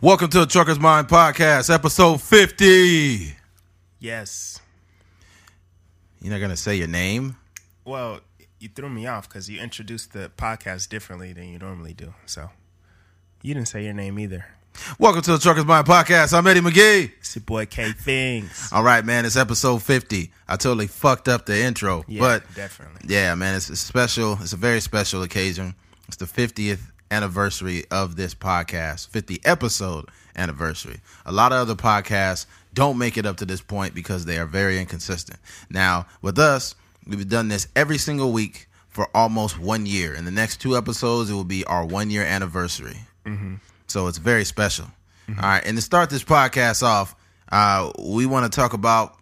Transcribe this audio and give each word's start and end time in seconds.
Welcome 0.00 0.28
to 0.28 0.38
the 0.38 0.46
Trucker's 0.46 0.78
Mind 0.78 1.08
Podcast, 1.08 1.74
episode 1.74 2.22
50. 2.22 3.34
Yes. 3.98 4.60
You're 6.22 6.30
not 6.30 6.38
going 6.38 6.52
to 6.52 6.56
say 6.56 6.76
your 6.76 6.86
name? 6.86 7.34
Well, 7.84 8.20
you 8.60 8.68
threw 8.68 8.88
me 8.90 9.08
off 9.08 9.28
because 9.28 9.50
you 9.50 9.60
introduced 9.60 10.12
the 10.12 10.30
podcast 10.38 10.88
differently 10.88 11.32
than 11.32 11.48
you 11.48 11.58
normally 11.58 11.94
do. 11.94 12.14
So 12.26 12.48
you 13.42 13.54
didn't 13.54 13.66
say 13.66 13.82
your 13.82 13.92
name 13.92 14.20
either. 14.20 14.46
Welcome 15.00 15.22
to 15.22 15.32
the 15.32 15.38
Trucker's 15.38 15.64
Mind 15.64 15.88
Podcast. 15.88 16.32
I'm 16.32 16.46
Eddie 16.46 16.60
McGee. 16.60 17.10
It's 17.18 17.34
your 17.34 17.42
boy 17.42 17.66
K 17.66 17.90
Things. 17.90 18.68
All 18.72 18.84
right, 18.84 19.04
man. 19.04 19.24
It's 19.24 19.34
episode 19.34 19.82
50. 19.82 20.30
I 20.46 20.54
totally 20.54 20.86
fucked 20.86 21.26
up 21.26 21.44
the 21.44 21.58
intro. 21.60 22.04
Yeah, 22.06 22.20
but 22.20 22.54
definitely. 22.54 23.00
yeah, 23.12 23.34
man, 23.34 23.56
it's, 23.56 23.68
a 23.68 23.74
special. 23.74 24.38
It's 24.42 24.52
a 24.52 24.56
very 24.56 24.78
special 24.78 25.24
occasion. 25.24 25.74
It's 26.06 26.18
the 26.18 26.26
50th 26.26 26.92
anniversary 27.10 27.84
of 27.90 28.16
this 28.16 28.34
podcast, 28.34 29.08
50 29.08 29.40
episode 29.44 30.08
anniversary. 30.36 31.00
A 31.26 31.32
lot 31.32 31.52
of 31.52 31.58
other 31.58 31.74
podcasts 31.74 32.46
don't 32.74 32.98
make 32.98 33.16
it 33.16 33.26
up 33.26 33.36
to 33.38 33.44
this 33.46 33.60
point 33.60 33.94
because 33.94 34.24
they 34.24 34.38
are 34.38 34.46
very 34.46 34.78
inconsistent. 34.78 35.38
Now, 35.70 36.06
with 36.22 36.38
us, 36.38 36.74
we've 37.06 37.28
done 37.28 37.48
this 37.48 37.68
every 37.74 37.98
single 37.98 38.32
week 38.32 38.68
for 38.88 39.08
almost 39.14 39.58
one 39.58 39.86
year. 39.86 40.14
In 40.14 40.24
the 40.24 40.30
next 40.30 40.60
two 40.60 40.76
episodes, 40.76 41.30
it 41.30 41.34
will 41.34 41.44
be 41.44 41.64
our 41.64 41.84
one 41.84 42.10
year 42.10 42.22
anniversary. 42.24 42.96
So 43.86 44.06
it's 44.06 44.18
very 44.18 44.44
special. 44.44 44.86
All 45.28 45.34
right. 45.42 45.62
And 45.64 45.76
to 45.76 45.82
start 45.82 46.10
this 46.10 46.24
podcast 46.24 46.82
off, 46.82 47.14
uh, 47.50 47.90
we 47.98 48.26
want 48.26 48.50
to 48.50 48.56
talk 48.56 48.72
about 48.72 49.16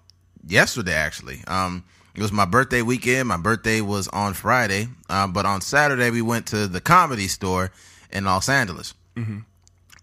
yesterday, 0.46 0.94
actually. 0.94 1.40
Um, 1.46 1.84
it 2.16 2.22
was 2.22 2.32
my 2.32 2.46
birthday 2.46 2.80
weekend. 2.82 3.28
My 3.28 3.36
birthday 3.36 3.82
was 3.82 4.08
on 4.08 4.32
Friday. 4.32 4.88
Uh, 5.08 5.26
but 5.26 5.44
on 5.44 5.60
Saturday, 5.60 6.10
we 6.10 6.22
went 6.22 6.46
to 6.46 6.66
the 6.66 6.80
comedy 6.80 7.28
store 7.28 7.70
in 8.10 8.24
Los 8.24 8.48
Angeles. 8.48 8.94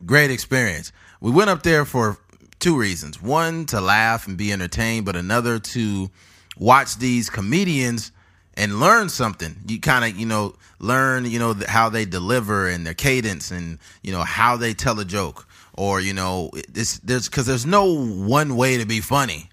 Great 0.05 0.29
experience. 0.31 0.91
We 1.21 1.31
went 1.31 1.49
up 1.49 1.63
there 1.63 1.85
for 1.85 2.17
two 2.59 2.77
reasons 2.77 3.21
one, 3.21 3.65
to 3.67 3.81
laugh 3.81 4.27
and 4.27 4.37
be 4.37 4.53
entertained, 4.53 5.05
but 5.05 5.15
another, 5.15 5.59
to 5.59 6.09
watch 6.57 6.97
these 6.97 7.29
comedians 7.29 8.11
and 8.55 8.79
learn 8.79 9.09
something. 9.09 9.55
You 9.67 9.79
kind 9.79 10.05
of, 10.05 10.19
you 10.19 10.27
know, 10.27 10.55
learn, 10.79 11.25
you 11.25 11.39
know, 11.39 11.55
how 11.67 11.89
they 11.89 12.05
deliver 12.05 12.67
and 12.67 12.85
their 12.85 12.93
cadence 12.93 13.49
and, 13.49 13.79
you 14.03 14.11
know, 14.11 14.21
how 14.21 14.55
they 14.57 14.73
tell 14.73 14.99
a 14.99 15.05
joke. 15.05 15.47
Or, 15.75 15.99
you 15.99 16.13
know, 16.13 16.51
this, 16.69 16.99
there's, 16.99 17.27
cause 17.29 17.47
there's 17.47 17.65
no 17.65 18.05
one 18.05 18.55
way 18.55 18.77
to 18.77 18.85
be 18.85 18.99
funny. 18.99 19.49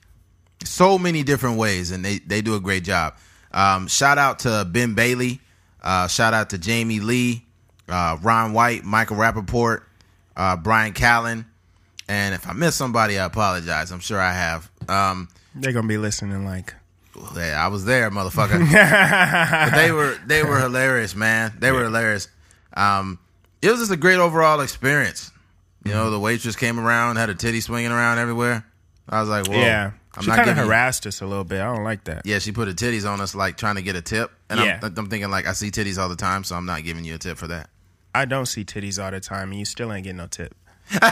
So 0.65 0.99
many 0.99 1.23
different 1.23 1.59
ways, 1.59 1.91
and 1.91 2.05
they, 2.05 2.19
they 2.19 2.43
do 2.43 2.55
a 2.55 2.61
great 2.61 2.85
job. 2.85 3.15
Um, 3.53 3.89
shout 3.89 4.19
out 4.19 4.41
to 4.41 4.67
Ben 4.71 4.95
Bailey. 4.95 5.41
Uh, 5.83 6.07
shout 6.09 6.35
out 6.35 6.51
to 6.51 6.59
Jamie 6.59 7.01
Lee, 7.01 7.45
uh, 7.89 8.19
Ron 8.23 8.53
White, 8.53 8.85
Michael 8.85 9.17
Rapaport, 9.17 9.83
uh, 10.37 10.57
Bryan 10.57 10.93
Callen. 10.93 11.47
And 12.09 12.35
if 12.35 12.47
I 12.47 12.53
miss 12.53 12.75
somebody, 12.75 13.19
I 13.19 13.25
apologize. 13.25 13.91
I'm 13.91 14.01
sure 14.01 14.21
I 14.21 14.33
have. 14.33 14.71
Um, 14.89 15.29
They're 15.55 15.73
gonna 15.73 15.89
be 15.89 15.97
listening 15.99 16.45
like 16.45 16.75
yeah, 17.37 17.63
I 17.63 17.69
was 17.69 17.85
there, 17.85 18.11
motherfucker. 18.11 18.59
they 19.75 19.93
were 19.93 20.17
they 20.27 20.43
were 20.43 20.59
hilarious, 20.59 21.15
man. 21.15 21.53
They 21.59 21.73
were 21.73 21.85
hilarious. 21.85 22.29
Um, 22.75 23.19
it 23.63 23.71
was 23.71 23.81
just 23.81 23.93
a 23.93 23.97
great 23.97 24.19
overall 24.19 24.61
experience. 24.61 25.31
You 25.85 25.93
know, 25.93 26.11
the 26.11 26.21
waitress 26.21 26.57
came 26.57 26.79
around, 26.79 27.17
had 27.17 27.31
a 27.31 27.35
titty 27.35 27.61
swinging 27.61 27.91
around 27.91 28.19
everywhere. 28.19 28.65
I 29.09 29.21
was 29.21 29.29
like, 29.29 29.49
whoa. 29.49 29.57
Yeah. 29.57 29.93
I'm 30.17 30.23
she 30.25 30.29
not 30.29 30.37
kind 30.39 30.51
of 30.51 30.57
harassed 30.57 31.07
us 31.07 31.21
a 31.21 31.27
little 31.27 31.45
bit. 31.45 31.61
I 31.61 31.73
don't 31.75 31.85
like 31.85 32.05
that. 32.05 32.23
Yeah, 32.25 32.39
she 32.41 32.51
put 32.53 32.67
her 32.69 32.75
titties 32.75 33.09
on 33.09 33.21
us, 33.21 33.35
like 33.35 33.57
trying 33.57 33.77
to 33.77 33.83
get 33.83 33.95
a 33.97 34.03
tip. 34.03 34.31
And 34.49 34.59
Yeah. 34.61 34.81
I'm, 34.83 34.95
I'm 34.97 35.07
thinking, 35.09 35.31
like, 35.31 35.47
I 35.47 35.53
see 35.53 35.71
titties 35.71 35.99
all 35.99 36.09
the 36.09 36.17
time, 36.17 36.43
so 36.45 36.57
I'm 36.57 36.67
not 36.67 36.83
giving 36.83 37.05
you 37.05 37.15
a 37.15 37.19
tip 37.19 37.39
for 37.39 37.47
that. 37.47 37.71
I 38.15 38.25
don't 38.25 38.47
see 38.47 38.65
titties 38.65 39.03
all 39.03 39.11
the 39.13 39.21
time 39.21 39.51
and 39.51 39.59
you 39.61 39.65
still 39.65 39.93
ain't 39.93 40.03
getting 40.05 40.17
no 40.17 40.27
tip. 40.27 40.55
it 40.91 41.03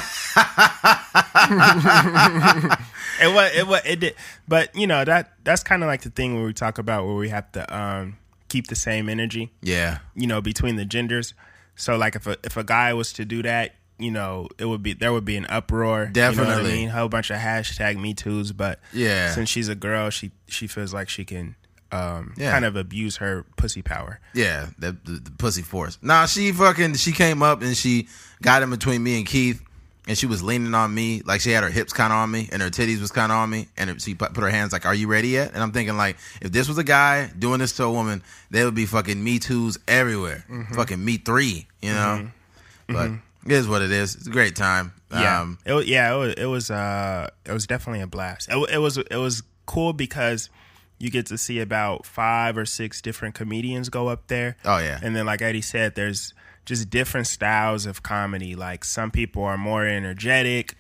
was 3.32 3.50
it 3.56 3.66
was 3.66 3.80
it 3.84 4.00
did 4.00 4.14
but 4.48 4.74
you 4.74 4.86
know 4.88 5.04
that 5.04 5.32
that's 5.44 5.62
kind 5.62 5.82
of 5.82 5.86
like 5.86 6.02
the 6.02 6.10
thing 6.10 6.34
where 6.34 6.44
we 6.44 6.52
talk 6.52 6.78
about 6.78 7.06
where 7.06 7.14
we 7.14 7.28
have 7.28 7.50
to 7.52 7.76
um 7.76 8.16
keep 8.48 8.66
the 8.68 8.74
same 8.74 9.08
energy 9.08 9.52
Yeah. 9.62 9.98
you 10.14 10.26
know, 10.26 10.40
between 10.40 10.76
the 10.76 10.84
genders. 10.86 11.34
So 11.76 11.96
like 11.96 12.16
if 12.16 12.26
a 12.26 12.36
if 12.42 12.56
a 12.56 12.64
guy 12.64 12.92
was 12.94 13.12
to 13.14 13.24
do 13.24 13.42
that, 13.42 13.74
you 13.98 14.10
know, 14.10 14.48
it 14.58 14.64
would 14.64 14.82
be 14.82 14.92
there 14.94 15.12
would 15.12 15.24
be 15.24 15.36
an 15.36 15.46
uproar. 15.48 15.98
You 16.00 16.04
know 16.04 16.08
I 16.08 16.12
Definitely. 16.12 16.72
mean? 16.72 16.88
A 16.88 16.92
whole 16.92 17.08
bunch 17.08 17.30
of 17.30 17.36
hashtag 17.38 18.00
me 18.00 18.14
too's, 18.14 18.52
but 18.52 18.80
Yeah. 18.92 19.32
since 19.32 19.48
she's 19.48 19.68
a 19.68 19.74
girl, 19.74 20.10
she 20.10 20.30
she 20.46 20.66
feels 20.66 20.94
like 20.94 21.08
she 21.08 21.24
can 21.24 21.56
um 21.90 22.34
Yeah. 22.36 22.52
kind 22.52 22.64
of 22.64 22.76
abuse 22.76 23.16
her 23.16 23.44
pussy 23.56 23.82
power. 23.82 24.20
Yeah, 24.34 24.66
the, 24.78 24.92
the, 25.04 25.12
the 25.12 25.30
pussy 25.32 25.62
force. 25.62 25.98
Nah, 26.02 26.26
she 26.26 26.52
fucking 26.52 26.94
she 26.94 27.12
came 27.12 27.42
up 27.42 27.62
and 27.62 27.76
she 27.76 28.08
got 28.42 28.62
in 28.62 28.70
between 28.70 29.02
me 29.02 29.16
and 29.16 29.26
Keith, 29.26 29.62
and 30.06 30.16
she 30.16 30.26
was 30.26 30.42
leaning 30.42 30.74
on 30.74 30.94
me 30.94 31.22
like 31.24 31.40
she 31.40 31.50
had 31.50 31.64
her 31.64 31.70
hips 31.70 31.92
kind 31.92 32.12
of 32.12 32.18
on 32.18 32.30
me 32.30 32.48
and 32.52 32.62
her 32.62 32.70
titties 32.70 33.00
was 33.00 33.10
kind 33.10 33.32
of 33.32 33.38
on 33.38 33.50
me, 33.50 33.68
and 33.76 34.00
she 34.00 34.14
put, 34.14 34.32
put 34.34 34.42
her 34.42 34.50
hands 34.50 34.72
like, 34.72 34.86
"Are 34.86 34.94
you 34.94 35.08
ready 35.08 35.28
yet?" 35.28 35.52
And 35.54 35.62
I'm 35.62 35.72
thinking 35.72 35.96
like, 35.96 36.16
if 36.40 36.52
this 36.52 36.68
was 36.68 36.78
a 36.78 36.84
guy 36.84 37.30
doing 37.38 37.58
this 37.58 37.72
to 37.76 37.84
a 37.84 37.90
woman, 37.90 38.22
there 38.50 38.64
would 38.64 38.74
be 38.74 38.86
fucking 38.86 39.22
me 39.22 39.38
twos 39.38 39.78
everywhere, 39.88 40.44
mm-hmm. 40.48 40.74
fucking 40.74 41.02
me 41.04 41.16
three, 41.16 41.66
you 41.82 41.92
know. 41.92 42.20
Mm-hmm. 42.20 42.94
But 42.94 43.06
mm-hmm. 43.08 43.16
It 43.50 43.54
is 43.56 43.68
what 43.68 43.82
it 43.82 43.90
is. 43.90 44.14
It's 44.14 44.26
a 44.26 44.30
great 44.30 44.54
time. 44.56 44.92
Yeah, 45.10 45.40
Um, 45.40 45.58
it, 45.64 45.86
yeah, 45.86 46.14
it 46.14 46.18
was 46.18 46.34
it 46.34 46.44
was 46.46 46.70
uh 46.70 47.28
it 47.46 47.52
was 47.52 47.66
definitely 47.66 48.02
a 48.02 48.06
blast. 48.06 48.48
It, 48.50 48.70
it 48.70 48.78
was 48.78 48.98
it 48.98 49.16
was 49.16 49.42
cool 49.66 49.92
because 49.92 50.50
you 50.98 51.10
get 51.10 51.26
to 51.26 51.38
see 51.38 51.60
about 51.60 52.04
five 52.04 52.56
or 52.58 52.66
six 52.66 53.00
different 53.00 53.34
comedians 53.34 53.88
go 53.88 54.08
up 54.08 54.26
there. 54.26 54.56
Oh, 54.64 54.78
yeah. 54.78 54.98
and 55.02 55.14
then 55.14 55.26
like 55.26 55.40
Eddie 55.40 55.60
said, 55.62 55.94
there's 55.94 56.34
just 56.66 56.90
different 56.90 57.26
styles 57.26 57.86
of 57.86 58.02
comedy. 58.02 58.54
Like 58.56 58.84
some 58.84 59.10
people 59.10 59.42
are 59.44 59.56
more 59.56 59.86
energetic. 59.86 60.76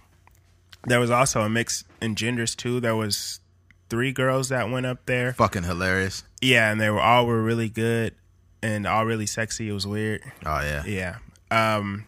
There 0.86 1.00
was 1.00 1.10
also 1.10 1.42
a 1.42 1.48
mix 1.48 1.84
in 2.02 2.14
genders 2.14 2.54
too. 2.54 2.80
There 2.80 2.96
was 2.96 3.40
three 3.88 4.12
girls 4.12 4.48
that 4.50 4.68
went 4.70 4.86
up 4.86 5.06
there. 5.06 5.32
fucking 5.32 5.62
hilarious. 5.64 6.24
Yeah, 6.42 6.70
and 6.70 6.80
they 6.80 6.90
were 6.90 7.00
all 7.00 7.26
were 7.26 7.42
really 7.42 7.68
good 7.68 8.14
and 8.62 8.86
all 8.86 9.06
really 9.06 9.26
sexy. 9.26 9.68
It 9.68 9.72
was 9.72 9.86
weird. 9.86 10.20
Oh 10.44 10.60
yeah. 10.60 10.84
Yeah. 10.84 11.16
Um, 11.50 12.04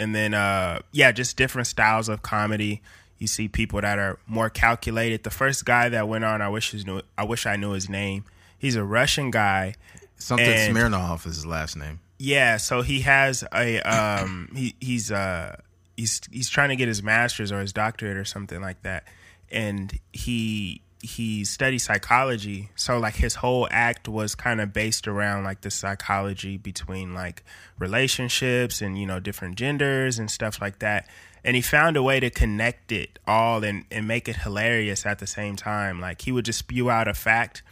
and 0.00 0.14
then 0.14 0.34
uh, 0.34 0.80
yeah, 0.90 1.12
just 1.12 1.36
different 1.36 1.68
styles 1.68 2.08
of 2.08 2.22
comedy. 2.22 2.82
You 3.18 3.26
see 3.26 3.48
people 3.48 3.80
that 3.82 3.98
are 3.98 4.18
more 4.26 4.48
calculated. 4.48 5.22
The 5.22 5.30
first 5.30 5.64
guy 5.66 5.90
that 5.90 6.08
went 6.08 6.24
on, 6.24 6.40
I 6.40 6.48
wish 6.48 6.70
his 6.70 6.86
knew, 6.86 7.02
I 7.18 7.24
wish 7.24 7.44
I 7.46 7.56
knew 7.56 7.72
his 7.72 7.88
name. 7.88 8.24
He's 8.58 8.76
a 8.76 8.82
Russian 8.82 9.30
guy. 9.30 9.74
Something 10.16 10.48
And- 10.48 10.74
Smirnoff 10.76 11.26
is 11.26 11.36
his 11.36 11.46
last 11.46 11.76
name. 11.76 12.00
Yeah, 12.18 12.56
so 12.56 12.82
he 12.82 13.00
has 13.00 13.44
a 13.54 13.80
um 13.80 14.50
he 14.56 14.74
he's 14.80 15.12
uh 15.12 15.56
he's 15.96 16.20
he's 16.32 16.48
trying 16.48 16.70
to 16.70 16.76
get 16.76 16.88
his 16.88 17.02
master's 17.02 17.52
or 17.52 17.60
his 17.60 17.72
doctorate 17.72 18.16
or 18.16 18.24
something 18.24 18.60
like 18.60 18.82
that. 18.82 19.04
And 19.50 19.98
he 20.12 20.82
he 21.02 21.44
studied 21.44 21.78
psychology. 21.78 22.70
So 22.76 22.98
like 22.98 23.14
his 23.16 23.36
whole 23.36 23.66
act 23.70 24.08
was 24.08 24.34
kind 24.34 24.60
of 24.60 24.72
based 24.72 25.08
around 25.08 25.44
like 25.44 25.62
the 25.62 25.70
psychology 25.70 26.56
between 26.56 27.14
like 27.14 27.42
relationships 27.78 28.82
and 28.82 28.98
you 28.98 29.06
know 29.06 29.20
different 29.20 29.56
genders 29.56 30.18
and 30.18 30.30
stuff 30.30 30.60
like 30.60 30.78
that. 30.80 31.08
And 31.42 31.56
he 31.56 31.62
found 31.62 31.96
a 31.96 32.02
way 32.02 32.20
to 32.20 32.28
connect 32.28 32.92
it 32.92 33.18
all 33.26 33.64
and, 33.64 33.86
and 33.90 34.06
make 34.06 34.28
it 34.28 34.36
hilarious 34.36 35.06
at 35.06 35.20
the 35.20 35.26
same 35.26 35.56
time. 35.56 35.98
Like 35.98 36.20
he 36.20 36.32
would 36.32 36.44
just 36.44 36.58
spew 36.58 36.90
out 36.90 37.08
a 37.08 37.14
fact 37.14 37.62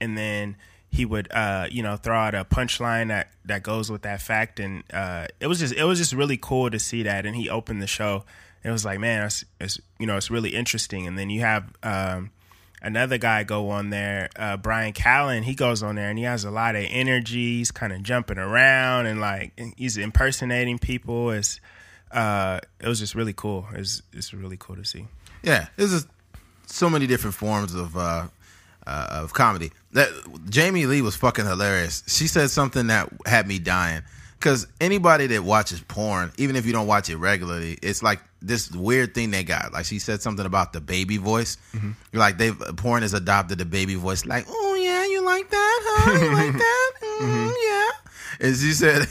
and 0.00 0.16
then 0.16 0.56
he 0.90 1.04
would 1.04 1.30
uh 1.32 1.66
you 1.70 1.82
know 1.82 1.96
throw 1.96 2.16
out 2.16 2.34
a 2.34 2.44
punchline 2.44 3.08
that 3.08 3.30
that 3.44 3.62
goes 3.62 3.90
with 3.90 4.02
that 4.02 4.22
fact 4.22 4.58
and 4.58 4.82
uh 4.92 5.26
it 5.40 5.46
was 5.46 5.58
just 5.58 5.74
it 5.74 5.84
was 5.84 5.98
just 5.98 6.12
really 6.12 6.38
cool 6.38 6.70
to 6.70 6.78
see 6.78 7.02
that 7.02 7.26
and 7.26 7.36
he 7.36 7.50
opened 7.50 7.82
the 7.82 7.86
show 7.86 8.24
it 8.64 8.70
was 8.70 8.86
like 8.86 8.98
man 8.98 9.26
it's, 9.26 9.44
it's 9.60 9.78
you 9.98 10.06
know 10.06 10.16
it's 10.16 10.30
really 10.30 10.54
interesting 10.54 11.06
and 11.06 11.18
then 11.18 11.28
you 11.28 11.40
have 11.40 11.70
um 11.82 12.30
another 12.82 13.18
guy 13.18 13.42
go 13.44 13.70
on 13.70 13.90
there 13.90 14.28
uh 14.36 14.56
Bryan 14.56 14.92
Callen 14.92 15.42
he 15.42 15.54
goes 15.54 15.82
on 15.82 15.96
there 15.96 16.10
and 16.10 16.18
he 16.18 16.24
has 16.24 16.44
a 16.44 16.50
lot 16.50 16.76
of 16.76 16.84
energy 16.88 17.58
he's 17.58 17.70
kind 17.70 17.92
of 17.92 18.02
jumping 18.02 18.38
around 18.38 19.06
and 19.06 19.20
like 19.20 19.52
he's 19.76 19.96
impersonating 19.96 20.78
people 20.78 21.30
it's 21.30 21.60
uh 22.12 22.60
it 22.80 22.88
was 22.88 22.98
just 22.98 23.14
really 23.14 23.32
cool 23.34 23.66
it's 23.74 24.02
it's 24.12 24.32
really 24.32 24.56
cool 24.56 24.76
to 24.76 24.84
see 24.84 25.06
Yeah, 25.42 25.66
there's 25.76 25.92
just 25.92 26.08
so 26.66 26.88
many 26.90 27.06
different 27.06 27.34
forms 27.34 27.74
of 27.74 27.96
uh, 27.96 28.26
uh, 28.86 29.06
of 29.10 29.32
comedy. 29.32 29.70
That 29.92 30.08
Jamie 30.48 30.86
Lee 30.86 31.02
was 31.02 31.16
fucking 31.16 31.46
hilarious. 31.46 32.02
She 32.06 32.26
said 32.26 32.50
something 32.50 32.88
that 32.88 33.08
had 33.26 33.46
me 33.46 33.58
dying. 33.58 34.02
Cause 34.40 34.66
anybody 34.80 35.26
that 35.28 35.42
watches 35.42 35.80
porn, 35.80 36.30
even 36.38 36.56
if 36.56 36.64
you 36.66 36.72
don't 36.72 36.86
watch 36.86 37.08
it 37.08 37.16
regularly, 37.16 37.76
it's 37.82 38.02
like 38.02 38.20
this 38.40 38.70
weird 38.70 39.14
thing 39.14 39.30
they 39.30 39.42
got. 39.44 39.72
Like 39.72 39.84
she 39.86 39.98
said 39.98 40.22
something 40.22 40.46
about 40.46 40.72
the 40.72 40.80
baby 40.80 41.16
voice. 41.16 41.56
You're 41.74 42.20
like 42.20 42.38
they've 42.38 42.58
porn 42.76 43.02
has 43.02 43.14
adopted 43.14 43.58
the 43.58 43.64
baby 43.64 43.94
voice. 43.96 44.24
Like, 44.24 44.46
oh 44.48 44.74
yeah, 44.80 45.04
you 45.06 45.24
like 45.24 45.50
that, 45.50 45.80
huh? 45.84 46.12
You 46.24 46.32
like 46.34 46.52
that? 46.58 46.92
Mm, 47.22 47.52
Yeah. 47.62 47.90
And 48.40 48.56
she 48.56 48.72
said, 48.72 49.06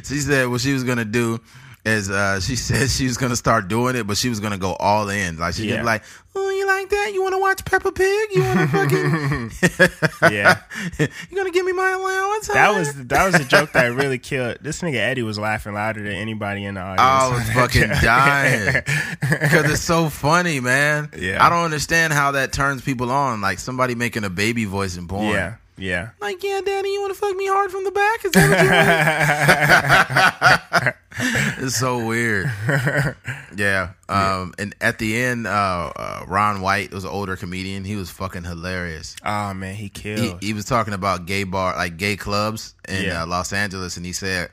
she 0.04 0.16
said 0.20 0.48
what 0.48 0.60
she 0.60 0.72
was 0.72 0.84
gonna 0.84 1.04
do 1.04 1.40
is 1.84 2.10
uh, 2.10 2.40
she 2.40 2.56
said 2.68 2.90
she 2.90 3.04
was 3.06 3.16
gonna 3.16 3.36
start 3.36 3.68
doing 3.68 3.96
it, 3.96 4.06
but 4.06 4.16
she 4.16 4.28
was 4.28 4.40
gonna 4.40 4.58
go 4.58 4.74
all 4.74 5.08
in. 5.08 5.38
Like 5.38 5.54
she 5.54 5.64
Yeah. 5.68 5.76
could 5.76 5.80
be 5.82 5.86
like, 5.86 6.02
oh, 6.36 6.50
you 6.50 6.66
like 6.66 6.88
that? 6.90 7.10
You 7.14 7.22
want 7.22 7.34
to 7.34 7.38
watch 7.40 7.64
Peppa 7.64 7.92
Pig? 7.92 8.28
You 8.34 8.42
want 8.42 8.60
to 8.60 8.66
fucking 8.68 10.32
Yeah. 10.34 10.60
you 10.98 11.36
gonna 11.36 11.50
give 11.50 11.64
me 11.66 11.72
my 11.72 11.90
allowance? 11.90 12.48
That 12.48 12.74
was 12.76 12.94
that 13.06 13.24
was 13.26 13.34
a 13.36 13.44
joke 13.44 13.72
that 13.72 13.86
really 13.94 14.18
killed. 14.18 14.58
This 14.60 14.80
nigga 14.82 14.96
Eddie 14.96 15.22
was 15.22 15.38
laughing 15.38 15.74
louder 15.74 16.02
than 16.02 16.12
anybody 16.12 16.64
in 16.64 16.74
the 16.74 16.80
audience. 16.80 17.00
I 17.00 17.28
was 17.32 17.50
fucking 17.52 17.88
dying 18.02 18.82
because 19.20 19.70
it's 19.70 19.82
so 19.82 20.08
funny, 20.08 20.60
man. 20.60 21.10
Yeah. 21.18 21.44
I 21.44 21.48
don't 21.48 21.64
understand 21.64 22.12
how 22.12 22.32
that 22.32 22.52
turns 22.52 22.82
people 22.82 23.10
on. 23.10 23.40
Like 23.40 23.58
somebody 23.58 23.94
making 23.94 24.24
a 24.24 24.30
baby 24.30 24.64
voice 24.64 24.96
in 24.96 25.08
porn. 25.08 25.28
Yeah, 25.34 25.54
yeah. 25.80 26.10
Like, 26.20 26.42
yeah, 26.44 26.60
Daddy, 26.64 26.90
you 26.90 27.00
want 27.00 27.12
to 27.14 27.18
fuck 27.18 27.34
me 27.36 27.46
hard 27.48 27.70
from 27.70 27.84
the 27.84 27.90
back? 27.90 28.24
Is 28.24 28.32
that 28.32 28.50
what 28.50 28.60
you 30.84 30.84
want? 30.84 30.96
it's 31.66 31.76
so 31.76 32.04
weird. 32.06 32.50
Yeah. 33.56 33.90
Um. 34.08 34.54
And 34.58 34.74
at 34.80 34.98
the 35.00 35.20
end, 35.22 35.46
uh, 35.48 35.92
uh, 35.96 36.24
Ron 36.28 36.60
White 36.62 36.92
was 36.94 37.02
an 37.04 37.10
older 37.10 37.34
comedian. 37.36 37.82
He 37.84 37.96
was 37.96 38.08
fucking 38.08 38.44
hilarious. 38.44 39.16
Oh 39.24 39.52
man, 39.54 39.74
he 39.74 39.88
killed. 39.88 40.38
He, 40.40 40.46
he 40.48 40.52
was 40.54 40.64
talking 40.66 40.94
about 40.94 41.26
gay 41.26 41.42
bar, 41.42 41.74
like 41.76 41.96
gay 41.96 42.14
clubs 42.16 42.74
in 42.88 43.04
Yeah. 43.06 43.24
uh, 43.24 43.26
Los 43.26 43.52
Angeles, 43.52 43.96
and 43.96 44.06
he 44.06 44.12
said. 44.12 44.50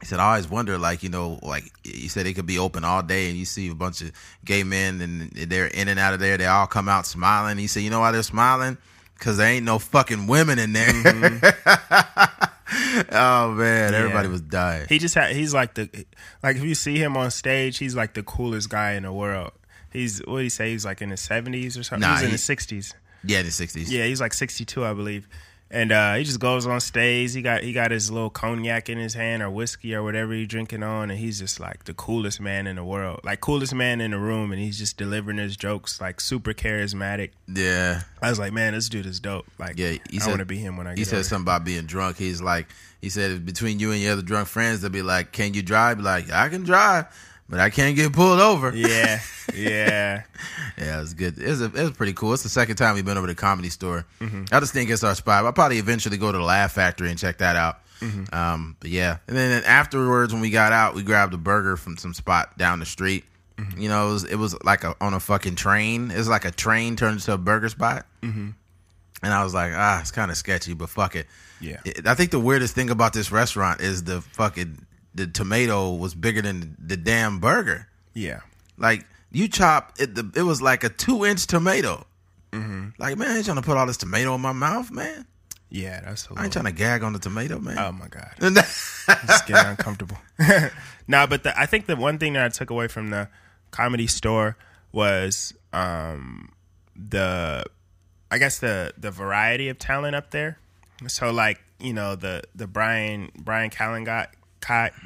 He 0.00 0.06
said, 0.06 0.18
I 0.18 0.30
always 0.30 0.48
wonder, 0.48 0.78
like, 0.78 1.04
you 1.04 1.10
know, 1.10 1.38
like 1.42 1.70
he 1.84 2.08
said 2.08 2.26
it 2.26 2.32
could 2.34 2.46
be 2.46 2.58
open 2.58 2.82
all 2.82 3.02
day 3.04 3.28
and 3.28 3.38
you 3.38 3.44
see 3.44 3.70
a 3.70 3.74
bunch 3.74 4.00
of 4.00 4.10
gay 4.44 4.64
men 4.64 5.00
and 5.00 5.30
they're 5.30 5.68
in 5.68 5.86
and 5.86 6.00
out 6.00 6.12
of 6.12 6.18
there. 6.18 6.36
They 6.36 6.46
all 6.46 6.66
come 6.66 6.88
out 6.88 7.06
smiling. 7.06 7.56
He 7.58 7.68
said, 7.68 7.84
you 7.84 7.90
know 7.90 8.00
why 8.00 8.10
they're 8.10 8.24
smiling? 8.24 8.78
Because 9.22 9.36
there 9.36 9.46
ain't 9.46 9.64
no 9.64 9.78
fucking 9.78 10.26
women 10.26 10.58
in 10.58 10.72
there. 10.72 10.88
Mm-hmm. 10.88 13.04
oh, 13.12 13.52
man. 13.52 13.94
Everybody 13.94 14.26
was 14.26 14.40
dying. 14.40 14.86
he 14.88 14.98
just 14.98 15.14
had. 15.14 15.36
He's 15.36 15.54
like 15.54 15.74
the 15.74 15.88
like 16.42 16.56
if 16.56 16.64
you 16.64 16.74
see 16.74 16.98
him 16.98 17.16
on 17.16 17.30
stage, 17.30 17.78
he's 17.78 17.94
like 17.94 18.14
the 18.14 18.24
coolest 18.24 18.68
guy 18.68 18.94
in 18.94 19.04
the 19.04 19.12
world. 19.12 19.52
He's 19.92 20.18
what 20.26 20.38
did 20.38 20.42
he 20.42 20.48
say? 20.48 20.72
He's 20.72 20.84
like 20.84 21.02
in 21.02 21.10
his 21.10 21.20
seventies 21.20 21.78
or 21.78 21.84
something. 21.84 22.00
Nah, 22.00 22.14
he's 22.14 22.22
in 22.22 22.26
he- 22.30 22.32
his 22.32 22.42
sixties. 22.42 22.94
yeah, 23.24 23.38
in 23.38 23.44
the 23.44 23.52
60s. 23.52 23.84
Yeah, 23.88 24.06
he's 24.06 24.20
like 24.20 24.34
sixty 24.34 24.64
two, 24.64 24.84
I 24.84 24.92
believe. 24.92 25.28
And 25.74 25.90
uh, 25.90 26.16
he 26.16 26.24
just 26.24 26.38
goes 26.38 26.66
on 26.66 26.80
stage. 26.82 27.32
He 27.34 27.40
got 27.40 27.62
he 27.62 27.72
got 27.72 27.90
his 27.90 28.10
little 28.10 28.28
cognac 28.28 28.90
in 28.90 28.98
his 28.98 29.14
hand 29.14 29.42
or 29.42 29.48
whiskey 29.48 29.94
or 29.94 30.02
whatever 30.02 30.34
he's 30.34 30.46
drinking 30.48 30.82
on, 30.82 31.10
and 31.10 31.18
he's 31.18 31.38
just 31.38 31.58
like 31.58 31.84
the 31.84 31.94
coolest 31.94 32.42
man 32.42 32.66
in 32.66 32.76
the 32.76 32.84
world, 32.84 33.20
like 33.24 33.40
coolest 33.40 33.74
man 33.74 34.02
in 34.02 34.10
the 34.10 34.18
room, 34.18 34.52
and 34.52 34.60
he's 34.60 34.78
just 34.78 34.98
delivering 34.98 35.38
his 35.38 35.56
jokes 35.56 35.98
like 35.98 36.20
super 36.20 36.52
charismatic. 36.52 37.30
Yeah. 37.48 38.02
I 38.20 38.28
was 38.28 38.38
like, 38.38 38.52
man, 38.52 38.74
this 38.74 38.90
dude 38.90 39.06
is 39.06 39.18
dope. 39.18 39.46
Like, 39.58 39.78
Yeah, 39.78 39.96
he 40.10 40.20
I 40.20 40.26
want 40.26 40.40
to 40.40 40.44
be 40.44 40.58
him 40.58 40.76
when 40.76 40.86
I 40.86 40.90
get 40.90 40.98
He 40.98 41.04
said 41.04 41.16
older. 41.16 41.24
something 41.24 41.44
about 41.44 41.64
being 41.64 41.86
drunk. 41.86 42.18
He's 42.18 42.42
like, 42.42 42.66
he 43.00 43.08
said, 43.08 43.46
between 43.46 43.78
you 43.80 43.92
and 43.92 44.00
your 44.02 44.12
other 44.12 44.22
drunk 44.22 44.48
friends, 44.48 44.82
they'll 44.82 44.90
be 44.90 45.00
like, 45.02 45.32
can 45.32 45.54
you 45.54 45.62
drive? 45.62 45.96
Be 45.96 46.02
like, 46.04 46.30
I 46.30 46.50
can 46.50 46.64
drive, 46.64 47.06
but 47.52 47.60
I 47.60 47.68
can't 47.68 47.94
get 47.94 48.14
pulled 48.14 48.40
over. 48.40 48.74
Yeah, 48.74 49.20
yeah, 49.54 50.22
Yeah, 50.78 50.96
it 50.96 51.00
was 51.02 51.12
good. 51.12 51.36
It 51.38 51.48
was, 51.50 51.60
it 51.60 51.74
was 51.74 51.90
pretty 51.90 52.14
cool. 52.14 52.32
It's 52.32 52.42
the 52.42 52.48
second 52.48 52.76
time 52.76 52.94
we've 52.94 53.04
been 53.04 53.18
over 53.18 53.26
to 53.26 53.34
the 53.34 53.38
comedy 53.38 53.68
store. 53.68 54.06
Mm-hmm. 54.20 54.44
I 54.50 54.58
just 54.58 54.72
think 54.72 54.88
it's 54.88 55.04
our 55.04 55.14
spot. 55.14 55.44
I'll 55.44 55.52
probably 55.52 55.76
eventually 55.76 56.16
go 56.16 56.32
to 56.32 56.38
the 56.38 56.44
Laugh 56.44 56.72
Factory 56.72 57.10
and 57.10 57.18
check 57.18 57.36
that 57.38 57.54
out. 57.54 57.80
Mm-hmm. 58.00 58.34
Um, 58.34 58.76
but 58.80 58.88
yeah, 58.88 59.18
and 59.28 59.36
then 59.36 59.62
afterwards, 59.64 60.32
when 60.32 60.40
we 60.40 60.48
got 60.48 60.72
out, 60.72 60.94
we 60.94 61.02
grabbed 61.02 61.34
a 61.34 61.36
burger 61.36 61.76
from 61.76 61.98
some 61.98 62.14
spot 62.14 62.56
down 62.56 62.80
the 62.80 62.86
street. 62.86 63.24
Mm-hmm. 63.58 63.82
You 63.82 63.90
know, 63.90 64.08
it 64.08 64.12
was, 64.12 64.24
it 64.24 64.36
was 64.36 64.64
like 64.64 64.84
a, 64.84 64.96
on 64.98 65.12
a 65.12 65.20
fucking 65.20 65.56
train. 65.56 66.10
It 66.10 66.16
was 66.16 66.30
like 66.30 66.46
a 66.46 66.50
train 66.52 66.96
turned 66.96 67.16
into 67.16 67.34
a 67.34 67.38
burger 67.38 67.68
spot. 67.68 68.06
Mm-hmm. 68.22 68.48
And 69.22 69.32
I 69.32 69.44
was 69.44 69.52
like, 69.52 69.72
ah, 69.74 70.00
it's 70.00 70.10
kind 70.10 70.30
of 70.30 70.38
sketchy, 70.38 70.72
but 70.72 70.88
fuck 70.88 71.16
it. 71.16 71.26
yeah. 71.60 71.80
I 72.06 72.14
think 72.14 72.30
the 72.30 72.40
weirdest 72.40 72.74
thing 72.74 72.88
about 72.88 73.12
this 73.12 73.30
restaurant 73.30 73.82
is 73.82 74.04
the 74.04 74.22
fucking 74.22 74.86
the 75.14 75.26
tomato 75.26 75.92
was 75.92 76.14
bigger 76.14 76.42
than 76.42 76.76
the 76.78 76.96
damn 76.96 77.38
burger. 77.38 77.88
Yeah. 78.14 78.40
Like 78.78 79.06
you 79.30 79.48
chop 79.48 79.94
it, 79.98 80.14
the, 80.14 80.30
it 80.34 80.42
was 80.42 80.60
like 80.62 80.84
a 80.84 80.88
two 80.88 81.24
inch 81.24 81.46
tomato. 81.46 82.06
Like 82.98 83.16
man, 83.16 83.30
I 83.30 83.36
ain't 83.36 83.44
trying 83.46 83.56
to 83.56 83.62
put 83.62 83.76
all 83.76 83.86
this 83.86 83.96
tomato 83.96 84.34
in 84.34 84.40
my 84.40 84.52
mouth, 84.52 84.90
man. 84.90 85.26
Yeah, 85.70 86.00
that's 86.00 86.28
a 86.28 86.34
I 86.36 86.44
ain't 86.44 86.52
trying 86.52 86.66
to 86.66 86.72
gag 86.72 87.02
on 87.02 87.14
the 87.14 87.18
tomato, 87.18 87.58
man. 87.58 87.78
Oh 87.78 87.92
my 87.92 88.08
god, 88.08 88.30
it's 88.40 89.42
getting 89.42 89.70
uncomfortable. 89.70 90.18
nah, 91.08 91.26
but 91.26 91.44
the, 91.44 91.58
I 91.58 91.66
think 91.66 91.86
the 91.86 91.96
one 91.96 92.18
thing 92.18 92.34
that 92.34 92.44
I 92.44 92.48
took 92.50 92.70
away 92.70 92.88
from 92.88 93.10
the 93.10 93.28
comedy 93.70 94.06
store 94.06 94.56
was 94.92 95.54
um, 95.72 96.52
the, 96.94 97.64
I 98.30 98.38
guess 98.38 98.58
the 98.58 98.92
the 98.98 99.10
variety 99.10 99.68
of 99.68 99.78
talent 99.78 100.14
up 100.14 100.30
there. 100.30 100.58
So 101.08 101.32
like 101.32 101.60
you 101.80 101.94
know 101.94 102.16
the 102.16 102.42
the 102.54 102.66
Bryan 102.66 103.30
Bryan 103.36 103.70
Callen 103.70 104.04
guy, 104.04 104.28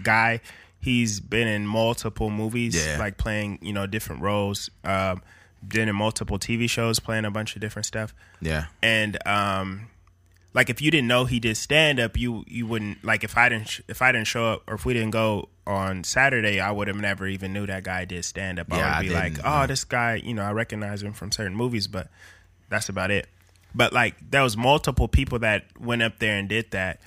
guy. 0.03 0.41
He's 0.81 1.19
been 1.21 1.49
in 1.49 1.67
multiple 1.67 2.31
movies, 2.31 2.77
Yeah. 2.77 2.99
like 2.99 3.17
playing 3.17 3.59
you 3.63 3.73
know 3.73 3.87
different 3.87 4.23
roles. 4.23 4.71
Um, 4.85 5.23
been 5.67 5.89
in 5.89 5.97
multiple 5.97 6.39
TV 6.39 6.69
shows, 6.71 7.01
playing 7.01 7.25
a 7.25 7.31
bunch 7.31 7.57
of 7.57 7.61
different 7.61 7.87
stuff. 7.87 8.15
Yeah, 8.41 8.67
and 8.83 9.19
um 9.27 9.89
like 10.55 10.71
if 10.71 10.81
you 10.81 10.91
didn't 10.91 11.09
know 11.09 11.25
he 11.27 11.39
did 11.41 11.55
stand 11.57 12.01
up 12.01 12.17
you 12.17 12.43
you 12.47 12.67
wouldn't 12.67 13.05
like 13.05 13.23
if 13.25 13.37
i 13.37 13.47
didn't 13.51 13.81
if 13.89 14.01
i 14.01 14.11
didn't 14.11 14.27
show 14.27 14.53
up 14.53 14.63
or 14.67 14.75
if 14.77 14.87
we 14.87 14.95
didn't 14.95 15.11
go 15.11 15.51
on 15.67 16.03
saturday 16.03 16.61
i 16.61 16.71
would 16.71 16.89
have 16.89 16.97
never 16.97 17.27
even 17.27 17.53
knew 17.53 17.67
that 17.67 17.85
guy 17.85 18.07
did 18.07 18.25
stand 18.25 18.59
up 18.59 18.67
Yeah, 18.71 18.77
i 18.79 18.81
I 18.95 18.99
would 19.01 19.09
be 19.09 19.13
like 19.15 19.39
oh 19.45 19.61
no. 19.61 19.67
this 19.67 19.85
guy 19.85 20.15
you 20.15 20.33
know 20.33 20.43
i 20.43 20.53
recognize 20.53 21.03
him 21.03 21.13
from 21.13 21.31
certain 21.31 21.55
movies 21.55 21.87
but 21.89 22.09
that's 22.71 22.89
about 22.89 23.11
it. 23.11 23.27
But 23.75 23.93
like 23.93 24.15
there 24.31 24.43
was 24.43 24.57
multiple 24.57 25.09
people 25.09 25.39
that 25.41 25.67
went 25.79 26.01
up 26.03 26.21
there 26.21 26.39
and 26.39 26.49
did 26.49 26.71
that 26.71 27.01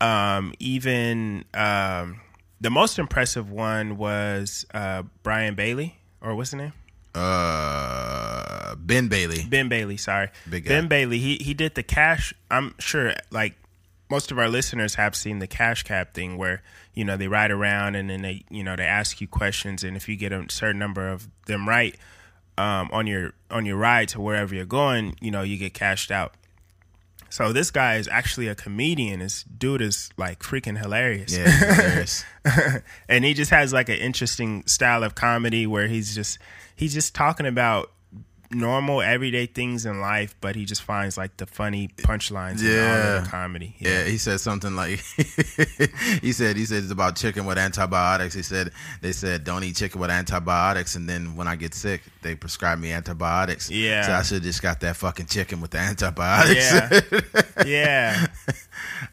um 0.00 0.52
even 0.58 1.44
um 1.54 2.20
the 2.60 2.70
most 2.70 2.98
impressive 2.98 3.50
one 3.50 3.96
was 3.96 4.66
uh 4.74 5.02
brian 5.22 5.54
bailey 5.54 5.96
or 6.20 6.34
what's 6.34 6.50
his 6.50 6.58
name 6.58 6.72
uh, 7.14 8.74
Ben 8.74 9.06
Bailey. 9.06 9.44
Ben 9.48 9.68
Bailey, 9.68 9.96
sorry. 9.96 10.30
Big 10.50 10.64
guy. 10.64 10.68
ben 10.70 10.88
Bailey, 10.88 11.18
he 11.18 11.36
he 11.36 11.54
did 11.54 11.74
the 11.74 11.82
cash 11.82 12.34
I'm 12.50 12.74
sure 12.78 13.14
like 13.30 13.54
most 14.10 14.30
of 14.30 14.38
our 14.38 14.48
listeners 14.48 14.96
have 14.96 15.16
seen 15.16 15.38
the 15.38 15.46
cash 15.46 15.82
cab 15.82 16.12
thing 16.12 16.36
where, 16.36 16.62
you 16.92 17.04
know, 17.04 17.16
they 17.16 17.28
ride 17.28 17.50
around 17.50 17.94
and 17.94 18.10
then 18.10 18.22
they 18.22 18.44
you 18.50 18.62
know, 18.64 18.76
they 18.76 18.84
ask 18.84 19.20
you 19.20 19.28
questions 19.28 19.84
and 19.84 19.96
if 19.96 20.08
you 20.08 20.16
get 20.16 20.32
a 20.32 20.44
certain 20.50 20.78
number 20.78 21.08
of 21.08 21.28
them 21.46 21.68
right, 21.68 21.96
um, 22.58 22.88
on 22.92 23.06
your 23.06 23.32
on 23.50 23.66
your 23.66 23.76
ride 23.76 24.08
to 24.08 24.20
wherever 24.20 24.54
you're 24.54 24.64
going, 24.64 25.16
you 25.20 25.30
know, 25.30 25.42
you 25.42 25.56
get 25.56 25.74
cashed 25.74 26.10
out. 26.10 26.34
So 27.34 27.52
this 27.52 27.72
guy 27.72 27.96
is 27.96 28.06
actually 28.06 28.46
a 28.46 28.54
comedian. 28.54 29.18
This 29.18 29.42
dude 29.42 29.80
is 29.80 30.08
like 30.16 30.38
freaking 30.38 30.78
hilarious. 30.78 31.36
Yeah, 31.36 31.50
hilarious. 31.50 32.24
and 33.08 33.24
he 33.24 33.34
just 33.34 33.50
has 33.50 33.72
like 33.72 33.88
an 33.88 33.96
interesting 33.96 34.64
style 34.68 35.02
of 35.02 35.16
comedy 35.16 35.66
where 35.66 35.88
he's 35.88 36.14
just 36.14 36.38
he's 36.76 36.94
just 36.94 37.12
talking 37.12 37.44
about 37.44 37.90
normal 38.54 39.02
everyday 39.02 39.46
things 39.46 39.84
in 39.86 40.00
life, 40.00 40.34
but 40.40 40.56
he 40.56 40.64
just 40.64 40.82
finds 40.82 41.16
like 41.18 41.36
the 41.36 41.46
funny 41.46 41.88
punchlines 41.98 42.60
in 42.60 42.66
all 42.68 42.72
Yeah. 42.72 43.20
the 43.20 43.28
comedy. 43.28 43.74
Yeah, 43.78 44.04
he 44.04 44.16
said 44.18 44.40
something 44.40 44.74
like 44.76 45.00
he 46.22 46.32
said 46.32 46.56
he 46.56 46.64
said 46.64 46.82
it's 46.82 46.92
about 46.92 47.16
chicken 47.16 47.44
with 47.46 47.58
antibiotics. 47.58 48.34
He 48.34 48.42
said 48.42 48.70
they 49.00 49.12
said 49.12 49.44
don't 49.44 49.64
eat 49.64 49.76
chicken 49.76 50.00
with 50.00 50.10
antibiotics, 50.10 50.96
and 50.96 51.08
then 51.08 51.36
when 51.36 51.48
I 51.48 51.56
get 51.56 51.74
sick, 51.74 52.02
they 52.22 52.34
prescribe 52.34 52.78
me 52.78 52.92
antibiotics. 52.92 53.70
Yeah. 53.70 54.02
so 54.06 54.12
I 54.12 54.22
should 54.22 54.42
just 54.42 54.62
got 54.62 54.80
that 54.80 54.96
fucking 54.96 55.26
chicken 55.26 55.60
with 55.60 55.72
the 55.72 55.78
antibiotics. 55.78 56.72
Yeah. 56.72 57.00
yeah. 57.66 58.26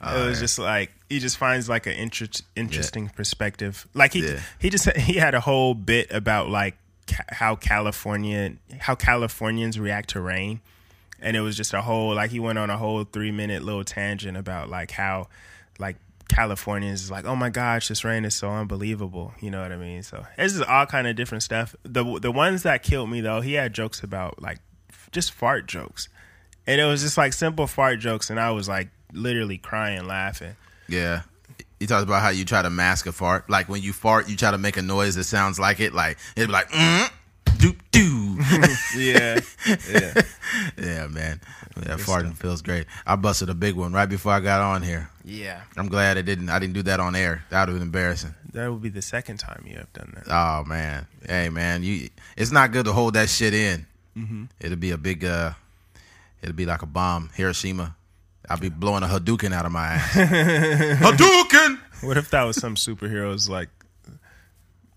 Oh, 0.01 0.25
it 0.25 0.29
was 0.29 0.39
just 0.39 0.60
like 0.60 0.91
he 1.10 1.19
just 1.19 1.38
finds 1.38 1.67
like 1.69 1.86
an 1.88 1.93
inter- 1.93 2.27
interesting 2.55 3.10
perspective. 3.10 3.88
Like 3.93 4.13
he 4.13 4.25
Yeah. 4.25 4.39
he 4.60 4.69
just 4.69 4.89
he 4.98 5.13
had 5.13 5.33
a 5.33 5.39
whole 5.41 5.74
bit 5.74 6.12
about 6.12 6.50
like 6.50 6.75
how 7.29 7.55
California 7.55 8.53
how 8.79 8.96
Californians 8.96 9.79
react 9.79 10.10
to 10.12 10.22
rain. 10.22 10.62
And 11.20 11.38
it 11.38 11.41
was 11.41 11.55
just 11.55 11.74
a 11.74 11.81
whole 11.81 12.15
like 12.15 12.31
he 12.31 12.39
went 12.39 12.58
on 12.58 12.70
a 12.70 12.77
whole 12.77 13.03
3 13.03 13.31
minute 13.31 13.63
little 13.63 13.84
tangent 13.84 14.38
about 14.38 14.70
like 14.70 14.91
how 14.91 15.27
like 15.79 15.98
Californians 16.29 17.03
is 17.03 17.12
like, 17.12 17.25
"Oh 17.25 17.36
my 17.36 17.50
gosh, 17.50 17.89
this 17.89 18.05
rain 18.05 18.24
is 18.24 18.34
so 18.34 18.50
unbelievable." 18.50 19.34
You 19.41 19.51
know 19.51 19.62
what 19.62 19.72
I 19.74 19.75
mean? 19.75 20.01
So, 20.01 20.25
it's 20.38 20.53
just 20.53 20.65
all 20.65 20.86
kind 20.86 21.05
of 21.05 21.17
different 21.17 21.43
stuff. 21.43 21.75
The 21.84 22.20
the 22.20 22.31
ones 22.31 22.63
that 22.63 22.84
killed 22.84 23.10
me 23.10 23.20
though, 23.20 23.41
he 23.41 23.53
had 23.53 23.74
jokes 23.74 24.01
about 24.01 24.41
like 24.41 24.60
just 25.12 25.34
fart 25.34 25.67
jokes. 25.67 26.08
And 26.65 26.79
it 26.79 26.86
was 26.86 27.01
just 27.01 27.17
like 27.17 27.34
simple 27.34 27.67
fart 27.67 28.00
jokes 28.00 28.29
and 28.29 28.39
I 28.39 28.51
was 28.51 28.70
like 28.70 28.89
literally 29.12 29.58
crying 29.58 30.05
laughing. 30.08 30.55
Yeah. 30.88 31.24
He 31.81 31.88
talks 31.88 32.03
about 32.03 32.21
how 32.21 32.29
you 32.29 32.45
try 32.45 32.61
to 32.61 32.69
mask 32.69 33.07
a 33.07 33.11
fart. 33.11 33.50
Like 33.50 33.67
when 33.67 33.81
you 33.81 33.91
fart, 33.91 34.29
you 34.29 34.35
try 34.38 34.51
to 34.51 34.59
make 34.59 34.77
a 34.77 34.83
noise 34.83 35.15
that 35.15 35.23
sounds 35.23 35.59
like 35.59 35.79
it. 35.79 35.95
Like 35.95 36.19
it'd 36.35 36.47
be 36.50 36.53
like, 36.53 36.69
mm, 36.69 37.09
doop 37.45 37.75
doo. 37.89 38.38
Yeah. 38.95 39.39
yeah. 39.91 40.21
yeah, 40.77 41.07
man. 41.07 41.41
Yeah, 41.77 41.95
farting 41.95 42.35
feels 42.38 42.61
great. 42.61 42.85
I 43.07 43.15
busted 43.15 43.50
a 43.50 43.55
big 43.55 43.73
one 43.73 43.93
right 43.93 44.05
before 44.05 44.31
I 44.31 44.41
got 44.41 44.61
on 44.61 44.83
here. 44.83 45.09
Yeah. 45.25 45.61
I'm 45.75 45.88
glad 45.88 46.19
I 46.19 46.21
didn't. 46.21 46.50
I 46.51 46.59
didn't 46.59 46.73
do 46.75 46.83
that 46.83 47.00
on 47.00 47.15
air. 47.15 47.45
That 47.50 47.61
would 47.61 47.69
have 47.69 47.75
been 47.77 47.88
embarrassing. 47.88 48.35
That 48.53 48.71
would 48.71 48.83
be 48.83 48.89
the 48.89 49.01
second 49.01 49.38
time 49.38 49.65
you 49.65 49.77
have 49.77 49.91
done 49.93 50.13
that. 50.15 50.25
Oh 50.31 50.63
man, 50.63 51.07
hey 51.27 51.50
man, 51.50 51.81
you. 51.81 52.09
It's 52.38 52.51
not 52.51 52.71
good 52.71 52.85
to 52.85 52.93
hold 52.93 53.15
that 53.15 53.27
shit 53.27 53.55
in. 53.55 53.88
Mm-hmm. 54.15 54.43
It'll 54.59 54.77
be 54.77 54.91
a 54.91 55.00
big. 55.00 55.25
uh 55.25 55.53
It'll 56.43 56.55
be 56.55 56.67
like 56.67 56.83
a 56.83 56.85
bomb. 56.85 57.31
Hiroshima. 57.33 57.95
I'll 58.50 58.57
be 58.57 58.69
blowing 58.69 59.03
a 59.03 59.07
Hadouken 59.07 59.53
out 59.53 59.65
of 59.65 59.71
my 59.71 59.88
ass. 59.88 60.13
Hadouken. 60.13 61.79
What 62.01 62.17
if 62.17 62.29
that 62.31 62.43
was 62.43 62.57
some 62.57 62.75
superhero's 62.75 63.50
like 63.50 63.69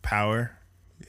power? 0.02 0.52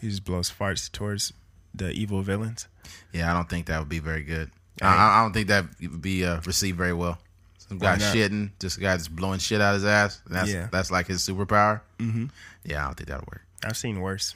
He 0.01 0.09
just 0.09 0.23
blows 0.25 0.51
farts 0.51 0.91
towards 0.91 1.33
the 1.73 1.91
evil 1.91 2.21
villains. 2.21 2.67
Yeah, 3.13 3.31
I 3.31 3.33
don't 3.33 3.49
think 3.49 3.67
that 3.67 3.79
would 3.79 3.89
be 3.89 3.99
very 3.99 4.23
good. 4.23 4.51
Right. 4.81 4.89
I, 4.95 5.19
I 5.19 5.23
don't 5.23 5.33
think 5.33 5.47
that 5.47 5.65
would 5.81 6.01
be 6.01 6.25
uh, 6.25 6.41
received 6.45 6.77
very 6.77 6.93
well. 6.93 7.17
Some 7.57 7.77
guy 7.79 7.97
shitting, 7.97 8.51
just 8.59 8.77
a 8.77 8.81
guy 8.81 8.91
that's 8.91 9.07
blowing 9.07 9.39
shit 9.39 9.59
out 9.61 9.73
of 9.73 9.81
his 9.81 9.85
ass. 9.89 10.21
and 10.27 10.35
That's 10.35 10.51
Yeah. 10.53 10.67
that's 10.71 10.91
like 10.91 11.07
his 11.07 11.21
superpower. 11.27 11.81
Mm-hmm. 11.97 12.25
Yeah, 12.63 12.83
I 12.83 12.85
don't 12.87 12.95
think 12.95 13.07
that'll 13.09 13.25
work. 13.31 13.41
I've 13.63 13.77
seen 13.77 14.01
worse, 14.01 14.35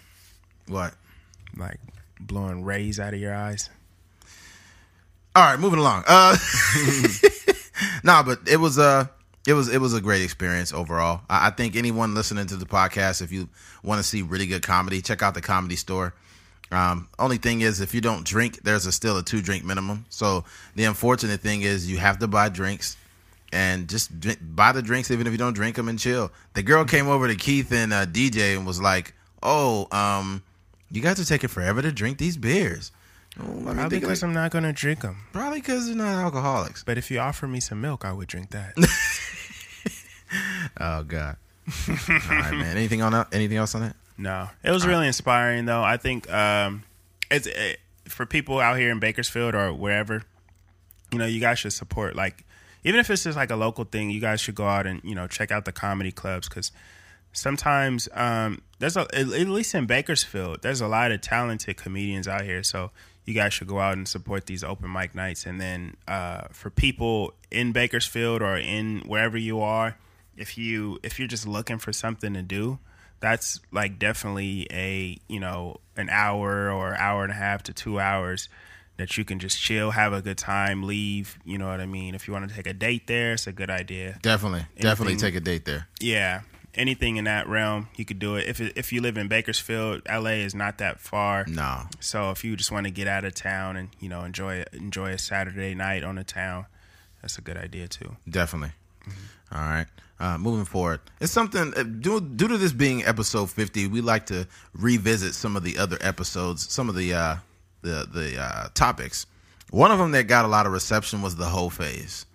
What? 0.68 0.96
like 1.56 1.80
blowing 2.20 2.64
rays 2.64 3.00
out 3.00 3.14
of 3.14 3.20
your 3.20 3.36
eyes. 3.36 3.70
All 5.36 5.44
right, 5.44 5.60
moving 5.60 5.80
along. 5.80 6.06
Uh, 6.08 6.36
nah, 8.04 8.24
but 8.24 8.40
it 8.48 8.58
was 8.58 8.78
uh 8.78 9.08
it 9.48 9.54
was 9.54 9.70
it 9.70 9.80
was 9.80 9.94
a 9.94 10.02
great 10.02 10.22
experience 10.22 10.74
overall. 10.74 11.22
I, 11.30 11.48
I 11.48 11.50
think 11.52 11.76
anyone 11.76 12.14
listening 12.14 12.48
to 12.48 12.56
the 12.56 12.66
podcast, 12.66 13.22
if 13.22 13.32
you 13.32 13.50
want 13.84 14.00
to 14.00 14.04
see 14.04 14.22
really 14.22 14.48
good 14.48 14.64
comedy, 14.64 15.02
check 15.02 15.22
out 15.22 15.34
the 15.34 15.42
comedy 15.42 15.76
store. 15.76 16.14
Um, 16.72 17.10
only 17.18 17.38
thing 17.38 17.62
is, 17.62 17.82
if 17.82 17.96
you 17.96 18.02
don't 18.02 18.24
drink, 18.24 18.62
there's 18.62 18.86
a 18.86 18.92
still 18.92 19.18
a 19.18 19.24
two 19.24 19.42
drink 19.42 19.64
minimum. 19.66 20.06
So 20.10 20.46
the 20.76 20.84
unfortunate 20.84 21.42
thing 21.42 21.64
is, 21.64 21.90
you 21.90 21.98
have 21.98 22.20
to 22.20 22.28
buy 22.28 22.50
drinks 22.50 22.96
and 23.52 23.90
just 23.90 24.20
drink, 24.20 24.40
buy 24.42 24.72
the 24.72 24.82
drinks 24.82 25.10
even 25.10 25.26
if 25.26 25.32
you 25.32 25.40
don't 25.40 25.54
drink 25.54 25.76
them 25.76 25.90
and 25.90 25.98
chill. 25.98 26.32
The 26.54 26.62
girl 26.62 26.86
came 26.86 27.08
over 27.08 27.28
to 27.28 27.36
Keith 27.36 27.72
and 27.72 27.92
uh, 27.92 28.06
DJ 28.06 28.56
and 28.56 28.68
was 28.68 28.82
like, 28.82 29.14
"Oh, 29.42 29.88
um, 29.92 30.44
you 30.92 31.02
guys 31.02 31.20
are 31.20 31.26
taking 31.26 31.50
forever 31.50 31.82
to 31.82 31.92
drink 31.92 32.18
these 32.18 32.38
beers." 32.38 32.92
I 33.40 33.44
mean, 33.48 33.76
Probably 33.76 34.00
because 34.00 34.22
like- 34.22 34.28
I'm 34.28 34.34
not 34.34 34.52
gonna 34.52 34.74
drink 34.74 35.02
them. 35.02 35.18
Probably 35.34 35.60
because 35.62 35.88
they're 35.88 35.96
not 35.96 36.22
alcoholics. 36.22 36.84
But 36.84 36.98
if 36.98 37.10
you 37.10 37.20
offer 37.20 37.48
me 37.48 37.60
some 37.60 37.82
milk, 37.82 38.04
I 38.06 38.12
would 38.14 38.28
drink 38.28 38.52
that. 38.52 38.76
Oh 40.80 41.04
God. 41.04 41.38
All 41.88 41.96
right, 42.30 42.52
man. 42.52 42.78
Anything 42.78 43.02
on 43.02 43.12
that? 43.14 43.28
Anything 43.32 43.58
else 43.58 43.74
on 43.76 43.82
that? 43.82 43.96
No, 44.18 44.50
it 44.64 44.72
was 44.72 44.86
really 44.86 45.08
inspiring 45.08 45.66
though. 45.66 45.82
I 45.84 45.98
think 45.98 46.32
um, 46.32 46.84
it's 47.32 47.48
it, 47.48 47.80
for 48.08 48.26
people 48.26 48.60
out 48.60 48.78
here 48.78 48.92
in 48.92 49.00
Bakersfield 49.00 49.56
or 49.56 49.74
wherever. 49.74 50.24
You 51.12 51.18
know, 51.18 51.26
you 51.26 51.40
guys 51.40 51.60
should 51.60 51.74
support 51.74 52.16
like 52.16 52.46
even 52.84 53.00
if 53.00 53.10
it's 53.10 53.24
just 53.24 53.36
like 53.38 53.50
a 53.50 53.56
local 53.56 53.86
thing. 53.86 54.12
You 54.12 54.22
guys 54.22 54.40
should 54.40 54.56
go 54.56 54.68
out 54.68 54.86
and 54.86 55.02
you 55.04 55.16
know 55.16 55.28
check 55.28 55.52
out 55.52 55.66
the 55.66 55.72
comedy 55.72 56.12
clubs 56.12 56.48
because 56.48 56.72
sometimes 57.34 58.08
um, 58.14 58.62
there's 58.80 58.98
a 58.98 59.08
at 59.14 59.28
least 59.28 59.74
in 59.74 59.86
Bakersfield 59.88 60.62
there's 60.62 60.82
a 60.82 60.88
lot 60.88 61.12
of 61.12 61.22
talented 61.22 61.78
comedians 61.78 62.28
out 62.28 62.44
here. 62.44 62.62
So 62.62 62.92
you 63.30 63.36
guys 63.36 63.54
should 63.54 63.68
go 63.68 63.80
out 63.80 63.94
and 63.94 64.08
support 64.08 64.48
these 64.48 64.64
open 64.64 64.92
mic 64.92 65.14
nights. 65.14 65.46
And 65.46 65.62
then 65.62 65.96
uh, 66.08 66.48
for 66.52 66.70
people 66.70 67.34
in 67.52 67.72
Bakersfield 67.72 68.42
or 68.42 68.58
in 68.58 69.04
wherever 69.06 69.38
you 69.38 69.62
are, 69.62 69.98
if 70.36 70.58
you 70.58 71.00
if 71.04 71.20
you're 71.20 71.28
just 71.28 71.48
looking 71.48 71.78
for 71.78 71.94
something 71.94 72.34
to 72.34 72.42
do, 72.42 72.80
that's 73.20 73.60
like 73.72 74.00
definitely 74.00 74.68
a 74.72 75.18
you 75.28 75.40
know 75.40 75.78
an 75.96 76.10
hour 76.10 76.72
or 76.72 76.96
hour 76.96 77.24
and 77.24 77.32
a 77.32 77.36
half 77.36 77.64
to 77.64 77.74
two 77.74 78.00
hours 78.00 78.50
that 78.98 79.18
you 79.18 79.24
can 79.24 79.40
just 79.40 79.62
chill, 79.62 79.92
have 79.92 80.12
a 80.12 80.22
good 80.22 80.38
time, 80.38 80.84
leave. 80.84 81.40
You 81.46 81.58
know 81.58 81.68
what 81.68 81.80
I 81.80 81.86
mean? 81.86 82.16
If 82.16 82.28
you 82.28 82.34
want 82.34 82.50
to 82.50 82.56
take 82.56 82.68
a 82.68 82.74
date 82.74 83.08
there, 83.08 83.34
it's 83.34 83.48
a 83.48 83.54
good 83.54 83.70
idea. 83.70 84.20
Definitely, 84.22 84.66
definitely 84.80 85.16
take 85.16 85.36
a 85.36 85.40
date 85.40 85.66
there. 85.66 85.88
Yeah, 86.02 86.42
anything 86.76 87.18
in 87.18 87.26
that 87.26 87.48
realm, 87.48 87.88
you 87.96 88.06
could 88.06 88.20
do 88.20 88.36
it. 88.36 88.48
If 88.48 88.60
if 88.62 88.92
you 88.94 89.02
live 89.02 89.18
in 89.18 89.28
Bakersfield, 89.28 90.02
LA 90.10 90.42
is 90.46 90.54
not 90.56 90.78
that 90.80 91.00
far. 91.00 91.46
No, 91.48 91.84
So 92.00 92.32
if 92.32 92.44
you 92.44 92.56
just 92.56 92.72
want 92.72 92.86
to 92.86 92.92
get 92.92 93.08
out 93.08 93.26
of 93.26 93.34
town 93.34 93.76
and 93.78 93.90
you 94.00 94.10
know 94.10 94.24
enjoy 94.24 94.64
enjoy 94.74 95.12
a 95.12 95.18
Saturday 95.18 95.74
night 95.76 96.04
on 96.04 96.16
the 96.16 96.24
town, 96.24 96.66
that's 97.22 97.38
a 97.38 97.42
good 97.42 97.58
idea 97.58 97.88
too. 97.88 98.16
definitely. 98.30 98.72
All 99.52 99.60
right. 99.62 99.88
Uh, 100.22 100.38
moving 100.38 100.66
forward, 100.66 101.00
it's 101.22 101.32
something 101.32 101.74
uh, 101.78 101.84
due, 101.84 102.20
due 102.20 102.50
to 102.50 102.58
this 102.58 102.74
being 102.74 103.06
episode 103.06 103.50
fifty. 103.50 103.88
We 103.88 104.02
like 104.02 104.26
to 104.28 104.48
revisit 104.74 105.34
some 105.34 105.56
of 105.56 105.64
the 105.64 105.78
other 105.78 105.98
episodes, 106.02 106.70
some 106.72 106.90
of 106.90 106.96
the 106.96 107.14
uh, 107.14 107.36
the 107.82 108.06
the 108.14 108.38
uh, 108.40 108.68
topics. 108.74 109.26
One 109.72 109.92
of 109.92 109.98
them 109.98 110.12
that 110.12 110.24
got 110.24 110.44
a 110.44 110.50
lot 110.50 110.66
of 110.66 110.74
reception 110.74 111.22
was 111.22 111.38
the 111.38 111.46
hoe 111.46 111.70
phase, 111.70 112.26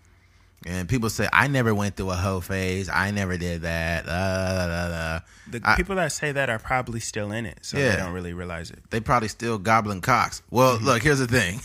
and 0.66 0.88
people 0.88 1.10
say 1.10 1.28
I 1.32 1.46
never 1.48 1.74
went 1.74 1.96
through 1.96 2.10
a 2.10 2.16
hoe 2.16 2.40
phase. 2.40 2.88
I 2.88 3.10
never 3.10 3.36
did 3.36 3.62
that. 3.62 4.06
Da, 4.06 4.66
da, 4.66 4.88
da. 4.88 5.20
The 5.50 5.60
I- 5.64 5.76
people 5.76 5.96
that 5.96 6.12
say 6.12 6.32
that 6.32 6.48
are 6.50 6.58
probably 6.58 7.00
still 7.00 7.32
in 7.32 7.46
it, 7.46 7.58
so 7.62 7.78
Yeah. 7.78 7.90
they 7.90 7.96
don't 7.96 8.12
really 8.12 8.32
realize 8.32 8.70
it. 8.70 8.78
they 8.90 9.00
probably 9.00 9.28
still 9.28 9.58
gobbling 9.58 10.00
cocks. 10.00 10.42
Well, 10.50 10.78
look, 10.78 11.02
here's 11.02 11.18
the 11.18 11.26
thing. 11.26 11.60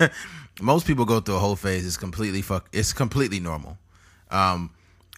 Most 0.60 0.86
people 0.86 1.04
go 1.04 1.20
through 1.20 1.36
a 1.36 1.38
hoe 1.38 1.54
phase. 1.54 1.86
It's 1.86 1.96
completely 1.96 2.42
fuck. 2.42 2.68
It's 2.72 2.92
completely 2.92 3.38
normal. 3.40 3.78
Um, 4.30 4.70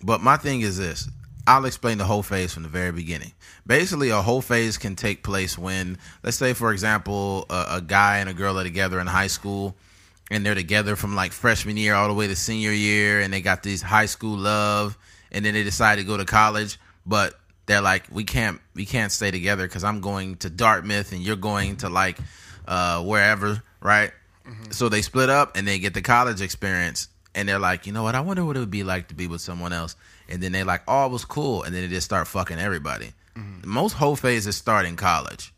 but 0.02 0.20
my 0.20 0.36
thing 0.36 0.60
is 0.60 0.76
this. 0.76 1.08
I'll 1.46 1.64
explain 1.64 1.98
the 1.98 2.04
hoe 2.04 2.22
phase 2.22 2.52
from 2.52 2.62
the 2.62 2.68
very 2.68 2.92
beginning. 2.92 3.32
Basically, 3.66 4.10
a 4.10 4.20
hoe 4.20 4.40
phase 4.42 4.76
can 4.76 4.94
take 4.96 5.22
place 5.22 5.56
when, 5.56 5.96
let's 6.22 6.36
say, 6.36 6.52
for 6.52 6.72
example, 6.72 7.46
a, 7.48 7.66
a 7.76 7.80
guy 7.80 8.18
and 8.18 8.28
a 8.28 8.34
girl 8.34 8.58
are 8.58 8.62
together 8.62 9.00
in 9.00 9.06
high 9.06 9.26
school, 9.26 9.74
and 10.30 10.46
they're 10.46 10.54
together 10.54 10.96
from 10.96 11.14
like 11.16 11.32
freshman 11.32 11.76
year 11.76 11.94
all 11.94 12.08
the 12.08 12.14
way 12.14 12.28
to 12.28 12.36
senior 12.36 12.72
year, 12.72 13.20
and 13.20 13.32
they 13.32 13.40
got 13.40 13.62
this 13.62 13.82
high 13.82 14.06
school 14.06 14.38
love, 14.38 14.96
and 15.32 15.44
then 15.44 15.54
they 15.54 15.64
decide 15.64 15.96
to 15.96 16.04
go 16.04 16.16
to 16.16 16.24
college, 16.24 16.78
but 17.04 17.34
they're 17.66 17.80
like, 17.80 18.04
we 18.10 18.24
can't, 18.24 18.60
we 18.74 18.84
can't 18.84 19.12
stay 19.12 19.30
together 19.30 19.66
because 19.66 19.84
I'm 19.84 20.00
going 20.00 20.36
to 20.38 20.50
Dartmouth 20.50 21.12
and 21.12 21.20
you're 21.20 21.36
going 21.36 21.76
to 21.78 21.88
like 21.88 22.18
uh, 22.66 23.02
wherever, 23.02 23.62
right? 23.80 24.12
So 24.70 24.88
they 24.88 25.02
split 25.02 25.30
up 25.30 25.56
and 25.56 25.66
they 25.66 25.78
get 25.78 25.94
the 25.94 26.02
college 26.02 26.40
experience, 26.40 27.08
and 27.34 27.48
they're 27.48 27.60
like, 27.60 27.86
you 27.86 27.92
know 27.92 28.02
what? 28.02 28.16
I 28.16 28.20
wonder 28.20 28.44
what 28.44 28.56
it 28.56 28.60
would 28.60 28.70
be 28.70 28.82
like 28.82 29.08
to 29.08 29.14
be 29.14 29.28
with 29.28 29.40
someone 29.40 29.72
else. 29.72 29.94
And 30.28 30.42
then 30.42 30.50
they're 30.52 30.64
like, 30.64 30.82
oh, 30.88 31.06
it 31.06 31.12
was 31.12 31.24
cool, 31.24 31.62
and 31.62 31.74
then 31.74 31.82
they 31.82 31.88
just 31.88 32.06
start 32.06 32.26
fucking 32.26 32.58
everybody. 32.58 33.12
Most 33.64 33.92
hoe 33.92 34.16
phases 34.16 34.56
start 34.56 34.86
in 34.86 34.96
college. 34.96 35.52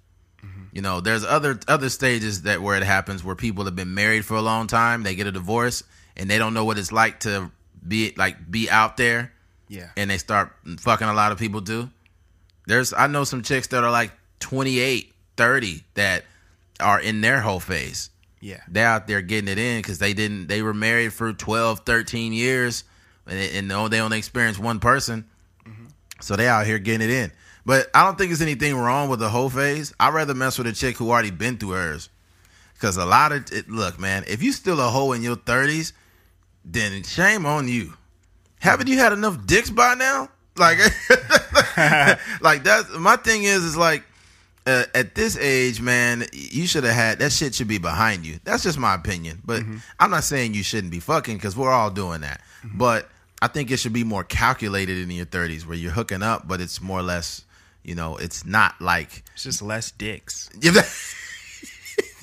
You 0.73 0.81
know, 0.81 1.01
there's 1.01 1.23
other 1.25 1.61
other 1.69 1.91
stages 1.91 2.43
that 2.43 2.63
where 2.63 2.77
it 2.77 2.83
happens 2.83 3.23
where 3.23 3.37
people 3.37 3.67
have 3.67 3.77
been 3.77 3.95
married 3.95 4.25
for 4.25 4.35
a 4.37 4.43
long 4.43 4.67
time, 4.67 5.03
they 5.03 5.15
get 5.15 5.27
a 5.27 5.33
divorce, 5.33 5.85
and 6.17 6.31
they 6.31 6.39
don't 6.39 6.55
know 6.55 6.65
what 6.65 6.79
it's 6.79 6.91
like 6.91 7.21
to 7.21 7.51
be 7.87 8.15
like 8.17 8.51
be 8.51 8.71
out 8.71 8.97
there, 8.97 9.33
Yeah, 9.69 9.91
and 9.99 10.11
they 10.11 10.17
start 10.17 10.53
fucking 10.81 11.07
a 11.07 11.13
lot 11.13 11.31
of 11.31 11.39
people 11.39 11.61
do. 11.61 11.91
There's 12.67 12.95
I 12.95 13.07
know 13.07 13.25
some 13.25 13.43
chicks 13.43 13.67
that 13.69 13.85
are 13.85 13.91
like 13.91 14.13
28, 14.41 15.13
30 15.37 15.85
that 15.95 16.25
are 16.81 17.01
in 17.01 17.21
their 17.21 17.43
hoe 17.43 17.59
phase. 17.59 18.09
Yeah, 18.41 18.61
they're 18.67 18.89
out 18.89 19.07
there 19.07 19.21
getting 19.21 19.49
it 19.49 19.59
in 19.59 19.81
because 19.81 19.99
they 19.99 20.15
didn't 20.15 20.47
they 20.47 20.63
were 20.63 20.75
married 20.75 21.13
for 21.13 21.35
12 21.35 21.81
13 21.81 22.33
years 22.33 22.85
and, 23.27 23.39
and 23.39 23.73
oh, 23.73 23.89
they 23.89 24.01
only 24.01 24.17
experienced 24.19 24.59
one 24.59 24.81
person. 24.81 25.29
Mm-hmm. 25.67 25.87
So 26.21 26.35
they 26.35 26.49
out 26.49 26.67
here 26.67 26.79
getting 26.79 27.09
it 27.09 27.13
in 27.13 27.33
but 27.65 27.89
i 27.95 28.05
don't 28.05 28.19
think 28.19 28.31
there's 28.31 28.43
anything 28.43 28.77
wrong 28.77 29.09
with 29.09 29.21
the 29.21 29.29
hoe 29.29 29.49
phase 29.49 29.93
i'd 30.01 30.15
rather 30.15 30.35
mess 30.35 30.59
with 30.59 30.67
a 30.67 30.73
chick 30.73 30.97
who 30.97 31.11
already 31.11 31.31
been 31.31 31.57
through 31.57 31.71
hers 31.71 32.09
because 32.75 32.97
a 32.97 33.05
lot 33.05 33.33
of 33.33 33.51
it 33.53 33.69
look 33.69 33.99
man 33.99 34.25
if 34.29 34.43
you 34.43 34.53
still 34.53 34.81
a 34.81 34.89
hoe 34.89 35.13
in 35.13 35.23
your 35.23 35.37
30s 35.37 35.93
then 36.65 37.03
shame 37.03 37.47
on 37.47 37.69
you 37.69 37.95
haven't 38.61 38.89
you 38.89 38.99
had 38.99 39.13
enough 39.13 39.47
dicks 39.47 39.71
by 39.71 39.95
now 39.95 40.29
like 40.57 40.79
like 42.41 42.63
that's 42.63 42.91
my 42.99 43.17
thing 43.17 43.45
is 43.45 43.65
is 43.65 43.77
like 43.77 44.05
uh, 44.67 44.85
at 44.95 45.15
this 45.15 45.37
age, 45.37 45.81
man, 45.81 46.25
you 46.33 46.67
should 46.67 46.85
have 46.85 46.95
had 46.95 47.19
that 47.19 47.33
shit 47.33 47.55
should 47.55 47.69
be 47.69 47.79
behind 47.79 48.25
you. 48.25 48.39
That's 48.45 48.63
just 48.63 48.79
my 48.79 48.95
opinion. 48.95 49.43
But 49.45 49.63
I'm 49.99 50.11
not 50.11 50.25
saying 50.25 50.55
you 50.55 50.63
shouldn't 50.63 50.93
be 50.93 51.01
fucking 51.01 51.37
because 51.37 51.57
we're 51.57 51.73
all 51.73 51.91
doing 51.91 52.21
that. 52.21 52.41
But 52.73 53.09
I 53.41 53.49
think 53.49 53.71
it 53.71 53.79
should 53.79 53.93
be 53.93 54.05
more 54.05 54.23
calculated 54.23 54.99
in 54.99 55.11
your 55.11 55.27
30s 55.27 55.67
where 55.67 55.77
you're 55.77 55.91
hooking 55.91 56.23
up, 56.23 56.47
but 56.47 56.61
it's 56.61 56.81
more 56.81 57.01
or 57.01 57.03
less, 57.03 57.45
you 57.85 57.95
know, 57.95 58.17
it's 58.17 58.45
not 58.45 58.81
like. 58.81 59.23
it's 59.35 59.45
just 59.45 59.63
less 59.63 59.91
dicks. 59.91 60.49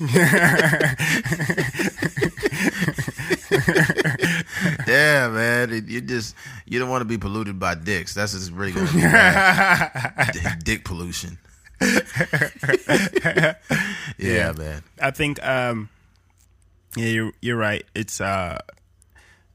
yeah, 4.86 5.28
man, 5.28 5.72
it- 5.72 5.88
you 5.88 6.00
just 6.00 6.34
you 6.66 6.78
don't 6.78 6.88
want 6.88 7.00
to 7.02 7.06
be 7.06 7.18
polluted 7.18 7.58
by 7.58 7.74
dicks. 7.74 8.14
That's 8.14 8.32
just 8.32 8.52
really 8.52 8.72
be 8.72 9.00
bad. 9.00 10.58
Dick 10.64 10.84
pollution. 10.84 11.38
yeah, 14.18 14.52
man. 14.56 14.82
I 15.00 15.10
think 15.10 15.44
um 15.44 15.88
yeah, 16.96 17.06
you're 17.06 17.32
you're 17.40 17.56
right. 17.56 17.84
It's 17.94 18.20
uh 18.20 18.58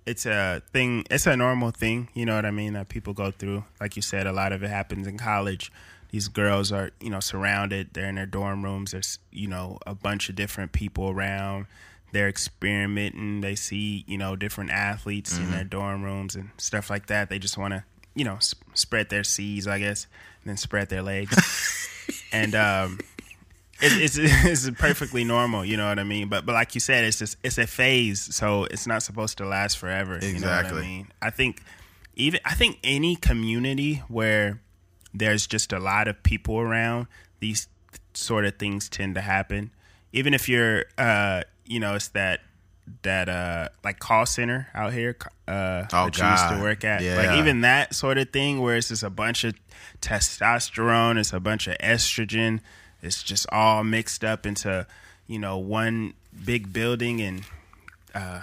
it's 0.05 0.25
a 0.25 0.62
thing 0.71 1.05
it's 1.09 1.25
a 1.27 1.35
normal 1.35 1.71
thing, 1.71 2.09
you 2.13 2.25
know 2.25 2.35
what 2.35 2.45
I 2.45 2.51
mean, 2.51 2.74
that 2.74 2.89
people 2.89 3.13
go 3.13 3.31
through. 3.31 3.63
Like 3.79 3.95
you 3.95 4.01
said, 4.01 4.27
a 4.27 4.33
lot 4.33 4.51
of 4.53 4.63
it 4.63 4.69
happens 4.69 5.07
in 5.07 5.17
college. 5.17 5.71
These 6.15 6.29
girls 6.29 6.72
are, 6.72 6.91
you 7.01 7.10
know, 7.10 7.19
surrounded, 7.19 7.89
they're 7.91 8.05
in 8.07 8.15
their 8.15 8.25
dorm 8.25 8.63
rooms, 8.63 8.93
there's, 8.93 9.19
you 9.34 9.50
know, 9.50 9.79
a 9.86 9.93
bunch 9.93 10.29
of 10.29 10.36
different 10.38 10.72
people 10.72 11.10
around. 11.10 11.65
They're 12.13 12.29
experimenting, 12.29 13.41
they 13.41 13.55
see, 13.55 14.05
you 14.07 14.17
know, 14.17 14.38
different 14.38 14.72
athletes 14.72 15.38
in 15.38 15.51
their 15.51 15.65
dorm 15.65 16.03
rooms 16.03 16.36
and 16.36 16.51
stuff 16.57 16.89
like 16.89 17.07
that. 17.07 17.27
They 17.29 17.38
just 17.38 17.57
want 17.57 17.74
to, 17.74 17.84
you 18.15 18.24
know, 18.24 18.36
s- 18.36 18.55
spread 18.75 19.10
their 19.10 19.25
seeds, 19.25 19.67
I 19.67 19.77
guess, 19.77 20.07
and 20.41 20.51
then 20.51 20.55
spread 20.55 20.88
their 20.88 21.01
legs. 21.01 21.36
and 22.31 22.55
um 22.55 22.98
it, 23.81 23.91
it's 24.01 24.17
it's 24.17 24.69
perfectly 24.79 25.25
normal, 25.25 25.65
you 25.65 25.75
know 25.75 25.89
what 25.89 26.00
I 26.00 26.05
mean. 26.05 26.29
But 26.29 26.45
but 26.45 26.53
like 26.53 26.75
you 26.75 26.79
said, 26.79 27.03
it's 27.03 27.19
just 27.19 27.36
it's 27.43 27.57
a 27.57 27.67
phase, 27.67 28.34
so 28.34 28.63
it's 28.63 28.88
not 28.88 29.03
supposed 29.03 29.38
to 29.39 29.45
last 29.45 29.77
forever. 29.77 30.13
You 30.13 30.19
know 30.39 30.48
what 30.48 30.60
Exactly. 30.62 30.79
I 30.79 30.81
mean. 30.81 31.07
I 31.22 31.29
think 31.29 31.62
even 32.15 32.39
I 32.45 32.53
think 32.53 32.79
any 32.86 33.17
community 33.17 33.95
where 34.07 34.62
there's 35.17 35.48
just 35.48 35.72
a 35.74 35.79
lot 35.79 36.07
of 36.07 36.22
people 36.24 36.60
around, 36.60 37.07
these 37.39 37.67
sort 38.13 38.45
of 38.45 38.57
things 38.57 38.89
tend 38.89 39.15
to 39.15 39.22
happen. 39.22 39.72
Even 40.13 40.34
if 40.34 40.48
you're, 40.50 40.86
uh, 40.98 41.41
you 41.65 41.79
know, 41.79 41.95
it's 41.95 42.10
that 42.10 42.41
that 43.01 43.27
uh 43.29 43.67
like 43.84 43.98
call 43.98 44.27
center 44.27 44.67
out 44.75 44.93
here 44.93 45.17
uh 45.48 45.86
Oh, 45.91 46.05
that 46.05 46.17
you 46.19 46.24
used 46.24 46.50
to 46.50 46.60
work 46.62 46.84
at 46.84 47.01
Yeah. 47.01 47.15
like 47.17 47.39
even 47.39 47.62
that 47.62 47.95
sort 47.95 48.19
of 48.19 48.29
thing 48.29 48.62
where 48.62 48.77
it's 48.77 48.89
just 48.89 49.01
a 49.01 49.10
bunch 49.10 49.43
of 49.43 49.55
testosterone 50.01 51.17
it's 51.17 51.34
a 51.34 51.39
bunch 51.39 51.67
of 51.67 51.75
estrogen 51.79 52.60
it's 53.01 53.24
just 53.24 53.48
all 53.51 53.84
mixed 53.84 54.24
up 54.24 54.45
into 54.45 54.86
you 55.25 55.39
know 55.39 55.57
one 55.57 56.13
big 56.45 56.72
building 56.72 57.22
and 57.22 57.43
uh 58.13 58.41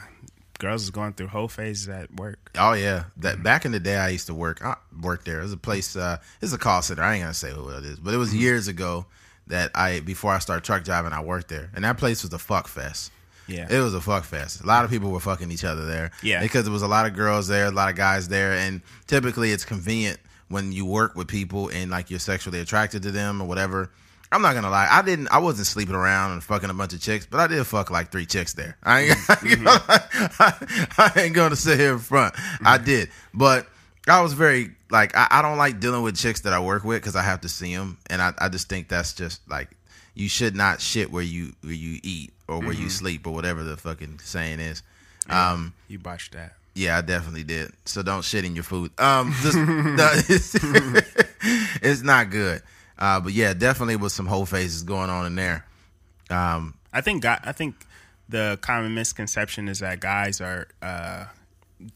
girls 0.62 0.82
is 0.84 0.90
going 0.90 1.12
through 1.12 1.26
hoe 1.26 1.48
phases 1.48 1.88
at 1.88 2.14
work 2.14 2.50
Oh 2.56 2.72
yeah, 2.74 3.04
that 3.18 3.42
back 3.42 3.64
in 3.64 3.72
the 3.72 3.80
day 3.80 3.96
I 3.96 4.08
used 4.10 4.26
to 4.26 4.34
work. 4.34 4.64
I 4.64 4.76
worked 5.00 5.24
there. 5.24 5.40
It 5.40 5.42
was 5.42 5.52
a 5.52 5.56
place. 5.56 5.96
Uh, 5.96 6.18
it's 6.40 6.52
a 6.52 6.58
call 6.58 6.82
center. 6.82 7.02
I 7.02 7.14
ain't 7.14 7.22
gonna 7.22 7.34
say 7.34 7.50
who 7.50 7.68
it 7.70 7.84
is, 7.84 7.98
but 7.98 8.14
it 8.14 8.18
was 8.18 8.34
years 8.34 8.68
ago 8.68 9.06
that 9.48 9.70
I 9.74 10.00
before 10.00 10.32
I 10.32 10.38
started 10.38 10.64
truck 10.64 10.84
driving, 10.84 11.12
I 11.12 11.20
worked 11.22 11.48
there, 11.48 11.70
and 11.74 11.84
that 11.84 11.98
place 11.98 12.22
was 12.22 12.32
a 12.32 12.38
fuck 12.38 12.68
fest. 12.68 13.10
yeah 13.48 13.66
It 13.70 13.80
was 13.80 13.94
a 13.94 14.00
fuck 14.00 14.24
fest. 14.24 14.60
A 14.60 14.66
lot 14.66 14.84
of 14.84 14.90
people 14.90 15.10
were 15.10 15.20
fucking 15.20 15.50
each 15.50 15.64
other 15.64 15.84
there. 15.84 16.10
Yeah. 16.22 16.40
because 16.40 16.64
there 16.64 16.72
was 16.72 16.82
a 16.82 16.88
lot 16.88 17.06
of 17.06 17.14
girls 17.14 17.48
there, 17.48 17.66
a 17.66 17.70
lot 17.70 17.88
of 17.90 17.96
guys 17.96 18.28
there, 18.28 18.52
and 18.52 18.82
typically 19.06 19.50
it's 19.50 19.64
convenient 19.64 20.18
when 20.48 20.70
you 20.72 20.84
work 20.84 21.16
with 21.16 21.26
people 21.28 21.70
and 21.70 21.90
like 21.90 22.10
you're 22.10 22.20
sexually 22.20 22.60
attracted 22.60 23.02
to 23.02 23.10
them 23.10 23.40
or 23.40 23.48
whatever. 23.48 23.90
I'm 24.32 24.42
not 24.42 24.54
gonna 24.54 24.70
lie, 24.70 24.88
I 24.90 25.02
didn't. 25.02 25.28
I 25.28 25.38
wasn't 25.38 25.66
sleeping 25.66 25.94
around 25.94 26.32
and 26.32 26.42
fucking 26.42 26.70
a 26.70 26.74
bunch 26.74 26.92
of 26.92 27.00
chicks, 27.00 27.26
but 27.26 27.38
I 27.38 27.46
did 27.46 27.64
fuck 27.66 27.90
like 27.90 28.10
three 28.10 28.26
chicks 28.26 28.54
there. 28.54 28.76
I 28.82 29.00
ain't, 29.00 29.18
I 29.28 31.12
ain't 31.16 31.34
gonna 31.34 31.56
sit 31.56 31.78
here 31.78 31.92
in 31.92 31.98
front. 31.98 32.34
I 32.64 32.78
did, 32.78 33.10
but 33.34 33.66
I 34.08 34.22
was 34.22 34.32
very 34.32 34.70
like 34.90 35.16
I, 35.16 35.28
I 35.30 35.42
don't 35.42 35.58
like 35.58 35.80
dealing 35.80 36.02
with 36.02 36.16
chicks 36.16 36.40
that 36.40 36.52
I 36.52 36.60
work 36.60 36.84
with 36.84 37.02
because 37.02 37.16
I 37.16 37.22
have 37.22 37.42
to 37.42 37.48
see 37.48 37.74
them, 37.74 37.98
and 38.08 38.22
I, 38.22 38.32
I 38.38 38.48
just 38.48 38.68
think 38.68 38.88
that's 38.88 39.12
just 39.12 39.40
like 39.48 39.70
you 40.14 40.28
should 40.28 40.56
not 40.56 40.80
shit 40.80 41.12
where 41.12 41.22
you 41.22 41.52
where 41.62 41.72
you 41.72 42.00
eat 42.02 42.32
or 42.48 42.60
where 42.60 42.72
you 42.72 42.88
sleep 42.88 43.26
or 43.26 43.34
whatever 43.34 43.62
the 43.62 43.76
fucking 43.76 44.18
saying 44.22 44.60
is. 44.60 44.82
Um, 45.28 45.74
you 45.88 45.98
botched 45.98 46.32
that 46.32 46.54
yeah, 46.74 46.98
I 46.98 47.00
definitely 47.02 47.44
did. 47.44 47.72
So 47.84 48.02
don't 48.02 48.24
shit 48.24 48.44
in 48.44 48.54
your 48.54 48.64
food. 48.64 48.92
Um, 48.98 49.34
just, 49.42 49.56
no, 49.56 50.10
it's, 50.28 50.56
it's 51.82 52.02
not 52.02 52.30
good. 52.30 52.62
Uh, 53.02 53.18
but 53.20 53.32
yeah, 53.32 53.52
definitely 53.52 53.96
with 53.96 54.12
some 54.12 54.26
hoe 54.26 54.44
phases 54.44 54.84
going 54.84 55.10
on 55.10 55.26
in 55.26 55.34
there. 55.34 55.66
Um, 56.30 56.74
I 56.92 57.00
think 57.00 57.22
guy, 57.24 57.40
I 57.42 57.50
think 57.52 57.74
the 58.28 58.58
common 58.62 58.94
misconception 58.94 59.66
is 59.68 59.80
that 59.80 59.98
guys 59.98 60.40
are 60.40 60.68
uh, 60.80 61.24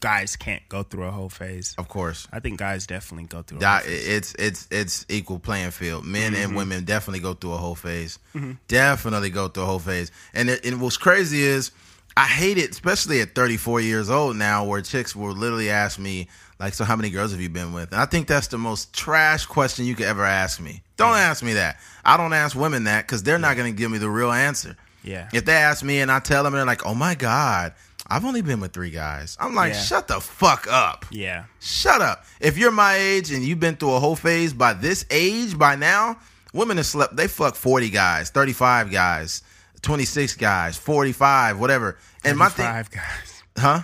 guys 0.01 0.35
can't 0.35 0.61
go 0.67 0.83
through 0.83 1.05
a 1.05 1.11
hoe 1.11 1.29
phase. 1.29 1.73
of 1.77 1.87
course, 1.87 2.27
I 2.33 2.41
think 2.41 2.59
guys 2.59 2.85
definitely 2.87 3.27
go 3.27 3.41
through. 3.41 3.59
A 3.59 3.61
Di- 3.61 3.77
hoe 3.79 3.83
phase. 3.85 4.07
it's 4.07 4.35
it's 4.37 4.67
it's 4.69 5.05
equal 5.07 5.39
playing 5.39 5.71
field. 5.71 6.03
Men 6.05 6.33
and 6.35 6.47
Mm-hmm. 6.49 6.55
women 6.57 6.83
definitely 6.83 7.21
go 7.21 7.33
through 7.33 7.53
a 7.53 7.57
hoe 7.57 7.75
phase. 7.75 8.19
Definitely 8.67 9.29
go 9.29 9.47
through 9.47 9.63
a 9.63 9.65
hoe 9.67 9.79
phase. 9.79 10.11
And 10.33 10.49
it, 10.49 10.65
and 10.65 10.81
what's 10.81 10.97
crazy 10.97 11.41
is 11.41 11.71
I 12.17 12.25
hate 12.25 12.57
it, 12.57 12.71
especially 12.71 13.21
at 13.21 13.33
34 13.35 13.79
years 13.81 14.09
old 14.09 14.35
now, 14.35 14.65
where 14.65 14.81
chicks 14.81 15.15
will 15.15 15.31
literally 15.31 15.69
ask 15.69 15.99
me 15.99 16.27
like, 16.59 16.73
"So 16.73 16.83
how 16.83 16.95
many 16.95 17.11
girls 17.11 17.31
have 17.31 17.39
you 17.39 17.49
been 17.49 17.71
with?" 17.73 17.91
And 17.93 18.01
I 18.01 18.05
think 18.05 18.27
that's 18.27 18.47
the 18.47 18.57
most 18.57 18.91
trash 18.93 19.45
question 19.45 19.85
you 19.85 19.95
could 19.95 20.07
ever 20.07 20.25
ask 20.25 20.59
me. 20.59 20.81
Don't 20.97 21.15
ask 21.15 21.43
me 21.43 21.53
that. 21.53 21.79
I 22.03 22.17
don't 22.17 22.33
ask 22.33 22.55
women 22.55 22.83
that 22.85 23.05
because 23.05 23.23
they're 23.23 23.39
not 23.39 23.55
going 23.55 23.71
to 23.73 23.77
give 23.77 23.89
me 23.91 23.97
the 23.97 24.09
real 24.09 24.31
answer. 24.31 24.75
Yeah. 25.03 25.29
If 25.33 25.45
they 25.45 25.53
ask 25.53 25.83
me 25.83 25.99
and 26.01 26.11
I 26.11 26.19
tell 26.19 26.43
them, 26.43 26.53
they're 26.53 26.65
like, 26.65 26.85
"Oh 26.85 26.93
my 26.95 27.15
god." 27.15 27.73
I've 28.09 28.23
only 28.23 28.41
been 28.41 28.61
with 28.61 28.71
three 28.71 28.89
guys. 28.89 29.35
I'm 29.37 29.53
like, 29.53 29.73
Yeah. 29.73 29.81
shut 29.81 30.07
the 30.07 30.21
fuck 30.21 30.65
up. 30.69 31.05
yeah, 31.11 31.43
Shut 31.59 32.01
up. 32.01 32.23
If 32.39 32.57
you're 32.57 32.71
my 32.71 32.95
age 32.95 33.31
and 33.33 33.43
you've 33.43 33.59
been 33.59 33.75
through 33.75 33.95
a 33.95 33.99
hoe 33.99 34.15
phase 34.15 34.53
by 34.53 34.71
this 34.71 35.05
age, 35.11 35.57
by 35.57 35.75
now, 35.75 36.17
women 36.53 36.77
have 36.77 36.85
slept, 36.85 37.17
they 37.17 37.27
fuck 37.27 37.55
40 37.55 37.89
guys, 37.89 38.29
35 38.29 38.91
guys, 38.91 39.41
26 39.81 40.35
guys, 40.35 40.77
45, 40.77 41.59
whatever. 41.59 41.97
And 42.23 42.37
my 42.37 42.47
thing, 42.47 42.65
five 42.65 42.89
guys. 42.91 43.43
huh? 43.57 43.81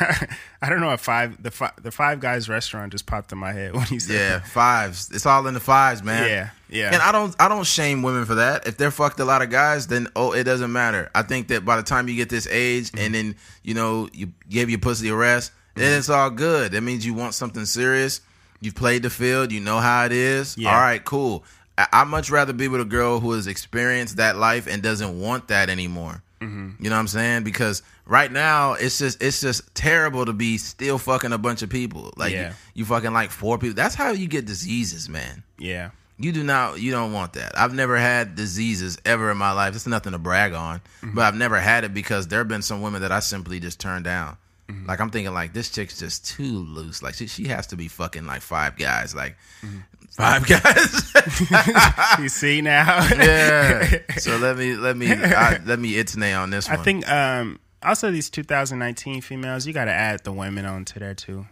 I 0.64 0.70
don't 0.70 0.80
know 0.80 0.92
if 0.92 1.00
five 1.00 1.42
the 1.42 1.50
five 1.50 1.72
the 1.82 1.90
five 1.90 2.20
guys 2.20 2.48
restaurant 2.48 2.90
just 2.92 3.04
popped 3.04 3.30
in 3.32 3.38
my 3.38 3.52
head 3.52 3.74
when 3.74 3.86
you 3.90 4.00
said 4.00 4.14
Yeah, 4.14 4.38
fives. 4.40 5.10
It's 5.12 5.26
all 5.26 5.46
in 5.46 5.52
the 5.52 5.60
fives, 5.60 6.02
man. 6.02 6.26
Yeah, 6.28 6.50
yeah. 6.70 6.90
And 6.94 7.02
I 7.02 7.12
don't, 7.12 7.36
I 7.38 7.48
don't 7.48 7.64
shame 7.66 8.02
women 8.02 8.24
for 8.24 8.36
that. 8.36 8.66
If 8.66 8.78
they're 8.78 8.90
fucked 8.90 9.20
a 9.20 9.26
lot 9.26 9.42
of 9.42 9.50
guys, 9.50 9.88
then 9.88 10.08
oh, 10.16 10.32
it 10.32 10.44
doesn't 10.44 10.72
matter. 10.72 11.10
I 11.14 11.20
think 11.22 11.48
that 11.48 11.64
by 11.66 11.76
the 11.76 11.82
time 11.82 12.08
you 12.08 12.16
get 12.16 12.30
this 12.30 12.46
age, 12.46 12.90
Mm-hmm. 12.92 13.04
and 13.04 13.14
then 13.14 13.34
you 13.62 13.74
know 13.74 14.08
you 14.14 14.32
give 14.48 14.70
your 14.70 14.78
pussy 14.78 15.10
a 15.10 15.14
rest, 15.14 15.52
then 15.74 15.98
it's 15.98 16.08
all 16.08 16.30
good. 16.30 16.72
That 16.72 16.80
means 16.80 17.04
you 17.04 17.12
want 17.12 17.34
something 17.34 17.66
serious. 17.66 18.22
You've 18.60 18.74
played 18.74 19.02
the 19.02 19.10
field. 19.10 19.52
You 19.52 19.60
know 19.60 19.80
how 19.80 20.06
it 20.06 20.12
is. 20.12 20.56
Yeah. 20.56 20.74
All 20.74 20.80
right, 20.80 21.04
cool. 21.04 21.44
I, 21.76 21.86
I'd 21.92 22.08
much 22.08 22.30
rather 22.30 22.52
be 22.54 22.68
with 22.68 22.80
a 22.80 22.84
girl 22.86 23.20
who 23.20 23.32
has 23.32 23.46
experienced 23.46 24.16
that 24.16 24.36
life 24.36 24.66
and 24.66 24.82
doesn't 24.82 25.20
want 25.20 25.48
that 25.48 25.68
anymore. 25.68 26.22
Mm-hmm. 26.40 26.82
You 26.82 26.88
know 26.90 26.96
what 26.96 27.00
I'm 27.00 27.08
saying? 27.08 27.42
Because 27.44 27.82
right 28.06 28.30
now 28.30 28.74
it's 28.74 28.98
just 28.98 29.22
it's 29.22 29.40
just 29.40 29.74
terrible 29.74 30.24
to 30.26 30.32
be 30.32 30.58
still 30.58 30.98
fucking 30.98 31.32
a 31.32 31.38
bunch 31.38 31.62
of 31.62 31.70
people. 31.70 32.12
Like 32.16 32.32
Yeah. 32.32 32.48
you, 32.50 32.54
you 32.74 32.84
fucking 32.84 33.12
like 33.12 33.30
four 33.30 33.58
people. 33.58 33.74
That's 33.74 33.94
how 33.94 34.10
you 34.12 34.26
get 34.26 34.44
diseases, 34.46 35.08
man. 35.08 35.42
Yeah. 35.58 35.90
You 36.16 36.30
do 36.30 36.44
not. 36.44 36.80
You 36.80 36.92
don't 36.92 37.12
want 37.12 37.32
that. 37.32 37.58
I've 37.58 37.74
never 37.74 37.96
had 37.96 38.36
diseases 38.36 38.98
ever 39.04 39.30
in 39.32 39.36
my 39.36 39.50
life. 39.50 39.74
It's 39.74 39.86
nothing 39.86 40.12
to 40.12 40.18
brag 40.18 40.52
on, 40.52 40.78
Mm-hmm. 41.02 41.14
but 41.16 41.22
I've 41.22 41.34
never 41.34 41.58
had 41.58 41.82
it 41.84 41.92
because 41.92 42.28
there 42.28 42.38
have 42.38 42.46
been 42.48 42.62
some 42.62 42.82
women 42.82 43.02
that 43.02 43.10
I 43.10 43.18
simply 43.20 43.58
just 43.58 43.80
turned 43.80 44.04
down. 44.04 44.36
Mm-hmm. 44.68 44.86
Like 44.86 45.00
I'm 45.00 45.10
thinking, 45.10 45.34
like 45.34 45.52
this 45.52 45.70
chick's 45.70 45.98
just 45.98 46.24
too 46.24 46.58
loose. 46.58 47.02
Like 47.02 47.14
she, 47.14 47.26
she 47.26 47.48
has 47.48 47.66
to 47.68 47.76
be 47.76 47.88
fucking 47.88 48.26
like 48.26 48.42
five 48.42 48.76
guys. 48.76 49.12
Like 49.14 49.36
Mm-hmm. 49.62 49.78
five 50.10 50.46
guys. 52.14 52.18
you 52.20 52.28
see 52.28 52.60
now? 52.60 53.04
yeah. 53.16 53.98
So 54.18 54.36
let 54.36 54.56
me 54.56 54.74
let 54.76 54.96
me 54.96 55.12
I, 55.12 55.58
let 55.66 55.78
me 55.80 55.94
itsnay 55.94 56.40
on 56.40 56.50
this 56.50 56.68
one. 56.68 56.78
I 56.78 56.82
think 56.82 57.10
um 57.10 57.58
also 57.84 58.10
these 58.10 58.30
2019 58.30 59.20
females, 59.22 59.66
you 59.66 59.72
got 59.72 59.84
to 59.86 59.92
add 59.92 60.24
the 60.24 60.32
women 60.32 60.64
onto 60.66 60.98
there 61.00 61.14
too. 61.14 61.46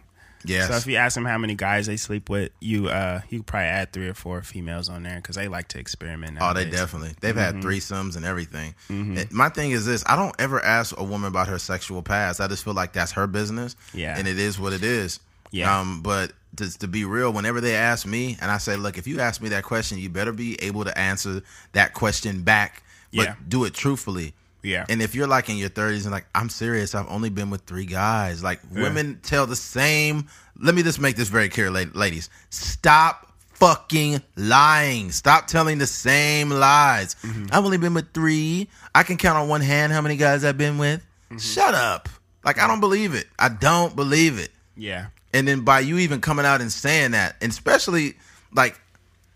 Yeah. 0.45 0.67
So 0.67 0.73
if 0.75 0.87
you 0.87 0.97
ask 0.97 1.15
them 1.15 1.23
how 1.23 1.37
many 1.37 1.55
guys 1.55 1.85
they 1.87 1.95
sleep 1.95 2.29
with, 2.29 2.51
you 2.59 2.89
uh 2.89 3.21
you 3.29 3.43
probably 3.43 3.67
add 3.67 3.93
three 3.93 4.09
or 4.09 4.13
four 4.13 4.41
females 4.41 4.89
on 4.89 5.03
there 5.03 5.15
because 5.15 5.37
they 5.37 5.47
like 5.47 5.69
to 5.69 5.79
experiment. 5.79 6.37
Oh, 6.41 6.53
they 6.53 6.69
definitely. 6.69 7.13
They've 7.21 7.33
Mm-hmm. 7.33 7.55
had 7.61 7.63
threesomes 7.63 8.17
and 8.17 8.25
everything. 8.25 8.75
And 8.89 9.31
My 9.31 9.47
thing 9.47 9.71
is 9.71 9.85
this: 9.85 10.03
I 10.05 10.17
don't 10.17 10.35
ever 10.39 10.61
ask 10.61 10.93
a 10.99 11.03
woman 11.03 11.29
about 11.29 11.47
her 11.47 11.59
sexual 11.59 12.01
past. 12.01 12.41
I 12.41 12.47
just 12.47 12.65
feel 12.65 12.73
like 12.73 12.91
that's 12.91 13.13
her 13.13 13.25
business. 13.25 13.77
Yeah. 13.93 14.17
and 14.17 14.27
it 14.27 14.37
is 14.37 14.59
what 14.59 14.73
it 14.73 14.83
is. 14.83 15.21
Yeah. 15.51 15.79
Um, 15.79 16.01
but 16.01 16.33
to, 16.57 16.77
to 16.79 16.87
be 16.89 17.05
real, 17.05 17.31
whenever 17.31 17.61
they 17.61 17.75
ask 17.75 18.05
me, 18.05 18.37
and 18.41 18.51
I 18.51 18.57
say, 18.57 18.75
look, 18.75 18.97
if 18.97 19.07
you 19.07 19.21
ask 19.21 19.39
me 19.41 19.47
that 19.49 19.63
question, 19.63 19.97
you 19.97 20.09
better 20.09 20.33
be 20.33 20.61
able 20.61 20.83
to 20.83 20.97
answer 20.97 21.41
that 21.71 21.93
question 21.93 22.41
back. 22.41 22.83
But 23.13 23.27
Yeah. 23.27 23.35
do 23.47 23.63
it 23.63 23.73
truthfully. 23.73 24.33
Yeah. 24.63 24.85
And 24.89 25.01
if 25.01 25.13
you're 25.13 25.27
like 25.27 25.49
in 25.49 25.57
your 25.57 25.69
30s 25.69 26.03
and 26.03 26.11
like, 26.11 26.25
I'm 26.33 26.49
serious, 26.49 26.95
I've 26.95 27.09
only 27.09 27.29
been 27.29 27.49
with 27.49 27.61
three 27.63 27.85
guys. 27.85 28.41
Like, 28.43 28.61
women 28.71 29.19
tell 29.21 29.45
the 29.45 29.55
same. 29.55 30.27
Let 30.59 30.73
me 30.73 30.83
just 30.83 30.99
make 30.99 31.15
this 31.17 31.27
very 31.27 31.49
clear, 31.49 31.69
ladies. 31.69 32.29
Stop 32.49 33.27
fucking 33.53 34.21
lying. 34.35 35.11
Stop 35.11 35.47
telling 35.47 35.77
the 35.77 35.87
same 35.87 36.49
lies. 36.49 37.15
Mm-hmm. 37.23 37.47
I've 37.51 37.63
only 37.65 37.77
been 37.77 37.93
with 37.93 38.13
three. 38.13 38.69
I 38.95 39.03
can 39.03 39.17
count 39.17 39.37
on 39.37 39.47
one 39.47 39.61
hand 39.61 39.91
how 39.93 40.01
many 40.01 40.15
guys 40.17 40.43
I've 40.43 40.57
been 40.57 40.77
with. 40.77 41.01
Mm-hmm. 41.25 41.37
Shut 41.37 41.73
up. 41.73 42.09
Like, 42.45 42.59
I 42.59 42.67
don't 42.67 42.79
believe 42.81 43.13
it. 43.13 43.27
I 43.39 43.49
don't 43.49 43.95
believe 43.95 44.39
it. 44.39 44.49
yeah. 44.75 45.07
And 45.35 45.47
then 45.47 45.61
by 45.61 45.79
you 45.79 45.97
even 45.97 46.21
coming 46.21 46.45
out 46.45 46.61
and 46.61 46.71
saying 46.71 47.11
that, 47.11 47.35
and 47.41 47.51
especially 47.51 48.13
like, 48.53 48.79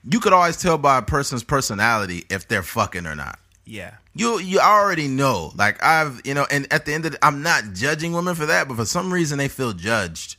you 0.07 0.19
could 0.19 0.31
always 0.31 0.55
tell 0.55 0.77
by 0.77 0.99
a 0.99 1.01
person's 1.01 1.43
personality 1.43 2.23
if 2.29 2.47
they're 2.47 2.61
fucking 2.61 3.07
or 3.07 3.15
not 3.15 3.39
Yeah. 3.65 3.95
You 4.17 4.39
you 4.39 4.59
already 4.59 5.07
know. 5.07 5.51
Like 5.55 5.83
I've 5.83 6.21
you 6.25 6.33
know, 6.33 6.45
and 6.49 6.71
at 6.71 6.85
the 6.85 6.93
end 6.93 7.05
of 7.05 7.13
the, 7.13 7.25
I'm 7.25 7.41
not 7.43 7.73
judging 7.73 8.13
women 8.13 8.35
for 8.35 8.45
that, 8.47 8.67
but 8.67 8.77
for 8.77 8.85
some 8.85 9.11
reason 9.13 9.37
they 9.37 9.47
feel 9.47 9.73
judged. 9.73 10.37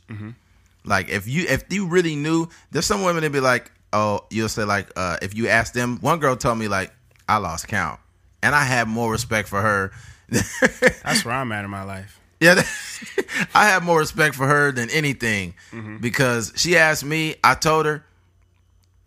Like 0.85 1.09
if 1.09 1.27
you 1.27 1.45
if 1.47 1.63
you 1.69 1.87
really 1.87 2.15
knew, 2.15 2.47
there's 2.71 2.85
some 2.85 3.03
women 3.03 3.23
that 3.23 3.31
be 3.31 3.39
like, 3.39 3.71
oh, 3.93 4.25
you'll 4.29 4.49
say 4.49 4.63
like, 4.63 4.89
uh, 4.95 5.17
if 5.21 5.35
you 5.35 5.47
ask 5.47 5.73
them, 5.73 5.97
one 6.01 6.19
girl 6.19 6.35
told 6.35 6.57
me 6.57 6.67
like, 6.67 6.93
I 7.27 7.37
lost 7.37 7.67
count, 7.67 7.99
and 8.41 8.55
I 8.55 8.63
have 8.63 8.87
more 8.87 9.11
respect 9.11 9.47
for 9.49 9.61
her. 9.61 9.91
That's 10.29 11.25
where 11.25 11.33
I'm 11.35 11.51
at 11.51 11.65
in 11.65 11.71
my 11.71 11.83
life. 11.83 12.19
Yeah, 12.39 12.63
I 13.53 13.67
have 13.67 13.83
more 13.83 13.99
respect 13.99 14.35
for 14.35 14.47
her 14.47 14.71
than 14.71 14.89
anything 14.89 15.55
because 15.99 16.53
she 16.55 16.77
asked 16.77 17.03
me. 17.03 17.35
I 17.43 17.53
told 17.55 17.85
her, 17.85 18.05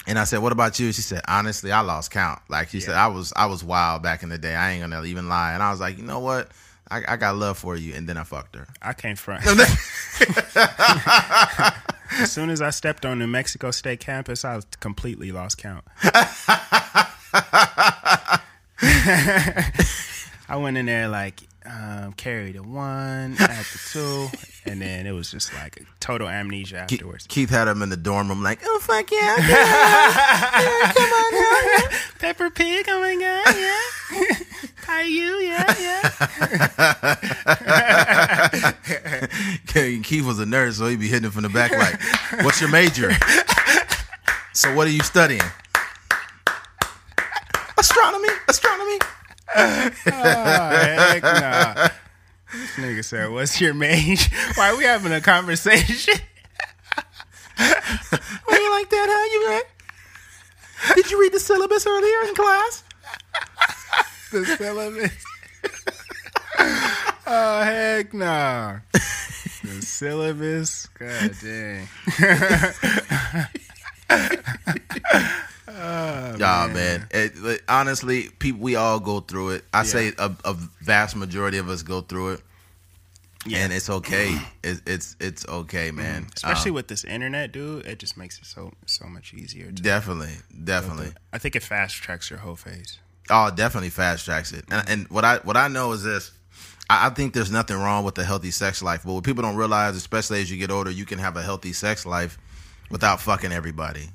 and 0.06 0.18
I 0.18 0.24
said, 0.24 0.38
"What 0.40 0.52
about 0.52 0.78
you?" 0.78 0.92
She 0.92 1.02
said, 1.02 1.22
"Honestly, 1.28 1.72
I 1.72 1.80
lost 1.80 2.10
count." 2.10 2.40
Like 2.48 2.68
she 2.70 2.80
said, 2.80 2.94
"I 2.94 3.06
was 3.08 3.32
I 3.36 3.46
was 3.46 3.62
wild 3.62 4.02
back 4.02 4.22
in 4.22 4.28
the 4.28 4.38
day. 4.38 4.54
I 4.54 4.72
ain't 4.72 4.82
gonna 4.82 5.04
even 5.04 5.28
lie." 5.28 5.52
And 5.52 5.62
I 5.62 5.70
was 5.70 5.80
like, 5.80 5.96
"You 5.98 6.04
know 6.04 6.20
what? 6.20 6.50
I, 6.90 7.02
I 7.08 7.16
got 7.16 7.36
love 7.36 7.58
for 7.58 7.76
you." 7.76 7.94
And 7.94 8.08
then 8.08 8.16
I 8.16 8.24
fucked 8.24 8.56
her. 8.56 8.68
I 8.80 8.92
came 8.94 9.16
from. 9.16 9.38
as 12.18 12.32
soon 12.32 12.50
as 12.50 12.60
I 12.60 12.70
stepped 12.70 13.06
on 13.06 13.18
New 13.18 13.26
Mexico 13.26 13.70
State 13.70 14.00
campus, 14.00 14.44
I 14.44 14.60
completely 14.80 15.32
lost 15.32 15.58
count. 15.58 15.84
I 20.48 20.56
went 20.56 20.76
in 20.76 20.86
there 20.86 21.08
like 21.08 21.42
um, 21.66 22.12
carried 22.14 22.56
a 22.56 22.62
one 22.62 23.36
at 23.38 23.64
the 23.64 23.80
two, 23.92 24.28
and 24.70 24.80
then 24.80 25.06
it 25.06 25.12
was 25.12 25.30
just 25.30 25.52
like 25.54 25.76
a 25.80 25.84
total 26.00 26.28
amnesia 26.28 26.78
afterwards. 26.78 27.26
Keith 27.28 27.50
had 27.50 27.68
him 27.68 27.82
in 27.82 27.88
the 27.88 27.96
dorm 27.96 28.28
room, 28.28 28.42
like, 28.42 28.60
oh 28.64 28.78
fuck 28.82 29.10
yeah, 29.10 29.36
Come 30.94 31.12
on, 31.12 31.88
Peppa 32.18 32.50
Pig, 32.50 32.86
oh 32.88 33.00
my 33.00 33.14
god, 33.14 33.56
yeah. 33.56 33.80
Caillou, 34.82 35.38
yeah, 35.40 35.74
yeah. 35.80 36.02
Keith 40.02 40.24
was 40.24 40.38
a 40.38 40.46
nurse, 40.46 40.76
so 40.78 40.86
he'd 40.86 41.00
be 41.00 41.08
hitting 41.08 41.24
him 41.24 41.30
from 41.30 41.42
the 41.42 41.48
back, 41.48 41.72
like, 41.72 41.98
"What's 42.44 42.60
your 42.60 42.70
major?" 42.70 43.12
so, 44.52 44.74
what 44.74 44.86
are 44.86 44.90
you 44.90 45.02
studying? 45.02 45.40
Astronomy. 47.78 48.28
Astronomy. 48.48 48.98
Oh, 49.54 49.90
heck 50.06 51.22
nah. 51.22 51.88
This 52.52 52.70
nigga 52.76 53.04
said, 53.04 53.30
"What's 53.30 53.60
your 53.60 53.74
mage?" 53.74 54.30
Why 54.54 54.70
are 54.70 54.76
we 54.76 54.84
having 54.84 55.12
a 55.12 55.20
conversation? 55.20 56.14
Why 57.56 58.58
you 58.58 58.70
like 58.70 58.90
that? 58.90 59.08
How 59.08 59.24
you 59.32 59.52
at? 59.58 60.96
Did 60.96 61.10
you 61.10 61.20
read 61.20 61.32
the 61.32 61.40
syllabus 61.40 61.86
earlier 61.86 62.28
in 62.28 62.34
class? 62.34 62.84
the 64.30 64.44
syllabus. 64.44 65.12
oh 67.26 67.62
heck 67.62 68.12
nah. 68.12 68.78
The 68.92 69.82
syllabus. 69.82 70.88
God 70.98 71.36
dang. 71.42 71.88
Nah, 75.76 76.68
man. 76.68 77.06
It- 77.10 77.32
it- 77.36 77.62
honestly, 77.68 78.28
people, 78.38 78.60
we 78.60 78.76
all 78.76 79.00
go 79.00 79.20
through 79.20 79.50
it. 79.50 79.64
I 79.72 79.82
say 79.84 80.12
a, 80.18 80.30
a 80.44 80.54
vast 80.80 81.16
majority 81.16 81.58
of 81.58 81.68
us 81.68 81.82
go 81.82 82.00
through 82.02 82.30
it, 82.34 82.40
Yeah. 83.46 83.58
and 83.58 83.72
it's 83.72 83.88
okay. 83.90 84.38
It, 84.62 84.80
it's 84.86 85.16
it's 85.20 85.46
okay, 85.48 85.90
man. 85.90 86.28
Especially 86.36 86.70
Um, 86.70 86.74
with 86.76 86.88
this 86.88 87.04
internet, 87.04 87.52
dude, 87.52 87.86
it 87.86 87.98
just 87.98 88.16
makes 88.16 88.38
it 88.38 88.46
so 88.46 88.72
so 88.86 89.06
much 89.06 89.34
easier. 89.34 89.70
Definitely, 89.72 90.36
definitely. 90.64 91.12
I 91.32 91.38
think 91.38 91.56
it 91.56 91.62
fast 91.62 91.96
tracks 91.96 92.30
your 92.30 92.38
hoe 92.40 92.54
phase. 92.56 92.98
Oh, 93.30 93.50
definitely 93.54 93.90
fast 93.90 94.24
tracks 94.24 94.52
it. 94.52 94.64
And, 94.70 94.88
and 94.88 95.08
what 95.08 95.24
I 95.24 95.38
what 95.38 95.56
I 95.56 95.68
know 95.68 95.92
is 95.92 96.02
this. 96.02 96.30
I, 96.90 97.06
I 97.06 97.10
think 97.10 97.32
there's 97.34 97.50
nothing 97.50 97.76
wrong 97.78 98.04
with 98.04 98.18
a 98.18 98.24
healthy 98.24 98.50
sex 98.50 98.82
life, 98.82 99.02
but 99.04 99.12
what 99.14 99.24
people 99.24 99.42
don't 99.42 99.56
realize, 99.56 99.96
especially 99.96 100.40
as 100.42 100.50
you 100.50 100.56
get 100.58 100.70
older, 100.70 100.90
you 100.90 101.04
can 101.06 101.18
have 101.18 101.36
a 101.36 101.42
healthy 101.42 101.72
sex 101.72 102.04
life 102.04 102.36
without 102.90 103.20
fucking 103.20 103.52
everybody. 103.52 104.08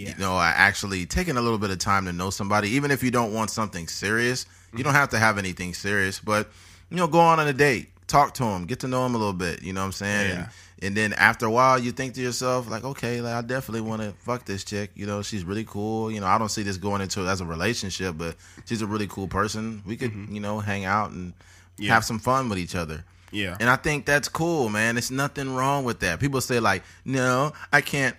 Yeah. 0.00 0.08
You 0.10 0.18
know, 0.18 0.34
I 0.34 0.48
actually 0.48 1.06
taking 1.06 1.36
a 1.36 1.40
little 1.40 1.58
bit 1.58 1.70
of 1.70 1.78
time 1.78 2.04
to 2.06 2.12
know 2.12 2.30
somebody, 2.30 2.70
even 2.70 2.90
if 2.90 3.02
you 3.02 3.10
don't 3.10 3.32
want 3.32 3.50
something 3.50 3.86
serious, 3.88 4.46
you 4.72 4.84
don't 4.84 4.92
mm-hmm. 4.92 5.00
have 5.00 5.10
to 5.10 5.18
have 5.18 5.38
anything 5.38 5.74
serious, 5.74 6.18
but 6.20 6.48
you 6.90 6.96
know, 6.96 7.06
go 7.06 7.20
on 7.20 7.38
on 7.38 7.46
a 7.46 7.52
date, 7.52 7.88
talk 8.06 8.34
to 8.34 8.44
him, 8.44 8.66
get 8.66 8.80
to 8.80 8.88
know 8.88 9.04
him 9.06 9.14
a 9.14 9.18
little 9.18 9.32
bit. 9.32 9.62
You 9.62 9.72
know 9.72 9.80
what 9.80 9.86
I'm 9.86 9.92
saying? 9.92 10.30
Yeah. 10.30 10.36
And, 10.36 10.48
and 10.82 10.96
then 10.96 11.12
after 11.12 11.46
a 11.46 11.50
while, 11.50 11.78
you 11.78 11.92
think 11.92 12.14
to 12.14 12.20
yourself, 12.20 12.68
like, 12.70 12.84
okay, 12.84 13.20
like, 13.20 13.34
I 13.34 13.42
definitely 13.42 13.82
want 13.82 14.02
to 14.02 14.12
fuck 14.12 14.46
this 14.46 14.64
chick. 14.64 14.90
You 14.94 15.06
know, 15.06 15.22
she's 15.22 15.44
really 15.44 15.64
cool. 15.64 16.10
You 16.10 16.20
know, 16.20 16.26
I 16.26 16.38
don't 16.38 16.48
see 16.48 16.62
this 16.62 16.78
going 16.78 17.02
into 17.02 17.26
as 17.26 17.40
a 17.40 17.44
relationship, 17.44 18.16
but 18.16 18.36
she's 18.64 18.82
a 18.82 18.86
really 18.86 19.06
cool 19.06 19.28
person. 19.28 19.82
We 19.86 19.96
could, 19.96 20.10
mm-hmm. 20.12 20.34
you 20.34 20.40
know, 20.40 20.58
hang 20.58 20.84
out 20.84 21.10
and 21.10 21.34
Yeah. 21.76 21.94
have 21.94 22.04
some 22.04 22.18
fun 22.18 22.48
with 22.48 22.58
each 22.58 22.74
other. 22.74 23.04
Yeah. 23.30 23.56
And 23.60 23.70
I 23.70 23.76
think 23.76 24.06
that's 24.06 24.28
cool, 24.28 24.68
man. 24.68 24.96
It's 24.98 25.10
nothing 25.10 25.54
wrong 25.54 25.84
with 25.84 26.00
that. 26.00 26.18
People 26.18 26.40
say 26.40 26.58
like, 26.60 26.82
"No, 27.04 27.52
I 27.72 27.80
can't." 27.80 28.16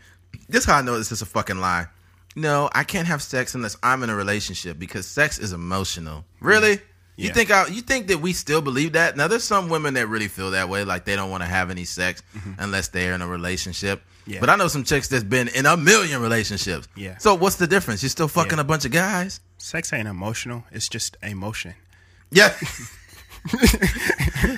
This 0.51 0.63
is 0.63 0.69
how 0.69 0.77
I 0.77 0.81
know 0.81 0.97
this 0.97 1.11
is 1.11 1.21
a 1.21 1.25
fucking 1.25 1.59
lie. 1.59 1.87
No, 2.35 2.69
I 2.73 2.83
can't 2.83 3.07
have 3.07 3.21
sex 3.21 3.55
unless 3.55 3.75
I'm 3.81 4.03
in 4.03 4.09
a 4.09 4.15
relationship 4.15 4.77
because 4.79 5.07
sex 5.07 5.39
is 5.39 5.53
emotional. 5.53 6.23
Really? 6.39 6.79
You 7.17 7.27
Yeah. 7.27 7.33
think 7.33 7.51
I, 7.51 7.67
you 7.67 7.81
think 7.81 8.07
that 8.07 8.19
we 8.19 8.31
still 8.33 8.61
believe 8.61 8.93
that? 8.93 9.17
Now 9.17 9.27
there's 9.27 9.43
some 9.43 9.69
women 9.69 9.93
that 9.95 10.07
really 10.07 10.27
feel 10.29 10.51
that 10.51 10.69
way, 10.69 10.83
like 10.85 11.05
they 11.05 11.15
don't 11.15 11.29
want 11.29 11.43
to 11.43 11.49
have 11.49 11.69
any 11.69 11.83
sex 11.85 12.23
unless 12.57 12.87
they're 12.89 13.13
in 13.13 13.21
a 13.21 13.27
relationship. 13.27 13.99
Mm-hmm. 13.99 14.31
Yeah. 14.33 14.39
But 14.39 14.49
I 14.49 14.55
know 14.55 14.67
some 14.67 14.83
chicks 14.83 15.07
that's 15.09 15.23
been 15.23 15.47
in 15.49 15.65
a 15.65 15.75
million 15.75 16.21
relationships. 16.21 16.87
Yeah. 16.95 17.17
So 17.17 17.35
what's 17.35 17.55
the 17.57 17.67
difference? 17.67 18.01
You're 18.03 18.09
still 18.11 18.27
fucking 18.27 18.57
Yeah. 18.57 18.61
a 18.61 18.65
bunch 18.65 18.85
of 18.85 18.91
guys? 18.91 19.39
Sex 19.57 19.91
ain't 19.93 20.07
emotional. 20.07 20.63
It's 20.71 20.87
just 20.89 21.17
emotion. 21.23 21.73
Yeah. 22.31 22.49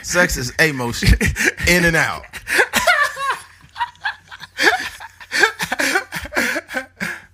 Sex 0.04 0.38
is 0.38 0.52
emotion, 0.60 1.18
in 1.68 1.86
and 1.86 1.96
out. 1.96 2.24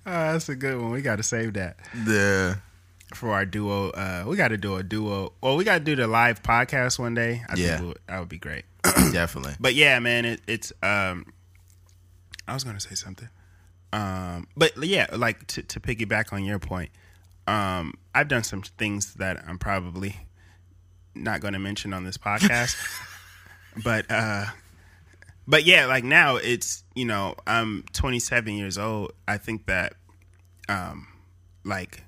Oh, 0.06 0.12
that's 0.32 0.48
a 0.48 0.56
good 0.56 0.80
one. 0.80 0.90
We 0.90 1.02
got 1.02 1.16
to 1.16 1.22
save 1.22 1.54
that 1.54 1.78
The 2.04 2.58
for 3.14 3.30
our 3.32 3.44
duo. 3.44 3.90
Uh, 3.90 4.24
we 4.26 4.36
got 4.36 4.48
to 4.48 4.56
do 4.56 4.76
a 4.76 4.82
duo. 4.82 5.32
Well, 5.42 5.56
we 5.56 5.64
got 5.64 5.78
to 5.78 5.84
do 5.84 5.96
the 5.96 6.06
live 6.06 6.42
podcast 6.42 6.98
one 6.98 7.14
day. 7.14 7.42
I 7.48 7.54
Yeah. 7.56 7.68
think 7.76 7.80
we'll- 7.82 7.94
that 8.06 8.18
would 8.20 8.28
be 8.28 8.38
great. 8.38 8.64
definitely. 9.12 9.54
But 9.60 9.74
yeah, 9.74 9.98
man, 9.98 10.24
it, 10.24 10.40
it's. 10.46 10.72
um 10.82 11.26
I 12.48 12.54
was 12.54 12.64
gonna 12.64 12.80
say 12.80 12.94
something, 12.96 13.28
um, 13.92 14.48
but 14.56 14.72
yeah, 14.82 15.06
like 15.12 15.46
to, 15.48 15.62
to 15.62 15.78
piggyback 15.80 16.32
on 16.32 16.44
your 16.44 16.58
point, 16.58 16.90
um, 17.46 17.94
I've 18.12 18.26
done 18.26 18.42
some 18.42 18.62
things 18.62 19.14
that 19.14 19.44
I'm 19.46 19.56
probably 19.58 20.16
not 21.14 21.40
going 21.40 21.52
to 21.52 21.60
mention 21.60 21.92
on 21.92 22.02
this 22.04 22.16
podcast, 22.18 22.76
but 23.84 24.10
uh, 24.10 24.46
but 25.46 25.64
yeah, 25.64 25.86
like 25.86 26.02
now 26.02 26.36
it's 26.36 26.82
you 26.96 27.04
know 27.04 27.36
I'm 27.46 27.84
27 27.92 28.52
years 28.54 28.78
old. 28.78 29.12
I 29.28 29.36
think 29.38 29.66
that, 29.66 29.92
um, 30.70 31.08
like 31.64 32.02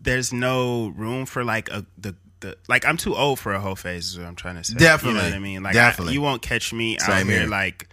there's 0.00 0.32
no 0.32 0.88
room 0.88 1.26
for 1.26 1.44
like 1.44 1.68
a 1.70 1.86
the. 1.98 2.14
The, 2.40 2.56
like 2.70 2.86
I'm 2.86 2.96
too 2.96 3.14
old 3.14 3.38
for 3.38 3.52
a 3.52 3.60
hoe 3.60 3.74
phase. 3.74 4.06
Is 4.12 4.18
what 4.18 4.26
I'm 4.26 4.34
trying 4.34 4.54
to 4.56 4.64
say. 4.64 4.72
you 4.72 4.78
Definitely. 4.78 5.18
know 5.18 5.24
what 5.26 5.34
I 5.34 5.38
mean. 5.40 5.62
Like 5.62 5.74
Definitely. 5.74 6.12
I, 6.12 6.14
you 6.14 6.22
won't 6.22 6.40
catch 6.40 6.72
me 6.72 6.96
out 6.96 7.02
Same 7.02 7.26
here 7.26 7.40
here. 7.40 7.46
like 7.48 7.86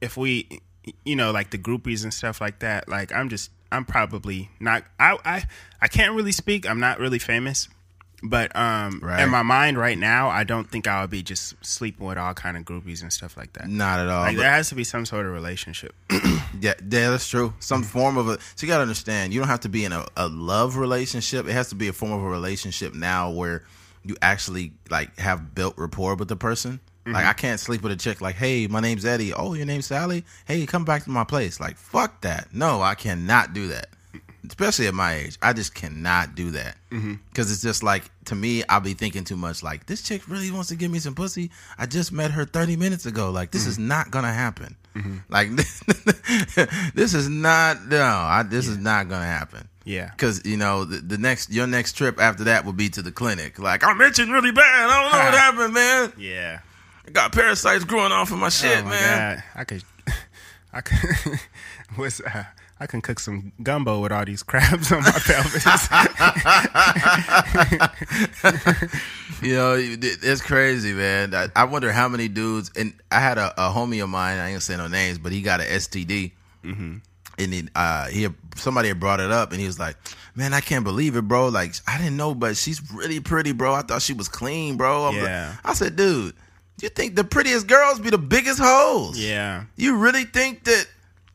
if 0.00 0.16
we 0.16 0.60
you 1.04 1.16
know 1.16 1.32
like 1.32 1.50
the 1.50 1.58
groupies 1.58 2.04
and 2.04 2.14
stuff 2.14 2.40
like 2.40 2.60
that 2.60 2.88
like 2.88 3.12
i'm 3.12 3.28
just 3.28 3.50
i'm 3.72 3.84
probably 3.84 4.50
not 4.60 4.84
i 5.00 5.18
i, 5.24 5.44
I 5.82 5.88
can't 5.88 6.14
really 6.14 6.30
speak 6.30 6.64
i'm 6.70 6.78
not 6.80 7.00
really 7.00 7.18
famous 7.18 7.68
but 8.22 8.54
um 8.56 9.00
Right. 9.02 9.22
in 9.22 9.30
my 9.30 9.42
mind 9.42 9.78
right 9.78 9.96
now 9.96 10.28
i 10.28 10.42
don't 10.42 10.68
think 10.68 10.88
i 10.88 11.00
would 11.00 11.10
be 11.10 11.22
just 11.22 11.54
sleeping 11.64 12.04
with 12.06 12.18
all 12.18 12.34
kind 12.34 12.56
of 12.56 12.64
groupies 12.64 13.00
and 13.02 13.12
stuff 13.12 13.36
like 13.36 13.52
that 13.52 13.68
Not 13.68 14.00
at 14.00 14.08
all. 14.08 14.22
like 14.22 14.36
there 14.36 14.50
has 14.50 14.68
to 14.70 14.74
be 14.74 14.82
some 14.84 15.06
sort 15.06 15.24
of 15.26 15.32
relationship 15.32 15.94
yeah, 16.10 16.74
yeah, 16.90 17.10
that's 17.10 17.28
true. 17.28 17.54
Some 17.60 17.82
form 17.84 18.16
of 18.16 18.28
a. 18.28 18.38
So 18.56 18.66
you 18.66 18.68
gotta 18.68 18.82
understand, 18.82 19.32
you 19.32 19.38
don't 19.40 19.48
have 19.48 19.60
to 19.60 19.68
be 19.68 19.84
in 19.84 19.92
a, 19.92 20.04
a 20.16 20.26
love 20.28 20.76
relationship. 20.76 21.46
It 21.46 21.52
has 21.52 21.68
to 21.68 21.74
be 21.76 21.86
a 21.88 21.92
form 21.92 22.10
of 22.12 22.22
a 22.22 22.28
relationship 22.28 22.94
now 22.94 23.30
where 23.30 23.62
you 24.02 24.16
actually 24.22 24.72
like 24.90 25.16
have 25.18 25.54
built 25.54 25.74
rapport 25.76 26.14
with 26.16 26.26
the 26.28 26.36
person. 26.36 26.80
Like 27.06 27.24
I 27.26 27.32
can't 27.32 27.60
sleep 27.60 27.82
with 27.82 27.92
a 27.92 27.96
chick 27.96 28.20
like, 28.20 28.34
hey, 28.34 28.66
my 28.66 28.80
name's 28.80 29.04
Eddie. 29.04 29.32
Oh, 29.32 29.54
your 29.54 29.66
name's 29.66 29.86
Sally. 29.86 30.24
Hey, 30.46 30.66
come 30.66 30.84
back 30.84 31.04
to 31.04 31.10
my 31.10 31.24
place. 31.24 31.58
Like, 31.60 31.76
fuck 31.76 32.20
that. 32.22 32.48
No, 32.52 32.82
I 32.82 32.94
cannot 32.96 33.52
do 33.54 33.68
that. 33.68 33.88
Especially 34.46 34.86
at 34.86 34.94
my 34.94 35.14
age, 35.14 35.38
I 35.42 35.52
just 35.52 35.74
cannot 35.74 36.34
do 36.34 36.50
that 36.52 36.76
mm-hmm. 36.90 37.14
because 37.30 37.50
it's 37.50 37.62
just 37.62 37.82
like 37.82 38.10
to 38.26 38.34
me, 38.34 38.62
I'll 38.68 38.80
be 38.80 38.94
thinking 38.94 39.24
too 39.24 39.36
much. 39.36 39.62
Like 39.62 39.86
this 39.86 40.02
chick 40.02 40.28
really 40.28 40.50
wants 40.50 40.68
to 40.68 40.76
give 40.76 40.90
me 40.90 40.98
some 41.00 41.14
pussy. 41.14 41.50
I 41.76 41.86
just 41.86 42.12
met 42.12 42.30
her 42.30 42.44
thirty 42.44 42.76
minutes 42.76 43.04
ago. 43.06 43.30
Like 43.30 43.50
this 43.50 43.66
is 43.66 43.74
mm-hmm. 43.76 43.88
not 43.88 44.10
gonna 44.10 44.32
happen. 44.32 44.76
Mm-hmm. 44.94 45.16
Like 45.28 45.50
this 46.94 47.14
is 47.14 47.28
not 47.28 47.86
no. 47.86 48.02
I, 48.02 48.44
this 48.44 48.68
is 48.68 48.78
not 48.78 49.08
gonna 49.08 49.24
happen. 49.24 49.68
yeah 49.84 50.10
Because 50.10 50.44
you 50.44 50.56
know 50.56 50.84
the, 50.84 50.98
the 50.98 51.18
next 51.18 51.50
your 51.50 51.66
next 51.66 51.94
trip 51.94 52.20
after 52.20 52.44
that 52.44 52.64
will 52.64 52.72
be 52.72 52.88
to 52.90 53.02
the 53.02 53.12
clinic. 53.12 53.58
Like 53.58 53.84
I'm 53.84 54.00
itching 54.00 54.30
really 54.30 54.52
bad. 54.52 54.88
I 54.88 55.02
don't 55.02 55.12
know 55.12 55.24
what 55.24 55.34
happened, 55.38 55.74
man. 55.74 56.12
yeah 56.18 56.60
I 57.06 57.10
got 57.10 57.32
parasites 57.32 57.84
growing 57.84 58.12
off 58.12 58.30
of 58.30 58.38
my 58.38 58.50
shit, 58.50 58.78
oh 58.78 58.84
my 58.84 58.90
man. 58.90 59.36
god 59.36 59.44
i 59.54 59.64
could 59.64 59.82
i 60.74 60.80
could 60.82 61.40
what's 61.96 62.20
uh, 62.20 62.44
I 62.80 62.86
can 62.86 63.00
cook 63.00 63.18
some 63.18 63.52
gumbo 63.62 64.00
with 64.00 64.12
all 64.12 64.24
these 64.24 64.42
crabs 64.44 64.92
on 64.92 65.02
my 65.02 65.10
pelvis. 65.10 65.88
You 69.40 69.54
know, 69.54 69.74
it- 69.74 70.00
it's 70.02 70.42
crazy, 70.42 70.92
man. 70.92 71.32
I, 71.34 71.46
I 71.54 71.62
wonder 71.64 71.92
how 71.92 72.08
many 72.08 72.26
dudes. 72.28 72.70
And 72.76 72.92
I 73.12 73.20
had 73.20 73.38
a, 73.38 73.52
a 73.56 73.72
homie 73.72 74.02
of 74.02 74.08
mine. 74.10 74.36
I 74.38 74.46
ain't 74.46 74.54
gonna 74.54 74.60
say 74.60 74.76
no 74.76 74.88
names, 74.88 75.18
but 75.18 75.30
he 75.30 75.42
got 75.42 75.60
an 75.60 75.68
STD. 75.68 76.32
Mm-hmm. 76.64 76.96
And 77.38 77.52
he, 77.54 77.68
uh, 77.76 78.08
he 78.08 78.26
somebody 78.56 78.88
had 78.88 78.98
brought 78.98 79.20
it 79.20 79.30
up, 79.30 79.52
and 79.52 79.60
he 79.60 79.66
was 79.68 79.78
like, 79.78 79.94
"Man, 80.34 80.52
I 80.54 80.60
can't 80.60 80.82
believe 80.82 81.14
it, 81.14 81.22
bro. 81.22 81.48
Like, 81.50 81.72
I 81.86 81.98
didn't 81.98 82.16
know, 82.16 82.34
but 82.34 82.56
she's 82.56 82.82
really 82.92 83.20
pretty, 83.20 83.52
bro. 83.52 83.74
I 83.74 83.82
thought 83.82 84.02
she 84.02 84.12
was 84.12 84.26
clean, 84.28 84.76
bro." 84.76 85.04
I'm 85.06 85.14
like- 85.14 85.22
Yeah. 85.24 85.54
I 85.64 85.74
said, 85.74 85.94
"Dude, 85.94 86.34
you 86.82 86.88
think 86.88 87.14
the 87.14 87.22
prettiest 87.22 87.68
girls 87.68 88.00
be 88.00 88.10
the 88.10 88.18
biggest 88.18 88.58
hoes? 88.60 89.20
yeah. 89.20 89.64
You 89.76 89.98
really 89.98 90.24
think 90.24 90.64
that?" 90.64 90.86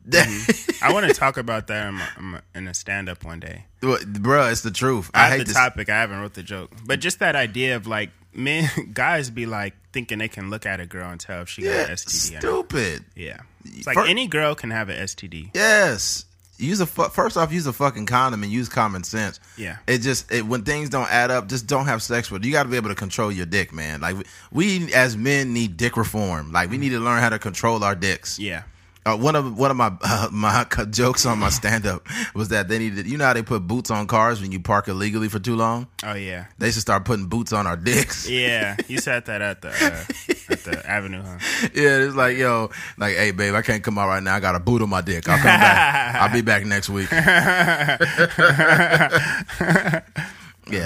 That, 0.06 0.78
I 0.82 0.92
want 0.92 1.06
to 1.06 1.14
talk 1.14 1.36
about 1.38 1.66
that 1.68 1.88
in, 1.88 1.94
my, 2.24 2.40
in 2.54 2.68
a 2.68 2.74
stand 2.74 3.08
up 3.08 3.24
one 3.24 3.40
day. 3.40 3.64
bro, 3.80 4.48
it's 4.48 4.60
the 4.60 4.70
truth. 4.70 5.10
I, 5.14 5.26
I, 5.26 5.30
hate 5.30 5.38
the 5.38 5.44
this. 5.44 5.54
topic. 5.54 5.88
I 5.88 6.00
haven't 6.00 6.20
wrote 6.20 6.34
the 6.34 6.42
joke, 6.42 6.72
but 6.84 7.00
just 7.00 7.20
that 7.20 7.36
idea 7.36 7.76
of 7.76 7.86
like 7.86 8.10
men, 8.34 8.68
guys 8.92 9.30
be 9.30 9.46
like 9.46 9.74
thinking 9.92 10.18
they 10.18 10.28
can 10.28 10.50
look 10.50 10.66
at 10.66 10.80
a 10.80 10.86
girl 10.86 11.10
and 11.10 11.20
tell 11.20 11.42
if 11.42 11.48
she 11.48 11.62
got 11.62 11.88
an 11.88 11.96
STD. 11.96 12.38
stupid. 12.38 13.04
Yeah, 13.16 13.40
it's 13.64 13.86
like 13.86 13.94
For- 13.94 14.06
any 14.06 14.26
girl 14.26 14.54
can 14.54 14.70
have 14.70 14.88
an 14.88 14.98
STD. 14.98 15.50
Yes. 15.54 16.26
use 16.58 16.80
a 16.80 16.86
fu- 16.86 17.08
first 17.08 17.36
off 17.36 17.52
use 17.52 17.66
a 17.66 17.72
fucking 17.72 18.06
condom 18.06 18.42
and 18.42 18.52
use 18.52 18.68
common 18.68 19.04
sense. 19.04 19.40
Yeah. 19.56 19.78
It 19.86 19.98
just 19.98 20.30
it, 20.30 20.44
when 20.46 20.64
things 20.64 20.90
don't 20.90 21.10
add 21.10 21.30
up, 21.30 21.48
just 21.48 21.66
don't 21.66 21.86
have 21.86 22.02
sex 22.02 22.30
with. 22.30 22.44
You 22.44 22.52
got 22.52 22.64
to 22.64 22.68
be 22.68 22.76
able 22.76 22.90
to 22.90 22.94
control 22.94 23.32
your 23.32 23.46
dick, 23.46 23.72
man. 23.72 24.02
Like 24.02 24.16
we, 24.16 24.24
we 24.52 24.94
as 24.94 25.16
men 25.16 25.54
need 25.54 25.78
dick 25.78 25.96
reform. 25.96 26.52
Like 26.52 26.68
we 26.68 26.76
mm-hmm. 26.76 26.82
need 26.82 26.90
to 26.90 27.00
learn 27.00 27.20
how 27.20 27.30
to 27.30 27.38
control 27.38 27.82
our 27.82 27.94
dicks. 27.94 28.38
Yeah. 28.38 28.64
Uh, 29.06 29.14
one 29.14 29.36
of 29.36 29.58
one 29.58 29.70
of 29.70 29.76
my 29.76 29.92
uh, 30.02 30.28
my 30.32 30.64
jokes 30.90 31.26
on 31.26 31.38
my 31.38 31.50
stand 31.50 31.84
up 31.86 32.06
was 32.34 32.48
that 32.48 32.68
they 32.68 32.78
needed. 32.78 33.06
You 33.06 33.18
know 33.18 33.26
how 33.26 33.34
they 33.34 33.42
put 33.42 33.66
boots 33.66 33.90
on 33.90 34.06
cars 34.06 34.40
when 34.40 34.50
you 34.50 34.60
park 34.60 34.88
illegally 34.88 35.28
for 35.28 35.38
too 35.38 35.56
long. 35.56 35.88
Oh 36.02 36.14
yeah. 36.14 36.46
They 36.58 36.70
should 36.70 36.80
start 36.80 37.04
putting 37.04 37.26
boots 37.26 37.52
on 37.52 37.66
our 37.66 37.76
dicks. 37.76 38.26
Yeah. 38.30 38.76
You 38.88 38.98
said 38.98 39.26
that 39.26 39.42
at 39.42 39.60
the 39.62 39.68
uh, 39.68 40.04
at 40.52 40.64
the 40.64 40.82
avenue, 40.88 41.22
huh? 41.22 41.38
Yeah, 41.74 41.98
it's 41.98 42.14
like 42.16 42.38
yo, 42.38 42.70
like 42.96 43.14
hey 43.16 43.30
babe, 43.32 43.54
I 43.54 43.60
can't 43.62 43.84
come 43.84 43.98
out 43.98 44.08
right 44.08 44.22
now. 44.22 44.34
I 44.36 44.40
got 44.40 44.54
a 44.54 44.60
boot 44.60 44.80
on 44.82 44.88
my 44.88 45.02
dick. 45.02 45.28
I'll 45.28 45.36
come 45.36 45.44
back. 45.46 46.14
I'll 46.16 46.32
be 46.32 46.40
back 46.40 46.64
next 46.64 46.88
week. 46.88 47.10
yeah, 47.12 47.98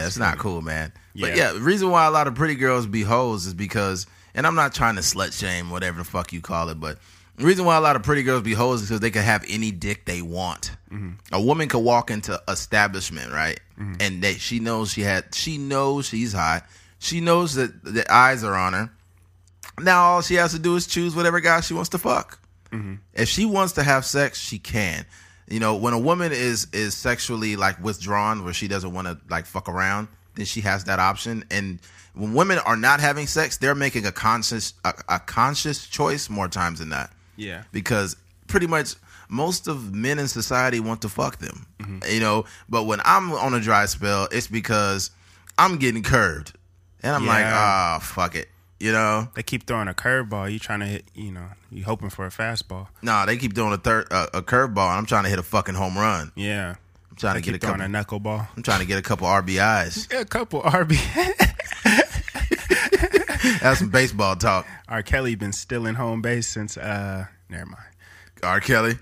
it's 0.07 0.18
not 0.18 0.38
cool, 0.38 0.61
man. 0.62 0.92
But 1.14 1.31
Yeah. 1.31 1.37
yeah, 1.37 1.52
the 1.52 1.61
reason 1.61 1.90
why 1.90 2.07
a 2.07 2.11
lot 2.11 2.26
of 2.26 2.35
pretty 2.35 2.54
girls 2.57 2.87
be 2.87 3.02
hoes 3.02 3.46
is 3.46 3.54
because, 3.54 4.07
and 4.35 4.46
I'm 4.46 4.54
not 4.54 4.74
trying 4.74 4.96
to 4.96 5.00
slut 5.02 5.38
shame, 5.38 5.70
whatever 5.70 5.98
the 5.98 6.04
fuck 6.04 6.33
you 6.33 6.40
call 6.40 6.68
it, 6.68 6.81
but 6.81 6.98
the 7.38 7.44
reason 7.44 7.64
why 7.64 7.77
a 7.77 7.81
lot 7.81 7.94
of 7.94 8.03
pretty 8.03 8.24
girls 8.24 8.42
be 8.42 8.53
hoes 8.53 8.83
is 8.83 8.88
because 8.88 9.01
they 9.01 9.12
can 9.12 9.22
have 9.22 9.44
any 9.48 9.70
dick 9.70 10.05
they 10.05 10.22
want. 10.22 10.72
Mm-hmm. 10.90 11.12
A 11.33 11.40
woman 11.40 11.68
could 11.68 11.79
walk 11.79 12.11
into 12.11 12.40
establishment, 12.48 13.33
right, 13.33 13.61
mm-hmm. 13.79 13.94
and 14.01 14.22
that 14.24 14.40
she 14.40 14.59
knows 14.59 14.90
she 14.90 15.03
had, 15.03 15.33
she 15.35 15.57
knows 15.57 16.07
she's 16.07 16.33
hot, 16.33 16.66
she 16.98 17.20
knows 17.20 17.55
that 17.55 17.85
the 17.85 18.05
eyes 18.12 18.42
are 18.42 18.55
on 18.55 18.72
her. 18.72 18.90
Now 19.81 20.03
all 20.03 20.22
she 20.22 20.35
has 20.35 20.53
to 20.53 20.59
do 20.59 20.74
is 20.74 20.88
choose 20.88 21.14
whatever 21.14 21.38
guy 21.38 21.61
she 21.61 21.74
wants 21.74 21.90
to 21.90 21.98
fuck. 21.98 22.40
Mm-hmm. 22.72 22.94
If 23.14 23.29
she 23.29 23.46
wants 23.46 23.74
to 23.74 23.85
have 23.85 24.05
sex, 24.05 24.40
she 24.40 24.59
can. 24.59 25.07
You 25.46 25.61
know, 25.61 25.77
when 25.77 25.94
a 25.94 25.98
woman 25.98 26.33
is 26.33 26.66
is 26.72 26.94
sexually 26.94 27.55
like 27.55 27.83
withdrawn, 27.83 28.44
where 28.44 28.53
she 28.53 28.66
doesn't 28.66 28.92
want 28.92 29.07
to 29.07 29.18
like 29.31 29.46
fuck 29.46 29.68
around, 29.68 30.09
then 30.35 30.44
she 30.44 30.62
has 30.62 30.85
that 30.85 30.98
option. 30.98 31.44
And 31.53 31.79
when 32.14 32.35
women 32.35 32.59
are 32.59 32.77
not 32.77 32.98
having 32.98 33.29
sex, 33.29 33.59
they're 33.59 33.77
making 33.77 34.07
a 34.07 34.12
conscious 34.12 34.74
a, 34.85 34.92
a 35.09 35.18
conscious 35.20 35.87
choice 35.87 36.29
more 36.29 36.48
times 36.48 36.81
than 36.81 36.88
not 36.88 37.12
Yeah. 37.38 37.62
because 37.72 38.16
pretty 38.48 38.66
much 38.66 38.94
most 39.31 39.68
of 39.68 39.94
men 39.94 40.18
in 40.18 40.29
society 40.29 40.81
want 40.81 41.01
to 41.03 41.09
fuck 41.09 41.38
them. 41.38 41.66
You 42.11 42.20
know, 42.20 42.44
but 42.68 42.85
when 42.85 43.01
I'm 43.05 43.33
on 43.33 43.55
a 43.55 43.61
dry 43.61 43.87
spell, 43.87 44.29
it's 44.31 44.46
because 44.48 45.11
I'm 45.57 45.77
getting 45.79 46.03
curved, 46.03 46.53
and 47.03 47.14
I'm 47.14 47.24
like, 47.27 47.40
Yeah. 47.40 47.55
ah, 47.55 47.98
fuck 48.03 48.35
it. 48.37 48.48
You 48.81 48.92
know, 48.92 49.29
They 49.35 49.42
keep 49.42 49.66
throwing 49.66 49.88
a 49.88 49.94
curveball. 49.94 50.53
You 50.53 50.59
trying 50.59 50.81
to 50.81 50.87
hit? 50.87 51.05
You 51.14 51.33
know, 51.33 51.46
you 51.70 51.85
hoping 51.85 52.11
for 52.11 52.27
a 52.27 52.31
fastball. 52.31 52.88
nah, 53.03 53.24
they 53.27 53.37
keep 53.37 53.55
throwing 53.55 53.72
a 53.72 53.79
third 53.79 54.07
uh, 54.12 54.27
a 54.35 54.40
curveball, 54.42 54.88
and 54.90 54.98
I'm 54.98 55.07
trying 55.07 55.24
to 55.24 55.31
hit 55.31 55.38
a 55.38 55.42
fucking 55.42 55.74
home 55.74 55.96
run. 55.98 56.31
Yeah. 56.37 56.77
I'm 57.11 57.16
trying 57.16 57.35
They 57.35 57.40
to 57.40 57.44
get 57.53 57.55
a 57.57 57.59
throwing 57.66 57.81
couple. 57.81 57.94
a 57.96 58.05
knuckleball. 58.20 58.48
I'm 58.57 58.62
trying 58.62 58.79
to 58.81 58.87
get 58.87 58.98
a 58.98 59.03
couple 59.03 59.27
RBIs. 59.27 60.12
A 60.20 60.24
couple 60.24 60.62
RB. 60.62 60.96
That's 63.61 63.81
some 63.81 63.90
baseball 63.90 64.37
talk. 64.37 64.66
R. 64.88 65.03
Kelly 65.03 65.35
been 65.35 65.53
stealing 65.53 65.94
home 65.94 66.22
base 66.22 66.46
since. 66.46 66.77
uh 66.77 67.27
Never 67.48 67.66
mind. 67.66 67.83
R. 68.42 68.61
Kelly. 68.61 68.96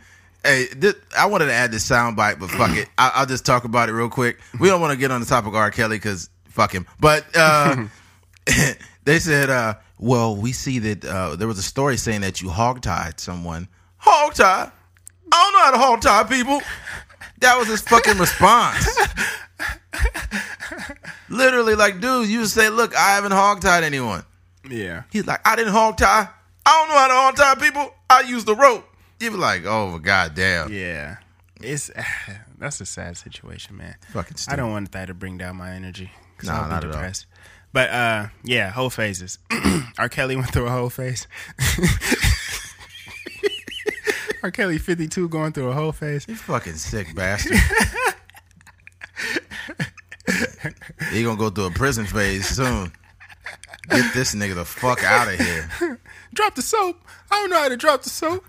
Hey, 0.44 0.66
this, 0.76 0.94
I 1.16 1.26
wanted 1.26 1.46
to 1.46 1.52
add 1.52 1.72
this 1.72 1.88
soundbite, 1.88 2.38
but 2.38 2.50
fuck 2.50 2.76
it. 2.76 2.88
I, 2.96 3.10
I'll 3.16 3.26
just 3.26 3.44
talk 3.44 3.64
about 3.64 3.88
it 3.88 3.92
real 3.92 4.08
quick. 4.08 4.38
We 4.60 4.68
don't 4.68 4.80
want 4.80 4.92
to 4.92 4.98
get 4.98 5.10
on 5.10 5.20
the 5.20 5.26
topic 5.26 5.48
of 5.48 5.54
R. 5.56 5.70
Kelly 5.72 5.96
because 5.96 6.30
fuck 6.48 6.72
him. 6.72 6.86
But 7.00 7.26
uh, 7.34 7.86
they 9.04 9.18
said, 9.18 9.50
uh, 9.50 9.74
well, 9.98 10.36
we 10.36 10.52
see 10.52 10.78
that 10.78 11.04
uh, 11.04 11.34
there 11.36 11.48
was 11.48 11.58
a 11.58 11.62
story 11.62 11.96
saying 11.96 12.20
that 12.20 12.40
you 12.42 12.48
hogtied 12.48 13.18
someone. 13.18 13.66
Hogtie? 14.02 14.44
I 14.44 14.70
don't 15.32 15.52
know 15.52 15.78
how 15.80 15.96
to 15.96 16.08
hogtie 16.08 16.30
people. 16.30 16.60
That 17.40 17.58
was 17.58 17.66
his 17.68 17.82
fucking 17.82 18.18
response. 18.18 18.86
Literally, 21.28 21.74
like, 21.74 22.00
dude, 22.00 22.28
you 22.28 22.46
say, 22.46 22.68
look, 22.70 22.94
I 22.96 23.14
haven't 23.16 23.32
hogtied 23.32 23.82
anyone. 23.82 24.24
Yeah. 24.68 25.02
He's 25.10 25.26
like, 25.26 25.40
I 25.46 25.56
didn't 25.56 25.72
hog 25.72 25.96
tie. 25.96 26.28
I 26.64 26.70
don't 26.70 26.88
know 26.88 26.98
how 26.98 27.08
to 27.08 27.14
hog 27.14 27.36
tie 27.36 27.54
people. 27.64 27.94
I 28.10 28.20
use 28.22 28.44
the 28.44 28.54
rope. 28.54 28.84
You 29.20 29.30
be 29.30 29.36
like, 29.36 29.62
oh, 29.64 29.98
goddamn. 29.98 30.72
Yeah. 30.72 31.16
It's 31.60 31.90
that's 32.58 32.80
a 32.80 32.86
sad 32.86 33.16
situation, 33.16 33.76
man. 33.76 33.94
Fucking 34.12 34.36
stupid. 34.36 34.52
I 34.52 34.56
don't 34.56 34.70
want 34.72 34.92
that 34.92 35.06
to 35.06 35.14
bring 35.14 35.38
down 35.38 35.56
my 35.56 35.70
energy. 35.72 36.10
'cause 36.38 36.48
Nah, 36.48 36.56
I'll 36.58 36.64
be 36.64 36.70
not 36.70 36.84
at 36.84 36.86
all. 36.86 36.92
depressed. 36.92 37.26
But 37.72 37.90
uh, 37.90 38.26
yeah, 38.44 38.70
hoe 38.70 38.88
phases. 38.90 39.38
R. 39.98 40.08
Kelly 40.08 40.36
went 40.36 40.52
through 40.52 40.66
a 40.66 40.70
hoe 40.70 40.88
phase. 40.88 41.26
R. 44.42 44.50
Kelly 44.50 44.78
fifty 44.78 45.08
two 45.08 45.28
going 45.28 45.52
through 45.52 45.68
a 45.70 45.72
hoe 45.74 45.92
phase. 45.92 46.26
You 46.28 46.36
fucking 46.36 46.74
sick 46.74 47.14
bastard. 47.14 47.56
he 51.12 51.22
gonna 51.22 51.36
go 51.38 51.50
through 51.50 51.66
a 51.66 51.70
prison 51.70 52.06
phase 52.06 52.46
soon. 52.48 52.92
Get 53.88 54.12
this 54.14 54.34
nigga 54.34 54.54
the 54.56 54.64
fuck 54.64 55.02
out 55.04 55.28
of 55.32 55.38
here. 55.38 56.00
Drop 56.34 56.54
the 56.56 56.62
soap. 56.62 56.96
I 57.30 57.36
don't 57.40 57.50
know 57.50 57.58
how 57.58 57.68
to 57.68 57.76
drop 57.76 58.02
the 58.02 58.10
soap. 58.10 58.44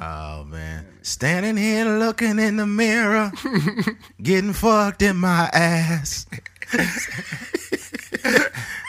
Oh 0.00 0.44
man. 0.44 0.86
Standing 1.02 1.56
here 1.56 1.86
looking 1.98 2.38
in 2.38 2.56
the 2.56 2.66
mirror, 2.66 3.32
getting 4.22 4.52
fucked 4.52 5.00
in 5.02 5.16
my 5.16 5.48
ass. 5.52 6.26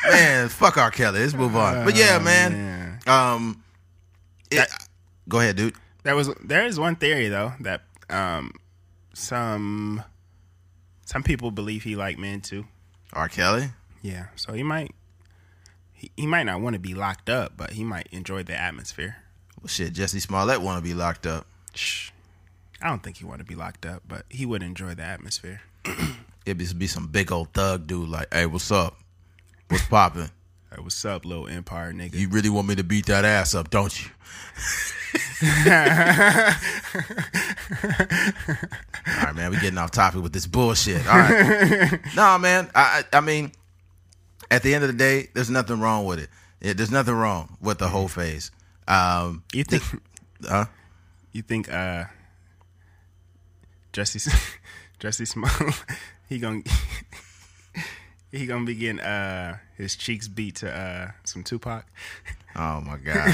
man, 0.10 0.50
fuck 0.50 0.78
R. 0.78 0.92
Kelly. 0.92 1.20
Let's 1.22 1.34
move 1.34 1.56
on. 1.56 1.86
But 1.86 1.96
yeah, 1.96 2.20
man. 2.20 3.00
Um 3.08 3.64
it- 4.52 4.70
go 5.30 5.40
ahead, 5.40 5.56
dude. 5.56 5.76
There 6.04 6.16
was 6.16 6.30
there 6.44 6.66
is 6.66 6.80
one 6.80 6.96
theory 6.98 7.30
though 7.30 7.54
that 7.62 7.82
um 8.10 8.52
some 9.14 10.04
some 11.08 11.24
people 11.24 11.52
believe 11.52 11.84
he 11.84 11.96
like 11.96 12.18
men 12.18 12.42
too. 12.42 12.66
R. 13.14 13.30
Kelly? 13.30 13.70
Yeah, 14.02 14.28
so 14.36 14.52
he 14.52 14.62
might 14.62 14.94
he, 15.94 16.12
he 16.18 16.28
might 16.28 16.44
not 16.44 16.60
want 16.60 16.74
to 16.74 16.80
be 16.80 16.94
locked 16.94 17.30
up, 17.30 17.54
but 17.56 17.72
he 17.72 17.86
might 17.86 18.08
enjoy 18.12 18.44
the 18.44 18.60
atmosphere. 18.60 19.16
Well, 19.62 19.70
shit, 19.70 19.94
Jussie 19.94 20.22
Smollett 20.22 20.62
wanna 20.62 20.82
be 20.82 20.94
locked 20.94 21.26
up. 21.26 21.48
Shh. 21.74 22.12
I 22.82 22.90
don't 22.90 23.02
think 23.02 23.18
he 23.18 23.26
want 23.26 23.40
to 23.40 23.46
be 23.46 23.56
locked 23.56 23.86
up, 23.86 24.04
but 24.08 24.26
he 24.30 24.46
would 24.46 24.62
enjoy 24.62 24.94
the 24.96 25.04
atmosphere. 25.04 25.62
It'd 26.46 26.58
be, 26.58 26.72
be 26.74 26.88
some 26.88 27.08
big 27.08 27.32
old 27.32 27.54
thug 27.54 27.88
dude 27.88 28.10
like, 28.10 28.32
hey, 28.32 28.46
what's 28.46 28.70
up? 28.70 28.98
What's 29.70 29.86
poppin'? 29.86 30.30
What's 30.80 31.04
up, 31.06 31.26
little 31.26 31.48
empire 31.48 31.92
nigga? 31.92 32.16
You 32.16 32.30
really 32.30 32.50
want 32.50 32.68
me 32.68 32.76
to 32.76 32.84
beat 32.84 33.08
that 33.08 33.26
ass 33.26 33.56
up, 33.56 33.70
don't 33.70 34.00
you? 34.00 34.10
All 39.08 39.24
right, 39.24 39.36
man, 39.36 39.52
we 39.52 39.60
getting 39.60 39.78
off 39.78 39.92
topic 39.92 40.22
with 40.22 40.34
this 40.34 40.46
bullshit. 40.46 41.06
All 41.08 41.18
right, 41.18 42.00
nah, 42.16 42.38
man. 42.38 42.70
I, 42.76 43.04
I 43.12 43.22
mean, 43.22 43.52
at 44.52 44.62
the 44.64 44.76
end 44.76 44.84
of 44.84 44.92
the 44.92 44.98
day, 44.98 45.30
there's 45.34 45.50
nothing 45.50 45.80
wrong 45.80 46.06
with 46.06 46.20
it. 46.20 46.78
There's 46.78 46.92
nothing 46.92 47.16
wrong 47.16 47.58
with 47.60 47.80
the 47.80 47.88
hoe 47.88 48.08
phase. 48.08 48.52
Um, 48.88 49.44
you 49.54 49.64
think 49.64 49.84
huh? 50.48 50.66
you 51.32 51.42
think 51.42 51.72
uh 51.72 52.06
Jesse 53.94 54.32
Jesse 55.00 55.26
Small 55.26 55.50
he 56.30 56.40
gonna 56.40 56.62
he 58.32 58.46
gonna 58.46 58.66
be 58.66 58.76
getting 58.76 59.00
uh 59.00 59.58
his 59.78 59.96
cheeks 59.96 60.28
beat 60.28 60.56
to 60.58 60.72
uh 60.74 61.12
some 61.24 61.44
Tupac? 61.44 61.86
Oh 62.56 62.82
my 62.82 62.98
god. 62.98 63.34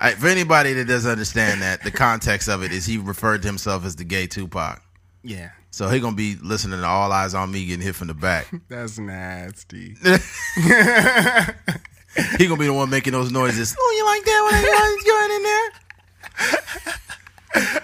Right, 0.00 0.14
for 0.14 0.28
anybody 0.28 0.72
that 0.74 0.86
doesn't 0.86 1.10
understand 1.10 1.62
that, 1.62 1.82
the 1.82 1.90
context 1.90 2.48
of 2.48 2.62
it 2.62 2.70
is 2.70 2.86
he 2.86 2.98
referred 2.98 3.42
to 3.42 3.48
himself 3.48 3.84
as 3.84 3.96
the 3.96 4.04
gay 4.04 4.26
Tupac. 4.26 4.80
Yeah. 5.22 5.50
So 5.70 5.88
he 5.88 6.00
gonna 6.00 6.14
be 6.14 6.36
listening 6.36 6.80
to 6.80 6.86
All 6.86 7.10
Eyez 7.10 7.36
on 7.36 7.50
Me 7.50 7.66
getting 7.66 7.84
hit 7.84 7.94
from 7.94 8.08
the 8.08 8.14
back. 8.14 8.46
That's 8.68 8.98
nasty. 8.98 9.96
He 12.38 12.46
gonna 12.46 12.60
be 12.60 12.66
the 12.66 12.72
one 12.72 12.90
making 12.90 13.12
those 13.12 13.32
noises. 13.32 13.74
Oh, 13.78 13.94
you 13.96 14.04
like 14.04 14.24
that 14.24 14.42
when 14.44 14.54
I 14.54 14.62
going 15.04 15.30
in 15.36 15.42
there? 17.62 17.82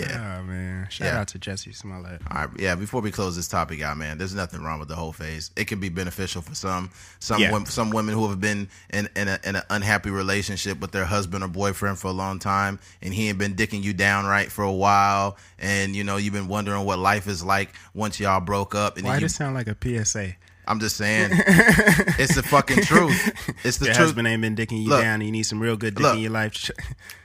Yeah. 0.00 0.38
Oh 0.40 0.42
man. 0.44 0.86
Shout 0.90 1.06
Yeah. 1.08 1.20
out 1.20 1.28
to 1.28 1.38
Jussie 1.38 1.74
Smollett. 1.74 2.20
All 2.30 2.46
right. 2.46 2.48
Yeah. 2.58 2.74
Before 2.74 3.00
we 3.00 3.10
close 3.10 3.36
this 3.36 3.48
topic 3.48 3.82
out, 3.82 3.96
man, 3.96 4.18
there's 4.18 4.34
nothing 4.34 4.62
wrong 4.62 4.78
with 4.78 4.88
the 4.88 4.94
hoe 4.96 5.12
phase. 5.12 5.50
It 5.56 5.66
can 5.66 5.80
be 5.80 5.88
beneficial 5.88 6.42
for 6.42 6.54
some. 6.54 6.90
Some 7.20 7.40
Yeah. 7.40 7.52
wom- 7.52 7.66
some 7.66 7.90
women 7.90 8.14
who 8.14 8.28
have 8.28 8.40
been 8.40 8.68
in 8.90 9.08
in, 9.16 9.28
a, 9.28 9.38
in 9.44 9.56
an 9.56 9.62
unhappy 9.70 10.10
relationship 10.10 10.80
with 10.80 10.92
their 10.92 11.04
husband 11.04 11.42
or 11.44 11.48
boyfriend 11.48 11.98
for 11.98 12.08
a 12.08 12.12
long 12.12 12.38
time, 12.38 12.78
and 13.02 13.12
he 13.12 13.28
ain't 13.28 13.38
been 13.38 13.54
dicking 13.54 13.82
you 13.82 13.92
down 13.92 14.26
right 14.26 14.50
for 14.50 14.62
a 14.64 14.72
while, 14.72 15.36
and 15.58 15.94
you 15.96 16.04
know 16.04 16.16
you've 16.16 16.34
been 16.34 16.48
wondering 16.48 16.84
what 16.84 16.98
life 16.98 17.26
is 17.26 17.44
like 17.44 17.70
once 17.94 18.18
y'all 18.20 18.40
broke 18.40 18.74
up. 18.74 18.96
And 18.96 19.06
Why 19.06 19.18
does 19.20 19.32
it 19.32 19.36
sound 19.36 19.54
like 19.54 19.66
a 19.68 19.76
PSA? 19.80 20.34
I'm 20.68 20.80
just 20.80 20.96
saying, 20.98 21.30
it's 22.18 22.34
the 22.34 22.42
fucking 22.42 22.82
truth. 22.82 23.54
It's 23.64 23.78
the 23.78 23.86
Your 23.86 23.94
truth. 23.94 24.06
husband 24.08 24.28
ain't 24.28 24.42
been 24.42 24.54
dicking 24.54 24.82
you 24.82 24.90
Look. 24.90 25.00
down. 25.00 25.22
You 25.22 25.32
need 25.32 25.44
some 25.44 25.60
real 25.60 25.76
good 25.78 25.94
dick 25.94 26.02
Look. 26.02 26.16
in 26.16 26.20
your 26.20 26.30
life. 26.30 26.70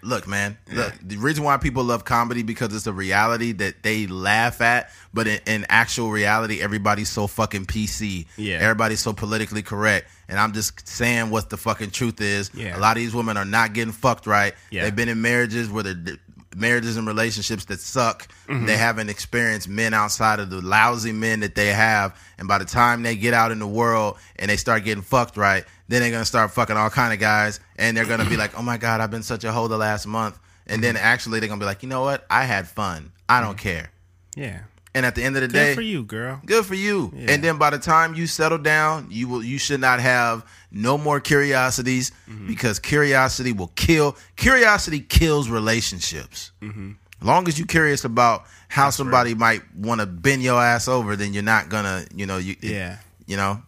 Look, 0.02 0.28
man. 0.28 0.58
Look, 0.72 0.94
the 1.02 1.18
reason 1.18 1.44
why 1.44 1.58
people 1.58 1.84
love 1.84 2.06
comedy 2.06 2.42
because 2.42 2.74
it's 2.74 2.88
a 2.88 2.94
reality 2.94 3.52
that 3.52 3.84
they 3.84 4.08
laugh 4.08 4.62
at, 4.62 4.90
but 5.14 5.28
in, 5.28 5.40
in 5.46 5.66
actual 5.68 6.10
reality, 6.10 6.62
everybody's 6.62 7.10
so 7.10 7.28
fucking 7.28 7.66
PC. 7.66 8.28
Yeah. 8.38 8.60
Everybody's 8.62 9.02
so 9.02 9.12
politically 9.12 9.62
correct, 9.62 10.10
and 10.30 10.40
I'm 10.40 10.54
just 10.54 10.88
saying 10.88 11.30
what 11.30 11.50
the 11.50 11.58
fucking 11.58 11.92
truth 11.92 12.22
is. 12.22 12.50
Yeah. 12.54 12.78
A 12.78 12.80
lot 12.80 12.96
of 12.96 13.02
these 13.04 13.14
women 13.14 13.36
are 13.36 13.46
not 13.46 13.74
getting 13.74 13.92
fucked 13.94 14.26
right. 14.26 14.54
Yeah. 14.72 14.84
They've 14.84 14.96
been 14.96 15.10
in 15.10 15.22
marriages 15.22 15.70
where 15.70 15.84
they're 15.84 16.18
marriages 16.56 16.98
and 16.98 17.06
relationships 17.08 17.66
that 17.66 17.80
suck. 17.80 18.28
Mm-hmm. 18.48 18.66
They 18.66 18.78
haven't 18.78 19.10
experienced 19.10 19.68
men 19.68 19.94
outside 19.94 20.40
of 20.40 20.50
the 20.50 20.62
lousy 20.62 21.12
men 21.12 21.40
that 21.42 21.56
they 21.56 21.68
have, 21.68 22.18
and 22.38 22.48
by 22.48 22.58
the 22.58 22.66
time 22.66 23.04
they 23.04 23.16
get 23.16 23.34
out 23.34 23.52
in 23.52 23.60
the 23.60 23.68
world 23.68 24.18
and 24.38 24.50
they 24.50 24.58
start 24.58 24.84
getting 24.84 25.04
fucked 25.04 25.38
right, 25.38 25.64
then 25.88 26.02
they're 26.02 26.12
gonna 26.12 26.26
start 26.26 26.52
fucking 26.52 26.78
all 26.78 26.90
kind 26.90 27.14
of 27.14 27.20
guys, 27.20 27.60
and 27.78 27.96
they're 27.96 28.06
gonna 28.06 28.30
be 28.30 28.38
like, 28.38 28.58
"Oh 28.58 28.62
my 28.64 28.78
god, 28.78 29.02
I've 29.02 29.12
been 29.12 29.24
such 29.24 29.44
a 29.44 29.52
hoe 29.52 29.68
the 29.68 29.78
last 29.78 30.06
month," 30.08 30.40
and 30.68 30.84
then 30.84 30.96
Mm-hmm. 30.96 31.06
actually 31.06 31.40
they're 31.40 31.50
gonna 31.50 31.60
be 31.60 31.66
like, 31.66 31.84
"You 31.84 31.90
know 31.90 32.02
what? 32.02 32.26
I 32.30 32.46
had 32.46 32.68
fun. 32.68 33.12
I 33.30 33.42
don't 33.42 33.58
care." 33.58 33.92
yeah. 34.36 34.60
And 34.96 35.08
at 35.08 35.16
the 35.16 35.24
end 35.24 35.36
of 35.36 35.42
the 35.42 35.48
Good 35.48 35.54
day, 35.54 35.66
good 35.70 35.76
for 35.76 35.82
you, 35.82 36.04
girl. 36.04 36.40
good 36.46 36.66
for 36.68 36.76
you. 36.76 37.12
Yeah. 37.16 37.32
And 37.32 37.44
then 37.44 37.58
by 37.58 37.72
the 37.72 37.80
time 37.80 38.14
you 38.14 38.28
settle 38.28 38.60
down, 38.60 39.08
you 39.10 39.28
will 39.28 39.44
you 39.44 39.58
should 39.58 39.80
not 39.82 40.00
have 40.00 40.46
no 40.74 40.98
more 40.98 41.20
curiosities 41.22 42.12
Mm-hmm. 42.30 42.48
because 42.48 42.80
curiosity 42.80 43.54
will 43.54 43.72
kill. 43.76 44.18
Curiosity 44.36 45.00
kills 45.00 45.48
relationships. 45.50 46.52
Mm-hmm. 46.62 46.92
Long 47.22 47.48
as 47.48 47.58
you're 47.58 47.68
curious 47.68 48.04
about 48.04 48.44
how 48.68 48.90
somebody 48.90 49.34
might 49.36 49.62
want 49.76 50.02
to 50.02 50.08
bend 50.08 50.42
your 50.44 50.62
ass 50.62 50.88
over, 50.90 51.16
then 51.16 51.32
you're 51.34 51.44
not 51.44 51.70
gonna, 51.70 52.06
you 52.14 52.26
know, 52.26 52.38
you 52.38 52.56
Yeah. 52.62 52.98
you 53.28 53.38
know. 53.38 53.62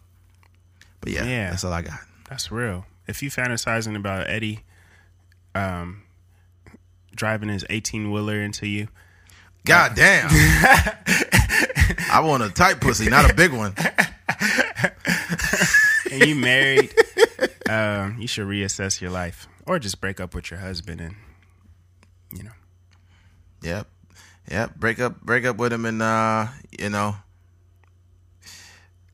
But 0.99 1.11
yeah, 1.13 1.25
Yeah. 1.25 1.49
that's 1.51 1.63
all 1.63 1.71
I 1.71 1.81
got. 1.83 1.99
That's 2.29 2.51
real. 2.51 2.85
If 3.07 3.21
you 3.23 3.29
fantasizing 3.29 3.95
about 3.95 4.27
Eddie 4.29 4.61
um, 5.53 6.01
driving 7.15 7.49
his 7.49 7.63
18 7.69 8.11
wheeler 8.11 8.41
into 8.41 8.67
you, 8.67 8.87
God 9.63 9.93
damn. 9.95 10.27
I 12.11 12.19
want 12.23 12.43
a 12.43 12.49
tight 12.49 12.81
pussy, 12.81 13.09
not 13.09 13.29
a 13.29 13.33
big 13.33 13.51
one. 13.53 13.73
and 16.11 16.23
you 16.25 16.35
married, 16.35 16.93
um, 17.69 18.17
you 18.19 18.27
should 18.27 18.47
reassess 18.47 19.01
your 19.01 19.11
life 19.11 19.47
or 19.65 19.79
just 19.79 19.99
break 20.01 20.19
up 20.19 20.33
with 20.35 20.51
your 20.51 20.59
husband 20.59 21.01
and, 21.01 21.15
you 22.35 22.43
know. 22.43 22.51
Yep. 23.63 23.87
Yep. 24.51 24.75
Break 24.75 24.99
up 24.99 25.21
break 25.21 25.45
up 25.45 25.57
with 25.57 25.73
him 25.73 25.85
and 25.85 26.01
uh, 26.01 26.47
you 26.77 26.89
know, 26.89 27.15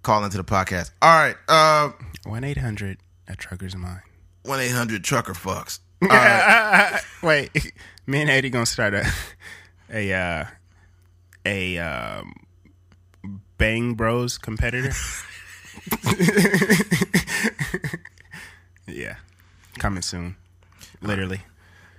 call 0.04 0.24
into 0.26 0.38
the 0.38 0.44
podcast. 0.44 0.92
All 1.02 1.10
right. 1.18 1.36
Uh 1.48 1.92
1 2.26 2.44
800 2.44 2.98
at 3.28 3.38
Trucker's 3.38 3.76
Mind. 3.76 4.02
one 4.44 4.60
eight 4.60 4.72
hundred 4.72 5.04
trucker 5.04 5.34
fucks. 5.34 5.80
Right. 6.02 7.00
Wait, 7.22 7.52
me 8.08 8.22
and 8.22 8.30
Eddie 8.30 8.50
gonna 8.50 8.66
start 8.66 8.96
a 8.96 9.06
a 9.94 10.12
uh, 10.14 10.46
a 11.46 11.78
um, 11.78 12.34
Bang 13.60 13.94
Bros 13.94 14.40
competitor. 14.40 14.92
yeah, 18.88 19.16
coming 19.80 20.02
soon. 20.02 20.36
Literally, 21.02 21.42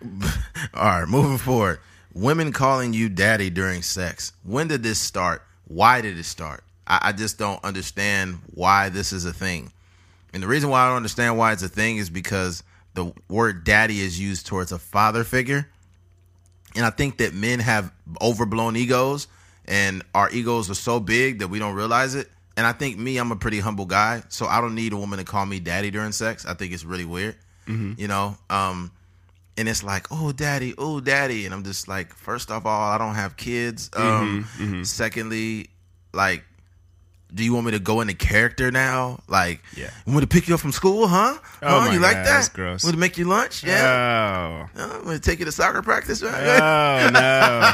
All 0.74 1.00
right, 1.00 1.08
moving 1.08 1.38
forward. 1.38 1.80
Women 2.14 2.52
calling 2.52 2.92
you 2.92 3.08
daddy 3.08 3.50
during 3.50 3.82
sex. 3.82 4.32
When 4.42 4.68
did 4.68 4.82
this 4.82 4.98
start? 4.98 5.42
Why 5.66 6.00
did 6.00 6.18
it 6.18 6.24
start? 6.24 6.64
I, 6.86 7.00
I 7.04 7.12
just 7.12 7.38
don't 7.38 7.62
understand 7.64 8.40
why 8.54 8.88
this 8.88 9.12
is 9.12 9.24
a 9.24 9.32
thing. 9.32 9.72
And 10.32 10.42
the 10.42 10.46
reason 10.46 10.70
why 10.70 10.82
I 10.82 10.88
don't 10.88 10.96
understand 10.96 11.38
why 11.38 11.52
it's 11.52 11.62
a 11.62 11.68
thing 11.68 11.98
is 11.98 12.10
because 12.10 12.62
the 12.94 13.12
word 13.28 13.64
daddy 13.64 14.00
is 14.00 14.18
used 14.18 14.46
towards 14.46 14.72
a 14.72 14.78
father 14.78 15.24
figure. 15.24 15.68
And 16.74 16.84
I 16.84 16.90
think 16.90 17.18
that 17.18 17.34
men 17.34 17.60
have 17.60 17.92
overblown 18.20 18.76
egos 18.76 19.28
and 19.66 20.02
our 20.14 20.30
egos 20.30 20.70
are 20.70 20.74
so 20.74 21.00
big 21.00 21.38
that 21.38 21.48
we 21.48 21.58
don't 21.58 21.74
realize 21.74 22.14
it. 22.14 22.30
And 22.56 22.66
I 22.66 22.72
think 22.72 22.98
me, 22.98 23.16
I'm 23.16 23.32
a 23.32 23.36
pretty 23.36 23.60
humble 23.60 23.86
guy, 23.86 24.22
so 24.28 24.46
I 24.46 24.60
don't 24.60 24.74
need 24.74 24.92
a 24.92 24.96
woman 24.96 25.18
to 25.18 25.24
call 25.24 25.46
me 25.46 25.58
daddy 25.60 25.90
during 25.90 26.12
sex. 26.12 26.44
I 26.44 26.54
think 26.54 26.72
it's 26.72 26.84
really 26.84 27.04
weird. 27.06 27.36
You 27.98 28.08
know, 28.08 28.36
um, 28.50 28.90
and 29.56 29.68
it's 29.68 29.82
like, 29.82 30.06
oh, 30.10 30.32
daddy, 30.32 30.74
oh, 30.76 31.00
daddy, 31.00 31.44
and 31.46 31.54
I'm 31.54 31.62
just 31.64 31.86
like, 31.88 32.12
first 32.14 32.50
of 32.50 32.66
all, 32.66 32.90
I 32.92 32.98
don't 32.98 33.14
have 33.14 33.36
kids. 33.36 33.88
Um, 33.94 34.46
Secondly, 34.84 35.68
like, 36.12 36.44
do 37.34 37.42
you 37.44 37.54
want 37.54 37.64
me 37.66 37.72
to 37.72 37.78
go 37.78 38.00
into 38.02 38.14
character 38.14 38.70
now? 38.70 39.20
Like, 39.28 39.60
Yeah. 39.74 39.90
me 40.06 40.20
to 40.20 40.26
pick 40.26 40.48
you 40.48 40.54
up 40.54 40.60
from 40.60 40.72
school, 40.72 41.06
huh? 41.08 41.38
Oh 41.62 41.80
huh? 41.80 41.90
you 41.92 41.98
like 42.00 42.12
God, 42.16 42.26
that? 42.26 42.30
that's 42.32 42.48
gross. 42.50 42.84
Want 42.84 42.94
to 42.94 43.00
make 43.00 43.16
you 43.16 43.24
lunch? 43.24 43.64
Yeah. 43.64 44.68
Oh, 44.76 44.80
Uh, 44.80 44.88
I'm 44.98 45.04
gonna 45.04 45.18
take 45.18 45.38
you 45.38 45.44
to 45.46 45.52
soccer 45.52 45.80
practice, 45.82 46.22
right? 46.22 46.34
oh 46.60 47.10
no! 47.10 47.72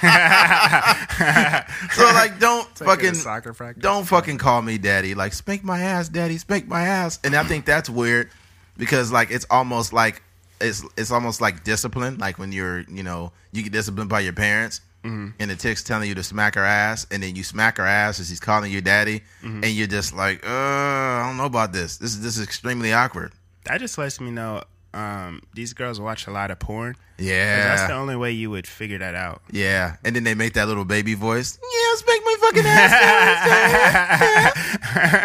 so 1.92 2.04
like, 2.14 2.38
don't 2.38 2.66
fucking 2.78 3.14
soccer 3.14 3.52
practice. 3.52 3.82
don't 3.82 4.04
fucking 4.06 4.38
call 4.38 4.62
me 4.62 4.78
daddy. 4.78 5.14
Like, 5.14 5.32
spank 5.32 5.64
my 5.64 5.80
ass, 5.80 6.08
daddy, 6.08 6.38
spank 6.38 6.68
my 6.68 6.82
ass. 6.82 7.18
And 7.24 7.34
I 7.34 7.42
think 7.44 7.64
that's 7.64 7.90
weird 7.90 8.30
because 8.76 9.10
like 9.12 9.30
it's 9.30 9.46
almost 9.50 9.92
like 9.92 10.22
it's 10.60 10.84
it's 10.96 11.10
almost 11.10 11.40
like 11.40 11.64
discipline. 11.64 12.18
Like 12.18 12.38
when 12.38 12.52
you're 12.52 12.80
you 12.82 13.02
know 13.02 13.32
you 13.52 13.62
get 13.62 13.72
disciplined 13.72 14.10
by 14.10 14.20
your 14.20 14.32
parents. 14.32 14.80
And 15.02 15.34
the 15.38 15.56
chick's 15.56 15.82
telling 15.82 16.08
you 16.08 16.14
to 16.14 16.22
smack 16.22 16.54
her 16.56 16.64
ass, 16.64 17.06
and 17.10 17.22
then 17.22 17.34
you 17.34 17.42
smack 17.42 17.78
her 17.78 17.86
ass 17.86 18.20
as 18.20 18.28
she's 18.28 18.40
calling 18.40 18.70
you 18.70 18.80
daddy, 18.82 19.22
and 19.42 19.64
you're 19.64 19.86
just 19.86 20.14
like, 20.14 20.44
uh, 20.46 20.50
I 20.50 21.24
don't 21.26 21.36
know 21.38 21.46
about 21.46 21.72
this. 21.72 21.96
This 21.96 22.10
is 22.12 22.20
this 22.20 22.36
is 22.36 22.44
extremely 22.44 22.92
awkward. 22.92 23.32
That 23.64 23.80
just 23.80 23.96
lets 23.98 24.20
me 24.20 24.30
know 24.30 24.62
um, 24.92 25.42
these 25.54 25.72
girls 25.72 26.00
watch 26.00 26.26
a 26.26 26.30
lot 26.30 26.50
of 26.50 26.58
porn. 26.58 26.96
Yeah, 27.18 27.64
That's 27.76 27.86
the 27.88 27.94
only 27.94 28.16
way 28.16 28.32
you 28.32 28.50
would 28.50 28.66
figure 28.66 28.98
that 28.98 29.14
out. 29.14 29.42
Yeah, 29.50 29.96
and 30.04 30.16
then 30.16 30.24
they 30.24 30.34
make 30.34 30.54
that 30.54 30.68
little 30.68 30.84
baby 30.86 31.14
voice. 31.14 31.58
Yeah, 31.62 31.96
spank 31.96 32.22
my 32.24 32.36
fucking 32.40 32.64
ass. 32.66 32.92
Yeah, 32.92 34.52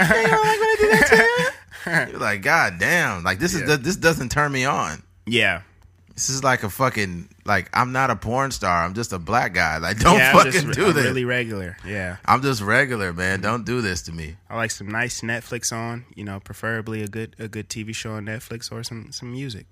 yeah. 0.09 0.21
You 0.21 0.27
don't 0.27 0.43
like 0.45 0.59
when 0.59 0.69
I 0.69 0.75
do 0.79 0.89
that 0.89 1.07
to 1.07 1.15
you? 1.15 2.11
You're 2.11 2.19
like, 2.19 2.41
God 2.41 2.79
damn! 2.79 3.23
Like 3.23 3.39
this 3.39 3.53
Yeah. 3.53 3.65
is 3.71 3.79
this 3.79 3.95
doesn't 3.95 4.29
turn 4.29 4.51
me 4.51 4.65
on. 4.65 5.03
Yeah. 5.25 5.61
This 6.13 6.29
is 6.29 6.43
like 6.43 6.63
a 6.63 6.69
fucking 6.69 7.27
like 7.45 7.69
I'm 7.73 7.91
not 7.91 8.09
a 8.09 8.15
porn 8.15 8.51
star. 8.51 8.83
I'm 8.83 8.93
just 8.93 9.13
a 9.13 9.19
black 9.19 9.53
guy. 9.53 9.77
Like 9.77 9.99
don't 9.99 10.17
yeah, 10.17 10.33
fucking 10.33 10.51
just, 10.51 10.71
do 10.71 10.87
I'm 10.87 10.93
this. 10.93 11.05
really 11.05 11.25
regular. 11.25 11.77
Yeah. 11.85 12.17
I'm 12.25 12.41
just 12.41 12.61
regular, 12.61 13.13
man. 13.13 13.35
Mm-hmm. 13.37 13.43
Don't 13.43 13.65
do 13.65 13.81
this 13.81 14.01
to 14.03 14.11
me. 14.11 14.35
I 14.49 14.55
like 14.55 14.71
some 14.71 14.89
nice 14.89 15.21
Netflix 15.21 15.71
on, 15.71 16.05
you 16.15 16.23
know, 16.23 16.39
preferably 16.39 17.03
a 17.03 17.07
good 17.07 17.35
a 17.39 17.47
good 17.47 17.69
TV 17.69 17.93
show 17.93 18.11
on 18.11 18.25
Netflix 18.25 18.71
or 18.71 18.83
some 18.83 19.11
some 19.11 19.31
music. 19.31 19.67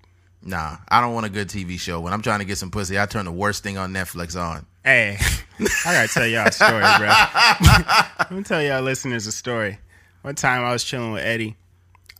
Nah, 0.46 0.76
I 0.88 1.00
don't 1.00 1.14
want 1.14 1.24
a 1.24 1.30
good 1.30 1.48
TV 1.48 1.80
show. 1.80 2.00
When 2.00 2.12
I'm 2.12 2.20
trying 2.20 2.40
to 2.40 2.44
get 2.44 2.58
some 2.58 2.70
pussy, 2.70 3.00
I 3.00 3.06
turn 3.06 3.24
the 3.24 3.32
worst 3.32 3.62
thing 3.62 3.78
on 3.78 3.94
Netflix 3.94 4.38
on. 4.38 4.66
Hey, 4.84 5.16
I 5.86 5.92
gotta 5.94 6.08
tell 6.08 6.26
y'all 6.26 6.46
a 6.46 6.52
story, 6.52 6.82
bro. 6.98 7.08
Let 8.18 8.30
me 8.30 8.42
tell 8.42 8.62
y'all 8.62 8.82
listeners 8.82 9.26
a 9.26 9.32
story. 9.32 9.78
One 10.20 10.34
time 10.34 10.62
I 10.62 10.72
was 10.72 10.84
chilling 10.84 11.12
with 11.12 11.24
Eddie. 11.24 11.56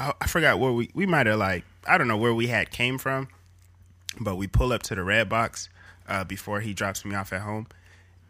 I, 0.00 0.14
I 0.20 0.26
forgot 0.26 0.58
where 0.58 0.72
we 0.72 0.90
we 0.94 1.04
might 1.04 1.26
have 1.26 1.38
like 1.38 1.64
I 1.86 1.98
don't 1.98 2.08
know 2.08 2.16
where 2.16 2.32
we 2.32 2.46
had 2.46 2.70
came 2.70 2.96
from, 2.96 3.28
but 4.20 4.36
we 4.36 4.46
pull 4.46 4.72
up 4.72 4.82
to 4.84 4.94
the 4.94 5.02
Redbox 5.02 5.68
uh, 6.08 6.24
before 6.24 6.60
he 6.60 6.74
drops 6.74 7.04
me 7.04 7.14
off 7.14 7.32
at 7.32 7.40
home, 7.42 7.66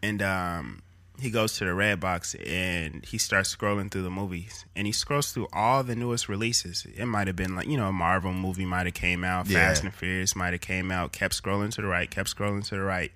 and 0.01 0.21
um, 0.21 0.81
he 1.19 1.29
goes 1.29 1.57
to 1.57 1.65
the 1.65 1.71
Redbox 1.71 2.35
and 2.45 3.05
he 3.05 3.17
starts 3.17 3.55
scrolling 3.55 3.89
through 3.91 4.03
the 4.03 4.09
movies, 4.11 4.65
and 4.75 4.85
he 4.87 4.93
scrolls 4.93 5.31
through 5.31 5.47
all 5.53 5.83
the 5.83 5.95
newest 5.95 6.27
releases. 6.29 6.85
It 6.95 7.05
might 7.05 7.27
have 7.27 7.35
been 7.35 7.55
like 7.55 7.67
you 7.67 7.77
know 7.77 7.87
a 7.87 7.93
Marvel 7.93 8.33
movie 8.33 8.65
might 8.65 8.85
have 8.85 8.95
came 8.95 9.23
out, 9.23 9.47
Yeah. 9.47 9.67
Fast 9.69 9.83
and 9.83 9.93
Furious 9.93 10.35
might 10.35 10.53
have 10.53 10.61
came 10.61 10.91
out. 10.91 11.11
Kept 11.11 11.41
scrolling 11.41 11.71
to 11.75 11.81
the 11.81 11.87
right, 11.87 12.09
kept 12.09 12.35
scrolling 12.35 12.65
to 12.69 12.75
the 12.75 12.81
right. 12.81 13.11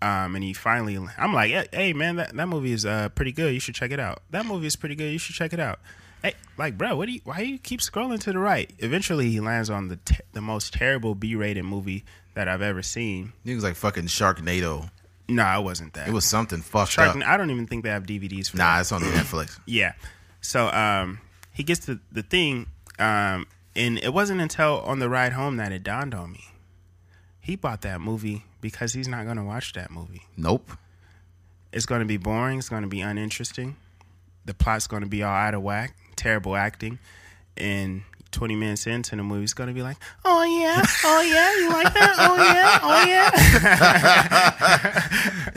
Um, 0.00 0.36
and 0.36 0.44
he 0.44 0.52
finally, 0.52 0.96
I'm 1.18 1.34
like, 1.34 1.50
hey, 1.50 1.66
hey, 1.72 1.92
man, 1.92 2.16
that, 2.16 2.32
that 2.36 2.46
movie 2.46 2.70
is 2.70 2.86
uh, 2.86 3.08
pretty 3.08 3.32
good. 3.32 3.52
You 3.52 3.58
should 3.58 3.74
check 3.74 3.90
it 3.90 3.98
out. 3.98 4.22
That 4.30 4.46
movie 4.46 4.68
is 4.68 4.76
pretty 4.76 4.94
good. 4.94 5.10
You 5.10 5.18
should 5.18 5.34
check 5.34 5.52
it 5.52 5.58
out. 5.58 5.80
Hey, 6.22 6.34
like, 6.56 6.76
bro, 6.76 6.96
what 6.96 7.06
do 7.06 7.12
you? 7.12 7.20
Why 7.24 7.38
do 7.38 7.46
you 7.46 7.58
keep 7.58 7.80
scrolling 7.80 8.18
to 8.20 8.32
the 8.32 8.38
right? 8.38 8.70
Eventually, 8.78 9.30
he 9.30 9.40
lands 9.40 9.70
on 9.70 9.88
the 9.88 9.96
te- 9.96 10.18
the 10.32 10.40
most 10.40 10.72
terrible 10.72 11.14
B-rated 11.14 11.64
movie 11.64 12.04
that 12.34 12.48
I've 12.48 12.62
ever 12.62 12.82
seen. 12.82 13.32
It 13.44 13.54
was 13.54 13.64
like 13.64 13.76
fucking 13.76 14.04
Sharknado. 14.06 14.90
No, 15.28 15.60
it 15.60 15.62
wasn't 15.62 15.92
that. 15.94 16.08
It 16.08 16.12
was 16.14 16.24
something 16.24 16.60
fucked 16.62 16.98
up. 16.98 17.14
I 17.16 17.36
don't 17.36 17.50
even 17.50 17.66
think 17.66 17.84
they 17.84 17.90
have 17.90 18.04
DVDs 18.04 18.48
for 18.50 18.56
that. 18.56 18.62
Nah, 18.74 18.80
it's 18.80 18.92
on 18.92 19.02
Netflix. 19.02 19.58
Yeah. 19.66 19.92
So 20.40 20.68
um, 20.68 21.20
he 21.52 21.62
gets 21.62 21.84
to 21.86 22.00
the 22.12 22.22
thing, 22.22 22.66
um, 22.98 23.46
and 23.76 23.98
it 23.98 24.14
wasn't 24.14 24.40
until 24.40 24.80
on 24.80 25.00
the 25.00 25.08
ride 25.08 25.32
home 25.32 25.56
that 25.58 25.72
it 25.72 25.82
dawned 25.82 26.14
on 26.14 26.32
me. 26.32 26.44
He 27.40 27.56
bought 27.56 27.82
that 27.82 28.00
movie 28.00 28.44
because 28.60 28.92
he's 28.92 29.08
not 29.08 29.24
going 29.24 29.36
to 29.36 29.42
watch 29.44 29.72
that 29.74 29.90
movie. 29.90 30.22
Nope. 30.36 30.70
It's 31.72 31.86
going 31.86 32.00
to 32.00 32.06
be 32.06 32.16
boring. 32.16 32.58
It's 32.58 32.68
going 32.68 32.82
to 32.82 32.88
be 32.88 33.00
uninteresting. 33.00 33.76
The 34.44 34.54
plot's 34.54 34.86
going 34.86 35.02
to 35.02 35.08
be 35.08 35.22
all 35.22 35.34
out 35.34 35.54
of 35.54 35.62
whack. 35.62 35.94
Terrible 36.18 36.56
acting, 36.56 36.98
and 37.56 38.02
twenty 38.30 38.56
minutes 38.56 38.86
into 38.86 39.16
the 39.16 39.22
movie 39.22 39.44
is 39.44 39.54
gonna 39.54 39.72
be 39.72 39.82
like, 39.82 39.96
"Oh 40.24 40.42
yeah, 40.44 40.82
oh 41.04 41.22
yeah, 41.22 41.56
you 41.56 41.68
like 41.70 41.94
that? 41.94 42.14
Oh 42.18 42.36
yeah, 42.36 42.78
oh 42.82 43.04
yeah." 43.06 43.30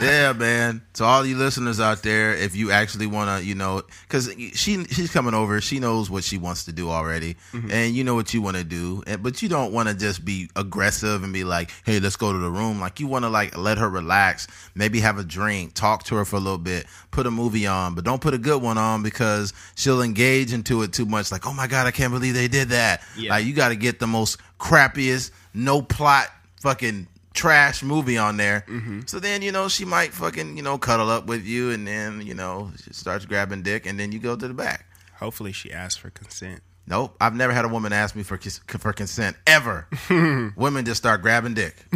yeah, 0.00 0.32
man. 0.32 0.82
To 0.94 1.04
all 1.04 1.24
you 1.24 1.36
listeners 1.36 1.80
out 1.80 2.02
there, 2.02 2.34
if 2.34 2.56
you 2.56 2.70
actually 2.70 3.06
want 3.06 3.40
to, 3.40 3.46
you 3.46 3.54
know, 3.54 3.82
because 4.02 4.32
she 4.54 4.84
she's 4.84 5.10
coming 5.10 5.34
over, 5.34 5.60
she 5.60 5.78
knows 5.80 6.10
what 6.10 6.24
she 6.24 6.38
wants 6.38 6.64
to 6.64 6.72
do 6.72 6.90
already, 6.90 7.34
mm-hmm. 7.52 7.70
and 7.70 7.94
you 7.94 8.04
know 8.04 8.14
what 8.14 8.32
you 8.34 8.42
want 8.42 8.56
to 8.56 8.64
do, 8.64 9.02
but 9.20 9.42
you 9.42 9.48
don't 9.48 9.72
want 9.72 9.88
to 9.88 9.94
just 9.94 10.24
be 10.24 10.48
aggressive 10.56 11.22
and 11.22 11.32
be 11.32 11.44
like, 11.44 11.70
"Hey, 11.84 12.00
let's 12.00 12.16
go 12.16 12.32
to 12.32 12.38
the 12.38 12.50
room." 12.50 12.80
Like 12.80 13.00
you 13.00 13.06
want 13.06 13.24
to 13.24 13.28
like 13.28 13.56
let 13.56 13.78
her 13.78 13.88
relax, 13.88 14.46
maybe 14.74 15.00
have 15.00 15.18
a 15.18 15.24
drink, 15.24 15.74
talk 15.74 16.04
to 16.04 16.16
her 16.16 16.24
for 16.24 16.36
a 16.36 16.40
little 16.40 16.58
bit, 16.58 16.86
put 17.10 17.26
a 17.26 17.30
movie 17.30 17.66
on, 17.66 17.94
but 17.94 18.04
don't 18.04 18.20
put 18.20 18.34
a 18.34 18.38
good 18.38 18.62
one 18.62 18.78
on 18.78 19.02
because 19.02 19.52
she'll 19.74 20.02
engage 20.02 20.52
into 20.52 20.82
it 20.82 20.92
too 20.92 21.06
much. 21.06 21.30
Like, 21.30 21.46
oh 21.46 21.52
my 21.52 21.66
god, 21.66 21.86
I 21.86 21.90
can't 21.90 22.12
believe 22.12 22.34
they 22.34 22.48
did 22.48 22.61
that. 22.70 23.02
Yeah. 23.16 23.30
Like 23.30 23.46
you 23.46 23.52
got 23.52 23.70
to 23.70 23.76
get 23.76 23.98
the 23.98 24.06
most 24.06 24.38
crappiest, 24.58 25.30
no 25.54 25.82
plot, 25.82 26.28
fucking 26.60 27.08
trash 27.34 27.82
movie 27.82 28.18
on 28.18 28.36
there. 28.36 28.64
Mm-hmm. 28.68 29.00
So 29.06 29.18
then, 29.18 29.42
you 29.42 29.52
know, 29.52 29.68
she 29.68 29.84
might 29.84 30.12
fucking, 30.12 30.56
you 30.56 30.62
know, 30.62 30.78
cuddle 30.78 31.10
up 31.10 31.26
with 31.26 31.44
you 31.44 31.70
and 31.70 31.86
then, 31.86 32.20
you 32.22 32.34
know, 32.34 32.70
she 32.82 32.92
starts 32.92 33.24
grabbing 33.24 33.62
dick 33.62 33.86
and 33.86 33.98
then 33.98 34.12
you 34.12 34.18
go 34.18 34.36
to 34.36 34.48
the 34.48 34.54
back. 34.54 34.86
Hopefully, 35.18 35.52
she 35.52 35.72
asks 35.72 35.96
for 35.96 36.10
consent. 36.10 36.62
Nope. 36.86 37.16
I've 37.20 37.34
never 37.34 37.52
had 37.52 37.64
a 37.64 37.68
woman 37.68 37.92
ask 37.92 38.16
me 38.16 38.22
for 38.24 38.36
for 38.38 38.92
consent 38.92 39.36
ever. 39.46 39.86
Women 40.56 40.84
just 40.84 40.98
start 40.98 41.22
grabbing 41.22 41.54
dick. 41.54 41.76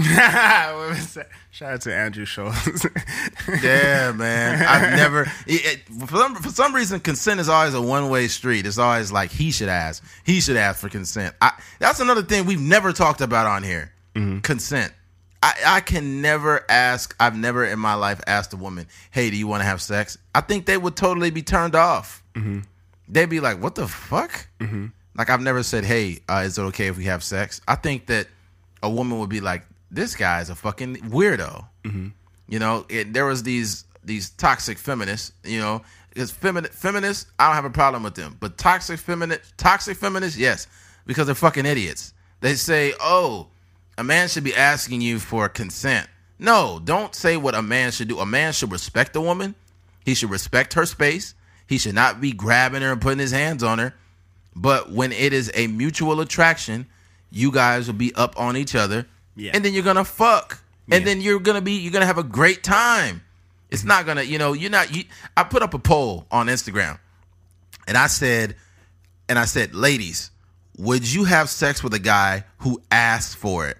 Shout 1.51 1.73
out 1.73 1.81
to 1.83 1.95
Andrew 1.95 2.25
Schulz. 2.25 2.87
Yeah, 3.63 4.13
man. 4.13 4.65
I've 4.67 4.97
never. 4.97 5.23
It, 5.47 5.65
it- 5.89 6.09
for, 6.09 6.17
some, 6.17 6.35
for 6.37 6.49
some 6.51 6.75
reason, 6.75 7.01
consent 7.01 7.41
is 7.41 7.49
always 7.49 7.75
a 7.75 7.81
one 7.83 8.11
way 8.11 8.29
street. 8.29 8.67
It's 8.67 8.79
always 8.79 9.11
like 9.11 9.31
he 9.31 9.51
should 9.51 9.69
ask. 9.69 10.05
He 10.25 10.41
should 10.41 10.57
ask 10.57 10.81
for 10.81 10.89
consent. 10.89 11.35
I, 11.41 11.53
that's 11.79 12.01
another 12.01 12.23
thing 12.23 12.47
we've 12.47 12.61
never 12.61 12.93
talked 12.93 13.21
about 13.21 13.47
on 13.47 13.63
here. 13.63 13.93
Mm-hmm. 14.15 14.41
Consent. 14.41 14.93
I, 15.43 15.55
I 15.67 15.81
can 15.81 16.23
never 16.23 16.65
ask. 16.71 17.15
I've 17.21 17.37
never 17.37 17.65
in 17.65 17.79
my 17.79 17.95
life 17.95 18.21
asked 18.27 18.53
a 18.53 18.57
woman, 18.57 18.87
"Hey, 19.11 19.31
do 19.31 19.37
you 19.37 19.47
want 19.47 19.61
to 19.63 19.67
have 19.67 19.83
sex?" 19.83 20.17
I 20.35 20.41
think 20.43 20.67
they 20.67 20.77
would 20.79 20.97
totally 20.97 21.31
be 21.31 21.43
turned 21.43 21.75
off. 21.75 22.23
Mm-hmm. 22.35 22.61
They'd 23.09 23.29
be 23.29 23.41
like, 23.41 23.61
"What 23.63 23.75
the 23.75 23.87
fuck?" 23.89 24.49
Like 25.17 25.31
I've 25.31 25.41
never 25.41 25.63
said, 25.63 25.85
"Hey, 25.85 26.21
uh, 26.29 26.43
is 26.45 26.59
it 26.59 26.63
okay 26.63 26.89
if 26.89 26.97
we 26.97 27.05
have 27.05 27.23
sex?" 27.23 27.61
I 27.67 27.75
think 27.77 28.07
that 28.07 28.27
a 28.83 28.91
woman 28.91 29.19
would 29.21 29.31
be 29.31 29.41
like, 29.41 29.65
"This 29.91 30.15
guy 30.15 30.41
is 30.41 30.51
a 30.51 30.55
fucking 30.55 30.97
weirdo." 31.11 31.65
You 32.49 32.59
know, 32.59 32.85
it, 32.89 33.13
there 33.13 33.25
was 33.27 33.43
these 33.43 33.85
these 34.05 34.31
toxic 34.31 34.79
feminists. 34.79 35.33
You 35.45 35.61
know, 35.61 35.83
because 36.11 36.31
feminist 36.31 36.73
feminists, 36.75 37.31
I 37.39 37.47
don't 37.47 37.55
have 37.57 37.65
a 37.65 37.71
problem 37.71 38.03
with 38.03 38.15
them, 38.15 38.37
but 38.41 38.59
toxic 38.59 38.99
feminist 38.99 39.57
toxic 39.57 39.97
feminists, 39.97 40.39
yes, 40.39 40.67
because 41.07 41.27
they're 41.27 41.35
fucking 41.35 41.67
idiots. 41.67 42.13
They 42.41 42.55
say, 42.55 42.93
"Oh, 43.01 43.49
a 43.97 44.05
man 44.05 44.29
should 44.29 44.45
be 44.45 44.55
asking 44.55 45.01
you 45.01 45.19
for 45.19 45.49
consent." 45.49 46.09
No, 46.39 46.81
don't 46.85 47.15
say 47.15 47.39
what 47.39 47.55
a 47.55 47.63
man 47.63 47.93
should 47.93 48.09
do. 48.09 48.19
A 48.19 48.27
man 48.27 48.53
should 48.53 48.71
respect 48.71 49.17
a 49.17 49.21
woman. 49.23 49.55
He 50.05 50.15
should 50.15 50.31
respect 50.31 50.75
her 50.75 50.85
space. 50.85 51.35
He 51.67 51.79
should 51.79 51.95
not 51.95 52.21
be 52.21 52.33
grabbing 52.33 52.83
her 52.83 52.93
and 52.93 53.01
putting 53.01 53.19
his 53.19 53.33
hands 53.33 53.63
on 53.63 53.79
her. 53.79 53.95
But 54.55 54.91
when 54.91 55.13
it 55.13 55.33
is 55.33 55.51
a 55.55 55.67
mutual 55.67 56.21
attraction, 56.21 56.87
you 57.31 57.51
guys 57.51 57.87
will 57.87 57.95
be 57.95 58.15
up 58.15 58.39
on 58.39 58.57
each 58.57 58.75
other, 58.75 59.07
Yeah. 59.35 59.51
and 59.53 59.65
then 59.65 59.75
you're 59.75 59.83
gonna 59.83 60.05
fuck, 60.05 60.61
and 60.91 61.03
Yeah. 61.03 61.05
then 61.05 61.21
you're 61.21 61.41
gonna 61.41 61.61
be 61.61 61.73
you're 61.73 61.93
gonna 61.93 62.07
have 62.07 62.19
a 62.19 62.23
great 62.23 62.63
time. 62.63 63.23
It's 63.71 63.85
not 63.85 64.07
gonna, 64.07 64.23
you 64.23 64.39
know, 64.39 64.53
you're 64.53 64.71
not. 64.71 64.95
You, 64.95 65.05
I 65.37 65.43
put 65.43 65.63
up 65.63 65.75
a 65.75 65.79
poll 65.79 66.27
on 66.31 66.47
Instagram, 66.47 66.99
and 67.87 67.99
I 67.99 68.07
said, 68.07 68.57
and 69.29 69.39
I 69.39 69.45
said, 69.45 69.75
ladies, 69.75 70.31
would 70.79 71.07
you 71.13 71.25
have 71.25 71.51
sex 71.51 71.83
with 71.83 71.93
a 71.93 71.99
guy 71.99 72.45
who 72.59 72.81
asked 72.91 73.37
for 73.37 73.67
it? 73.67 73.77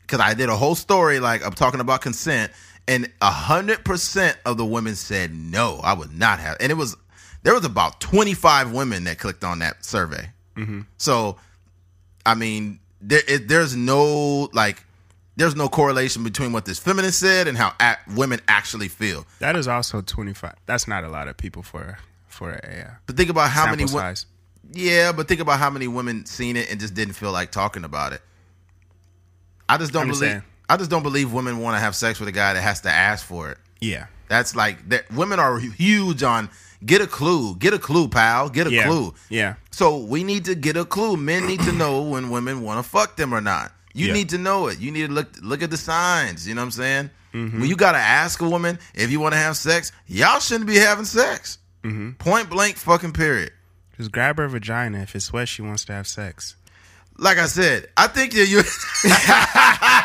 Because 0.00 0.20
I 0.20 0.34
did 0.34 0.48
a 0.48 0.56
whole 0.56 0.74
story 0.74 1.20
like 1.20 1.44
I'm 1.44 1.52
talking 1.52 1.80
about 1.80 2.00
consent, 2.00 2.50
and 2.88 3.10
a 3.20 3.30
hundred 3.30 3.84
percent 3.84 4.36
of 4.44 4.56
the 4.56 4.64
women 4.64 4.94
said 4.96 5.32
no, 5.34 5.80
I 5.82 5.92
would 5.92 6.12
not 6.16 6.38
have. 6.40 6.56
And 6.60 6.70
it 6.72 6.74
was 6.76 6.96
there 7.42 7.54
was 7.54 7.64
about 7.64 8.00
25 8.00 8.72
women 8.72 9.04
that 9.04 9.18
clicked 9.18 9.44
on 9.44 9.58
that 9.60 9.84
survey. 9.84 10.30
So, 10.98 11.38
I 12.26 12.34
mean, 12.34 12.78
there 13.00 13.22
it, 13.26 13.48
there's 13.48 13.74
no 13.74 14.48
like 14.52 14.84
there's 15.36 15.56
no 15.56 15.68
correlation 15.68 16.22
between 16.24 16.52
what 16.52 16.66
this 16.66 16.78
feminist 16.78 17.18
said 17.18 17.48
and 17.48 17.56
how 17.56 17.72
a- 17.80 17.96
women 18.14 18.40
actually 18.48 18.88
feel. 18.88 19.26
that 19.38 19.56
is 19.56 19.66
also 19.66 20.02
twenty 20.02 20.34
five. 20.34 20.54
That's 20.66 20.86
not 20.86 21.04
a 21.04 21.08
lot 21.08 21.26
of 21.28 21.36
people 21.36 21.62
for 21.62 21.98
for 22.28 22.50
a 22.52 22.84
uh, 22.86 22.90
But 23.06 23.16
think 23.16 23.30
about 23.30 23.50
how 23.50 23.64
many 23.70 23.84
wo- 23.84 23.98
size. 23.98 24.26
Yeah, 24.72 25.12
but 25.12 25.26
think 25.28 25.40
about 25.40 25.58
how 25.58 25.70
many 25.70 25.88
women 25.88 26.26
seen 26.26 26.56
it 26.56 26.70
and 26.70 26.78
just 26.78 26.94
didn't 26.94 27.14
feel 27.14 27.32
like 27.32 27.50
talking 27.50 27.84
about 27.84 28.12
it. 28.12 28.20
I 29.68 29.78
just 29.78 29.92
don't 29.92 30.08
believe. 30.08 30.42
I 30.72 30.76
just 30.78 30.90
don't 30.90 31.02
believe 31.02 31.32
women 31.34 31.58
want 31.58 31.76
to 31.76 31.80
have 31.80 31.94
sex 31.94 32.18
with 32.18 32.28
a 32.28 32.32
guy 32.32 32.54
that 32.54 32.60
has 32.62 32.80
to 32.82 32.88
ask 32.90 33.26
for 33.26 33.50
it. 33.50 33.58
Yeah, 33.80 34.06
That's 34.28 34.56
like 34.56 34.88
that. 34.88 35.10
Women 35.12 35.38
are 35.38 35.58
huge 35.58 36.22
on 36.22 36.48
get 36.84 37.02
a 37.02 37.06
clue, 37.06 37.54
get 37.56 37.74
a 37.74 37.78
clue, 37.78 38.08
pal, 38.08 38.48
get 38.48 38.66
a 38.66 38.70
yeah, 38.72 38.86
clue. 38.86 39.12
yeah. 39.28 39.54
So 39.70 39.98
we 39.98 40.24
need 40.24 40.46
to 40.46 40.54
get 40.54 40.76
a 40.76 40.84
clue. 40.84 41.16
Men 41.18 41.46
need 41.46 41.60
to 41.60 41.72
know 41.82 42.02
when 42.02 42.30
women 42.30 42.62
want 42.62 42.82
to 42.82 42.88
fuck 42.90 43.16
them 43.16 43.34
or 43.34 43.40
not. 43.42 43.70
You 43.92 44.06
Yeah. 44.06 44.12
need 44.14 44.30
to 44.30 44.38
know 44.38 44.68
it. 44.68 44.78
You 44.78 44.90
need 44.90 45.08
to 45.08 45.12
look 45.12 45.28
look 45.42 45.62
at 45.62 45.70
the 45.70 45.76
signs. 45.76 46.48
You 46.48 46.54
know 46.54 46.62
what 46.62 46.66
I'm 46.66 46.70
saying? 46.70 47.10
Mm-hmm. 47.34 47.60
When 47.60 47.68
you 47.68 47.76
gotta 47.76 47.98
ask 47.98 48.40
a 48.40 48.48
woman 48.48 48.78
if 48.94 49.10
you 49.10 49.20
want 49.20 49.34
to 49.34 49.38
have 49.38 49.56
sex, 49.58 49.92
y'all 50.06 50.40
shouldn't 50.40 50.66
be 50.68 50.76
having 50.76 51.04
sex. 51.04 51.58
Mm-hmm. 51.82 52.12
Point 52.12 52.48
blank, 52.48 52.76
fucking 52.76 53.12
period. 53.12 53.52
Just 53.98 54.10
grab 54.10 54.38
her 54.38 54.48
vagina 54.48 55.02
if 55.02 55.14
it's 55.14 55.32
wet. 55.32 55.48
She 55.48 55.60
wants 55.60 55.84
to 55.86 55.92
have 55.92 56.06
sex. 56.06 56.56
Like 57.18 57.36
I 57.38 57.46
said, 57.46 57.88
I 57.96 58.06
think 58.06 58.32
that 58.32 58.46
you. 58.48 58.62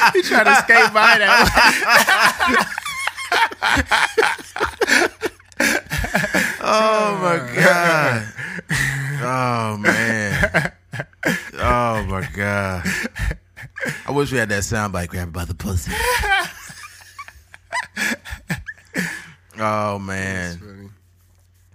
You 0.14 0.22
try 0.22 0.44
to 0.44 0.54
skate 0.56 0.92
by 0.92 1.18
that. 1.18 2.66
Oh 6.62 7.18
my 7.20 7.38
god. 7.54 8.26
Oh 9.22 9.76
man. 9.76 10.72
Oh 11.54 12.04
my 12.04 12.28
god. 12.32 12.86
I 14.06 14.12
wish 14.12 14.30
we 14.32 14.38
had 14.38 14.48
that 14.50 14.64
sound 14.64 14.92
bite 14.92 15.08
grab 15.08 15.32
by 15.32 15.44
the 15.44 15.54
pussy. 15.54 15.92
Oh 19.58 19.98
man. 19.98 20.92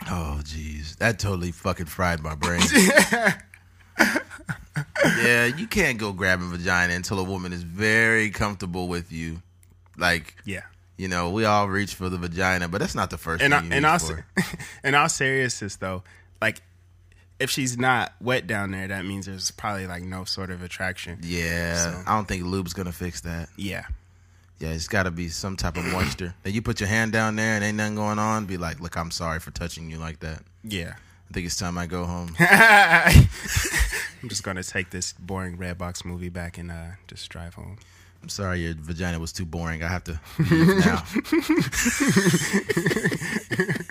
Oh 0.09 0.39
jeez. 0.43 0.95
That 0.97 1.19
totally 1.19 1.51
fucking 1.51 1.87
fried 1.87 2.21
my 2.21 2.35
brain. 2.35 2.61
yeah, 5.21 5.45
you 5.45 5.67
can't 5.67 5.97
go 5.97 6.11
grabbing 6.13 6.47
a 6.47 6.49
vagina 6.49 6.93
until 6.93 7.19
a 7.19 7.23
woman 7.23 7.53
is 7.53 7.63
very 7.63 8.29
comfortable 8.29 8.87
with 8.87 9.11
you. 9.11 9.41
Like, 9.97 10.35
yeah. 10.45 10.63
you 10.97 11.07
know, 11.07 11.29
we 11.29 11.45
all 11.45 11.67
reach 11.69 11.95
for 11.95 12.09
the 12.09 12.17
vagina, 12.17 12.67
but 12.67 12.79
that's 12.79 12.95
not 12.95 13.09
the 13.09 13.17
first 13.17 13.41
And 13.43 13.53
thing 13.53 13.71
I, 13.71 13.75
and 13.75 13.85
all 13.85 13.99
for. 13.99 14.25
in 14.83 14.95
all 14.95 15.09
seriousness 15.09 15.77
though, 15.77 16.03
like 16.41 16.61
if 17.39 17.49
she's 17.49 17.77
not 17.77 18.13
wet 18.21 18.47
down 18.47 18.71
there, 18.71 18.87
that 18.87 19.05
means 19.05 19.25
there's 19.25 19.51
probably 19.51 19.87
like 19.87 20.03
no 20.03 20.23
sort 20.25 20.49
of 20.49 20.61
attraction. 20.63 21.19
Yeah, 21.23 21.75
So- 21.77 22.03
I 22.05 22.15
don't 22.15 22.27
think 22.27 22.43
lube's 22.43 22.73
gonna 22.73 22.91
fix 22.91 23.21
that. 23.21 23.49
Yeah. 23.57 23.85
Yeah, 24.57 24.69
it's 24.69 24.87
got 24.87 25.03
to 25.03 25.11
be 25.11 25.27
some 25.27 25.57
type 25.57 25.75
of 25.75 25.83
moisture. 25.83 26.33
That 26.43 26.51
you 26.51 26.61
put 26.61 26.79
your 26.79 26.87
hand 26.87 27.11
down 27.11 27.35
there 27.35 27.55
and 27.55 27.63
ain't 27.63 27.75
nothing 27.75 27.95
going 27.95 28.19
on. 28.19 28.45
Be 28.45 28.55
like, 28.55 28.79
look, 28.79 28.95
I'm 28.95 29.11
sorry 29.11 29.41
for 29.41 29.51
touching 29.51 29.89
you 29.89 29.97
like 29.97 30.21
that. 30.21 30.43
Yeah. 30.63 30.93
I 31.29 31.33
think 31.33 31.45
it's 31.45 31.57
time 31.57 31.77
I 31.77 31.85
go 31.85 32.05
home. 32.05 32.35
I'm 32.39 33.27
just 34.29 34.43
gonna 34.43 34.63
take 34.63 34.89
this 34.89 35.13
boring 35.13 35.57
Redbox 35.57 36.05
movie 36.05 36.29
back 36.29 36.57
and 36.57 36.71
uh, 36.71 36.91
just 37.07 37.29
drive 37.29 37.53
home. 37.55 37.77
I'm 38.23 38.29
sorry 38.29 38.61
your 38.61 38.73
vagina 38.75 39.19
was 39.19 39.31
too 39.31 39.45
boring. 39.45 39.83
I 39.83 39.87
have 39.87 40.03
to 40.05 40.19
now. 40.39 41.03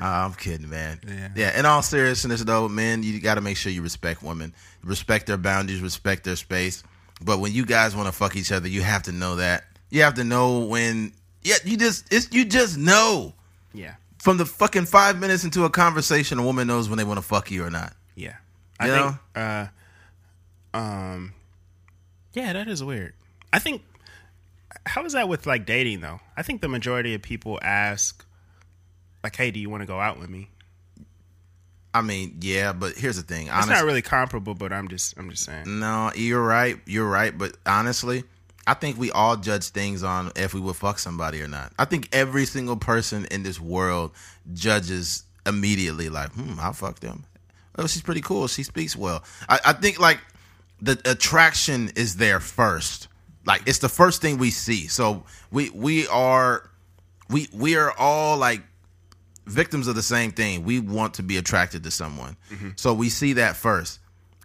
Ah, 0.00 0.24
I'm 0.24 0.32
kidding, 0.34 0.70
man. 0.70 0.98
Yeah. 1.06 1.28
yeah. 1.36 1.58
In 1.58 1.66
all 1.66 1.82
seriousness, 1.82 2.42
though, 2.42 2.68
man, 2.68 3.02
you 3.02 3.20
got 3.20 3.34
to 3.34 3.40
make 3.40 3.56
sure 3.56 3.70
you 3.70 3.82
respect 3.82 4.22
women, 4.22 4.54
respect 4.82 5.26
their 5.26 5.36
boundaries, 5.36 5.80
respect 5.80 6.24
their 6.24 6.34
space. 6.34 6.82
But 7.22 7.40
when 7.40 7.52
you 7.52 7.66
guys 7.66 7.94
want 7.94 8.08
to 8.08 8.12
fuck 8.12 8.34
each 8.34 8.50
other, 8.50 8.68
you 8.68 8.82
have 8.82 9.02
to 9.04 9.12
know 9.12 9.36
that. 9.36 9.64
You 9.90 10.02
have 10.02 10.14
to 10.14 10.24
know 10.24 10.60
when. 10.60 11.12
Yeah, 11.42 11.56
you 11.64 11.76
just 11.76 12.12
it's 12.12 12.32
you 12.32 12.44
just 12.44 12.78
know 12.78 13.34
Yeah. 13.74 13.94
From 14.22 14.36
the 14.36 14.46
fucking 14.46 14.86
five 14.86 15.18
minutes 15.18 15.42
into 15.42 15.64
a 15.64 15.70
conversation, 15.70 16.38
a 16.38 16.44
woman 16.44 16.68
knows 16.68 16.88
when 16.88 16.96
they 16.96 17.02
want 17.02 17.18
to 17.18 17.22
fuck 17.26 17.50
you 17.50 17.64
or 17.64 17.70
not. 17.70 17.92
Yeah. 18.14 18.36
I 18.78 18.86
You 18.86 18.92
think 18.92 19.16
uh 19.34 19.66
um 20.72 21.34
yeah, 22.32 22.52
that 22.52 22.68
is 22.68 22.84
weird. 22.84 23.14
I 23.52 23.58
think 23.58 23.82
how 24.86 25.04
is 25.04 25.14
that 25.14 25.28
with 25.28 25.44
like 25.44 25.66
dating 25.66 26.02
though? 26.02 26.20
I 26.36 26.42
think 26.42 26.60
the 26.60 26.68
majority 26.68 27.14
of 27.14 27.22
people 27.22 27.58
ask 27.62 28.24
like, 29.24 29.34
"Hey, 29.34 29.50
do 29.50 29.58
you 29.58 29.68
want 29.68 29.82
to 29.82 29.86
go 29.86 29.98
out 29.98 30.20
with 30.20 30.30
me?" 30.30 30.50
I 31.92 32.00
mean, 32.00 32.38
yeah, 32.40 32.72
but 32.72 32.94
here's 32.94 33.16
the 33.16 33.22
thing. 33.22 33.48
It's 33.48 33.54
Honestly, 33.54 33.74
not 33.74 33.84
really 33.84 34.02
comparable, 34.02 34.54
but 34.54 34.72
I'm 34.72 34.86
just 34.86 35.18
I'm 35.18 35.30
just 35.30 35.44
saying. 35.44 35.64
No, 35.80 36.12
you're 36.14 36.42
right. 36.44 36.78
You're 36.86 37.10
right. 37.10 37.36
But 37.36 37.56
honestly, 37.66 38.22
I 38.66 38.74
think 38.74 38.98
we 38.98 39.10
all 39.10 39.36
judge 39.36 39.68
things 39.68 40.02
on 40.02 40.30
if 40.36 40.54
we 40.54 40.60
would 40.60 40.76
fuck 40.76 40.98
somebody 40.98 41.42
or 41.42 41.48
not. 41.48 41.72
I 41.78 41.84
think 41.84 42.08
every 42.12 42.44
single 42.46 42.76
person 42.76 43.26
in 43.30 43.42
this 43.42 43.60
world 43.60 44.12
judges 44.54 45.24
immediately, 45.46 46.08
like, 46.08 46.30
hmm, 46.32 46.54
I'll 46.60 46.72
fuck 46.72 47.00
them. 47.00 47.24
oh, 47.76 47.86
she's 47.86 48.02
pretty 48.02 48.20
cool. 48.20 48.46
She 48.46 48.62
speaks 48.62 48.94
well. 48.96 49.24
I, 49.48 49.58
I 49.66 49.72
think 49.72 49.98
like 49.98 50.20
the 50.80 51.00
attraction 51.04 51.90
is 51.96 52.16
there 52.16 52.38
first. 52.40 53.08
Like 53.44 53.62
it's 53.66 53.78
the 53.78 53.88
first 53.88 54.22
thing 54.22 54.38
we 54.38 54.50
see. 54.50 54.86
So 54.86 55.24
we 55.50 55.70
we 55.70 56.06
are 56.08 56.70
we 57.28 57.48
we 57.52 57.76
are 57.76 57.92
all 57.98 58.36
like 58.36 58.62
victims 59.46 59.88
of 59.88 59.96
the 59.96 60.02
same 60.02 60.30
thing. 60.30 60.64
We 60.64 60.78
want 60.78 61.14
to 61.14 61.22
be 61.24 61.36
attracted 61.36 61.82
to 61.84 61.90
someone. 61.90 62.36
So 62.76 62.94
we 62.94 63.08
see 63.08 63.32
that 63.34 63.56
first. 63.56 63.98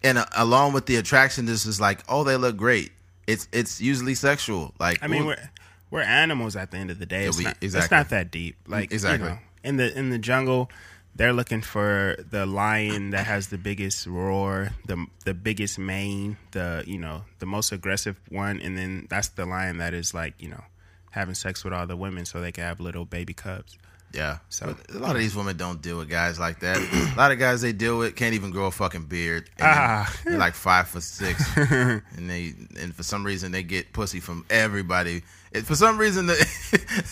And 0.04 0.18
uh, 0.20 0.26
along 0.36 0.74
with 0.74 0.86
the 0.88 0.96
attraction 0.96 1.46
this 1.46 1.66
is 1.68 1.80
like, 1.80 2.00
oh, 2.10 2.24
they 2.24 2.38
look 2.38 2.58
great. 2.58 2.92
It's 3.28 3.48
it's 3.52 3.80
usually 3.82 4.16
sexual. 4.16 4.74
Like 4.80 5.00
I 5.04 5.08
mean, 5.08 5.26
we're 5.26 5.50
we're 5.92 6.02
animals 6.02 6.56
at 6.56 6.72
the 6.72 6.78
end 6.78 6.90
of 6.92 7.00
the 7.00 7.06
day. 7.06 7.26
It's, 7.26 7.38
we- 7.38 7.44
not, 7.44 7.58
it's 7.62 7.92
not 7.92 8.10
that 8.10 8.32
deep. 8.32 8.56
Like 8.68 8.92
Exactly. 8.92 9.28
you 9.28 9.36
know, 9.36 9.40
in 9.64 9.78
the 9.78 9.98
in 9.98 10.10
the 10.10 10.18
jungle, 10.18 10.70
they're 11.16 11.34
looking 11.34 11.62
for 11.62 12.16
the 12.30 12.46
lion 12.46 13.10
that 13.12 13.26
has 13.26 13.48
the 13.48 13.58
biggest 13.58 14.08
roar, 14.08 14.70
the 14.86 15.06
the 15.26 15.34
biggest 15.34 15.78
mane, 15.78 16.38
the 16.52 16.84
you 16.88 16.98
know 16.98 17.24
the 17.40 17.46
most 17.46 17.72
aggressive 17.72 18.20
one, 18.30 18.62
and 18.62 18.78
then 18.78 19.08
that's 19.10 19.28
the 19.30 19.46
lion 19.46 19.78
that 19.78 19.94
is 19.94 20.14
like 20.14 20.34
you 20.40 20.50
know 20.50 20.64
having 21.12 21.36
sex 21.36 21.64
with 21.64 21.74
all 21.74 21.88
the 21.88 21.96
women 21.98 22.26
so 22.26 22.40
they 22.40 22.52
can 22.52 22.64
have 22.64 22.80
little 22.80 23.04
baby 23.06 23.34
cubs. 23.34 23.78
Yeah. 24.14 24.38
So- 24.50 24.76
a 24.94 24.98
lot 24.98 25.16
of 25.16 25.22
these 25.22 25.36
women 25.36 25.58
don't 25.58 25.82
deal 25.82 25.98
with 25.98 26.10
guys 26.10 26.40
like 26.40 26.60
that. 26.62 26.78
a 27.16 27.18
lot 27.18 27.32
of 27.32 27.40
guys 27.40 27.62
they 27.62 27.74
deal 27.74 27.98
with 28.00 28.16
can't 28.16 28.34
even 28.34 28.52
grow 28.52 28.66
a 28.68 28.72
fucking 28.72 29.04
beard. 29.06 29.50
And 29.60 29.68
Ah. 29.68 30.14
they're, 30.24 30.38
like 30.38 30.54
five 30.56 30.88
foot 30.88 31.04
six, 31.04 31.44
and 31.58 32.02
they 32.30 32.54
and 32.80 32.96
for 32.96 33.04
some 33.04 33.24
reason 33.26 33.52
they 33.52 33.64
get 33.64 33.94
pussy 33.94 34.20
from 34.20 34.46
everybody. 34.50 35.24
For 35.64 35.76
some 35.76 35.98
reason, 35.98 36.28
the 36.28 36.36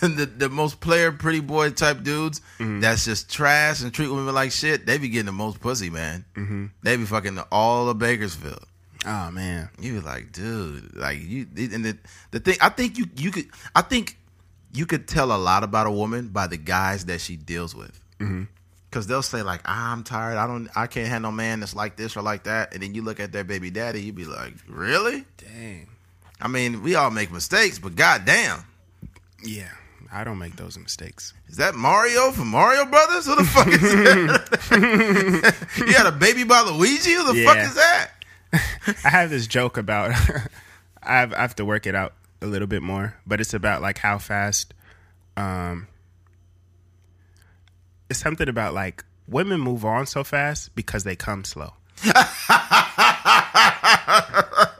the, 0.00 0.26
the 0.26 0.48
most 0.48 0.80
player 0.80 1.10
pretty 1.10 1.40
boy 1.40 1.70
type 1.70 2.02
dudes 2.02 2.40
Mm-hmm. 2.58 2.80
that's 2.80 3.04
just 3.04 3.30
trash 3.30 3.82
and 3.82 3.92
treat 3.92 4.08
women 4.08 4.34
like 4.34 4.52
shit. 4.52 4.86
They 4.86 4.98
be 4.98 5.08
getting 5.08 5.26
the 5.26 5.32
most 5.32 5.60
pussy, 5.60 5.90
man. 5.90 6.24
Mm-hmm. 6.34 6.66
They 6.82 6.96
be 6.96 7.04
fucking 7.04 7.38
all 7.50 7.88
of 7.88 7.98
Bakersfield. 7.98 8.64
Oh 9.06 9.30
man, 9.30 9.68
You 9.80 9.94
be 9.94 10.00
like, 10.00 10.32
dude, 10.32 10.96
like 10.96 11.18
you, 11.22 11.46
and 11.56 11.84
the 11.84 11.98
the 12.32 12.40
thing. 12.40 12.56
I 12.60 12.68
think 12.70 12.98
you 12.98 13.06
you 13.16 13.30
could. 13.30 13.46
I 13.74 13.82
think 13.82 14.18
you 14.76 14.86
could 14.86 15.08
tell 15.08 15.32
a 15.32 15.38
lot 15.38 15.64
about 15.64 15.86
a 15.86 15.90
woman 15.90 16.28
by 16.28 16.46
the 16.46 16.56
guys 16.56 17.06
that 17.06 17.20
she 17.20 17.36
deals 17.36 17.74
with. 17.74 17.98
Mm-hmm. 18.20 18.44
Because 18.90 19.06
they'll 19.06 19.22
say 19.22 19.42
like, 19.42 19.60
I'm 19.64 20.04
tired. 20.04 20.36
I 20.36 20.46
don't. 20.46 20.68
I 20.76 20.86
can't 20.86 21.08
handle 21.08 21.30
no 21.30 21.36
man 21.36 21.60
that's 21.60 21.74
like 21.74 21.96
this 21.96 22.16
or 22.16 22.22
like 22.22 22.44
that. 22.44 22.72
And 22.72 22.82
then 22.82 22.94
you 22.94 23.02
look 23.02 23.20
at 23.20 23.32
their 23.32 23.44
baby 23.44 23.70
daddy, 23.70 24.02
you'd 24.02 24.14
be 24.14 24.24
like, 24.24 24.54
really? 24.68 25.24
dang. 25.38 25.88
I 26.40 26.48
mean, 26.48 26.82
we 26.82 26.94
all 26.94 27.10
make 27.10 27.32
mistakes, 27.32 27.78
but 27.78 27.96
goddamn, 27.96 28.64
Yeah, 29.42 29.70
I 30.12 30.22
don't 30.22 30.38
make 30.38 30.56
those 30.56 30.78
mistakes. 30.78 31.32
is 31.48 31.56
that 31.56 31.74
Mario 31.74 32.30
from 32.30 32.48
Mario 32.48 32.84
Brothers? 32.84 33.24
Who 33.26 33.36
the 33.36 33.44
fuck 33.44 33.68
is 33.68 33.80
that? 33.80 35.54
you 35.78 35.92
had 35.94 36.06
a 36.06 36.12
baby 36.12 36.44
by 36.44 36.60
Luigi? 36.60 37.12
Who 37.14 37.32
the 37.32 37.42
fuck 37.42 37.56
is 37.56 37.74
that? 37.74 38.10
I 39.04 39.08
have 39.08 39.30
this 39.30 39.46
joke 39.46 39.76
about 39.78 40.10
I 41.02 41.20
have, 41.20 41.32
I 41.32 41.40
have 41.40 41.56
to 41.56 41.64
work 41.64 41.86
it 41.86 41.94
out 41.94 42.12
a 42.42 42.46
little 42.46 42.68
bit 42.68 42.82
more, 42.82 43.16
but 43.26 43.40
it's 43.40 43.54
about 43.54 43.82
like 43.82 43.98
how 43.98 44.18
fast 44.18 44.74
um 45.36 45.86
it's 48.08 48.18
something 48.20 48.48
about 48.48 48.72
like 48.74 49.04
women 49.28 49.60
move 49.60 49.84
on 49.84 50.06
so 50.06 50.22
fast 50.24 50.74
because 50.74 51.04
they 51.04 51.16
come 51.16 51.44
slow. 51.44 51.72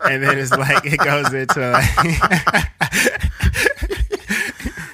and 0.05 0.23
then 0.23 0.39
it's 0.39 0.53
like 0.53 0.85
it 0.85 0.99
goes 0.99 1.33
into 1.33 1.71
like 1.71 1.97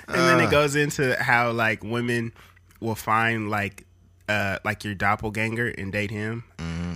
and 0.09 0.15
then 0.15 0.41
Uh. 0.41 0.45
it 0.47 0.51
goes 0.51 0.77
into 0.77 1.21
how 1.23 1.51
like 1.53 1.83
women 1.85 2.33
will 2.81 2.95
find 2.95 3.51
like 3.51 3.85
uh 4.29 4.59
like 4.65 4.85
your 4.85 4.95
doppelganger 4.95 5.69
and 5.69 5.93
date 5.93 6.11
him 6.11 6.45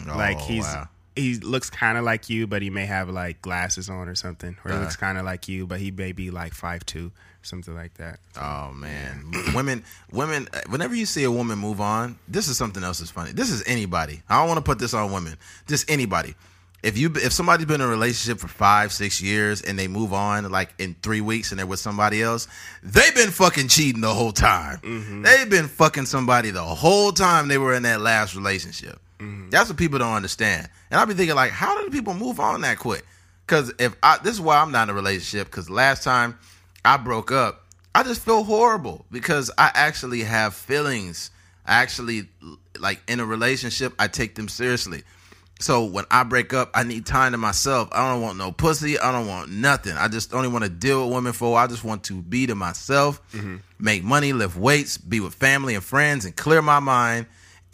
like 0.07 0.37
Oh, 0.39 0.45
he's 0.45 0.65
wow. 0.65 0.89
He 1.17 1.37
looks 1.37 1.71
kind 1.71 1.99
of 1.99 2.05
like 2.05 2.29
you, 2.31 2.47
but 2.47 2.63
he 2.63 2.71
may 2.71 2.87
have 2.87 3.09
like 3.09 3.43
glasses 3.43 3.89
on 3.91 4.09
or 4.09 4.15
something, 4.15 4.57
or 4.65 4.71
he 4.71 4.75
Uh-huh. 4.75 4.83
looks 4.85 4.97
kind 4.97 5.19
of 5.19 5.25
like 5.25 5.49
you, 5.49 5.67
but 5.67 5.81
he 5.81 5.91
may 5.91 6.13
be 6.13 6.31
like 6.31 6.53
five 6.55 6.85
two, 6.87 7.11
something 7.43 7.75
like 7.75 7.95
that. 7.95 8.21
Oh 8.41 8.73
man, 8.73 9.33
women, 9.55 9.83
women. 10.13 10.49
Whenever 10.69 10.95
you 10.95 11.07
see 11.07 11.25
a 11.25 11.31
woman 11.31 11.59
move 11.59 11.81
on, 11.81 12.19
this 12.29 12.49
is 12.49 12.57
something 12.57 12.85
else 12.85 12.99
that's 13.01 13.11
funny. 13.11 13.33
This 13.33 13.51
is 13.51 13.63
anybody. 13.67 14.23
I 14.29 14.39
don't 14.39 14.49
want 14.49 14.59
to 14.59 14.63
put 14.65 14.79
this 14.79 14.95
on 14.95 15.11
women. 15.13 15.37
Just 15.67 15.91
anybody. 15.91 16.35
If 16.83 16.97
you 16.99 17.11
if 17.17 17.33
somebody's 17.33 17.67
been 17.67 17.81
in 17.81 17.87
a 17.87 17.91
relationship 17.91 18.39
for 18.39 18.47
five 18.49 18.93
six 18.93 19.21
years 19.21 19.61
and 19.63 19.77
they 19.79 19.89
move 19.89 20.13
on 20.13 20.49
like 20.53 20.73
in 20.79 20.95
three 21.03 21.21
weeks 21.23 21.51
and 21.51 21.59
they're 21.59 21.67
with 21.67 21.81
somebody 21.81 22.23
else, 22.23 22.47
they've 22.83 23.15
been 23.15 23.31
fucking 23.31 23.69
cheating 23.69 24.03
the 24.03 24.13
whole 24.15 24.31
time. 24.31 25.23
They've 25.25 25.49
been 25.51 25.67
fucking 25.69 26.05
somebody 26.07 26.51
the 26.51 26.63
whole 26.63 27.11
time 27.13 27.49
they 27.49 27.59
were 27.59 27.75
in 27.75 27.83
that 27.85 28.01
last 28.03 28.37
relationship. 28.37 29.01
Mm-hmm. 29.19 29.51
That's 29.51 29.69
what 29.69 29.79
people 29.79 29.99
don't 29.99 30.15
understand. 30.15 30.69
And 30.91 31.01
I'll 31.01 31.07
be 31.07 31.15
thinking 31.15 31.37
like, 31.37 31.51
how 31.51 31.81
do 31.81 31.91
people 31.91 32.15
move 32.15 32.41
on 32.41 32.61
that 32.63 32.79
quick? 32.79 33.05
Because 33.47 33.73
if 33.79 33.95
I 34.03 34.19
this 34.19 34.35
is 34.35 34.41
why 34.41 34.59
I'm 34.59 34.73
not 34.73 34.85
in 34.85 34.91
a 34.91 34.95
relationship. 34.95 35.47
Because 35.47 35.71
last 35.71 36.03
time 36.03 36.39
I 36.85 36.97
broke 36.97 37.33
up, 37.33 37.65
I 37.95 38.03
just 38.03 38.23
feel 38.23 38.45
horrible 38.45 39.07
because 39.11 39.51
I 39.57 39.71
actually 39.75 40.23
have 40.23 40.55
feelings. 40.55 41.31
I 41.65 41.83
actually 41.83 42.29
like 42.79 43.01
in 43.09 43.21
a 43.21 43.25
relationship, 43.25 43.95
I 43.99 44.09
take 44.09 44.35
them 44.35 44.49
seriously. 44.49 45.03
So 45.59 45.85
when 45.87 46.05
I 46.11 46.23
break 46.23 46.53
up, 46.53 46.71
I 46.75 46.83
need 46.83 47.07
time 47.07 47.33
to 47.33 47.39
myself. 47.39 47.89
I 47.93 48.13
don't 48.13 48.21
want 48.21 48.37
no 48.37 48.53
pussy. 48.53 48.99
I 48.99 49.11
don't 49.11 49.27
want 49.27 49.51
nothing. 49.51 49.97
I 49.97 50.09
just 50.09 50.31
don't 50.31 50.53
want 50.53 50.65
to 50.65 50.71
deal 50.71 51.07
with 51.07 51.15
women 51.15 51.33
for. 51.33 51.59
I 51.59 51.67
just 51.67 51.83
want 51.83 52.05
to 52.05 52.21
be 52.21 52.47
to 52.47 52.55
myself, 52.55 53.23
mm-hmm. 53.33 53.57
make 53.79 54.05
money, 54.05 54.35
lift 54.35 54.57
weights, 54.57 54.99
be 54.99 55.21
with 55.21 55.35
family 55.35 55.75
and 55.75 55.83
friends, 55.83 56.27
and 56.27 56.37
clear 56.37 56.61
my 56.61 56.81
mind. 56.81 57.27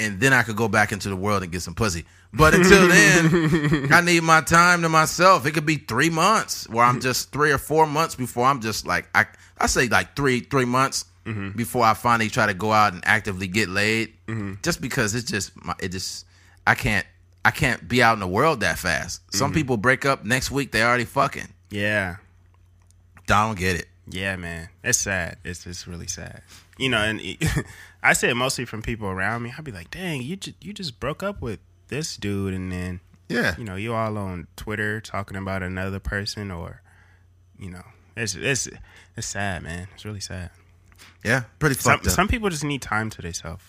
And 0.03 0.21
then 0.21 0.33
I 0.33 0.43
could 0.43 0.57
go 0.57 0.69
back 0.69 0.93
into 0.93 1.09
the 1.09 1.17
world 1.17 1.43
and 1.43 1.53
get 1.53 1.63
some 1.63 1.75
pussy. 1.75 2.05
But 2.33 2.55
until 2.55 2.89
then, 2.89 3.89
I 3.93 4.01
need 4.01 4.23
my 4.23 4.41
time 4.41 4.83
to 4.83 4.89
myself. 4.89 5.45
It 5.47 5.53
could 5.53 5.67
be 5.67 5.77
three 5.77 6.11
months 6.11 6.69
where 6.69 6.85
I'm 6.85 7.01
just 7.01 7.31
three 7.31 7.53
or 7.53 7.59
four 7.59 7.87
months 7.87 8.15
before 8.15 8.47
I'm 8.47 8.61
just 8.61 8.87
like 8.87 9.09
I 9.15 9.27
I 9.59 9.67
say 9.67 9.89
like 9.89 10.17
three 10.17 10.41
three 10.41 10.65
months 10.65 11.05
mm-hmm. 11.27 11.51
before 11.51 11.85
I 11.85 11.95
finally 11.95 12.31
try 12.31 12.47
to 12.47 12.55
go 12.55 12.73
out 12.73 12.95
and 12.95 13.03
actively 13.07 13.49
get 13.49 13.69
laid. 13.69 14.15
Mm-hmm. 14.27 14.55
Just 14.63 14.81
because 14.81 15.15
it's 15.15 15.31
just 15.31 15.53
my, 15.63 15.75
it 15.79 15.89
just 15.89 16.27
I 16.67 16.75
can't 16.75 17.07
I 17.45 17.51
can't 17.51 17.87
be 17.87 18.03
out 18.03 18.15
in 18.15 18.21
the 18.21 18.29
world 18.29 18.61
that 18.61 18.79
fast. 18.79 19.21
Some 19.35 19.49
mm-hmm. 19.49 19.55
people 19.55 19.77
break 19.77 20.07
up 20.07 20.25
next 20.25 20.51
week 20.51 20.73
they 20.73 20.83
already 20.83 21.05
fucking. 21.05 21.49
Yeah, 21.71 22.17
I 23.17 23.21
don't 23.27 23.59
get 23.59 23.77
it. 23.77 23.89
yeah, 24.09 24.37
man, 24.37 24.69
it's 24.83 24.99
sad. 24.99 25.37
It's 25.45 25.67
it's 25.67 25.87
really 25.87 26.07
sad. 26.07 26.43
You 26.79 26.89
know, 26.89 26.99
and 26.99 27.21
I 28.03 28.13
say 28.15 28.31
it 28.31 28.35
mostly 28.35 28.65
from 28.65 28.83
people 28.83 29.09
around 29.09 29.43
me. 29.43 29.53
I'd 29.57 29.65
be 29.65 29.73
like, 29.73 29.91
"Dang, 29.91 30.23
you 30.23 30.37
just 30.37 30.63
you 30.65 30.73
just 30.73 30.99
broke 31.01 31.23
up 31.23 31.41
with 31.43 31.61
this 31.89 32.17
dude," 32.17 32.55
and 32.55 32.73
then 32.73 33.01
Yeah. 33.29 33.55
you 33.59 33.65
know 33.65 33.77
you 33.77 33.95
all 33.95 34.17
on 34.19 34.47
Twitter 34.57 35.01
talking 35.01 35.37
about 35.37 35.63
another 35.63 35.99
person, 36.01 36.51
or 36.51 36.83
you 37.59 37.71
know, 37.71 37.85
it's 38.17 38.35
it's 38.35 38.69
it's 39.17 39.27
sad, 39.27 39.63
man. 39.63 39.89
It's 39.95 40.05
really 40.05 40.21
sad. 40.21 40.51
Yeah, 41.25 41.45
pretty 41.59 41.77
Some 41.77 41.93
fucked 41.95 42.07
up. 42.07 42.13
some 42.13 42.27
people 42.29 42.49
just 42.49 42.65
need 42.65 42.83
time 42.83 43.11
to 43.11 43.23
themselves. 43.23 43.65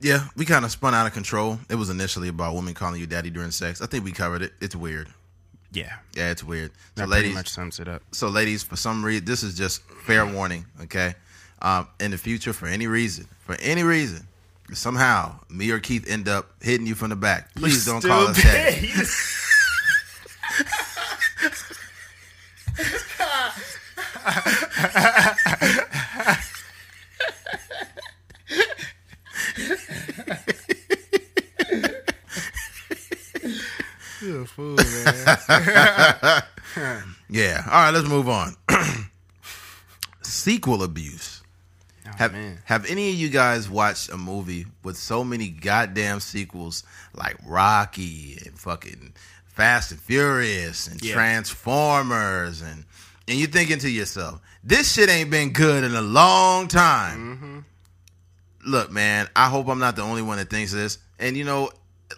yeah, 0.00 0.28
we 0.36 0.44
kind 0.44 0.64
of 0.64 0.70
spun 0.70 0.94
out 0.94 1.06
of 1.06 1.12
control. 1.12 1.58
It 1.70 1.76
was 1.76 1.88
initially 1.90 2.28
about 2.28 2.54
women 2.54 2.74
calling 2.74 3.00
you 3.00 3.06
daddy 3.06 3.30
during 3.30 3.50
sex. 3.52 3.80
I 3.80 3.86
think 3.86 4.04
we 4.04 4.12
covered 4.12 4.42
it. 4.42 4.52
It's 4.60 4.76
weird. 4.76 5.08
Yeah, 5.72 5.94
Yeah, 6.14 6.30
it's 6.30 6.44
weird. 6.44 6.70
So 6.74 6.78
that 6.96 7.08
pretty 7.08 7.22
ladies, 7.22 7.34
much 7.34 7.48
sums 7.48 7.80
it 7.80 7.88
up. 7.88 8.02
so 8.12 8.28
ladies, 8.28 8.62
for 8.62 8.76
some 8.76 9.02
reason, 9.02 9.24
this 9.24 9.42
is 9.42 9.56
just 9.56 9.82
fair 10.04 10.26
warning. 10.26 10.66
Okay, 10.82 11.14
um, 11.62 11.88
in 12.00 12.10
the 12.10 12.18
future, 12.18 12.52
for 12.52 12.66
any 12.66 12.86
reason, 12.86 13.26
for 13.46 13.56
any 13.60 13.82
reason, 13.82 14.26
somehow 14.72 15.38
me 15.48 15.70
or 15.70 15.80
Keith 15.80 16.10
end 16.10 16.28
up 16.28 16.50
hitting 16.60 16.86
you 16.86 16.94
from 16.94 17.10
the 17.10 17.16
back. 17.16 17.54
Please 17.54 17.86
don't 17.86 18.02
call 18.02 18.26
us 18.28 18.42
daddy. 18.42 18.90
You're 34.20 34.42
a 34.42 34.46
fool, 34.46 34.76
man. 34.76 36.42
Yeah. 37.28 37.62
All 37.66 37.72
right, 37.72 37.90
let's 37.90 38.06
move 38.06 38.28
on. 38.28 38.54
Sequel 40.22 40.82
abuse. 40.82 41.31
Oh, 42.12 42.16
have 42.18 42.32
man. 42.32 42.58
Have 42.64 42.86
any 42.90 43.08
of 43.10 43.14
you 43.16 43.28
guys 43.28 43.68
watched 43.68 44.10
a 44.10 44.16
movie 44.16 44.66
with 44.82 44.96
so 44.96 45.24
many 45.24 45.48
goddamn 45.48 46.20
sequels 46.20 46.84
like 47.14 47.36
Rocky 47.46 48.38
and 48.44 48.58
fucking 48.58 49.12
Fast 49.46 49.90
and 49.92 50.00
Furious 50.00 50.86
and 50.86 51.02
Yeah. 51.02 51.14
Transformers 51.14 52.62
and 52.62 52.84
and 53.28 53.38
you 53.38 53.46
thinking 53.46 53.78
to 53.78 53.88
yourself, 53.90 54.40
this 54.64 54.92
shit 54.92 55.08
ain't 55.08 55.30
been 55.30 55.52
good 55.52 55.84
in 55.84 55.94
a 55.94 56.02
long 56.02 56.66
time. 56.68 57.36
Mm-hmm. 57.36 58.70
Look, 58.70 58.90
man, 58.90 59.28
I 59.36 59.48
hope 59.48 59.68
I'm 59.68 59.78
not 59.78 59.96
the 59.96 60.02
only 60.02 60.22
one 60.22 60.38
that 60.38 60.50
thinks 60.50 60.72
this. 60.72 60.98
And 61.18 61.36
you 61.36 61.44
know, 61.44 61.70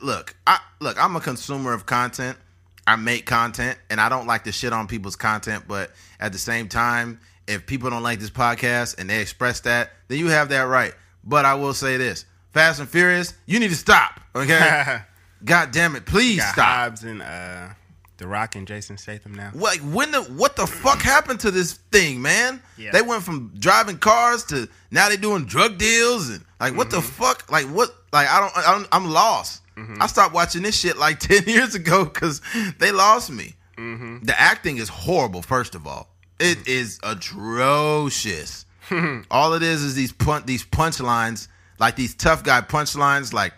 look, 0.03 0.34
I 0.47 0.59
look, 0.80 1.03
I'm 1.03 1.16
a 1.16 1.20
consumer 1.20 1.72
of 1.72 1.86
content. 1.86 2.38
I 2.86 2.97
make 2.97 3.24
content 3.24 3.78
and 3.88 3.99
I 4.01 4.09
don't 4.11 4.26
like 4.26 4.45
to 4.45 4.53
shit 4.53 4.72
on 4.72 4.86
people's 4.86 5.16
content, 5.16 5.64
but 5.66 5.90
at 6.20 6.32
the 6.32 6.38
same 6.38 6.68
time, 6.68 7.18
if 7.47 7.66
people 7.66 7.90
don't 7.90 8.03
like 8.03 8.20
this 8.20 8.30
podcast 8.30 8.99
and 8.99 9.09
they 9.11 9.20
express 9.20 9.61
that, 9.61 9.90
then 10.09 10.18
you 10.18 10.28
have 10.28 10.49
that 10.51 10.62
right. 10.62 10.95
But 11.24 11.45
I 11.45 11.55
will 11.55 11.74
say 11.74 11.97
this 11.97 12.24
Fast 12.53 12.80
and 12.80 12.88
Furious, 12.88 13.34
you 13.47 13.59
need 13.61 13.70
to 13.70 13.76
stop. 13.76 14.20
Okay, 14.34 14.99
God 15.45 15.70
damn 15.72 15.97
it, 15.97 16.07
please 16.07 16.38
Got 16.38 16.53
stop. 16.53 16.66
Hobbs 16.66 17.05
and 17.05 17.22
uh, 17.22 17.68
The 18.16 18.26
Rock 18.26 18.55
and 18.57 18.66
Jason 18.66 18.97
Statham 18.99 19.34
now. 19.34 19.51
Like 19.55 19.80
when 19.80 20.11
the 20.11 20.22
what 20.22 20.57
the 20.57 20.66
fuck 20.66 21.01
happened 21.03 21.40
to 21.40 21.51
this 21.51 21.74
thing, 21.92 22.20
man? 22.22 22.62
Yeah. 22.76 22.90
They 22.92 23.03
went 23.03 23.22
from 23.22 23.53
driving 23.59 23.99
cars 23.99 24.45
to 24.47 24.68
now 24.90 25.09
they're 25.09 25.16
doing 25.16 25.45
drug 25.47 25.78
deals 25.78 26.28
and 26.30 26.45
like 26.61 26.76
what 26.76 26.90
the 26.90 26.99
Mm-hmm. 26.99 27.07
fuck? 27.22 27.51
Like 27.51 27.66
what? 27.66 27.95
Like 28.12 28.28
I 28.28 28.40
don't, 28.40 28.57
I 28.57 28.72
don't 28.72 28.88
I'm 28.92 29.11
lost. 29.11 29.62
I 29.99 30.07
stopped 30.07 30.32
watching 30.32 30.62
this 30.62 30.78
shit 30.78 30.97
like 30.99 31.18
ten 31.18 31.42
years 31.47 31.74
ago 31.74 32.05
because 32.05 32.40
they 32.78 32.92
lost 32.92 33.30
me. 33.30 33.55
Mm-hmm. 33.76 34.22
The 34.24 34.40
acting 34.40 34.76
is 34.76 34.88
horrible. 34.88 35.42
First 35.42 35.74
of 35.74 35.84
all, 35.86 36.14
it 36.45 36.68
is 36.68 36.99
atrocious. 37.03 38.66
all 39.30 39.55
it 39.55 39.62
is 39.62 39.82
is 39.82 39.95
these 39.95 40.12
punch 40.12 40.47
these 40.47 40.64
punchlines, 40.64 41.49
like 41.78 41.97
these 41.97 42.14
tough 42.14 42.42
guy 42.45 42.61
punchlines, 42.61 43.32
like. 43.32 43.53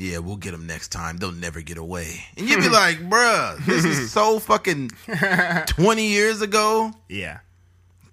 Yeah, 0.00 0.18
we'll 0.18 0.36
get 0.36 0.52
them 0.52 0.68
next 0.68 0.92
time. 0.92 1.16
They'll 1.16 1.32
never 1.32 1.60
get 1.60 1.76
away. 1.76 2.20
And 2.36 2.48
you'd 2.48 2.60
be 2.60 2.68
like, 2.68 2.98
bruh, 3.10 3.58
this 3.66 3.84
is 3.84 4.12
so 4.12 4.38
fucking 4.38 4.92
20 5.66 6.06
years 6.06 6.40
ago. 6.40 6.92
Yeah. 7.08 7.40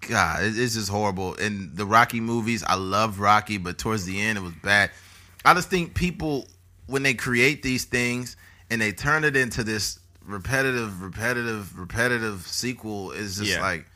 God, 0.00 0.40
it's 0.42 0.74
just 0.74 0.88
horrible. 0.88 1.36
And 1.36 1.76
the 1.76 1.86
Rocky 1.86 2.18
movies, 2.18 2.64
I 2.66 2.74
love 2.74 3.20
Rocky, 3.20 3.58
but 3.58 3.78
towards 3.78 4.04
the 4.04 4.20
end, 4.20 4.36
it 4.36 4.40
was 4.40 4.54
bad. 4.64 4.90
I 5.44 5.54
just 5.54 5.70
think 5.70 5.94
people, 5.94 6.48
when 6.88 7.04
they 7.04 7.14
create 7.14 7.62
these 7.62 7.84
things 7.84 8.36
and 8.68 8.80
they 8.80 8.90
turn 8.90 9.22
it 9.22 9.36
into 9.36 9.62
this 9.62 10.00
repetitive, 10.24 11.00
repetitive, 11.02 11.78
repetitive 11.78 12.48
sequel, 12.48 13.12
is 13.12 13.36
just 13.36 13.52
Yeah. 13.52 13.60
like 13.60 13.86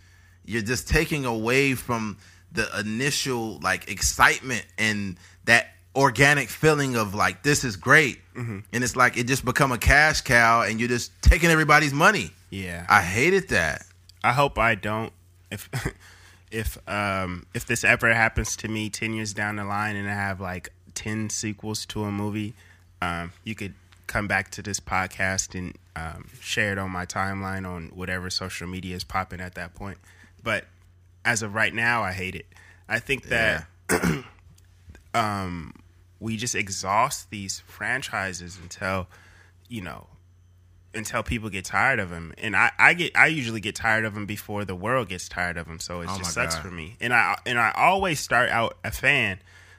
you're 0.50 0.62
just 0.62 0.88
taking 0.88 1.24
away 1.24 1.74
from 1.74 2.18
the 2.52 2.68
initial 2.80 3.60
like 3.60 3.88
excitement 3.88 4.66
and 4.78 5.16
that 5.44 5.68
organic 5.94 6.48
feeling 6.48 6.96
of 6.96 7.14
like 7.14 7.42
this 7.44 7.62
is 7.62 7.76
great. 7.76 8.20
And 8.72 8.82
it's 8.84 8.96
like 8.96 9.16
it 9.16 9.26
just 9.26 9.44
become 9.44 9.70
a 9.70 9.78
cash 9.78 10.22
cow, 10.22 10.62
and 10.62 10.80
you're 10.80 10.88
just 10.88 11.12
taking 11.20 11.50
everybody's 11.50 11.92
money. 11.92 12.30
Yeah. 12.48 12.86
I 12.88 13.02
hated 13.02 13.50
that. 13.50 13.84
I 14.24 14.32
hope 14.32 14.58
I 14.58 14.74
don't 14.74 15.12
if 15.50 15.68
if 16.50 16.78
um 16.88 17.46
if 17.54 17.66
this 17.66 17.84
ever 17.84 18.12
happens 18.12 18.56
to 18.56 18.68
me 18.68 18.90
10 18.90 19.12
years 19.12 19.32
down 19.32 19.56
the 19.56 19.64
line 19.64 19.94
and 19.94 20.08
I 20.08 20.14
have 20.14 20.40
like 20.40 20.70
10 20.94 21.30
sequels 21.30 21.86
to 21.86 22.04
a 22.04 22.10
movie 22.10 22.54
um 23.00 23.32
you 23.44 23.54
could 23.54 23.74
come 24.08 24.26
back 24.26 24.50
to 24.50 24.62
this 24.62 24.80
podcast 24.80 25.56
and 25.56 25.76
um, 25.94 26.26
share 26.40 26.72
it 26.72 26.78
on 26.78 26.90
my 26.90 27.06
timeline 27.06 27.68
on 27.68 27.90
whatever 27.94 28.28
social 28.30 28.66
media 28.66 28.96
is 28.96 29.04
popping 29.04 29.40
at 29.40 29.54
that 29.54 29.74
point 29.74 29.98
but 30.42 30.64
as 31.24 31.42
of 31.42 31.54
right 31.54 31.74
now 31.74 32.02
I 32.02 32.12
hate 32.12 32.34
it. 32.34 32.46
I 32.88 32.98
think 32.98 33.24
that 33.28 33.66
um 35.14 35.74
we 36.18 36.36
just 36.36 36.54
exhaust 36.54 37.30
these 37.30 37.60
franchises 37.60 38.58
until 38.62 39.06
you 39.68 39.80
know 39.80 40.06
until 40.92 41.22
people 41.22 41.48
get 41.48 41.64
tired 41.64 42.00
of 42.00 42.10
them 42.10 42.34
and 42.38 42.56
I, 42.56 42.72
I 42.78 42.94
get 42.94 43.16
i 43.16 43.26
usually 43.26 43.60
get 43.60 43.76
tired 43.76 44.04
of 44.04 44.14
them 44.14 44.26
before 44.26 44.64
the 44.64 44.74
world 44.74 45.08
gets 45.08 45.28
tired 45.28 45.56
of 45.56 45.66
them 45.66 45.78
so 45.78 46.00
it 46.00 46.08
Oh 46.10 46.18
just 46.18 46.34
sucks 46.34 46.56
God. 46.56 46.62
for 46.62 46.70
me. 46.70 46.96
And 47.00 47.12
i 47.14 47.36
and 47.46 47.58
i 47.58 47.72
always 47.76 48.18
start 48.20 48.50
out 48.50 48.76
a 48.84 48.90
fan 48.90 49.38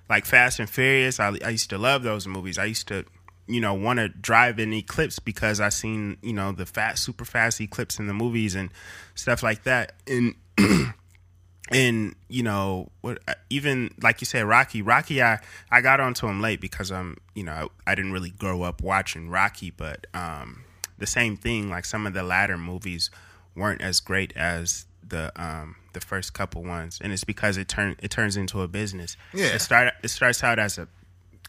like 0.09 0.25
fast 0.25 0.59
and 0.59 0.69
furious. 0.69 1.21
I, 1.21 1.37
I 1.45 1.49
used 1.51 1.69
to 1.69 1.77
love 1.77 2.03
those 2.03 2.27
movies. 2.27 2.57
I 2.57 2.65
used 2.65 2.87
to 2.89 3.05
you 3.47 3.59
know 3.61 3.73
want 3.73 3.99
to 3.99 4.07
drive 4.09 4.59
in 4.59 4.71
eclipse 4.73 5.19
because 5.19 5.59
i 5.59 5.67
seen 5.69 6.17
you 6.21 6.31
know 6.31 6.51
the 6.51 6.65
fat 6.65 6.97
super 6.97 7.25
fast 7.25 7.59
eclipse 7.59 7.97
in 7.97 8.07
the 8.07 8.13
movies 8.13 8.55
and 8.55 8.69
stuff 9.15 9.43
like 9.43 9.63
that. 9.63 9.93
And 10.07 10.35
and 11.71 12.15
you 12.27 12.43
know 12.43 12.89
what 13.01 13.19
even 13.49 13.93
like 14.01 14.19
you 14.21 14.25
said 14.25 14.43
rocky 14.45 14.81
rocky 14.81 15.21
i 15.21 15.39
i 15.71 15.79
got 15.79 15.99
onto 15.99 16.27
him 16.27 16.41
late 16.41 16.59
because 16.59 16.91
i'm 16.91 17.15
you 17.33 17.43
know 17.43 17.69
I, 17.85 17.91
I 17.91 17.95
didn't 17.95 18.11
really 18.11 18.31
grow 18.31 18.63
up 18.63 18.81
watching 18.81 19.29
rocky 19.29 19.71
but 19.71 20.07
um 20.13 20.63
the 20.97 21.07
same 21.07 21.37
thing 21.37 21.69
like 21.69 21.85
some 21.85 22.05
of 22.05 22.13
the 22.13 22.23
latter 22.23 22.57
movies 22.57 23.09
weren't 23.55 23.81
as 23.81 23.99
great 23.99 24.33
as 24.35 24.85
the 25.07 25.31
um 25.41 25.75
the 25.93 25.99
first 25.99 26.33
couple 26.33 26.63
ones. 26.63 26.99
And 27.01 27.11
it's 27.13 27.23
because 27.23 27.57
it 27.57 27.67
turn 27.67 27.95
it 28.01 28.11
turns 28.11 28.37
into 28.37 28.61
a 28.61 28.67
business. 28.67 29.17
Yeah. 29.33 29.47
it 29.47 29.59
start 29.59 29.93
it 30.03 30.07
starts 30.07 30.43
out 30.43 30.59
as 30.59 30.77
a 30.77 30.87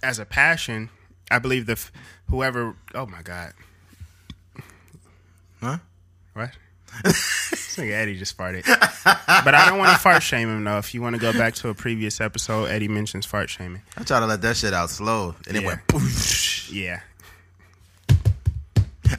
as 0.03 0.19
a 0.19 0.27
passion. 0.27 0.91
I 1.31 1.39
believe 1.39 1.67
the 1.67 1.73
f- 1.73 1.93
whoever 2.29 2.77
oh 2.95 3.07
my 3.07 3.23
god. 3.23 3.53
Huh? 5.61 5.79
what 6.35 6.51
nigga 7.77 7.93
Eddie 7.93 8.18
just 8.18 8.37
farted. 8.37 8.64
But 9.45 9.55
I 9.55 9.66
don't 9.68 9.79
want 9.79 9.93
to 9.93 9.99
fart 9.99 10.23
shame 10.23 10.49
him 10.49 10.64
though. 10.64 10.79
If 10.79 10.95
you 10.95 11.03
want 11.03 11.14
to 11.16 11.20
go 11.20 11.33
back 11.33 11.55
to 11.57 11.68
a 11.68 11.75
previous 11.75 12.20
episode, 12.20 12.66
Eddie 12.66 12.89
mentions 12.89 13.27
fart 13.27 13.51
shaming. 13.51 13.83
I 13.97 14.05
try 14.05 14.20
to 14.20 14.27
let 14.27 14.41
that 14.43 14.57
shit 14.57 14.73
out 14.75 14.91
slow, 14.91 15.35
and 15.49 15.57
it 15.57 15.62
Yeah. 15.62 15.66
went. 15.66 15.87
Poosh. 15.89 16.73
Yeah. 16.73 17.01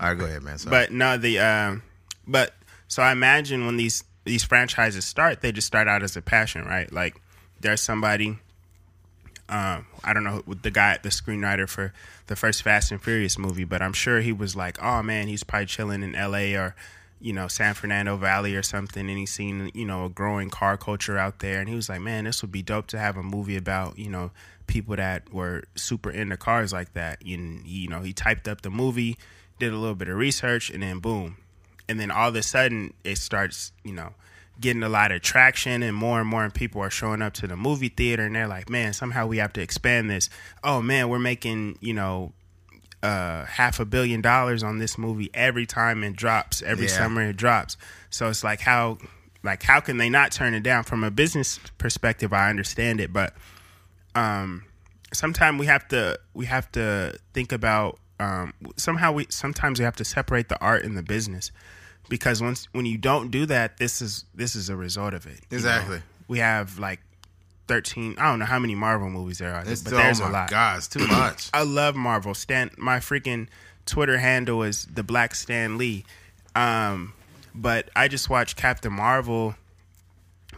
All 0.00 0.08
right, 0.08 0.18
go 0.18 0.24
ahead, 0.24 0.42
man. 0.42 0.58
Sorry. 0.58 0.70
But 0.70 0.92
no, 0.92 1.16
the 1.16 1.38
um 1.38 1.82
but 2.26 2.54
so 2.88 3.02
I 3.02 3.12
imagine 3.12 3.66
when 3.66 3.76
these 3.76 4.04
these 4.24 4.44
franchises 4.44 5.04
start, 5.04 5.40
they 5.40 5.52
just 5.52 5.66
start 5.66 5.88
out 5.88 6.02
as 6.02 6.16
a 6.16 6.22
passion, 6.22 6.64
right? 6.64 6.90
Like 6.92 7.20
there's 7.60 7.80
somebody 7.80 8.38
um 9.52 9.86
I 10.02 10.12
don't 10.12 10.24
know 10.24 10.42
the 10.46 10.70
guy 10.70 10.98
the 11.02 11.10
screenwriter 11.10 11.68
for 11.68 11.92
the 12.26 12.36
first 12.36 12.62
Fast 12.62 12.90
and 12.90 13.02
Furious 13.02 13.38
movie, 13.38 13.64
but 13.64 13.82
I'm 13.82 13.92
sure 13.92 14.20
he 14.20 14.32
was 14.32 14.56
like, 14.56 14.82
"Oh 14.82 15.02
man, 15.02 15.28
he's 15.28 15.44
probably 15.44 15.66
chilling 15.66 16.02
in 16.02 16.12
LA 16.12 16.56
or 16.58 16.74
you 17.20 17.32
know, 17.32 17.46
San 17.46 17.72
Fernando 17.74 18.16
Valley 18.16 18.56
or 18.56 18.64
something 18.64 19.08
and 19.08 19.16
he's 19.16 19.30
seen, 19.30 19.70
you 19.74 19.84
know, 19.84 20.06
a 20.06 20.08
growing 20.08 20.50
car 20.50 20.76
culture 20.76 21.16
out 21.16 21.38
there 21.38 21.60
and 21.60 21.68
he 21.68 21.74
was 21.76 21.88
like, 21.88 22.00
"Man, 22.00 22.24
this 22.24 22.42
would 22.42 22.50
be 22.50 22.62
dope 22.62 22.88
to 22.88 22.98
have 22.98 23.16
a 23.16 23.22
movie 23.22 23.56
about, 23.56 23.98
you 23.98 24.10
know, 24.10 24.32
people 24.66 24.96
that 24.96 25.32
were 25.32 25.62
super 25.76 26.10
into 26.10 26.36
cars 26.36 26.72
like 26.72 26.94
that." 26.94 27.22
And 27.24 27.66
you 27.66 27.88
know, 27.88 28.00
he 28.00 28.12
typed 28.12 28.48
up 28.48 28.62
the 28.62 28.70
movie, 28.70 29.18
did 29.58 29.72
a 29.72 29.76
little 29.76 29.94
bit 29.94 30.08
of 30.08 30.16
research 30.16 30.70
and 30.70 30.82
then 30.82 30.98
boom. 30.98 31.36
And 31.88 32.00
then 32.00 32.10
all 32.10 32.28
of 32.30 32.36
a 32.36 32.42
sudden 32.42 32.94
it 33.04 33.18
starts, 33.18 33.72
you 33.84 33.92
know, 33.92 34.14
getting 34.62 34.82
a 34.82 34.88
lot 34.88 35.12
of 35.12 35.20
traction 35.20 35.82
and 35.82 35.94
more 35.94 36.20
and 36.20 36.28
more 36.28 36.48
people 36.48 36.80
are 36.80 36.88
showing 36.90 37.20
up 37.20 37.34
to 37.34 37.46
the 37.46 37.56
movie 37.56 37.90
theater 37.90 38.24
and 38.24 38.34
they're 38.34 38.48
like, 38.48 38.70
man, 38.70 38.94
somehow 38.94 39.26
we 39.26 39.36
have 39.36 39.52
to 39.52 39.60
expand 39.60 40.08
this. 40.08 40.30
Oh 40.64 40.80
man, 40.80 41.10
we're 41.10 41.18
making, 41.18 41.76
you 41.80 41.92
know, 41.92 42.32
uh, 43.02 43.44
half 43.44 43.80
a 43.80 43.84
billion 43.84 44.20
dollars 44.22 44.62
on 44.62 44.78
this 44.78 44.96
movie 44.96 45.28
every 45.34 45.66
time 45.66 46.02
it 46.04 46.14
drops, 46.16 46.62
every 46.62 46.86
Yeah. 46.86 46.96
summer 46.98 47.22
it 47.28 47.36
drops. 47.36 47.76
So 48.10 48.28
it's 48.28 48.42
like 48.44 48.60
how 48.60 48.98
like 49.42 49.62
how 49.64 49.80
can 49.80 49.96
they 49.98 50.08
not 50.08 50.30
turn 50.32 50.54
it 50.54 50.62
down 50.62 50.84
from 50.84 51.02
a 51.04 51.10
business 51.10 51.58
perspective? 51.78 52.32
I 52.32 52.48
understand 52.48 53.00
it, 53.00 53.12
but 53.12 53.34
um 54.14 54.64
sometimes 55.12 55.58
we 55.58 55.66
have 55.66 55.86
to 55.88 56.18
we 56.34 56.46
have 56.46 56.70
to 56.72 57.18
think 57.34 57.50
about 57.52 57.98
um 58.20 58.52
somehow 58.76 59.12
we 59.12 59.26
sometimes 59.30 59.78
we 59.80 59.84
have 59.84 59.96
to 59.96 60.04
separate 60.04 60.48
the 60.48 60.58
art 60.60 60.84
and 60.84 60.96
the 60.96 61.02
business 61.02 61.50
because 62.12 62.42
once 62.42 62.68
when 62.72 62.84
you 62.84 62.98
don't 62.98 63.30
do 63.30 63.46
that 63.46 63.78
this 63.78 64.02
is 64.02 64.24
this 64.34 64.54
is 64.54 64.68
a 64.68 64.76
result 64.76 65.14
of 65.14 65.26
it 65.26 65.32
you 65.32 65.38
know? 65.50 65.56
Exactly. 65.56 66.02
we 66.28 66.38
have 66.38 66.78
like 66.78 67.00
13 67.68 68.16
i 68.18 68.28
don't 68.28 68.38
know 68.38 68.44
how 68.44 68.58
many 68.58 68.74
marvel 68.74 69.08
movies 69.08 69.38
there 69.38 69.54
are 69.54 69.64
it's 69.66 69.82
but 69.82 69.94
oh 69.94 69.96
there's 69.96 70.20
my 70.20 70.28
a 70.28 70.30
lot 70.30 70.50
god, 70.50 70.76
it's 70.78 70.88
too 70.88 71.06
much. 71.08 71.48
I 71.54 71.62
love 71.62 71.96
Marvel. 71.96 72.34
Stan, 72.34 72.70
my 72.76 72.98
freaking 72.98 73.48
Twitter 73.86 74.18
handle 74.18 74.62
is 74.62 74.86
the 74.86 75.02
Black 75.02 75.34
Stan 75.34 75.78
Lee. 75.78 76.04
Um, 76.54 77.14
but 77.54 77.88
I 77.96 78.08
just 78.08 78.28
watched 78.30 78.56
Captain 78.56 78.92
Marvel. 78.92 79.54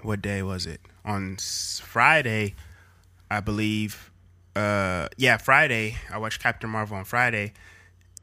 What 0.02 0.20
day 0.22 0.42
was 0.42 0.66
it? 0.66 0.80
On 1.04 1.36
Friday, 1.36 2.54
I 3.30 3.40
believe. 3.40 4.10
Uh, 4.56 5.08
yeah, 5.16 5.36
Friday. 5.36 5.96
I 6.10 6.18
watched 6.18 6.42
Captain 6.42 6.70
Marvel 6.70 6.96
on 6.96 7.04
Friday, 7.04 7.52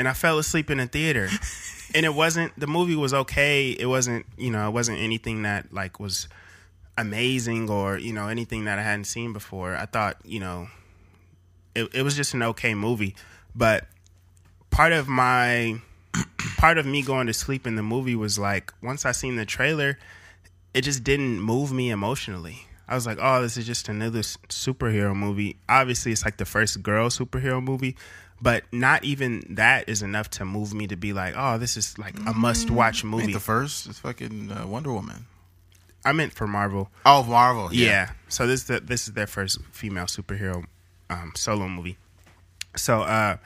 and 0.01 0.09
I 0.09 0.13
fell 0.13 0.39
asleep 0.39 0.71
in 0.71 0.79
the 0.79 0.87
theater. 0.87 1.29
and 1.95 2.05
it 2.05 2.15
wasn't 2.15 2.59
the 2.59 2.65
movie 2.65 2.95
was 2.95 3.13
okay. 3.13 3.69
It 3.69 3.85
wasn't 3.85 4.25
you 4.35 4.49
know 4.49 4.67
it 4.67 4.71
wasn't 4.71 4.97
anything 4.97 5.43
that 5.43 5.71
like 5.71 5.99
was 5.99 6.27
amazing 6.97 7.69
or 7.69 7.99
you 7.99 8.13
know 8.13 8.27
anything 8.27 8.65
that 8.65 8.79
I 8.79 8.81
hadn't 8.81 9.05
seen 9.05 9.31
before. 9.31 9.75
I 9.75 9.85
thought 9.85 10.17
you 10.25 10.39
know 10.39 10.67
it, 11.75 11.93
it 11.93 12.01
was 12.03 12.15
just 12.15 12.33
an 12.33 12.43
okay 12.43 12.73
movie 12.73 13.15
but 13.55 13.87
part 14.69 14.93
of 14.93 15.07
my 15.07 15.81
part 16.57 16.77
of 16.77 16.85
me 16.85 17.01
going 17.01 17.27
to 17.27 17.33
sleep 17.33 17.67
in 17.67 17.75
the 17.75 17.83
movie 17.83 18.15
was 18.15 18.37
like 18.37 18.73
once 18.81 19.05
i 19.05 19.11
seen 19.11 19.35
the 19.35 19.45
trailer 19.45 19.97
it 20.73 20.81
just 20.81 21.03
didn't 21.03 21.39
move 21.41 21.71
me 21.71 21.89
emotionally 21.89 22.67
i 22.87 22.95
was 22.95 23.05
like 23.05 23.17
oh 23.21 23.41
this 23.41 23.57
is 23.57 23.65
just 23.65 23.89
another 23.89 24.19
superhero 24.19 25.15
movie 25.15 25.57
obviously 25.69 26.11
it's 26.11 26.25
like 26.25 26.37
the 26.37 26.45
first 26.45 26.81
girl 26.81 27.09
superhero 27.09 27.63
movie 27.63 27.95
but 28.41 28.63
not 28.71 29.03
even 29.03 29.43
that 29.51 29.87
is 29.87 30.01
enough 30.01 30.29
to 30.31 30.45
move 30.45 30.73
me 30.73 30.87
to 30.87 30.95
be 30.95 31.13
like 31.13 31.33
oh 31.37 31.57
this 31.57 31.77
is 31.77 31.97
like 31.97 32.15
a 32.27 32.33
must 32.33 32.71
watch 32.71 33.03
Ain't 33.03 33.11
movie 33.11 33.33
the 33.33 33.39
first. 33.39 33.87
It's 33.87 33.99
fucking 33.99 34.51
uh, 34.51 34.65
Wonder 34.67 34.91
Woman. 34.91 35.25
i 36.03 36.11
meant 36.11 36.33
for 36.33 36.47
marvel 36.47 36.89
Oh, 37.05 37.23
Marvel. 37.23 37.69
yeah. 37.73 38.11
So 38.29 38.47
this 38.47 38.61
is 38.61 38.67
the, 38.67 38.79
this 38.79 39.07
is 39.07 39.13
their 39.13 39.27
first 39.27 39.59
female 39.71 40.05
superhero 40.05 40.65
um, 41.09 41.33
solo 41.35 41.67
movie. 41.67 41.97
So 42.75 43.01
uh, 43.01 43.37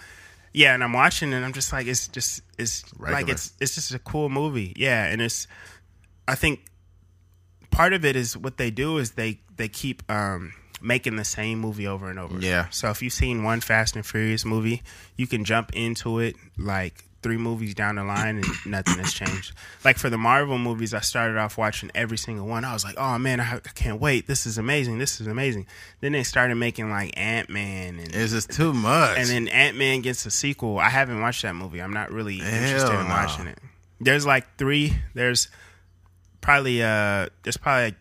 yeah, 0.54 0.74
and 0.74 0.84
I'm 0.84 0.94
watching 0.94 1.34
and 1.34 1.44
I'm 1.44 1.52
just 1.54 1.74
like 1.74 1.88
it's 1.88 2.08
just 2.08 2.42
it's 2.58 2.84
like 3.00 3.28
it's 3.28 3.52
it's 3.60 3.76
just 3.76 3.94
a 3.94 4.00
cool 4.00 4.30
movie. 4.30 4.72
Yeah, 4.78 5.06
and 5.06 5.22
it's 5.22 5.48
I 6.28 6.36
think 6.36 6.62
part 7.72 7.92
of 7.94 8.06
it 8.06 8.16
is 8.16 8.38
what 8.38 8.58
they 8.58 8.72
do 8.72 8.98
is 9.00 9.12
they 9.12 9.40
they 9.58 9.68
keep 9.68 10.04
um, 10.10 10.54
making 10.86 11.16
the 11.16 11.26
same 11.26 11.60
movie 11.60 11.88
over 11.88 12.10
and 12.10 12.20
over. 12.20 12.40
Yeah. 12.40 12.70
So 12.70 12.90
if 12.90 13.02
you've 13.02 13.14
seen 13.14 13.44
one 13.44 13.60
Fast 13.60 13.96
and 13.96 14.06
Furious 14.06 14.46
movie, 14.46 14.84
you 15.18 15.28
can 15.28 15.44
jump 15.44 15.74
into 15.74 16.20
it 16.20 16.36
like 16.58 17.04
three 17.24 17.38
movies 17.38 17.74
down 17.74 17.96
the 17.96 18.04
line 18.04 18.38
and 18.38 18.46
nothing 18.68 19.00
has 19.00 19.12
changed. 19.12 19.54
Like 19.84 19.98
for 19.98 20.12
the 20.12 20.18
Marvel 20.18 20.60
movies, 20.60 20.94
I 20.94 21.00
started 21.00 21.38
off 21.38 21.58
watching 21.58 21.90
every 21.96 22.20
single 22.20 22.46
one. 22.46 22.64
I 22.64 22.72
was 22.74 22.84
like, 22.84 22.96
oh 23.00 23.18
man, 23.18 23.40
I, 23.40 23.56
I 23.56 23.72
can't 23.74 24.00
wait. 24.00 24.28
This 24.28 24.46
is 24.46 24.60
amazing. 24.60 25.00
This 25.00 25.20
is 25.20 25.26
amazing. 25.26 25.66
Then 26.02 26.12
they 26.12 26.24
started 26.24 26.56
making 26.56 26.92
like 26.92 27.18
Ant 27.18 27.50
Man 27.50 28.00
and 28.00 28.14
It's 28.14 28.32
just 28.32 28.52
too 28.52 28.72
much. 28.74 29.18
and 29.18 29.28
then 29.28 29.48
Ant 29.48 29.76
Man 29.76 30.02
gets 30.02 30.26
a 30.28 30.32
sequel. 30.32 30.78
I 30.78 30.90
haven't 30.90 31.20
watched 31.20 31.42
that 31.42 31.56
movie. 31.56 31.82
I'm 31.82 31.94
not 31.94 32.12
really 32.12 32.40
interested 32.40 32.94
in 32.94 33.08
no. 33.08 33.10
watching 33.10 33.48
it. 33.48 33.58
There's 34.00 34.26
like 34.26 34.58
three. 34.58 34.94
There's 35.16 35.48
probably 36.42 36.84
uh. 36.84 37.30
There's 37.42 37.58
probably 37.58 37.86
like 37.86 37.96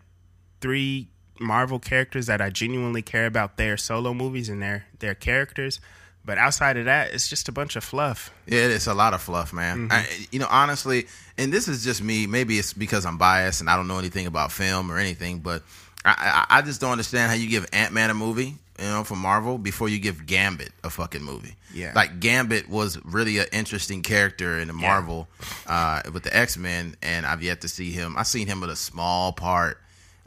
three 0.61 1.07
Marvel 1.39 1.79
characters 1.79 2.27
that 2.27 2.41
I 2.41 2.49
genuinely 2.49 3.01
care 3.01 3.25
about 3.25 3.57
their 3.57 3.77
solo 3.77 4.13
movies 4.13 4.49
and 4.49 4.61
their 4.61 4.85
their 4.99 5.15
characters. 5.15 5.79
But 6.25 6.39
outside 6.39 6.75
of 6.77 6.85
that, 6.85 7.13
it's 7.13 7.27
just 7.27 7.47
a 7.49 7.51
bunch 7.51 7.75
of 7.75 7.83
fluff. 7.83 8.33
Yeah, 8.47 8.61
it's 8.61 8.87
a 8.87 8.95
lot 8.95 9.13
of 9.13 9.21
fluff, 9.21 9.53
man. 9.53 9.89
Mm-hmm. 9.89 9.91
I, 9.91 10.27
you 10.31 10.39
know, 10.39 10.47
honestly, 10.49 11.05
and 11.37 11.53
this 11.53 11.67
is 11.67 11.83
just 11.83 12.01
me. 12.01 12.25
Maybe 12.25 12.57
it's 12.57 12.73
because 12.73 13.05
I'm 13.05 13.19
biased 13.19 13.61
and 13.61 13.69
I 13.69 13.75
don't 13.75 13.87
know 13.87 13.99
anything 13.99 14.25
about 14.25 14.51
film 14.51 14.91
or 14.91 14.97
anything, 14.97 15.39
but 15.39 15.61
I, 16.03 16.45
I, 16.49 16.57
I 16.57 16.61
just 16.63 16.81
don't 16.81 16.91
understand 16.91 17.29
how 17.29 17.37
you 17.37 17.47
give 17.47 17.67
Ant 17.71 17.93
Man 17.93 18.09
a 18.09 18.15
movie, 18.15 18.55
you 18.79 18.85
know, 18.85 19.03
from 19.03 19.19
Marvel 19.19 19.59
before 19.59 19.87
you 19.87 19.99
give 19.99 20.25
Gambit 20.25 20.71
a 20.83 20.89
fucking 20.89 21.21
movie. 21.21 21.55
Yeah. 21.73 21.91
like 21.93 22.19
Gambit 22.21 22.69
was 22.69 22.97
really 23.03 23.37
an 23.39 23.47
interesting 23.51 24.01
character 24.01 24.59
in 24.59 24.69
the 24.69 24.73
Marvel 24.73 25.27
uh, 25.67 26.01
with 26.11 26.23
the 26.23 26.35
X 26.35 26.57
Men, 26.57 26.95
and 27.03 27.25
I've 27.25 27.43
yet 27.43 27.61
to 27.61 27.67
see 27.67 27.91
him. 27.91 28.15
I've 28.17 28.27
seen 28.27 28.47
him 28.47 28.61
with 28.61 28.69
a 28.71 28.75
small 28.75 29.31
part, 29.33 29.79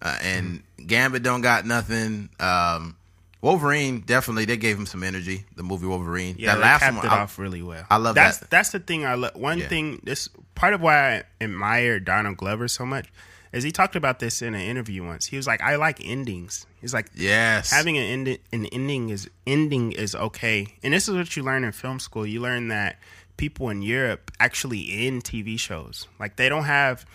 uh, 0.03 0.17
and 0.23 0.63
Gambit 0.87 1.23
don't 1.23 1.41
got 1.41 1.67
nothing. 1.67 2.29
Um, 2.41 2.97
Wolverine 3.41 4.01
definitely 4.01 4.45
they 4.47 4.57
gave 4.57 4.77
him 4.77 4.87
some 4.87 5.03
energy. 5.05 5.45
The 5.57 5.63
movie 5.63 5.87
Wolverine. 5.87 6.37
Yeah, 6.39 6.55
that 6.55 6.55
they 6.57 6.63
last 6.63 6.81
capped 6.81 6.97
one, 6.97 7.07
it 7.07 7.13
I- 7.13 7.21
off 7.21 7.39
really 7.39 7.63
well. 7.63 7.85
I 7.89 7.97
love 7.97 8.15
that's, 8.15 8.39
that. 8.39 8.51
That's 8.51 8.71
the 8.71 8.81
thing 8.81 9.05
I 9.07 9.15
love. 9.15 9.37
One 9.37 9.59
Yeah. 9.59 9.69
thing, 9.69 10.01
this 10.03 10.29
part 10.55 10.75
of 10.75 10.81
why 10.81 11.19
I 11.19 11.23
admire 11.41 12.01
Donald 12.01 12.37
Glover 12.37 12.67
so 12.67 12.85
much 12.85 13.09
is 13.53 13.63
he 13.65 13.71
talked 13.71 13.97
about 13.97 14.19
this 14.19 14.43
in 14.43 14.55
an 14.55 14.61
interview 14.61 15.05
once. 15.05 15.27
He 15.27 15.37
was 15.37 15.47
like, 15.47 15.63
"I 15.63 15.77
like 15.77 16.01
endings." 16.05 16.67
He's 16.81 16.93
like, 16.93 17.11
Yes. 17.15 17.71
having 17.71 17.97
an 17.97 18.05
end, 18.05 18.39
an 18.53 18.67
ending 18.67 19.09
is 19.11 19.29
ending 19.47 19.93
is 19.93 20.15
okay. 20.15 20.75
And 20.83 20.93
this 20.93 21.09
is 21.09 21.15
what 21.15 21.35
you 21.37 21.43
learn 21.45 21.65
in 21.65 21.73
film 21.73 21.99
school. 22.01 22.27
You 22.27 22.41
learn 22.41 22.69
that 22.69 22.99
people 23.37 23.69
in 23.71 23.83
Europe 23.83 24.31
actually 24.41 25.07
end 25.07 25.23
TV 25.25 25.59
shows. 25.59 26.09
Like 26.19 26.37
they 26.37 26.49
don't 26.49 26.65
have 26.65 27.07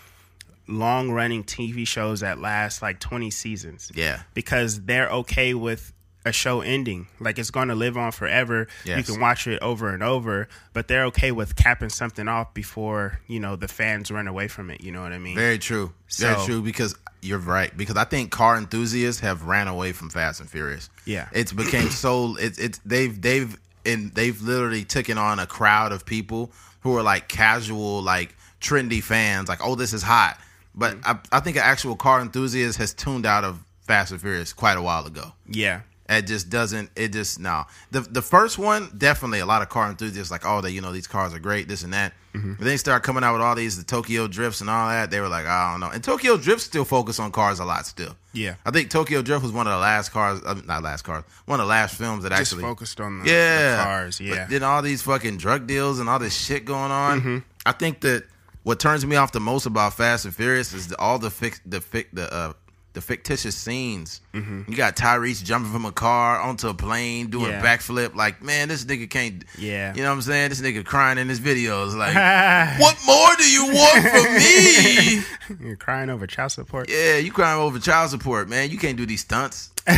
long 0.66 1.10
running 1.10 1.44
TV 1.44 1.86
shows 1.86 2.20
that 2.20 2.38
last 2.38 2.80
like 2.82 3.00
20 3.00 3.30
seasons 3.30 3.90
Yeah. 3.94 4.22
because 4.34 4.82
they're 4.82 5.08
okay 5.10 5.54
with 5.54 5.92
a 6.26 6.32
show 6.32 6.62
ending. 6.62 7.06
Like 7.20 7.38
it's 7.38 7.50
going 7.50 7.68
to 7.68 7.74
live 7.74 7.98
on 7.98 8.10
forever. 8.10 8.66
Yes. 8.86 8.96
You 8.96 9.04
can 9.14 9.20
watch 9.20 9.46
it 9.46 9.60
over 9.62 9.90
and 9.90 10.02
over, 10.02 10.48
but 10.72 10.88
they're 10.88 11.04
okay 11.06 11.32
with 11.32 11.54
capping 11.54 11.90
something 11.90 12.28
off 12.28 12.54
before, 12.54 13.20
you 13.26 13.40
know, 13.40 13.56
the 13.56 13.68
fans 13.68 14.10
run 14.10 14.26
away 14.26 14.48
from 14.48 14.70
it. 14.70 14.80
You 14.80 14.90
know 14.92 15.02
what 15.02 15.12
I 15.12 15.18
mean? 15.18 15.34
Very 15.36 15.58
true. 15.58 15.92
Very 16.18 16.42
true 16.46 16.62
because 16.62 16.94
you're 17.20 17.38
right. 17.38 17.76
Because 17.76 17.96
I 17.96 18.04
think 18.04 18.30
car 18.30 18.56
enthusiasts 18.56 19.20
have 19.20 19.44
ran 19.44 19.68
away 19.68 19.92
from 19.92 20.08
Fast 20.08 20.40
and 20.40 20.48
Furious. 20.48 20.88
Yeah. 21.04 21.28
It's 21.32 21.52
became 21.52 21.90
so 21.90 22.36
it's 22.38 22.58
it's 22.58 22.78
they've 22.86 23.20
they've 23.20 23.54
and 23.84 24.14
they've 24.14 24.40
literally 24.40 24.84
taken 24.84 25.18
on 25.18 25.38
a 25.38 25.46
crowd 25.46 25.92
of 25.92 26.06
people 26.06 26.52
who 26.80 26.96
are 26.96 27.02
like 27.02 27.28
casual, 27.28 28.00
like 28.02 28.34
trendy 28.62 29.02
fans, 29.02 29.46
like, 29.46 29.60
oh, 29.62 29.74
this 29.74 29.92
is 29.92 30.02
hot. 30.02 30.38
But 30.74 31.00
Mm-hmm. 31.00 31.10
I, 31.32 31.36
I 31.38 31.40
think 31.40 31.56
an 31.56 31.62
actual 31.64 31.96
car 31.96 32.20
enthusiast 32.20 32.78
has 32.78 32.92
tuned 32.94 33.26
out 33.26 33.44
of 33.44 33.58
Fast 33.86 34.12
and 34.12 34.20
Furious 34.20 34.52
quite 34.52 34.76
a 34.78 34.82
while 34.82 35.06
ago. 35.06 35.32
yeah. 35.48 35.80
It 36.06 36.26
just 36.26 36.50
doesn't. 36.50 36.90
It 36.96 37.14
just 37.14 37.40
no. 37.40 37.64
The 37.90 38.00
the 38.02 38.20
first 38.20 38.58
one 38.58 38.90
definitely 38.98 39.38
a 39.40 39.46
lot 39.46 39.62
of 39.62 39.70
car 39.70 39.88
enthusiasts 39.88 40.30
like 40.30 40.42
oh 40.44 40.60
they 40.60 40.68
you 40.68 40.82
know 40.82 40.92
these 40.92 41.06
cars 41.06 41.32
are 41.32 41.38
great 41.38 41.66
this 41.66 41.82
and 41.82 41.94
that. 41.94 42.12
Mm-hmm. 42.34 42.50
But 42.52 42.58
then 42.58 42.66
they 42.68 42.76
start 42.76 43.02
coming 43.04 43.24
out 43.24 43.32
with 43.32 43.40
all 43.40 43.54
these 43.54 43.78
the 43.78 43.84
Tokyo 43.84 44.26
drifts 44.28 44.60
and 44.60 44.68
all 44.68 44.88
that. 44.90 45.10
They 45.10 45.18
were 45.20 45.30
like 45.30 45.46
I 45.46 45.70
don't 45.70 45.80
know. 45.80 45.88
And 45.88 46.04
Tokyo 46.04 46.36
Drift 46.36 46.60
still 46.60 46.84
focus 46.84 47.18
on 47.18 47.32
cars 47.32 47.58
a 47.58 47.64
lot 47.64 47.86
still. 47.86 48.14
Yeah. 48.34 48.56
I 48.66 48.70
think 48.70 48.90
Tokyo 48.90 49.22
Drift 49.22 49.44
was 49.44 49.52
one 49.52 49.66
of 49.66 49.72
the 49.72 49.78
last 49.78 50.10
cars, 50.10 50.42
uh, 50.44 50.60
not 50.66 50.82
last 50.82 51.02
cars, 51.02 51.24
one 51.46 51.58
of 51.58 51.64
the 51.64 51.70
last 51.70 51.96
films 51.96 52.22
that 52.24 52.32
Just 52.32 52.52
actually 52.52 52.64
focused 52.64 53.00
on 53.00 53.20
the, 53.20 53.30
yeah 53.30 53.76
the 53.78 53.82
cars. 53.84 54.18
But 54.18 54.26
Yeah. 54.26 54.44
then 54.46 54.62
all 54.62 54.82
these 54.82 55.00
fucking 55.00 55.38
drug 55.38 55.66
deals 55.66 56.00
and 56.00 56.10
all 56.10 56.18
this 56.18 56.36
shit 56.36 56.66
going 56.66 56.92
on. 56.92 57.20
Mm-hmm. 57.20 57.38
I 57.64 57.72
think 57.72 58.02
that 58.02 58.24
what 58.64 58.80
turns 58.80 59.06
me 59.06 59.14
off 59.16 59.30
the 59.32 59.40
most 59.40 59.66
about 59.66 59.94
Fast 59.94 60.24
and 60.24 60.34
Furious 60.34 60.72
is 60.74 60.88
the, 60.88 60.98
all 60.98 61.18
the 61.18 61.28
fic, 61.28 61.60
the 61.64 61.78
fic, 61.78 62.06
the 62.12 62.32
uh, 62.32 62.52
the 62.94 63.00
fictitious 63.00 63.56
scenes. 63.56 64.20
Mm-hmm. 64.34 64.70
You 64.70 64.76
got 64.76 64.94
Tyrese 64.94 65.42
jumping 65.42 65.72
from 65.72 65.84
a 65.84 65.90
car 65.90 66.40
onto 66.40 66.68
a 66.68 66.74
plane 66.74 67.26
doing 67.28 67.50
Yeah. 67.50 67.58
a 67.60 67.64
backflip. 67.64 68.14
Like, 68.14 68.40
man, 68.40 68.68
this 68.68 68.84
nigga 68.84 69.10
can't. 69.10 69.44
Yeah. 69.58 69.92
you 69.96 70.02
know 70.04 70.10
what 70.10 70.14
I'm 70.14 70.22
saying? 70.22 70.50
This 70.50 70.60
nigga 70.60 70.84
crying 70.84 71.18
in 71.18 71.28
his 71.28 71.40
videos. 71.40 71.96
Like, 71.96 72.14
what 72.80 72.96
more 73.04 73.30
do 73.36 73.50
you 73.50 73.66
want 73.66 74.06
from 74.08 74.34
me? 74.36 75.22
You're 75.66 75.74
crying 75.76 76.08
over 76.08 76.28
child 76.28 76.52
support. 76.52 76.88
Yeah, 76.88 77.16
you 77.16 77.32
crying 77.32 77.60
over 77.60 77.80
child 77.80 78.10
support, 78.10 78.48
man. 78.48 78.70
You 78.70 78.78
can't 78.78 78.96
do 78.96 79.06
these 79.06 79.22
stunts. 79.22 79.70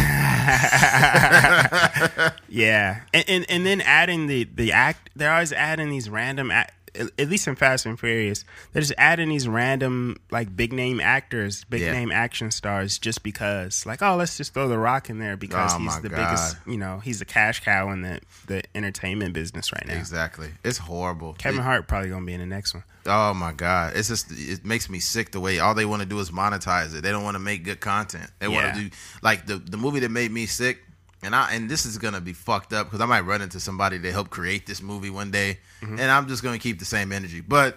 Yeah, 2.49 3.01
and, 3.13 3.25
and 3.29 3.47
and 3.51 3.67
then 3.67 3.81
adding 3.83 4.27
the 4.29 4.45
the 4.45 4.73
act, 4.73 5.11
they're 5.17 5.33
always 5.33 5.53
adding 5.53 5.91
these 5.91 6.09
random. 6.09 6.51
Act, 6.51 6.73
at 7.19 7.29
least 7.29 7.47
in 7.49 7.57
Fast 7.57 7.87
and 7.87 7.99
Furious, 7.99 8.45
they're 8.73 8.83
just 8.83 8.95
adding 8.99 9.29
these 9.29 9.47
random 9.49 10.17
like 10.31 10.55
big 10.57 10.73
name 10.73 11.01
actors, 11.01 11.65
big 11.65 11.83
Yeah. 11.83 11.93
name 11.93 12.11
action 12.11 12.51
stars, 12.51 12.99
just 12.99 13.23
because. 13.23 13.85
Like, 13.87 14.03
oh, 14.03 14.17
let's 14.17 14.37
just 14.37 14.55
throw 14.55 14.69
the 14.69 14.79
Rock 14.79 15.11
in 15.11 15.19
there 15.19 15.37
because 15.37 15.73
Oh, 15.75 15.79
he's 15.79 15.99
the 16.01 16.09
God. 16.09 16.17
biggest. 16.17 16.57
You 16.67 16.77
know, 16.79 16.99
he's 17.01 17.19
the 17.19 17.25
cash 17.25 17.63
cow 17.65 17.91
in 17.91 18.03
the 18.03 18.21
the 18.47 18.63
entertainment 18.75 19.33
business 19.35 19.73
right 19.73 19.87
now. 19.87 19.95
Exactly. 19.95 20.49
It's 20.65 20.79
horrible. 20.79 21.35
Kevin 21.35 21.61
It- 21.61 21.65
Hart 21.65 21.89
probably 21.89 22.09
gonna 22.11 22.25
be 22.27 22.35
in 22.35 22.41
the 22.41 22.47
next 22.47 22.75
one. 22.75 22.85
Oh 23.09 23.33
my 23.35 23.53
god, 23.53 23.93
it's 23.95 24.09
just 24.09 24.33
it 24.33 24.65
makes 24.65 24.91
me 24.91 24.99
sick 24.99 25.31
the 25.31 25.39
way 25.39 25.61
all 25.61 25.75
they 25.75 25.85
want 25.85 26.03
to 26.03 26.09
do 26.09 26.19
is 26.19 26.31
monetize 26.33 26.93
it. 26.97 27.03
They 27.03 27.13
don't 27.13 27.23
want 27.23 27.37
to 27.37 27.39
make 27.39 27.63
good 27.63 27.81
content. 27.81 28.31
They 28.41 28.49
want 28.49 28.75
to 28.75 28.81
do 28.81 28.91
like 29.23 29.47
the 29.47 29.59
the 29.59 29.77
movie 29.77 30.01
that 30.01 30.11
made 30.11 30.33
me 30.33 30.47
sick. 30.47 30.83
And 31.23 31.35
I 31.35 31.53
and 31.55 31.69
this 31.69 31.87
is 31.87 31.99
gonna 31.99 32.21
be 32.21 32.33
fucked 32.35 32.73
up 32.73 32.87
because 32.87 33.01
I 33.01 33.07
might 33.07 33.23
run 33.23 33.41
into 33.43 33.59
somebody 33.59 33.99
that 33.99 34.13
helped 34.13 34.31
create 34.31 34.67
this 34.67 34.83
movie 34.83 35.11
one 35.11 35.31
day, 35.31 35.59
Mm-hmm. 35.83 35.99
and 35.99 36.11
I'm 36.11 36.29
just 36.29 36.43
gonna 36.43 36.59
keep 36.59 36.79
the 36.79 36.85
same 36.85 37.11
energy. 37.13 37.41
But 37.41 37.77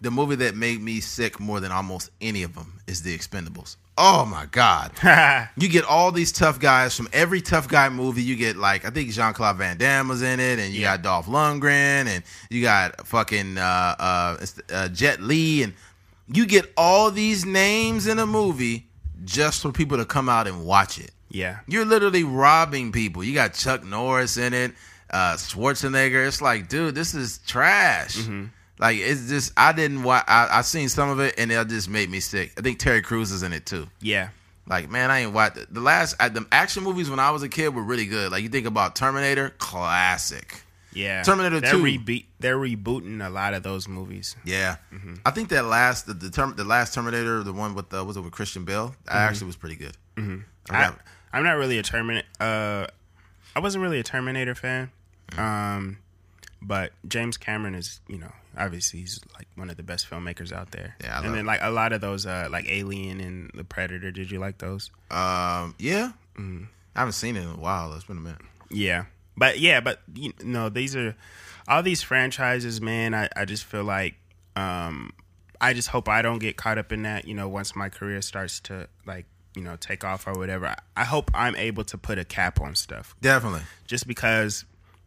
the 0.00 0.10
movie 0.12 0.36
that 0.36 0.54
made 0.54 0.80
me 0.80 1.00
sick 1.00 1.40
more 1.40 1.58
than 1.60 1.72
almost 1.72 2.10
any 2.20 2.44
of 2.44 2.54
them 2.54 2.80
is 2.86 3.02
The 3.02 3.16
Expendables. 3.18 3.76
Oh 4.00 4.24
my 4.24 4.46
god, 4.46 4.92
you 5.56 5.68
get 5.68 5.84
all 5.84 6.12
these 6.12 6.30
tough 6.30 6.60
guys 6.60 6.94
from 6.96 7.08
every 7.12 7.40
tough 7.40 7.66
guy 7.68 7.88
movie. 7.88 8.22
You 8.22 8.36
get 8.36 8.56
like 8.56 8.84
I 8.84 8.90
think 8.90 9.10
Jean 9.10 9.34
Claude 9.34 9.56
Van 9.56 9.76
Damme 9.76 10.06
was 10.08 10.22
in 10.22 10.38
it, 10.38 10.60
and 10.60 10.72
you 10.72 10.82
got 10.82 11.02
Dolph 11.02 11.26
Lundgren, 11.26 12.06
and 12.06 12.22
you 12.48 12.62
got 12.62 13.06
fucking 13.08 13.58
uh, 13.58 13.96
uh, 13.98 14.46
uh, 14.72 14.88
Jet 14.88 15.20
Li, 15.20 15.64
and 15.64 15.74
you 16.32 16.46
get 16.46 16.72
all 16.76 17.10
these 17.10 17.44
names 17.44 18.06
in 18.06 18.20
a 18.20 18.26
movie 18.26 18.86
just 19.24 19.62
for 19.62 19.72
people 19.72 19.96
to 19.98 20.04
come 20.04 20.28
out 20.28 20.46
and 20.46 20.64
watch 20.64 21.00
it. 21.00 21.10
Yeah, 21.30 21.58
You're 21.66 21.84
literally 21.84 22.24
robbing 22.24 22.92
people. 22.92 23.22
You 23.22 23.34
got 23.34 23.54
Chuck 23.54 23.84
Norris 23.84 24.36
in 24.38 24.54
it, 24.54 24.72
uh, 25.10 25.34
Schwarzenegger. 25.34 26.26
It's 26.26 26.40
like, 26.40 26.68
dude, 26.68 26.94
this 26.94 27.14
is 27.14 27.38
trash. 27.46 28.16
Mm-hmm. 28.16 28.46
Like 28.78 28.96
it's 28.98 29.28
just 29.28 29.52
I 29.56 29.72
didn't 29.72 30.02
watch. 30.04 30.24
I, 30.28 30.48
I 30.50 30.60
seen 30.62 30.88
some 30.88 31.10
of 31.10 31.18
it 31.20 31.34
and 31.36 31.50
it 31.50 31.68
just 31.68 31.88
made 31.88 32.08
me 32.10 32.20
sick. 32.20 32.52
I 32.56 32.60
think 32.62 32.78
Terry 32.78 33.02
Crews 33.02 33.32
is 33.32 33.42
in 33.42 33.52
it 33.52 33.66
too. 33.66 33.88
yeah, 34.00 34.28
Like 34.68 34.88
man, 34.88 35.10
I 35.10 35.20
ain't 35.20 35.32
watched 35.32 35.58
the 35.74 35.80
last 35.80 36.14
uh, 36.20 36.28
the 36.28 36.46
action 36.52 36.84
movies 36.84 37.10
when 37.10 37.18
I 37.18 37.30
was 37.32 37.42
a 37.42 37.48
kid 37.48 37.74
were 37.74 37.82
really 37.82 38.06
good. 38.06 38.30
Like 38.30 38.42
you 38.44 38.48
think 38.48 38.66
about 38.66 38.94
Terminator, 38.94 39.50
classic. 39.58 40.62
yeah. 40.92 41.22
Terminator 41.24 41.58
they're 41.60 41.72
2. 41.72 41.78
Rebe- 41.82 42.26
they're 42.38 42.56
rebooting 42.56 43.24
a 43.26 43.28
lot 43.30 43.52
of 43.54 43.62
those 43.64 43.88
movies. 43.88 44.36
Yeah, 44.44 44.76
Mm-hmm. 44.94 45.14
I 45.26 45.30
think 45.32 45.48
that 45.48 45.64
last 45.64 46.06
the 46.06 46.14
the, 46.14 46.30
term, 46.30 46.54
the 46.56 46.62
last 46.64 46.94
Terminator, 46.94 47.42
the 47.42 47.52
one 47.52 47.74
with 47.74 47.92
uh, 47.92 48.04
was 48.04 48.16
it 48.16 48.20
with 48.20 48.32
Christian 48.32 48.64
Bale, 48.64 48.94
Mm-hmm. 49.06 49.16
actually 49.16 49.46
was 49.48 49.56
pretty 49.56 49.76
good. 49.76 49.96
I, 50.70 50.92
I'm 51.32 51.44
not 51.44 51.52
really 51.52 51.78
a 51.78 51.82
Terminator. 51.82 52.26
Uh, 52.40 52.86
I 53.54 53.60
wasn't 53.60 53.82
really 53.82 53.98
a 54.00 54.04
Terminator 54.04 54.54
fan. 54.54 54.90
Um, 55.36 55.98
but 56.62 56.92
James 57.06 57.36
Cameron 57.36 57.74
is, 57.74 58.00
you 58.08 58.18
know, 58.18 58.32
obviously 58.56 59.00
he's 59.00 59.20
like 59.36 59.46
one 59.56 59.70
of 59.70 59.76
the 59.76 59.82
best 59.82 60.08
filmmakers 60.08 60.52
out 60.52 60.70
there. 60.70 60.96
Yeah, 61.02 61.22
and 61.22 61.34
then 61.34 61.46
like 61.46 61.60
a 61.62 61.70
lot 61.70 61.92
of 61.92 62.00
those, 62.00 62.26
uh, 62.26 62.48
like 62.50 62.66
Alien 62.68 63.20
and 63.20 63.50
The 63.54 63.64
Predator. 63.64 64.10
Did 64.10 64.30
you 64.30 64.38
like 64.38 64.58
those? 64.58 64.90
Um, 65.10 65.74
yeah, 65.78 66.12
Mm-hmm. 66.36 66.64
I 66.94 67.00
haven't 67.00 67.12
seen 67.14 67.36
it 67.36 67.42
in 67.42 67.48
a 67.48 67.56
while. 67.58 67.92
It's 67.94 68.04
been 68.04 68.16
a 68.16 68.20
minute. 68.20 68.40
Yeah, 68.70 69.06
but 69.36 69.58
yeah, 69.58 69.80
but 69.80 70.00
you 70.14 70.32
know, 70.42 70.68
these 70.68 70.94
are 70.96 71.14
all 71.66 71.82
these 71.82 72.02
franchises, 72.02 72.80
man. 72.80 73.14
I, 73.14 73.28
I 73.36 73.44
just 73.44 73.64
feel 73.64 73.84
like, 73.84 74.14
um, 74.56 75.12
I 75.60 75.72
just 75.74 75.88
hope 75.88 76.08
I 76.08 76.22
don't 76.22 76.38
get 76.38 76.56
caught 76.56 76.78
up 76.78 76.92
in 76.92 77.02
that. 77.02 77.26
You 77.26 77.34
know, 77.34 77.48
once 77.48 77.74
my 77.76 77.88
career 77.88 78.22
starts 78.22 78.60
to 78.60 78.88
like, 79.06 79.26
you 79.58 79.64
know, 79.64 79.76
take 79.76 80.04
off 80.04 80.26
or 80.28 80.32
whatever. 80.34 80.74
I, 80.96 81.04
hope 81.04 81.30
I'm 81.34 81.56
able 81.56 81.82
to 81.84 81.98
put 81.98 82.16
a 82.18 82.24
cap 82.24 82.60
on 82.60 82.76
stuff. 82.76 83.16
Definitely. 83.20 83.62
just 83.86 84.06
because 84.06 84.64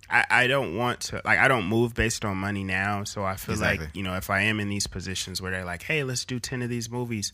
I, 0.09 0.25
I 0.29 0.47
don't 0.47 0.75
want 0.75 0.99
to 1.01 1.21
like 1.23 1.39
I 1.39 1.47
don't 1.47 1.65
move 1.65 1.93
based 1.93 2.25
on 2.25 2.35
money 2.35 2.65
now. 2.65 3.05
So 3.05 3.23
I 3.23 3.35
feel 3.37 3.53
Exactly. 3.53 3.85
like, 3.85 3.95
you 3.95 4.03
know, 4.03 4.15
if 4.15 4.29
I 4.29 4.41
am 4.41 4.59
in 4.59 4.67
these 4.67 4.85
positions 4.87 5.41
where 5.41 5.51
they're 5.51 5.63
like, 5.63 5.83
Hey, 5.83 6.03
let's 6.03 6.25
do 6.25 6.37
ten 6.39 6.61
of 6.61 6.69
these 6.69 6.91
movies, 6.91 7.31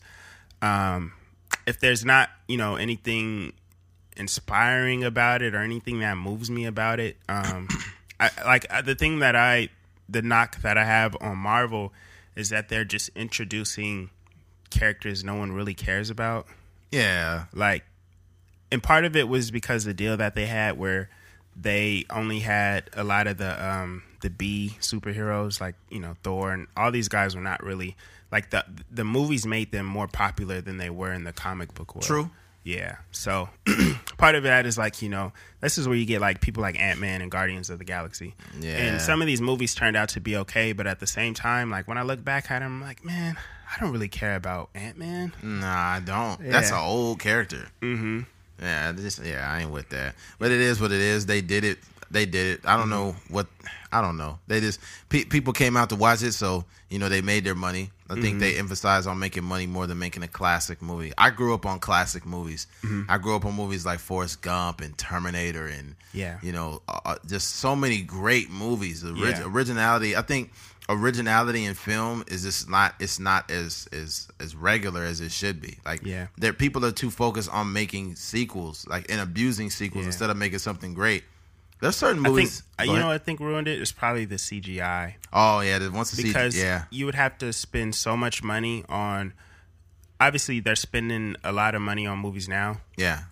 um, 0.62 1.12
if 1.66 1.80
there's 1.80 2.04
not, 2.04 2.30
you 2.46 2.56
know, 2.56 2.76
anything 2.76 3.52
inspiring 4.16 5.02
about 5.04 5.42
it 5.42 5.54
or 5.54 5.58
anything 5.58 6.00
that 6.00 6.16
moves 6.16 6.50
me 6.50 6.66
about 6.66 7.00
it. 7.00 7.16
Um, 7.28 7.68
I, 8.20 8.30
like 8.44 8.66
uh, 8.70 8.82
the 8.82 8.94
thing 8.94 9.18
that 9.20 9.34
I, 9.34 9.70
the 10.08 10.22
knock 10.22 10.60
that 10.62 10.78
I 10.78 10.84
have 10.84 11.16
on 11.20 11.36
Marvel 11.38 11.92
is 12.36 12.50
that 12.50 12.68
they're 12.68 12.84
just 12.84 13.10
introducing 13.16 14.10
characters 14.70 15.24
no 15.24 15.34
one 15.34 15.52
really 15.52 15.74
cares 15.74 16.10
about. 16.10 16.46
Yeah. 16.90 17.44
Like, 17.52 17.84
and 18.70 18.82
part 18.82 19.04
of 19.04 19.16
it 19.16 19.28
was 19.28 19.50
because 19.50 19.84
the 19.84 19.94
deal 19.94 20.16
that 20.16 20.34
they 20.34 20.46
had 20.46 20.78
where 20.78 21.08
they 21.60 22.04
only 22.10 22.40
had 22.40 22.88
a 22.92 23.02
lot 23.02 23.26
of 23.26 23.38
the 23.38 23.66
um 23.66 24.02
the 24.20 24.30
B 24.30 24.76
superheroes 24.80 25.60
like 25.60 25.74
you 25.90 25.98
know 25.98 26.16
Thor 26.22 26.52
and 26.52 26.66
all 26.76 26.90
these 26.92 27.08
guys 27.08 27.34
were 27.34 27.42
not 27.42 27.62
really 27.64 27.96
like 28.30 28.50
the 28.50 28.64
the 28.90 29.04
movies 29.04 29.46
made 29.46 29.72
them 29.72 29.86
more 29.86 30.06
popular 30.06 30.60
than 30.60 30.76
they 30.76 30.90
were 30.90 31.12
in 31.12 31.24
the 31.24 31.32
comic 31.32 31.74
book 31.74 31.94
world. 31.94 32.04
True. 32.04 32.30
Yeah. 32.64 32.96
So 33.12 33.48
part 34.18 34.34
of 34.34 34.42
that 34.42 34.66
is 34.66 34.76
like, 34.76 35.00
you 35.00 35.08
know, 35.08 35.32
this 35.60 35.78
is 35.78 35.88
where 35.88 35.96
you 35.96 36.04
get 36.04 36.20
like 36.20 36.42
people 36.42 36.60
like 36.60 36.78
Ant 36.78 37.00
Man 37.00 37.22
and 37.22 37.30
Guardians 37.30 37.70
of 37.70 37.78
the 37.78 37.84
Galaxy. 37.84 38.34
Yeah. 38.60 38.76
And 38.76 39.00
some 39.00 39.22
of 39.22 39.26
these 39.26 39.40
movies 39.40 39.74
turned 39.74 39.96
out 39.96 40.10
to 40.10 40.20
be 40.20 40.36
okay, 40.36 40.72
but 40.72 40.86
at 40.86 41.00
the 41.00 41.06
same 41.06 41.32
time, 41.32 41.70
like 41.70 41.88
when 41.88 41.96
I 41.96 42.02
look 42.02 42.22
back 42.22 42.50
at 42.50 42.58
them, 42.58 42.82
I'm 42.82 42.86
like, 42.86 43.04
man, 43.04 43.38
I 43.70 43.80
don't 43.80 43.92
really 43.92 44.08
care 44.08 44.34
about 44.36 44.70
Ant 44.74 44.98
Man. 44.98 45.32
Nah, 45.42 45.66
I 45.96 46.00
don't. 46.00 46.40
That's 46.50 46.70
an 46.70 46.78
old 46.78 47.18
character. 47.20 47.68
Mm-hmm. 47.82 48.20
Yeah, 48.60 48.92
just 48.92 49.22
yeah, 49.24 49.48
I 49.50 49.60
ain't 49.62 49.70
with 49.70 49.88
that. 49.90 50.14
But 50.38 50.50
it 50.50 50.60
is 50.60 50.80
what 50.80 50.90
it 50.90 51.00
is. 51.00 51.26
They 51.26 51.40
did 51.40 51.64
it. 51.64 51.78
They 52.10 52.24
did 52.26 52.58
it. 52.58 52.66
I 52.66 52.76
don't 52.76 52.88
know 52.90 53.14
what. 53.28 53.46
I 53.92 54.00
don't 54.00 54.16
know. 54.16 54.38
They 54.48 54.60
just 54.60 54.80
pe- 55.10 55.24
people 55.24 55.52
came 55.52 55.76
out 55.76 55.90
to 55.90 55.96
watch 55.96 56.22
it, 56.22 56.32
so 56.32 56.64
you 56.90 56.98
know 56.98 57.08
they 57.08 57.20
made 57.20 57.44
their 57.44 57.54
money. 57.54 57.90
I 58.10 58.18
think 58.18 58.38
they 58.40 58.56
emphasize 58.58 59.06
on 59.06 59.18
making 59.18 59.44
money 59.44 59.66
more 59.66 59.86
than 59.86 59.98
making 59.98 60.22
a 60.22 60.28
classic 60.28 60.80
movie. 60.80 61.12
I 61.18 61.28
grew 61.28 61.52
up 61.52 61.66
on 61.66 61.78
classic 61.78 62.24
movies. 62.24 62.66
I 63.08 63.18
grew 63.18 63.36
up 63.36 63.44
on 63.44 63.54
movies 63.54 63.84
like 63.84 63.98
Forrest 63.98 64.40
Gump 64.40 64.80
and 64.80 64.96
Terminator, 64.96 65.66
and 65.66 65.94
Yeah. 66.14 66.38
you 66.42 66.52
know, 66.52 66.80
uh, 66.88 67.16
just 67.26 67.56
so 67.56 67.76
many 67.76 68.00
great 68.00 68.50
movies. 68.50 69.02
The 69.02 69.10
orig- 69.10 69.36
Yeah. 69.36 69.42
originality. 69.44 70.16
I 70.16 70.22
think 70.22 70.52
originality 70.88 71.64
in 71.64 71.74
film 71.74 72.24
is 72.28 72.42
just 72.44 72.68
not. 72.68 72.94
It's 72.98 73.18
not 73.20 73.50
as 73.50 73.88
as 73.92 74.28
as 74.40 74.54
regular 74.56 75.02
as 75.04 75.20
it 75.20 75.32
should 75.32 75.60
be. 75.60 75.78
Like 75.84 76.00
Yeah. 76.04 76.28
there 76.36 76.52
people 76.52 76.84
are 76.84 76.92
too 76.92 77.10
focused 77.10 77.50
on 77.50 77.72
making 77.72 78.16
sequels, 78.16 78.86
like 78.88 79.06
and 79.10 79.20
abusing 79.20 79.70
sequels 79.70 80.04
Yeah. 80.04 80.08
instead 80.08 80.30
of 80.30 80.36
making 80.36 80.58
something 80.60 80.94
great. 80.94 81.24
There's 81.80 81.94
certain 81.94 82.20
I 82.20 82.28
think 82.30 82.34
movies. 82.34 82.62
you 82.80 82.86
know 82.86 82.92
ahead. 82.94 83.04
what 83.06 83.12
I 83.14 83.18
think 83.18 83.38
ruined 83.40 83.68
it 83.68 83.80
is 83.80 83.92
probably 83.92 84.24
the 84.24 84.34
CGI 84.36 85.14
oh 85.32 85.60
yeah, 85.60 85.86
once 85.88 86.10
the 86.10 86.22
because 86.22 86.54
CG, 86.54 86.62
yeah, 86.62 86.84
you 86.90 87.06
would 87.06 87.14
have 87.14 87.38
to 87.38 87.52
spend 87.52 87.94
so 87.94 88.16
much 88.16 88.42
money 88.42 88.84
on. 88.88 89.32
Obviously, 90.20 90.58
they're 90.58 90.74
spending 90.74 91.36
a 91.44 91.52
lot 91.52 91.76
of 91.76 91.82
money 91.82 92.04
on 92.04 92.18
movies 92.18 92.48
now, 92.48 92.80
yeah, 92.96 93.24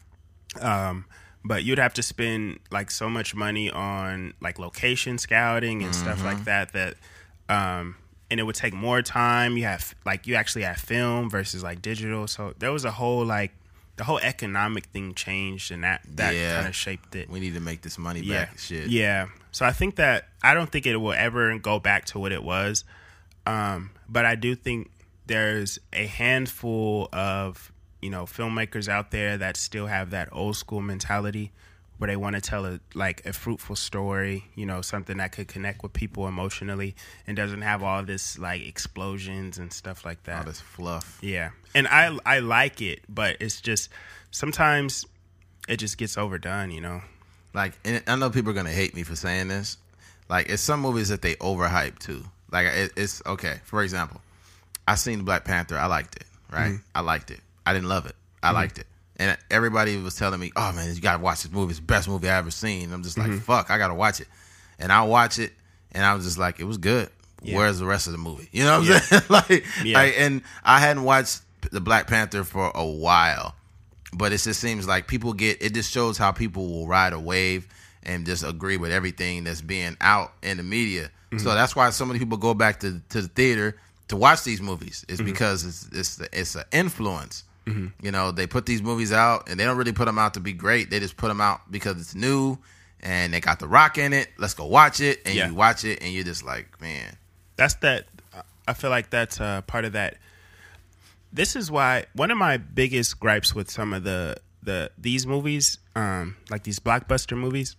um, 0.60 1.04
but 1.44 1.64
you'd 1.64 1.78
have 1.80 1.94
to 1.94 2.02
spend 2.04 2.60
like 2.70 2.92
so 2.92 3.08
much 3.10 3.34
money 3.34 3.68
on 3.70 4.34
like 4.40 4.60
location 4.60 5.18
scouting 5.18 5.82
and 5.82 5.92
stuff 5.92 6.18
Mm-hmm. 6.18 6.26
like 6.26 6.44
that 6.44 6.72
that 6.74 6.94
um 7.48 7.96
and 8.30 8.40
it 8.40 8.42
would 8.42 8.56
take 8.56 8.74
more 8.74 9.02
time. 9.02 9.56
You 9.56 9.64
have 9.64 9.94
like 10.04 10.26
you 10.26 10.34
actually 10.34 10.62
have 10.62 10.78
film 10.78 11.30
versus 11.30 11.62
like 11.62 11.80
digital. 11.82 12.26
So 12.26 12.54
there 12.58 12.72
was 12.72 12.84
a 12.84 12.90
whole 12.90 13.24
like 13.24 13.52
the 13.96 14.04
whole 14.04 14.18
economic 14.18 14.86
thing 14.86 15.14
changed 15.14 15.70
and 15.70 15.84
that 15.84 16.02
that 16.16 16.34
Yeah. 16.34 16.56
kind 16.56 16.66
of 16.68 16.74
shaped 16.74 17.14
it. 17.14 17.30
We 17.30 17.40
need 17.40 17.54
to 17.54 17.60
make 17.60 17.82
this 17.82 17.98
money 17.98 18.20
yeah. 18.20 18.46
back. 18.46 18.58
Shit, 18.58 18.88
yeah. 18.88 19.26
So 19.52 19.64
i 19.64 19.72
think 19.72 19.96
that 19.96 20.28
i 20.42 20.52
don't 20.54 20.70
think 20.70 20.86
it 20.86 20.96
will 20.96 21.14
ever 21.14 21.58
go 21.58 21.78
back 21.78 22.04
to 22.06 22.18
what 22.18 22.32
it 22.32 22.42
was. 22.42 22.84
Um 23.46 23.90
but 24.08 24.24
i 24.26 24.34
do 24.34 24.54
think 24.54 24.90
there's 25.26 25.78
a 25.92 26.06
handful 26.06 27.08
of 27.12 27.72
you 28.02 28.10
know 28.10 28.24
filmmakers 28.24 28.88
out 28.88 29.10
there 29.12 29.38
that 29.38 29.56
still 29.56 29.86
have 29.86 30.10
that 30.10 30.28
old 30.32 30.56
school 30.56 30.80
mentality 30.80 31.52
where 31.98 32.08
they 32.08 32.16
want 32.16 32.34
to 32.36 32.42
tell 32.42 32.66
a 32.66 32.78
like 32.94 33.24
a 33.24 33.32
fruitful 33.32 33.76
story 33.76 34.44
you 34.54 34.66
know 34.66 34.82
something 34.82 35.16
that 35.16 35.32
could 35.32 35.48
connect 35.48 35.82
with 35.82 35.92
people 35.92 36.28
emotionally 36.28 36.94
and 37.26 37.36
doesn't 37.36 37.62
have 37.62 37.82
all 37.82 38.02
this 38.02 38.38
like 38.38 38.66
explosions 38.66 39.58
and 39.58 39.72
stuff 39.72 40.04
like 40.04 40.22
that 40.24 40.38
all 40.38 40.44
this 40.44 40.60
fluff. 40.60 41.18
yeah, 41.22 41.50
and 41.74 41.86
I 41.88 42.16
I 42.26 42.40
like 42.40 42.82
it, 42.82 43.00
but 43.08 43.36
it's 43.40 43.60
just 43.60 43.88
sometimes 44.30 45.06
it 45.68 45.78
just 45.78 45.98
gets 45.98 46.16
overdone, 46.16 46.70
you 46.70 46.80
know. 46.80 47.02
Like, 47.54 47.72
and 47.84 48.02
I 48.06 48.16
know 48.16 48.30
people 48.30 48.50
are 48.50 48.54
gonna 48.54 48.70
hate 48.70 48.94
me 48.94 49.02
for 49.02 49.16
saying 49.16 49.48
this. 49.48 49.78
Like, 50.28 50.48
it's 50.48 50.62
some 50.62 50.80
movies 50.80 51.08
that 51.08 51.22
they 51.22 51.34
overhype 51.36 51.98
too. 51.98 52.24
Like, 52.50 52.66
it, 52.66 52.92
it's 52.96 53.22
okay. 53.26 53.60
For 53.64 53.82
example, 53.82 54.20
I 54.86 54.94
seen 54.96 55.22
Black 55.24 55.44
Panther. 55.44 55.78
I 55.78 55.86
liked 55.86 56.16
it. 56.16 56.26
Right? 56.52 56.72
Mm-hmm. 56.72 56.82
I 56.94 57.00
liked 57.00 57.30
it. 57.30 57.40
I 57.64 57.72
didn't 57.72 57.88
love 57.88 58.06
it. 58.06 58.14
I 58.42 58.52
liked 58.52 58.78
it. 58.78 58.86
And 59.18 59.36
everybody 59.50 59.96
was 59.96 60.14
telling 60.14 60.38
me, 60.40 60.52
"Oh 60.56 60.72
man, 60.72 60.94
you 60.94 61.00
gotta 61.00 61.22
watch 61.22 61.42
this 61.42 61.50
movie. 61.52 61.70
It's 61.70 61.80
the 61.80 61.86
best 61.86 62.06
movie 62.08 62.28
I 62.28 62.36
ever 62.36 62.50
seen." 62.50 62.92
I'm 62.92 63.02
just 63.02 63.16
like, 63.16 63.28
Mm-hmm. 63.28 63.38
"Fuck, 63.38 63.70
I 63.70 63.78
gotta 63.78 63.94
watch 63.94 64.20
it." 64.20 64.28
And 64.78 64.92
I 64.92 65.02
watch 65.04 65.38
it, 65.38 65.52
and 65.92 66.04
I 66.04 66.14
was 66.14 66.24
just 66.24 66.36
like, 66.38 66.60
"It 66.60 66.64
was 66.64 66.76
good." 66.78 67.08
Yeah. 67.42 67.56
Where's 67.56 67.78
the 67.78 67.86
rest 67.86 68.06
of 68.06 68.12
the 68.12 68.18
movie? 68.18 68.48
You 68.52 68.64
know 68.64 68.78
what 68.80 68.86
I'm 68.86 68.92
Yeah. 68.92 68.98
saying? 68.98 69.22
like, 69.28 69.64
Yeah. 69.84 69.98
like, 69.98 70.14
and 70.18 70.42
I 70.64 70.80
hadn't 70.80 71.04
watched 71.04 71.40
the 71.70 71.80
Black 71.80 72.06
Panther 72.08 72.44
for 72.44 72.70
a 72.74 72.84
while, 72.84 73.54
but 74.12 74.32
it 74.32 74.38
just 74.38 74.60
seems 74.60 74.86
like 74.86 75.06
people 75.08 75.32
get. 75.32 75.62
It 75.62 75.72
just 75.74 75.90
shows 75.90 76.18
how 76.18 76.32
people 76.32 76.68
will 76.68 76.86
ride 76.86 77.12
a 77.12 77.20
wave 77.20 77.66
and 78.02 78.26
just 78.26 78.44
agree 78.44 78.76
with 78.76 78.92
everything 78.92 79.44
that's 79.44 79.60
being 79.62 79.96
out 80.00 80.32
in 80.42 80.58
the 80.58 80.62
media. 80.62 81.10
So 81.38 81.54
that's 81.54 81.74
why 81.76 81.90
so 81.90 82.04
many 82.06 82.18
people 82.18 82.38
go 82.38 82.54
back 82.54 82.80
to 82.80 83.00
to 83.10 83.22
the 83.22 83.28
theater 83.28 83.76
to 84.08 84.16
watch 84.16 84.44
these 84.44 84.60
movies. 84.62 85.04
Is 85.08 85.20
because 85.20 85.64
it's 85.64 85.88
it's 85.92 86.20
it's 86.32 86.54
an 86.54 86.64
influence. 86.72 87.44
You 87.66 88.12
know, 88.12 88.30
they 88.30 88.46
put 88.46 88.64
these 88.64 88.80
movies 88.80 89.12
out 89.12 89.48
and 89.48 89.58
they 89.58 89.64
don't 89.64 89.76
really 89.76 89.92
put 89.92 90.04
them 90.04 90.18
out 90.20 90.34
to 90.34 90.40
be 90.40 90.52
great. 90.52 90.88
They 90.88 91.00
just 91.00 91.16
put 91.16 91.26
them 91.28 91.40
out 91.40 91.70
because 91.70 92.00
it's 92.00 92.14
new 92.14 92.58
and 93.00 93.34
they 93.34 93.40
got 93.40 93.58
the 93.58 93.66
rock 93.66 93.98
in 93.98 94.12
it. 94.12 94.28
Let's 94.38 94.54
go 94.54 94.66
watch 94.66 95.00
it. 95.00 95.20
And 95.26 95.34
Yeah. 95.34 95.48
you 95.48 95.54
watch 95.54 95.84
it 95.84 96.00
and 96.00 96.12
you're 96.12 96.22
just 96.24 96.44
like, 96.44 96.80
man, 96.80 97.16
That's 97.56 97.74
that. 97.76 98.06
I 98.68 98.72
feel 98.74 98.90
like 98.90 99.10
that's 99.10 99.40
uh, 99.40 99.62
part 99.62 99.84
of 99.84 99.92
that. 99.94 100.16
This 101.32 101.56
is 101.56 101.70
why 101.70 102.06
one 102.14 102.30
of 102.30 102.38
my 102.38 102.56
biggest 102.56 103.18
gripes 103.18 103.54
with 103.54 103.70
some 103.70 103.92
of 103.92 104.04
the 104.04 104.36
the 104.62 104.90
these 104.98 105.26
movies, 105.26 105.78
um, 105.94 106.36
like 106.50 106.62
these 106.64 106.78
blockbuster 106.78 107.36
movies, 107.36 107.76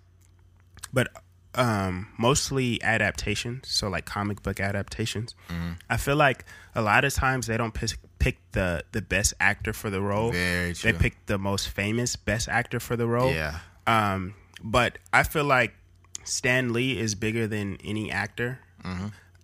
but 0.94 1.08
um, 1.56 2.08
mostly 2.18 2.82
adaptations. 2.84 3.68
So 3.70 3.89
like 3.89 4.06
comic 4.06 4.43
book 4.43 4.60
adaptations. 4.60 5.34
I 5.89 5.98
feel 5.98 6.16
like 6.16 6.45
a 6.76 6.82
lot 6.82 7.04
of 7.06 7.14
times 7.14 7.48
they 7.48 7.58
don't 7.58 7.74
pick, 7.74 7.91
pick 8.20 8.38
the 8.52 8.84
the 8.91 9.02
best 9.02 9.34
actor 9.39 9.74
for 9.74 9.89
the 9.89 10.02
role. 10.02 10.32
They 10.82 10.93
pick 10.93 11.26
the 11.26 11.38
most 11.38 11.70
famous 11.70 12.16
best 12.16 12.48
actor 12.48 12.80
for 12.80 12.95
the 12.95 13.08
role. 13.08 13.32
yeah. 13.32 13.60
Um, 13.88 14.34
but 14.62 14.98
I 15.14 15.24
feel 15.24 15.45
like 15.45 15.74
Stan 16.26 16.74
Lee 16.74 17.00
is 17.00 17.16
bigger 17.16 17.48
than 17.48 17.78
any 17.84 18.12
actor. 18.12 18.60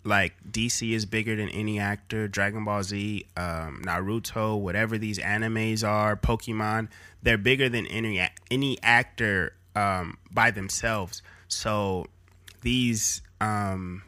Like 0.05 0.33
DC 0.51 0.91
is 0.91 1.05
bigger 1.05 1.35
than 1.37 1.47
any 1.49 1.79
actor. 1.79 2.27
Dragon 2.27 2.65
Ball 2.65 2.83
Z, 2.83 3.25
um, 3.37 3.81
Naruto, 3.85 4.59
whatever 4.59 4.97
these 4.97 5.17
animes 5.17 5.87
are, 5.87 6.17
Pokemon, 6.17 6.89
they're 7.21 7.37
bigger 7.37 7.69
than 7.69 7.87
any 7.87 8.27
any 8.51 8.77
actor 8.83 9.53
um, 9.77 10.17
by 10.29 10.51
themselves. 10.51 11.21
So 11.53 12.07
these 12.61 13.21
um, 13.41 14.03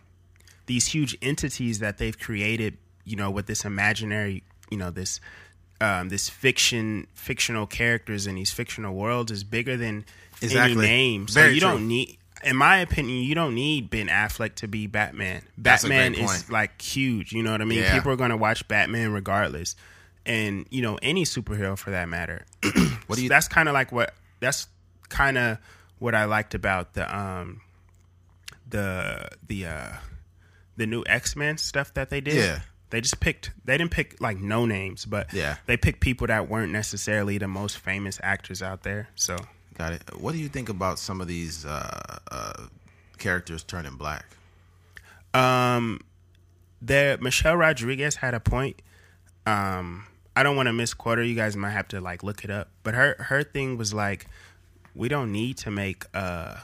these 0.66 0.88
huge 0.88 1.18
entities 1.22 1.80
that 1.80 1.98
they've 1.98 2.18
created, 2.18 2.78
you 3.04 3.16
know, 3.16 3.30
with 3.30 3.46
this 3.48 3.66
imaginary, 3.66 4.44
you 4.70 4.78
know, 4.78 4.92
this 4.92 5.20
um, 5.82 6.10
this 6.10 6.30
fiction 6.30 7.08
fictional 7.14 7.68
characters 7.68 8.28
in 8.28 8.36
these 8.36 8.52
fictional 8.52 8.96
worlds 8.96 9.32
is 9.32 9.44
bigger 9.44 9.78
than 9.78 10.06
Exactly. 10.42 10.74
any 10.74 10.88
name. 10.88 11.28
So 11.28 11.42
Very 11.42 11.54
you 11.56 11.60
true. 11.60 11.70
don't 11.72 11.88
need 11.88 12.18
in 12.44 12.56
my 12.56 12.78
opinion, 12.78 13.24
you 13.24 13.34
don't 13.34 13.56
need 13.56 13.90
Ben 13.90 14.08
Affleck 14.08 14.56
to 14.56 14.68
be 14.68 14.86
Batman. 14.88 15.42
Batman 15.58 16.14
is 16.14 16.50
like 16.50 16.80
huge, 16.82 17.34
you 17.34 17.42
know 17.42 17.52
what 17.52 17.62
I 17.62 17.66
mean? 17.66 17.80
Yeah. 17.80 17.94
People 17.94 18.12
are 18.12 18.16
gonna 18.16 18.38
watch 18.38 18.68
Batman 18.68 19.12
regardless. 19.12 19.76
And, 20.28 20.66
you 20.72 20.82
know, 20.82 20.98
any 21.04 21.24
superhero 21.24 21.78
for 21.78 21.92
that 21.92 22.10
matter. 22.10 22.46
What 23.08 23.18
do 23.18 23.24
you 23.24 23.30
that's 23.30 23.48
kind 23.48 23.70
of 23.70 23.74
like 23.74 23.92
what 23.92 24.16
that's 24.40 24.68
kind 25.10 25.38
of 25.38 25.60
what 26.00 26.14
I 26.16 26.26
liked 26.26 26.54
about 26.54 26.94
the 26.94 27.16
um 27.16 27.62
the 28.68 29.30
the 29.48 29.66
uh 29.66 29.92
the 30.78 30.86
new 30.86 31.04
X 31.08 31.36
Men 31.36 31.58
stuff 31.58 31.94
that 31.94 32.10
they 32.10 32.22
did. 32.22 32.36
Yeah. 32.36 32.60
They 32.92 33.02
just 33.02 33.20
picked. 33.20 33.52
They 33.66 33.78
didn't 33.78 33.92
pick 33.92 34.22
like 34.22 34.38
no 34.38 34.66
names, 34.66 35.06
but 35.06 35.34
Yeah. 35.34 35.56
they 35.66 35.76
picked 35.76 36.00
people 36.02 36.28
that 36.28 36.48
weren't 36.50 36.72
necessarily 36.72 37.38
the 37.38 37.48
most 37.48 37.78
famous 37.78 38.20
actors 38.24 38.62
out 38.62 38.84
there. 38.84 39.10
So 39.16 39.38
got 39.78 39.94
it? 39.94 40.04
What 40.20 40.34
do 40.34 40.38
you 40.38 40.48
think 40.50 40.70
about 40.70 41.00
some 41.00 41.20
of 41.20 41.28
these 41.28 41.66
uh, 41.66 42.18
uh, 42.32 42.68
characters 43.18 43.64
turning 43.64 43.96
black? 43.96 44.26
Um, 45.34 46.02
there, 46.82 47.18
Michelle 47.18 47.58
Rodriguez 47.58 48.16
had 48.18 48.34
a 48.34 48.40
point. 48.40 48.82
Um, 49.46 50.06
I 50.36 50.44
don't 50.44 50.56
want 50.56 50.68
to 50.68 50.74
misquote 50.74 51.18
her. 51.18 51.24
You 51.24 51.36
guys 51.36 51.56
might 51.58 51.72
have 51.72 51.88
to 51.90 52.02
like 52.02 52.24
look 52.24 52.44
it 52.44 52.50
up. 52.52 52.70
But 52.84 52.94
her 52.94 53.16
her 53.20 53.44
thing 53.44 53.78
was 53.78 53.94
like, 53.94 54.28
we 54.96 55.10
don't 55.10 55.32
need 55.32 55.58
to 55.58 55.72
make 55.72 56.06
uh 56.14 56.56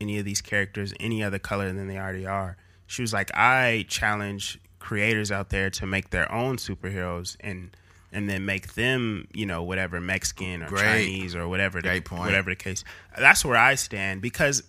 any 0.00 0.18
of 0.18 0.24
these 0.24 0.40
characters 0.40 0.94
any 1.00 1.22
other 1.22 1.38
color 1.38 1.72
than 1.72 1.88
they 1.88 1.98
already 1.98 2.26
are. 2.26 2.56
She 2.86 3.02
was 3.02 3.12
like, 3.12 3.30
I 3.34 3.84
challenge 3.88 4.60
creators 4.78 5.32
out 5.32 5.50
there 5.50 5.70
to 5.70 5.86
make 5.86 6.10
their 6.10 6.30
own 6.32 6.56
superheroes 6.56 7.36
and 7.40 7.76
and 8.12 8.28
then 8.28 8.46
make 8.46 8.74
them, 8.74 9.28
you 9.34 9.44
know, 9.44 9.62
whatever 9.62 10.00
Mexican 10.00 10.62
or 10.62 10.68
Great. 10.68 10.82
Chinese 10.82 11.36
or 11.36 11.46
whatever, 11.46 11.82
the, 11.82 12.00
point. 12.00 12.22
whatever 12.22 12.50
the 12.50 12.56
case. 12.56 12.82
That's 13.18 13.44
where 13.44 13.56
I 13.56 13.74
stand 13.74 14.22
because, 14.22 14.62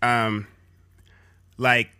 um, 0.00 0.46
like, 1.58 1.90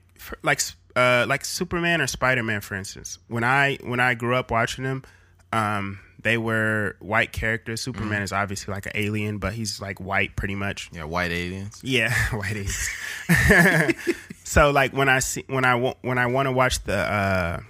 like, 0.42 0.62
uh, 0.96 1.26
like 1.28 1.44
Superman 1.44 2.00
or 2.00 2.06
Spider 2.06 2.42
Man, 2.42 2.62
for 2.62 2.74
instance. 2.74 3.18
When 3.28 3.44
I 3.44 3.76
when 3.82 4.00
I 4.00 4.14
grew 4.14 4.34
up 4.34 4.50
watching 4.50 4.84
them, 4.84 5.04
um, 5.52 5.98
they 6.20 6.36
were 6.36 6.96
white 7.00 7.32
characters. 7.32 7.80
Superman 7.80 8.14
Mm-hmm. 8.14 8.22
is 8.24 8.32
obviously 8.32 8.74
like 8.74 8.86
an 8.86 8.92
alien, 8.94 9.38
but 9.38 9.52
he's 9.52 9.80
like 9.80 10.00
white 10.00 10.34
pretty 10.36 10.54
much. 10.56 10.90
Yeah, 10.92 11.04
white 11.04 11.30
aliens. 11.30 11.80
Yeah, 11.84 12.12
white 12.36 12.56
aliens. 12.56 12.88
so 14.44 14.70
like 14.70 14.92
when 14.92 15.08
I 15.08 15.18
see 15.20 15.44
when 15.48 15.64
I 15.64 15.74
wa- 15.74 15.94
when 16.02 16.18
I 16.18 16.26
want 16.26 16.46
to 16.46 16.52
watch 16.52 16.82
the 16.84 16.96
uh 16.98 17.60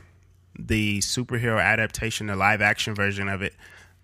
the 0.58 0.98
superhero 1.00 1.62
adaptation, 1.62 2.26
the 2.26 2.36
live 2.36 2.60
action 2.62 2.94
version 2.94 3.28
of 3.28 3.42
it, 3.42 3.54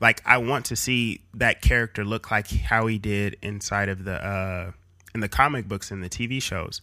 like 0.01 0.21
I 0.25 0.39
want 0.39 0.67
to 0.67 0.77
see 0.77 1.21
that 1.35 1.63
character 1.63 2.05
look 2.05 2.31
like 2.31 2.49
how 2.51 2.87
he 2.87 2.99
did 2.99 3.37
inside 3.43 3.89
of 3.89 4.05
the 4.05 4.15
uh 4.25 4.73
in 5.15 5.21
the 5.21 5.29
comic 5.29 5.69
books 5.69 5.91
and 5.91 6.03
the 6.03 6.09
TV 6.09 6.43
shows. 6.43 6.81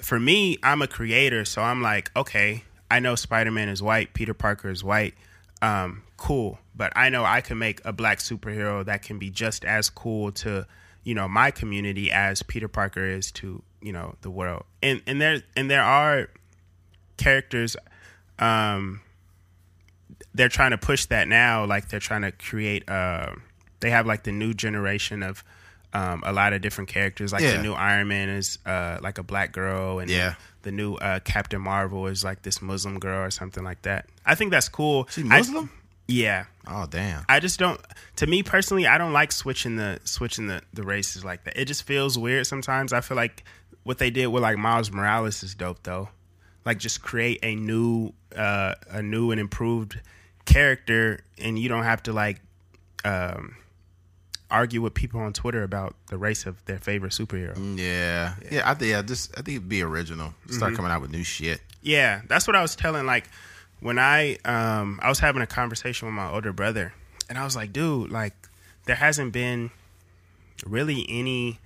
For 0.00 0.20
me, 0.20 0.58
I'm 0.62 0.80
a 0.80 0.86
creator, 0.86 1.44
so 1.44 1.60
I'm 1.62 1.82
like, 1.82 2.10
okay, 2.14 2.62
I 2.90 3.00
know 3.00 3.14
Spider-Man 3.16 3.68
is 3.68 3.82
white, 3.82 4.14
Peter 4.14 4.32
Parker 4.34 4.70
is 4.70 4.84
white. 4.84 5.14
Um, 5.60 6.02
cool, 6.16 6.60
but 6.78 6.92
I 6.96 7.10
know 7.10 7.24
I 7.24 7.42
can 7.42 7.58
make 7.58 7.82
a 7.84 7.92
black 7.92 8.18
superhero 8.20 8.82
that 8.86 9.02
can 9.02 9.18
be 9.18 9.28
just 9.28 9.64
as 9.66 9.90
cool 9.90 10.32
to, 10.32 10.66
you 11.04 11.14
know, 11.14 11.28
my 11.28 11.50
community 11.50 12.10
as 12.10 12.42
Peter 12.42 12.68
Parker 12.68 13.04
is 13.04 13.30
to, 13.32 13.62
you 13.82 13.92
know, 13.92 14.14
the 14.22 14.30
world. 14.30 14.64
And 14.82 15.02
and 15.06 15.20
there 15.20 15.42
and 15.56 15.70
there 15.70 15.82
are 15.82 16.28
characters 17.18 17.76
um 18.38 19.00
they're 20.34 20.48
trying 20.48 20.70
to 20.70 20.78
push 20.78 21.06
that 21.06 21.28
now 21.28 21.64
like 21.64 21.88
they're 21.88 22.00
trying 22.00 22.22
to 22.22 22.32
create 22.32 22.88
uh 22.88 23.32
they 23.80 23.90
have 23.90 24.06
like 24.06 24.22
the 24.24 24.32
new 24.32 24.54
generation 24.54 25.22
of 25.22 25.42
um 25.92 26.22
a 26.24 26.32
lot 26.32 26.52
of 26.52 26.60
different 26.60 26.88
characters 26.88 27.32
like 27.32 27.42
Yeah. 27.42 27.56
the 27.56 27.62
new 27.62 27.72
Iron 27.72 28.08
Man 28.08 28.28
is 28.28 28.58
uh 28.66 28.98
like 29.02 29.18
a 29.18 29.22
black 29.22 29.52
girl 29.52 29.98
and 29.98 30.10
Yeah. 30.10 30.34
the 30.62 30.70
new 30.70 30.94
uh 30.94 31.18
Captain 31.20 31.60
Marvel 31.60 32.06
is 32.06 32.22
like 32.24 32.42
this 32.42 32.62
Muslim 32.62 32.98
girl 33.00 33.24
or 33.24 33.30
something 33.30 33.64
like 33.64 33.82
that. 33.82 34.06
I 34.24 34.34
think 34.34 34.50
that's 34.50 34.68
cool. 34.68 35.06
She 35.10 35.22
Muslim? 35.24 35.70
Yeah. 36.08 36.46
oh 36.66 36.86
damn. 36.88 37.24
I 37.28 37.38
just 37.38 37.58
don't. 37.58 37.80
To 38.16 38.26
me 38.26 38.42
personally, 38.42 38.86
I 38.86 38.98
don't 38.98 39.12
like 39.12 39.30
switching 39.30 39.76
the 39.76 40.00
switching 40.04 40.46
the 40.46 40.62
the 40.72 40.82
races 40.82 41.24
like 41.24 41.44
that. 41.44 41.56
It 41.56 41.66
just 41.66 41.84
feels 41.84 42.18
weird 42.18 42.46
sometimes. 42.46 42.92
I 42.92 43.00
feel 43.00 43.16
like 43.16 43.44
what 43.84 43.98
they 43.98 44.10
did 44.10 44.26
with 44.26 44.42
like 44.42 44.58
Miles 44.58 44.90
Morales 44.90 45.42
is 45.42 45.54
dope 45.54 45.82
though. 45.82 46.08
Like 46.64 46.78
just 46.78 47.02
create 47.02 47.38
a 47.42 47.54
new 47.54 48.12
uh 48.34 48.74
a 48.90 49.02
new 49.02 49.30
and 49.30 49.40
improved 49.40 50.00
character, 50.44 51.20
and 51.38 51.58
you 51.58 51.68
don't 51.68 51.84
have 51.84 52.02
to 52.04 52.12
like 52.12 52.40
um 53.04 53.56
argue 54.50 54.80
with 54.80 54.94
people 54.94 55.20
on 55.20 55.32
Twitter 55.32 55.62
about 55.62 55.94
the 56.08 56.16
race 56.16 56.46
of 56.46 56.64
their 56.64 56.78
favorite 56.78 57.12
superhero. 57.12 57.78
Yeah, 57.78 58.34
yeah. 58.50 58.68
I 58.68 58.74
think 58.74 58.90
yeah, 58.90 59.02
just 59.02 59.32
I 59.32 59.42
think 59.42 59.56
it'd 59.56 59.68
be 59.68 59.82
original. 59.82 60.32
Start 60.48 60.74
coming 60.74 60.90
out 60.90 61.00
with 61.00 61.10
new 61.10 61.24
shit. 61.24 61.60
Yeah, 61.82 62.22
that's 62.28 62.46
what 62.46 62.56
I 62.56 62.62
was 62.62 62.74
telling. 62.74 63.06
Like 63.06 63.28
when 63.80 63.98
I 63.98 64.38
um 64.44 65.00
I 65.02 65.08
was 65.08 65.18
having 65.18 65.42
a 65.42 65.46
conversation 65.46 66.06
with 66.06 66.14
my 66.14 66.30
older 66.30 66.52
brother, 66.52 66.94
and 67.28 67.38
I 67.38 67.44
was 67.44 67.56
like, 67.56 67.72
dude, 67.72 68.10
like 68.10 68.34
there 68.86 68.96
hasn't 68.96 69.32
been 69.32 69.70
really 70.66 71.06
any 71.08 71.58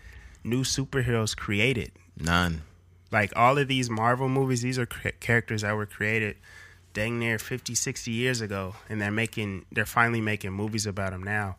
new 0.45 0.63
superheroes 0.63 1.37
created. 1.37 1.93
None. 2.19 2.63
Like 3.11 3.33
all 3.37 3.59
of 3.59 3.69
these 3.69 3.91
Marvel 3.91 4.29
movies, 4.29 4.63
these 4.63 4.79
are 4.79 4.87
characters 4.87 5.63
that 5.63 5.75
were 5.77 5.87
created 5.87 6.37
dang 6.95 7.19
near 7.19 7.39
50, 7.39 7.75
60 7.75 8.11
years 8.11 8.41
ago, 8.41 8.75
and 8.89 9.01
they're 9.01 9.11
making 9.11 9.65
they're 9.73 9.87
finally 9.87 10.21
making 10.21 10.53
movies 10.53 10.87
about 10.87 11.13
them 11.13 11.23
now. 11.23 11.57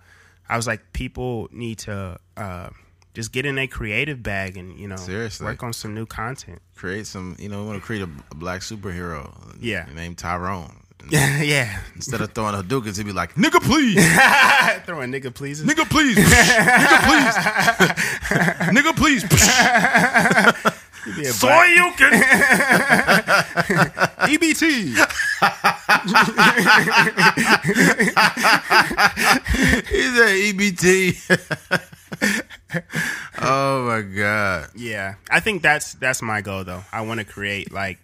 I 0.47 0.57
was 0.57 0.67
like, 0.67 0.93
people 0.93 1.47
need 1.51 1.79
to 1.79 2.19
uh, 2.37 2.69
just 3.13 3.31
get 3.31 3.45
in 3.45 3.57
a 3.59 3.67
creative 3.67 4.21
bag 4.23 4.57
and 4.57 4.77
you 4.79 4.87
know 4.87 4.95
Seriously. 4.95 5.45
work 5.45 5.61
on 5.63 5.73
some 5.73 5.93
new 5.93 6.05
content. 6.05 6.61
Create 6.75 7.05
some. 7.07 7.35
You 7.39 7.49
know, 7.49 7.61
we 7.61 7.67
want 7.67 7.79
to 7.81 7.85
create 7.85 8.01
a, 8.01 8.09
a 8.31 8.35
black 8.35 8.61
superhero. 8.61 9.31
Yeah. 9.61 9.85
Named 9.93 10.17
Tyrone. 10.17 10.75
yeah, 11.09 11.41
yeah. 11.55 11.79
Instead 11.95 12.21
of 12.21 12.31
throwing 12.33 12.55
Hadoukens, 12.55 12.97
he'd 12.97 13.05
be 13.05 13.11
like, 13.11 13.35
"Nigga, 13.35 13.59
please, 13.61 13.95
throwing 14.85 15.11
nigga 15.11 15.33
pleases. 15.33 15.65
nigga, 15.67 15.85
please, 15.89 16.15
nigga, 16.17 17.03
please, 17.03 17.35
nigga, 18.77 18.93
please." 18.95 19.23
So 21.35 21.49
you 21.63 21.91
can. 21.97 22.13
EBT. 24.31 24.95
He's 29.89 30.13
at 30.19 30.33
EBT. 30.47 30.87
oh 33.41 33.85
my 33.85 34.01
god. 34.01 34.69
Yeah, 34.75 35.15
I 35.29 35.39
think 35.39 35.61
that's 35.61 35.93
that's 35.93 36.21
my 36.21 36.41
goal 36.41 36.63
though. 36.63 36.83
I 36.91 37.01
want 37.01 37.19
to 37.19 37.25
create 37.25 37.71
like, 37.71 37.99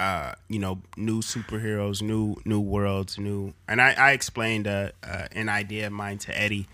uh, 0.00 0.34
you 0.48 0.58
know, 0.58 0.80
new 0.96 1.20
superheroes, 1.20 2.02
new 2.02 2.36
new 2.44 2.60
worlds, 2.60 3.18
new. 3.18 3.54
And 3.68 3.80
I 3.80 3.92
I 3.92 4.12
explained 4.12 4.66
uh, 4.66 4.90
uh, 5.02 5.26
an 5.32 5.48
idea 5.48 5.86
of 5.86 5.92
mine 5.92 6.18
to 6.18 6.40
Eddie 6.40 6.66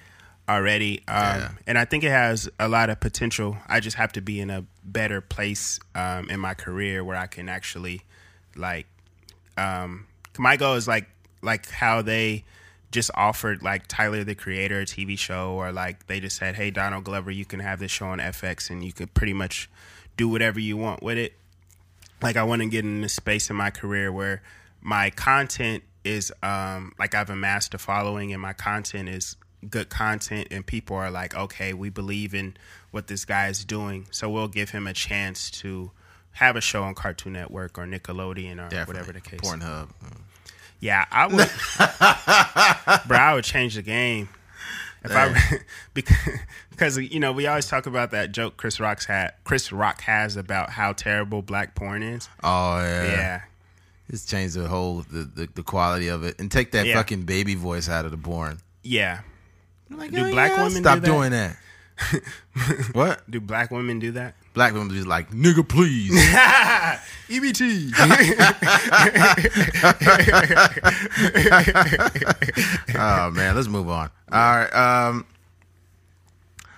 already, 0.48 0.98
um, 1.06 1.14
Yeah. 1.16 1.50
and 1.66 1.78
I 1.78 1.84
think 1.84 2.02
it 2.02 2.10
has 2.10 2.48
a 2.58 2.68
lot 2.68 2.90
of 2.90 2.98
potential. 2.98 3.56
I 3.68 3.78
just 3.80 3.96
have 3.96 4.12
to 4.12 4.20
be 4.20 4.40
in 4.40 4.50
a 4.50 4.64
better 4.84 5.20
place 5.20 5.78
um, 5.94 6.28
in 6.28 6.40
my 6.40 6.54
career 6.54 7.04
where 7.04 7.16
I 7.16 7.26
can 7.28 7.48
actually 7.48 8.02
like 8.56 8.86
um 9.56 10.06
my 10.38 10.56
goal 10.56 10.74
is 10.74 10.88
like 10.88 11.08
like 11.42 11.68
how 11.70 12.02
they 12.02 12.44
just 12.90 13.10
offered 13.14 13.62
like 13.62 13.86
Tyler 13.86 14.24
the 14.24 14.34
Creator 14.34 14.80
a 14.80 14.84
TV 14.84 15.18
show 15.18 15.52
or 15.52 15.72
like 15.72 16.06
they 16.06 16.20
just 16.20 16.36
said, 16.36 16.56
"Hey 16.56 16.70
Donald 16.70 17.04
Glover, 17.04 17.30
you 17.30 17.44
can 17.44 17.60
have 17.60 17.78
this 17.78 17.90
show 17.90 18.06
on 18.06 18.18
FX 18.18 18.70
and 18.70 18.84
you 18.84 18.92
can 18.92 19.08
pretty 19.08 19.32
much 19.32 19.70
do 20.16 20.28
whatever 20.28 20.58
you 20.58 20.76
want 20.76 21.02
with 21.02 21.18
it." 21.18 21.34
Like 22.22 22.36
I 22.36 22.42
want 22.42 22.62
to 22.62 22.68
get 22.68 22.84
in 22.84 23.00
this 23.00 23.14
space 23.14 23.48
in 23.48 23.56
my 23.56 23.70
career 23.70 24.12
where 24.12 24.42
my 24.80 25.10
content 25.10 25.84
is 26.02 26.32
um 26.42 26.92
like 26.98 27.14
I've 27.14 27.30
amassed 27.30 27.74
a 27.74 27.78
following 27.78 28.32
and 28.32 28.40
my 28.42 28.52
content 28.54 29.08
is 29.08 29.36
good 29.68 29.88
content 29.90 30.48
and 30.50 30.66
people 30.66 30.96
are 30.96 31.10
like, 31.10 31.34
"Okay, 31.34 31.72
we 31.72 31.90
believe 31.90 32.34
in 32.34 32.56
what 32.90 33.06
this 33.06 33.24
guy 33.24 33.48
is 33.48 33.64
doing." 33.64 34.06
So 34.10 34.28
we'll 34.28 34.48
give 34.48 34.70
him 34.70 34.86
a 34.86 34.92
chance 34.92 35.50
to 35.62 35.92
have 36.32 36.56
a 36.56 36.60
show 36.60 36.82
on 36.82 36.94
Cartoon 36.94 37.34
Network 37.34 37.78
or 37.78 37.86
Nickelodeon 37.86 38.54
or 38.54 38.68
Definitely. 38.68 38.94
whatever 38.94 39.12
the 39.12 39.20
case. 39.20 39.40
Pornhub. 39.40 39.88
Yeah, 40.80 41.04
I 41.10 41.26
would, 41.26 41.50
bro. 43.08 43.18
I 43.18 43.34
would 43.34 43.44
change 43.44 43.74
the 43.74 43.82
game 43.82 44.28
if 45.04 45.12
I 45.14 45.34
because 45.94 46.16
because 46.70 46.98
you 46.98 47.20
know 47.20 47.32
we 47.32 47.46
always 47.46 47.66
talk 47.66 47.86
about 47.86 48.10
that 48.12 48.32
joke 48.32 48.56
Chris 48.56 48.80
Rock's 48.80 49.04
had 49.06 49.32
Chris 49.44 49.72
Rock 49.72 50.00
has 50.02 50.36
about 50.36 50.70
how 50.70 50.92
terrible 50.92 51.42
black 51.42 51.74
porn 51.74 52.02
is. 52.02 52.28
Oh 52.42 52.78
yeah. 52.78 53.04
Yeah, 53.04 53.40
Just 54.10 54.28
change 54.30 54.54
the 54.54 54.68
whole 54.68 55.00
the, 55.02 55.24
the, 55.24 55.48
the 55.54 55.62
quality 55.62 56.08
of 56.08 56.24
it 56.24 56.40
and 56.40 56.50
take 56.50 56.72
that 56.72 56.86
Yeah. 56.86 56.94
fucking 56.96 57.22
baby 57.22 57.54
voice 57.54 57.88
out 57.88 58.04
of 58.06 58.10
the 58.10 58.18
porn. 58.18 58.58
yeah. 58.82 59.20
Like, 59.92 60.12
Do 60.12 60.24
oh, 60.24 60.30
black 60.30 60.52
women 60.56 60.72
do 60.72 60.78
stop 60.78 61.00
that? 61.00 61.04
doing 61.04 61.32
that? 61.32 61.56
What? 62.92 63.28
Do 63.30 63.40
black 63.40 63.70
women 63.70 63.98
do 63.98 64.12
that? 64.12 64.34
Black 64.54 64.72
women 64.72 64.90
just 64.90 65.06
like 65.06 65.30
nigga, 65.30 65.68
please. 65.68 66.12
EBT. 67.28 67.92
oh 72.98 73.30
man, 73.30 73.54
let's 73.54 73.68
move 73.68 73.88
on. 73.88 74.10
All 74.32 74.38
right. 74.38 74.74
Um, 74.74 75.26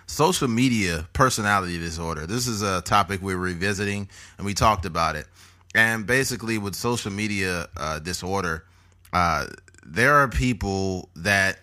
social 0.06 0.48
media 0.48 1.08
personality 1.12 1.78
disorder. 1.78 2.26
This 2.26 2.46
is 2.46 2.62
a 2.62 2.82
topic 2.82 3.22
we're 3.22 3.36
revisiting, 3.36 4.08
and 4.36 4.46
we 4.46 4.54
talked 4.54 4.84
about 4.84 5.16
it. 5.16 5.26
And 5.74 6.06
basically, 6.06 6.58
with 6.58 6.74
social 6.74 7.10
media 7.10 7.68
uh, 7.76 7.98
disorder, 7.98 8.64
uh, 9.12 9.46
there 9.84 10.14
are 10.14 10.28
people 10.28 11.08
that 11.16 11.58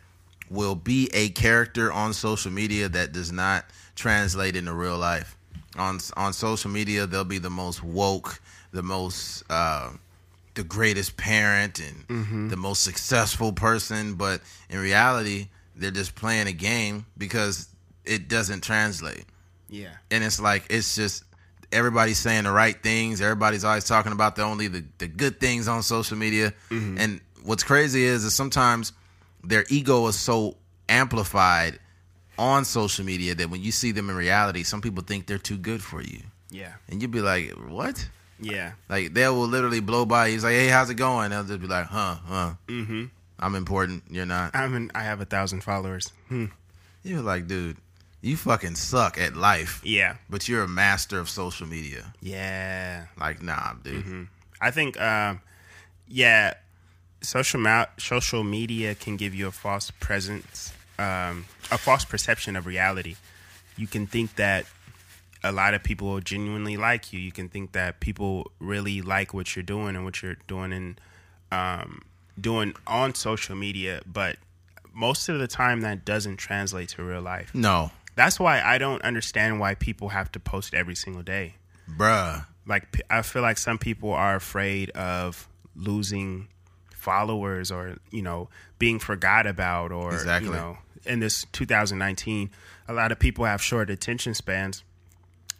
will 0.50 0.76
be 0.76 1.10
a 1.14 1.30
character 1.30 1.92
on 1.92 2.14
social 2.14 2.52
media 2.52 2.90
that 2.90 3.12
does 3.12 3.32
not 3.32 3.66
translate 3.96 4.56
into 4.56 4.74
real 4.74 4.98
life. 4.98 5.36
On 5.78 6.00
on 6.18 6.34
social 6.34 6.72
media, 6.72 7.06
they'll 7.06 7.24
be 7.24 7.38
the 7.38 7.50
most 7.50 7.84
woke, 7.84 8.42
the 8.72 8.82
most 8.84 9.44
uh, 9.50 9.92
the 10.56 10.64
greatest 10.64 11.16
parent 11.18 11.80
and 11.80 12.50
the 12.50 12.58
most 12.58 12.84
successful 12.84 13.54
person, 13.54 14.16
but 14.16 14.42
in 14.70 14.80
reality, 14.80 15.48
they're 15.76 15.92
just 15.92 16.16
playing 16.16 16.48
a 16.48 16.52
game 16.54 17.06
because 17.18 17.70
it 18.04 18.28
doesn't 18.28 18.62
translate. 18.62 19.26
yeah, 19.70 19.92
And 20.12 20.24
it's 20.24 20.40
like 20.40 20.66
it's 20.70 20.96
just 20.96 21.24
everybody's 21.72 22.18
saying 22.18 22.46
the 22.46 22.52
right 22.52 22.82
things. 22.82 23.22
Everybody's 23.22 23.64
always 23.64 23.84
talking 23.86 24.12
about 24.12 24.36
the 24.36 24.42
only 24.42 24.68
the, 24.68 24.84
the 24.98 25.08
good 25.08 25.40
things 25.40 25.68
on 25.68 25.84
social 25.84 26.18
media. 26.18 26.52
And 26.72 27.22
what's 27.44 27.64
crazy 27.64 28.04
is 28.04 28.24
that 28.24 28.32
sometimes 28.32 28.92
their 29.44 29.66
ego 29.70 30.08
is 30.08 30.18
so 30.18 30.56
amplified 30.88 31.80
on 32.38 32.66
social 32.66 33.06
media 33.06 33.36
that 33.36 33.50
when 33.50 33.62
you 33.62 33.72
see 33.72 33.92
them 33.92 34.10
in 34.10 34.16
reality, 34.16 34.64
some 34.64 34.82
people 34.82 35.04
think 35.04 35.26
they're 35.28 35.38
too 35.38 35.58
good 35.58 35.82
for 35.84 36.02
you. 36.02 36.22
yeah, 36.50 36.74
And 36.90 37.02
you'd 37.02 37.12
be 37.12 37.22
like, 37.22 37.52
What? 37.68 38.08
yeah. 38.40 38.72
Like 38.88 39.14
they 39.14 39.28
will 39.28 39.48
literally 39.48 39.82
blow 39.82 40.06
by. 40.06 40.30
He's 40.30 40.44
like, 40.46 40.54
"Hey, 40.54 40.68
how's 40.70 40.90
it 40.90 40.96
going?" 40.96 41.32
They'll 41.32 41.44
just 41.44 41.60
be 41.60 41.68
like, 41.68 41.88
"Huh, 41.88 42.16
huh." 42.26 42.54
Mm-hmm. 42.68 43.06
I'm 43.38 43.56
important. 43.56 44.04
You're 44.10 44.26
not. 44.26 44.56
I'm 44.56 44.74
an, 44.76 44.92
I 44.96 45.04
have 45.04 45.20
a 45.20 45.26
thousand 45.26 45.62
followers. 45.62 46.14
Hmm. 46.30 46.46
You're 47.04 47.22
like, 47.22 47.48
dude, 47.48 47.78
you 48.22 48.36
fucking 48.38 48.76
suck 48.76 49.18
at 49.18 49.36
life, 49.36 49.82
Yeah, 49.84 50.16
but 50.30 50.48
you're 50.48 50.64
a 50.64 50.68
master 50.70 51.20
of 51.20 51.30
social 51.30 51.68
media. 51.68 52.14
yeah. 52.22 53.06
Like, 53.20 53.42
nah, 53.42 53.74
dude. 53.84 54.04
Mm-hmm. 54.06 54.24
I 54.62 54.72
think, 54.72 55.00
um, 55.02 55.42
yeah, 56.08 56.54
social 57.22 57.60
ma- 57.60 57.86
social 57.98 58.44
media 58.44 58.96
can 58.96 59.18
give 59.18 59.34
you 59.36 59.48
a 59.48 59.52
false 59.52 59.92
presence, 59.92 60.74
um, 60.98 61.46
a 61.72 61.78
false 61.78 62.06
perception 62.06 62.56
of 62.56 62.66
reality. 62.66 63.16
You 63.78 63.88
can 63.88 64.08
think 64.08 64.36
that 64.36 64.66
a 65.44 65.52
lot 65.52 65.74
of 65.74 65.84
people 65.84 66.20
genuinely 66.20 66.76
like 66.78 67.14
you. 67.14 67.20
You 67.20 67.32
can 67.32 67.48
think 67.50 67.72
that 67.72 68.00
people 68.00 68.52
really 68.60 69.02
like 69.02 69.34
what 69.34 69.56
you're 69.56 69.64
doing 69.64 69.96
and 69.96 70.04
what 70.04 70.22
you're 70.22 70.38
doing 70.48 70.74
and 70.74 71.02
um, 71.52 72.02
doing 72.40 72.74
on 72.86 73.16
social 73.16 73.56
media, 73.56 74.02
but 74.06 74.38
most 74.94 75.30
of 75.30 75.40
the 75.40 75.48
time 75.48 75.82
that 75.82 76.04
doesn't 76.04 76.38
translate 76.38 76.90
to 76.90 77.04
real 77.04 77.22
life. 77.22 77.52
No, 77.54 77.92
That's 78.16 78.38
why 78.40 78.62
I 78.62 78.78
don't 78.78 79.02
understand 79.02 79.60
why 79.62 79.76
people 79.76 80.10
have 80.10 80.30
to 80.34 80.40
post 80.42 80.74
every 80.74 80.96
single 80.96 81.22
day 81.24 81.56
bruh. 81.98 82.46
like 82.68 83.02
I 83.10 83.22
feel 83.22 83.42
like 83.42 83.58
some 83.58 83.78
people 83.78 84.12
are 84.12 84.36
afraid 84.36 84.90
of 84.92 85.48
losing 85.76 86.50
followers 87.00 87.72
or 87.72 87.98
you 88.12 88.22
know 88.22 88.50
being 88.78 89.00
forgot 89.00 89.48
about 89.48 89.92
or 89.92 90.14
Exactly. 90.14 90.50
you 90.50 90.56
know 90.56 90.78
in 91.06 91.20
this 91.20 91.46
2019 91.54 92.50
a 92.88 92.94
lot 92.94 93.12
of 93.12 93.18
people 93.20 93.46
have 93.46 93.62
short 93.62 93.90
attention 93.90 94.34
spans 94.34 94.84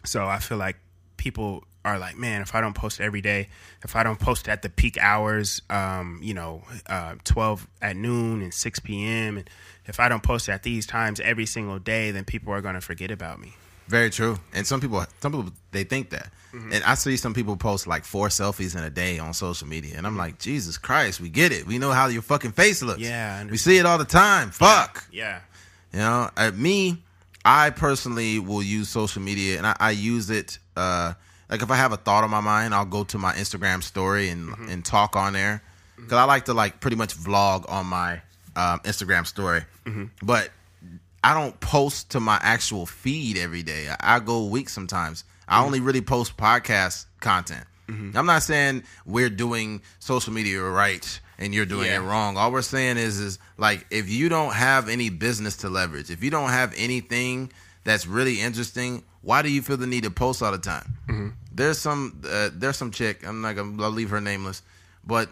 so 0.06 0.26
I 0.28 0.40
feel 0.40 0.58
like 0.58 0.76
people 1.18 1.64
are 1.86 1.98
like 1.98 2.18
man 2.18 2.42
if 2.42 2.54
I 2.54 2.60
don't 2.62 2.76
post 2.76 3.00
every 3.00 3.22
day 3.22 3.48
if 3.84 3.96
I 3.96 4.04
don't 4.04 4.20
post 4.20 4.50
at 4.50 4.62
the 4.64 4.70
peak 4.70 4.98
hours 5.00 5.62
um 5.70 6.20
you 6.22 6.34
know 6.34 6.64
uh 6.88 7.16
12 7.24 7.68
at 7.82 7.96
noon 7.96 8.42
and 8.42 8.54
6 8.54 8.80
p.m. 8.82 9.38
and 9.38 9.50
if 9.86 10.00
I 10.00 10.10
don't 10.10 10.22
post 10.24 10.50
at 10.50 10.64
these 10.64 10.86
times 10.86 11.22
every 11.22 11.46
single 11.46 11.80
day 11.80 12.12
then 12.12 12.26
people 12.26 12.54
are 12.54 12.62
going 12.62 12.76
to 12.76 12.82
forget 12.82 13.12
about 13.12 13.40
me 13.40 13.54
Very 13.90 14.10
true. 14.10 14.38
And 14.54 14.66
some 14.66 14.80
people, 14.80 15.04
some 15.22 15.32
people, 15.32 15.52
they 15.72 15.84
think 15.84 16.12
that. 16.12 16.30
Mm-hmm. 16.54 16.74
And 16.74 16.84
I 16.84 16.96
see 16.96 17.18
some 17.18 17.34
people 17.34 17.58
post 17.58 17.86
like 17.88 18.04
four 18.06 18.30
selfies 18.30 18.76
in 18.78 18.84
a 18.84 18.90
day 18.90 19.20
on 19.20 19.34
social 19.34 19.68
media, 19.68 19.96
and 19.98 20.08
I'm 20.08 20.18
like, 20.18 20.40
Jesus 20.40 20.78
Christ, 20.78 21.20
we 21.22 21.30
get 21.30 21.52
it. 21.52 21.68
We 21.68 21.78
know 21.78 21.92
how 21.92 22.08
your 22.08 22.22
fucking 22.24 22.54
face 22.54 22.82
looks. 22.82 23.00
Yeah, 23.02 23.44
we 23.46 23.58
see 23.58 23.78
it 23.78 23.86
all 23.86 23.98
the 24.00 24.06
time. 24.06 24.50
Fuck. 24.52 25.06
yeah 25.12 25.42
You 25.94 26.00
know, 26.00 26.30
at 26.38 26.56
me, 26.56 27.04
I 27.46 27.70
personally 27.70 28.40
will 28.40 28.64
use 28.64 28.90
social 28.90 29.22
media, 29.22 29.58
and 29.58 29.68
I, 29.68 29.76
I 29.80 29.92
use 29.92 30.30
it. 30.32 30.58
Uh, 30.76 31.14
like 31.52 31.62
if 31.62 31.70
I 31.72 31.76
have 31.76 31.92
a 31.94 31.98
thought 31.98 32.24
on 32.24 32.30
my 32.32 32.42
mind, 32.42 32.74
I'll 32.74 32.86
go 32.86 33.04
to 33.06 33.18
my 33.18 33.34
Instagram 33.34 33.84
story 33.84 34.30
and 34.30 34.50
Mm-hmm. 34.50 34.70
and 34.70 34.86
talk 34.86 35.16
on 35.16 35.34
there 35.34 35.62
because 35.98 36.18
I 36.18 36.24
like 36.24 36.46
to 36.46 36.54
like 36.54 36.80
pretty 36.80 36.96
much 36.98 37.16
vlog 37.16 37.70
on 37.70 37.86
my 37.86 38.22
um, 38.56 38.80
Instagram 38.82 39.28
story. 39.28 39.62
Mm-hmm. 39.86 40.06
But 40.24 40.50
I 41.24 41.34
don't 41.34 41.60
post 41.60 42.12
to 42.12 42.20
my 42.20 42.40
actual 42.42 42.86
feed 42.86 43.38
every 43.38 43.64
day. 43.64 43.90
I, 43.90 44.16
I 44.16 44.20
go 44.20 44.46
weeks 44.46 44.74
sometimes. 44.74 45.24
I 45.48 45.58
mm-hmm. 45.58 45.66
only 45.66 45.80
really 45.80 46.02
post 46.02 46.38
podcast 46.38 47.06
content. 47.20 47.66
Mm-hmm. 47.88 48.18
I'm 48.18 48.26
not 48.26 48.44
saying 48.44 48.84
we're 49.06 49.30
doing 49.30 49.82
social 50.00 50.32
media 50.32 50.62
right 50.62 51.20
and 51.40 51.56
you're 51.56 51.66
doing 51.66 51.88
Yeah. 51.88 51.98
it 51.98 52.02
wrong. 52.02 52.38
All 52.38 52.52
we're 52.52 52.62
saying 52.62 52.98
is 52.98 53.20
is 53.20 53.40
like 53.58 53.86
if 53.90 54.10
you 54.10 54.30
don't 54.30 54.54
have 54.54 54.90
any 54.90 55.10
business 55.10 55.58
to 55.58 55.70
leverage, 55.70 56.12
if 56.12 56.24
you 56.24 56.30
don't 56.30 56.50
have 56.50 56.74
anything 56.78 57.52
that's 57.84 58.06
really 58.06 58.40
interesting, 58.42 59.04
why 59.22 59.42
do 59.42 59.52
you 59.52 59.62
feel 59.62 59.78
the 59.78 59.88
need 59.88 60.04
to 60.04 60.12
post 60.12 60.44
all 60.44 60.52
the 60.52 60.58
time? 60.60 60.94
Mm-hmm. 61.08 61.30
There's 61.52 61.80
some 61.80 62.22
uh, 62.30 62.50
there's 62.54 62.78
some 62.78 62.92
chick. 62.92 63.26
I'm 63.28 63.42
not 63.42 63.56
gonna 63.56 63.84
I'll 63.84 63.90
leave 63.90 64.12
her 64.12 64.22
nameless, 64.22 64.62
but 65.04 65.30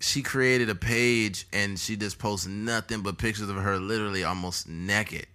she 0.00 0.22
created 0.22 0.68
a 0.68 0.74
page 0.74 1.46
and 1.52 1.78
she 1.78 1.96
just 1.96 2.18
posts 2.18 2.46
nothing 2.46 3.02
but 3.02 3.18
pictures 3.18 3.48
of 3.48 3.56
her 3.56 3.78
literally 3.78 4.24
almost 4.24 4.68
naked. 4.68 5.26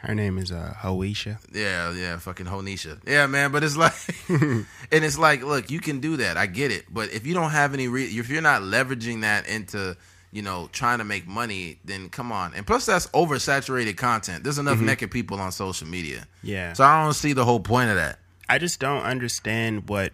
her 0.00 0.14
name 0.14 0.38
is 0.38 0.50
uh 0.52 0.74
Hoisha 0.82 1.38
Yeah, 1.52 1.92
yeah, 1.92 2.18
fucking 2.18 2.46
Honisha. 2.46 2.98
Yeah, 3.06 3.26
man, 3.26 3.52
but 3.52 3.62
it's 3.64 3.76
like, 3.84 3.94
and 4.28 5.04
it's 5.04 5.18
like, 5.18 5.42
look, 5.42 5.70
you 5.70 5.80
can 5.80 6.00
do 6.00 6.16
that. 6.18 6.36
I 6.36 6.46
get 6.46 6.70
it, 6.72 6.84
but 6.92 7.12
if 7.12 7.26
you 7.26 7.34
don't 7.34 7.50
have 7.50 7.74
any, 7.74 7.88
re- 7.88 8.04
if 8.04 8.28
you're 8.28 8.42
not 8.42 8.62
leveraging 8.62 9.20
that 9.22 9.48
into, 9.48 9.96
you 10.32 10.42
know, 10.42 10.68
trying 10.72 10.98
to 10.98 11.04
make 11.04 11.26
money, 11.26 11.78
then 11.84 12.08
come 12.10 12.30
on. 12.32 12.52
And 12.54 12.66
plus, 12.66 12.84
that's 12.86 13.06
oversaturated 13.08 13.96
content. 13.96 14.44
There's 14.44 14.58
enough 14.58 14.80
naked 14.80 15.10
people 15.10 15.40
on 15.40 15.50
social 15.52 15.86
media. 15.86 16.26
Yeah. 16.42 16.72
So 16.74 16.84
I 16.84 17.04
don't 17.04 17.14
see 17.14 17.32
the 17.32 17.44
whole 17.44 17.60
point 17.60 17.90
of 17.90 17.96
that. 17.96 18.18
I 18.48 18.58
just 18.58 18.78
don't 18.78 19.02
understand 19.02 19.88
what 19.88 20.12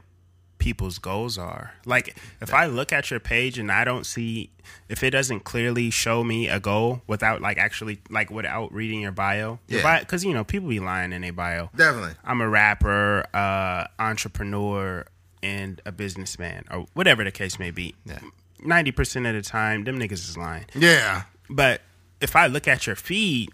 people's 0.63 1.01
goals 1.01 1.37
are. 1.39 1.75
Like 1.85 2.17
if 2.41 2.55
I 2.55 2.67
look 2.67 2.93
at 2.93 3.11
your 3.11 3.19
page 3.19 3.59
and 3.59 3.71
I 3.73 3.83
don't 3.83 4.07
see 4.07 4.49
if 4.89 5.03
it 5.03 5.11
doesn't 5.11 5.41
clearly 5.41 5.91
show 5.91 6.23
me 6.23 6.49
a 6.49 6.61
goal 6.61 7.03
without 7.09 7.41
like 7.41 7.59
actually 7.59 7.99
like 8.11 8.31
without 8.31 8.73
reading 8.73 9.01
your 9.01 9.11
bio. 9.11 9.59
Yeah. 9.67 9.99
Because 9.99 10.25
you 10.25 10.33
know 10.33 10.45
people 10.45 10.69
be 10.69 10.79
lying 10.79 11.13
in 11.13 11.25
a 11.25 11.33
bio. 11.33 11.71
Definitely. 11.75 12.15
I'm 12.25 12.41
a 12.41 12.49
rapper, 12.49 13.27
uh, 13.35 13.89
entrepreneur, 13.99 15.05
and 15.43 15.81
a 15.85 15.91
businessman, 15.91 16.65
or 16.71 16.87
whatever 16.95 17.25
the 17.25 17.33
case 17.33 17.59
may 17.59 17.73
be. 17.73 17.97
Yeah. 18.07 18.21
Ninety 18.65 18.93
percent 18.93 19.27
of 19.27 19.35
the 19.35 19.43
time, 19.43 19.83
them 19.83 19.99
niggas 19.99 20.13
is 20.13 20.39
lying. 20.39 20.67
Yeah. 20.77 21.25
But 21.51 21.81
if 22.21 22.37
I 22.37 22.47
look 22.47 22.69
at 22.69 22.87
your 22.87 22.95
feed 22.95 23.51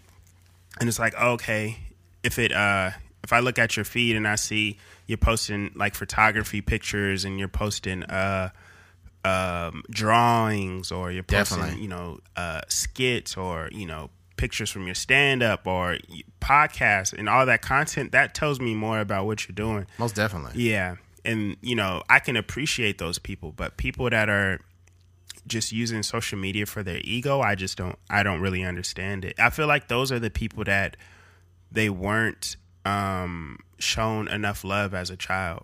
and 0.79 0.87
it's 0.87 0.99
like, 0.99 1.19
okay, 1.19 1.79
if 2.21 2.37
it 2.37 2.53
uh 2.53 2.91
if 3.29 3.33
I 3.33 3.41
look 3.41 3.59
at 3.59 3.75
your 3.77 3.85
feed 3.85 4.15
and 4.15 4.27
I 4.27 4.37
see 4.37 4.79
you're 5.05 5.19
posting 5.19 5.69
like 5.75 5.93
photography 5.93 6.61
pictures 6.61 7.25
and 7.25 7.37
you're 7.37 7.47
posting 7.47 8.01
uh 8.05 8.49
um 9.23 9.83
drawings 9.91 10.91
or 10.91 11.11
you're 11.11 11.21
posting, 11.21 11.59
Definitely. 11.59 11.83
you 11.83 11.89
know, 11.89 12.19
uh 12.35 12.61
skits 12.69 13.37
or, 13.37 13.69
you 13.71 13.85
know, 13.85 14.09
pictures 14.35 14.71
from 14.71 14.87
your 14.87 14.95
stand 14.95 15.43
up 15.43 15.67
or 15.67 15.99
podcast 16.41 17.13
and 17.13 17.29
all 17.29 17.45
that 17.45 17.61
content, 17.61 18.13
that 18.13 18.33
tells 18.33 18.59
me 18.59 18.73
more 18.73 18.99
about 18.99 19.27
what 19.27 19.47
you're 19.47 19.53
doing. 19.53 19.85
Most 19.99 20.15
definitely. 20.15 20.63
Yeah. 20.63 20.95
And, 21.23 21.55
you 21.61 21.75
know, 21.75 22.01
I 22.09 22.17
can 22.17 22.35
appreciate 22.35 22.97
those 22.97 23.19
people, 23.19 23.51
but 23.51 23.77
people 23.77 24.09
that 24.09 24.27
are 24.27 24.59
just 25.45 25.71
using 25.71 26.01
social 26.01 26.39
media 26.39 26.65
for 26.65 26.81
their 26.81 26.99
ego, 27.03 27.41
I 27.41 27.53
just 27.53 27.77
don't 27.77 27.99
I 28.09 28.23
don't 28.23 28.41
really 28.41 28.63
understand 28.63 29.23
it. 29.23 29.39
I 29.39 29.51
feel 29.51 29.67
like 29.67 29.87
those 29.87 30.11
are 30.11 30.17
the 30.17 30.31
people 30.31 30.63
that 30.63 30.97
they 31.71 31.91
weren't 31.91 32.55
um 32.85 33.59
shown 33.77 34.27
enough 34.27 34.63
love 34.63 34.93
as 34.93 35.09
a 35.09 35.17
child. 35.17 35.63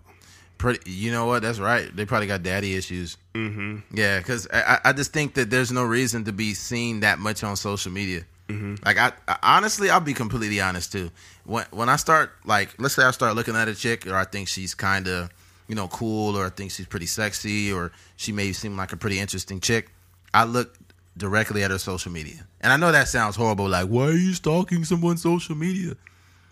Pretty, 0.58 0.90
you 0.90 1.10
know 1.10 1.26
what? 1.26 1.42
That's 1.42 1.58
right. 1.58 1.94
They 1.94 2.06
probably 2.06 2.26
got 2.26 2.42
daddy 2.42 2.74
issues. 2.74 3.18
Mm-hmm. 3.34 3.78
Yeah, 3.94 4.18
because 4.18 4.48
I, 4.50 4.80
I 4.86 4.92
just 4.94 5.12
think 5.12 5.34
that 5.34 5.50
there's 5.50 5.70
no 5.70 5.84
reason 5.84 6.24
to 6.24 6.32
be 6.32 6.54
seen 6.54 7.00
that 7.00 7.18
much 7.18 7.44
on 7.44 7.56
social 7.56 7.92
media. 7.92 8.22
Mm-hmm. 8.48 8.76
Like 8.84 8.96
I, 8.96 9.12
I 9.28 9.56
honestly, 9.56 9.90
I'll 9.90 10.00
be 10.00 10.14
completely 10.14 10.60
honest 10.60 10.92
too. 10.92 11.10
When 11.44 11.66
when 11.72 11.88
I 11.88 11.96
start 11.96 12.32
like, 12.44 12.74
let's 12.78 12.94
say 12.94 13.02
I 13.02 13.10
start 13.10 13.34
looking 13.34 13.54
at 13.54 13.68
a 13.68 13.74
chick, 13.74 14.06
or 14.06 14.14
I 14.14 14.24
think 14.24 14.48
she's 14.48 14.74
kind 14.74 15.08
of, 15.08 15.30
you 15.68 15.74
know, 15.74 15.88
cool, 15.88 16.36
or 16.36 16.46
I 16.46 16.50
think 16.50 16.70
she's 16.70 16.86
pretty 16.86 17.06
sexy, 17.06 17.70
or 17.70 17.92
she 18.16 18.32
may 18.32 18.52
seem 18.52 18.76
like 18.76 18.92
a 18.92 18.96
pretty 18.96 19.18
interesting 19.18 19.60
chick. 19.60 19.90
I 20.32 20.44
look 20.44 20.74
directly 21.18 21.64
at 21.64 21.70
her 21.70 21.78
social 21.78 22.12
media, 22.12 22.46
and 22.60 22.72
I 22.72 22.76
know 22.76 22.92
that 22.92 23.08
sounds 23.08 23.36
horrible. 23.36 23.68
Like, 23.68 23.88
why 23.88 24.06
are 24.06 24.12
you 24.12 24.32
stalking 24.32 24.84
someone's 24.84 25.22
social 25.22 25.54
media? 25.54 25.96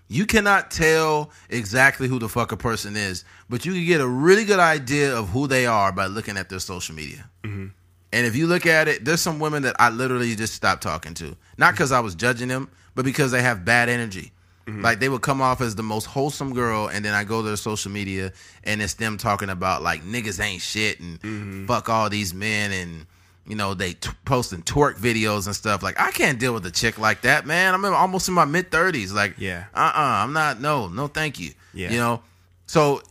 You 0.09 0.27
cannot 0.27 0.71
tell 0.71 1.31
exactly 1.49 2.09
who 2.09 2.19
the 2.19 2.29
fuck 2.29 2.53
a 2.53 2.57
person 2.57 2.97
is, 2.97 3.25
but 3.49 3.65
you 3.65 3.73
can 3.73 3.87
get 3.87 4.01
a 4.01 4.07
really 4.07 4.45
good 4.45 4.59
idea 4.59 5.17
of 5.17 5.31
who 5.31 5.47
they 5.47 5.67
are 5.67 5.93
by 5.93 6.07
looking 6.07 6.37
at 6.37 6.49
their 6.49 6.59
social 6.59 6.95
media. 6.95 7.29
Mm-hmm. 7.43 7.69
And 8.13 8.27
if 8.27 8.37
you 8.37 8.47
look 8.47 8.67
at 8.67 8.87
it, 8.87 9.05
there's 9.05 9.21
some 9.21 9.41
women 9.41 9.63
that 9.63 9.77
I 9.79 9.91
literally 9.91 10.37
just 10.37 10.55
stopped 10.55 10.83
talking 10.83 11.15
to. 11.15 11.25
Not 11.25 11.69
mm-hmm. 11.69 11.75
because 11.75 11.91
I 11.93 12.01
was 12.01 12.15
judging 12.15 12.49
them, 12.49 12.71
but 12.95 13.05
because 13.05 13.33
they 13.33 13.43
have 13.43 13.65
bad 13.65 13.89
energy. 13.89 14.33
Mm-hmm. 14.67 14.83
Like 14.83 15.01
they 15.01 15.09
would 15.09 15.23
come 15.23 15.43
off 15.43 15.61
as 15.61 15.75
the 15.75 15.83
most 15.83 16.07
wholesome 16.07 16.55
girl, 16.55 16.89
and 16.89 17.05
then 17.05 17.13
I 17.13 17.25
go 17.25 17.43
to 17.43 17.49
their 17.49 17.57
social 17.57 17.91
media, 17.91 18.33
and 18.63 18.81
it's 18.81 18.95
them 18.95 19.19
talking 19.19 19.51
about 19.51 19.83
like 19.83 20.03
niggas 20.05 20.43
ain't 20.43 20.63
shit 20.63 21.01
and 21.01 21.67
fuck 21.67 21.89
all 21.89 22.09
these 22.09 22.33
men, 22.33 22.73
and 22.73 23.07
you 23.47 23.55
know 23.57 23.75
they 23.75 23.93
t- 23.95 24.11
posting 24.25 24.63
twerk 24.63 24.97
videos 24.99 25.47
and 25.47 25.55
stuff. 25.55 25.83
Like 25.83 25.99
I 26.01 26.11
can't 26.11 26.39
deal 26.39 26.55
with 26.55 26.65
a 26.67 26.71
chick 26.71 26.99
like 26.99 27.23
that, 27.23 27.47
man. 27.47 27.75
I'm 27.75 27.85
in- 27.85 27.93
almost 27.93 28.29
in 28.29 28.35
my 28.35 28.45
mid 28.45 28.71
thirties. 28.71 29.13
Like 29.13 29.35
Yeah. 29.39 29.65
uh 29.75 29.79
uh-uh, 29.79 30.01
uh, 30.01 30.25
I'm 30.25 30.33
not. 30.33 30.61
No, 30.61 30.89
no, 30.89 31.07
thank 31.09 31.39
you. 31.39 31.53
Yeah. 31.73 31.91
You 31.93 31.99
know, 31.99 32.23
so 32.67 33.03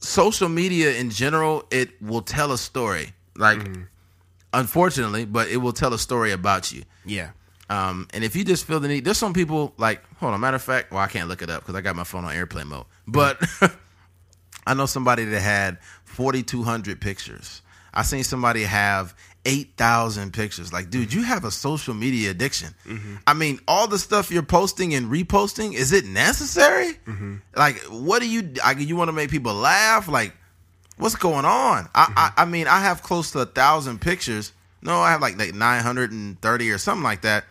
social 0.00 0.48
media 0.48 0.94
in 0.96 1.10
general, 1.10 1.64
it 1.70 1.90
will 2.02 2.22
tell 2.22 2.52
a 2.52 2.58
story. 2.58 3.12
Like, 3.36 3.60
unfortunately, 4.52 5.24
but 5.24 5.48
it 5.48 5.58
will 5.58 5.72
tell 5.72 5.92
a 5.94 5.98
story 5.98 6.32
about 6.32 6.72
you. 6.72 6.82
Yeah. 7.04 7.30
Um, 7.70 8.08
and 8.14 8.24
if 8.24 8.34
you 8.34 8.44
just 8.44 8.66
feel 8.66 8.80
the 8.80 8.88
need, 8.88 9.04
there's 9.04 9.18
some 9.18 9.34
people 9.34 9.74
like, 9.76 10.02
hold 10.16 10.32
on, 10.34 10.40
matter 10.40 10.56
of 10.56 10.62
fact, 10.62 10.90
well, 10.90 11.00
I 11.00 11.06
can't 11.06 11.28
look 11.28 11.42
it 11.42 11.50
up 11.50 11.62
because 11.62 11.74
I 11.74 11.80
got 11.82 11.96
my 11.96 12.04
phone 12.04 12.24
on 12.24 12.32
airplane 12.34 12.66
mode. 12.68 12.86
But 13.06 13.40
I 14.66 14.74
know 14.74 14.86
somebody 14.86 15.24
that 15.24 15.40
had 15.40 15.78
4,200 16.04 17.00
pictures. 17.00 17.62
I 17.92 18.02
seen 18.02 18.24
somebody 18.24 18.62
have 18.64 19.14
8,000 19.48 20.32
pictures. 20.34 20.74
Like, 20.74 20.90
dude, 20.90 21.08
mm-hmm. 21.08 21.20
you 21.20 21.24
have 21.24 21.44
a 21.46 21.50
social 21.50 21.94
media 21.94 22.30
addiction. 22.30 22.74
Mm-hmm. 22.86 23.14
I 23.26 23.32
mean, 23.32 23.58
all 23.66 23.88
the 23.88 23.98
stuff 23.98 24.30
you're 24.30 24.42
posting 24.42 24.92
and 24.94 25.10
reposting, 25.10 25.72
is 25.72 25.90
it 25.92 26.04
necessary? 26.04 26.92
Mm-hmm. 27.06 27.36
Like, 27.56 27.78
what 27.84 28.20
do 28.20 28.28
you, 28.28 28.52
like, 28.62 28.78
you 28.78 28.94
want 28.94 29.08
to 29.08 29.12
make 29.12 29.30
people 29.30 29.54
laugh? 29.54 30.06
Like, 30.06 30.34
what's 30.98 31.16
going 31.16 31.46
on? 31.46 31.88
I, 31.94 32.12
I, 32.36 32.42
I 32.42 32.44
mean, 32.44 32.66
I 32.66 32.80
have 32.80 33.02
close 33.02 33.30
to 33.30 33.38
a 33.40 33.46
thousand 33.46 34.02
pictures, 34.02 34.52
No, 34.82 35.00
I 35.00 35.10
have 35.10 35.20
like, 35.20 35.38
like 35.38 35.54
930 35.54 36.70
or 36.70 36.78
something 36.78 37.02
like 37.02 37.22
that. 37.22 37.44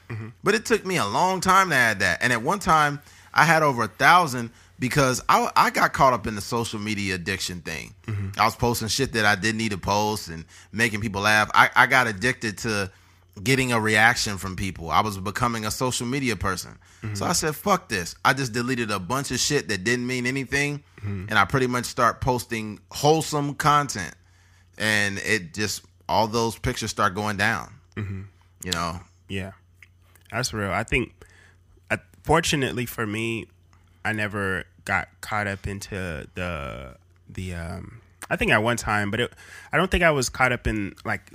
But 0.44 0.56
it 0.56 0.66
took 0.66 0.86
me 0.86 0.98
a 0.98 1.06
long 1.06 1.42
time 1.42 1.70
to 1.70 1.76
add 1.76 2.00
that. 2.00 2.20
And 2.22 2.32
at 2.32 2.42
one 2.42 2.60
time, 2.60 3.02
I 3.34 3.44
had 3.44 3.64
over 3.64 3.84
a 3.84 3.88
thousand 3.88 4.52
because 4.80 5.22
I, 5.28 5.50
I 5.56 5.70
got 5.70 5.94
caught 5.94 6.14
up 6.14 6.28
in 6.28 6.36
the 6.36 6.42
social 6.42 6.80
media 6.80 7.16
addiction 7.16 7.62
thing. 7.62 7.94
Mm-hmm. 8.06 8.40
I 8.40 8.46
was 8.46 8.56
posting 8.56 8.88
shit 8.88 9.14
that 9.14 9.26
I 9.26 9.36
didn't 9.36 9.58
need 9.58 9.72
to 9.72 9.78
post 9.78 10.28
and 10.28 10.46
making 10.72 11.02
people 11.02 11.22
laugh. 11.22 11.50
I, 11.54 11.70
I 11.76 11.88
got 11.88 12.08
addicted 12.08 12.60
to 12.60 12.92
getting 13.44 13.72
a 13.72 13.80
reaction 13.80 14.38
from 14.38 14.56
people. 14.56 14.90
I 14.90 15.02
was 15.02 15.18
becoming 15.18 15.66
a 15.66 15.72
social 15.72 16.08
media 16.08 16.36
person. 16.36 16.78
So 17.02 17.08
mm-hmm. 17.08 17.24
I 17.24 17.34
said, 17.34 17.56
fuck 17.56 17.90
this. 17.90 18.16
I 18.26 18.34
just 18.34 18.54
deleted 18.54 18.90
a 18.90 19.00
bunch 19.00 19.32
of 19.32 19.40
shit 19.40 19.68
that 19.70 19.84
didn't 19.84 20.08
mean 20.08 20.26
anything. 20.26 20.84
Mm-hmm. 20.98 21.26
And 21.30 21.38
I 21.38 21.46
pretty 21.46 21.68
much 21.68 21.86
start 21.86 22.22
posting 22.22 22.80
wholesome 22.92 23.54
content. 23.56 24.16
And 24.78 25.20
it 25.20 25.54
just, 25.54 25.86
all 26.10 26.28
those 26.28 26.58
pictures 26.58 26.90
start 26.92 27.16
going 27.16 27.38
down. 27.38 27.74
You 27.96 28.72
know? 28.72 29.00
Yeah, 29.28 29.52
that's 30.32 30.54
real. 30.54 30.72
I 30.72 30.84
think, 30.84 31.14
fortunately 32.24 32.86
for 32.86 33.08
me, 33.08 33.48
I 34.06 34.14
never 34.14 34.64
got 34.86 35.08
caught 35.22 35.48
up 35.48 35.68
into 35.68 36.28
the 36.36 36.96
the. 37.30 37.54
um 37.56 38.02
I 38.30 38.36
think 38.36 38.52
at 38.52 38.62
one 38.62 38.76
time, 38.78 39.10
but 39.12 39.22
it, 39.22 39.34
I 39.72 39.78
don't 39.78 39.90
think 39.90 40.04
I 40.04 40.12
was 40.12 40.28
caught 40.28 40.52
up 40.52 40.68
in 40.68 40.96
like 41.06 41.32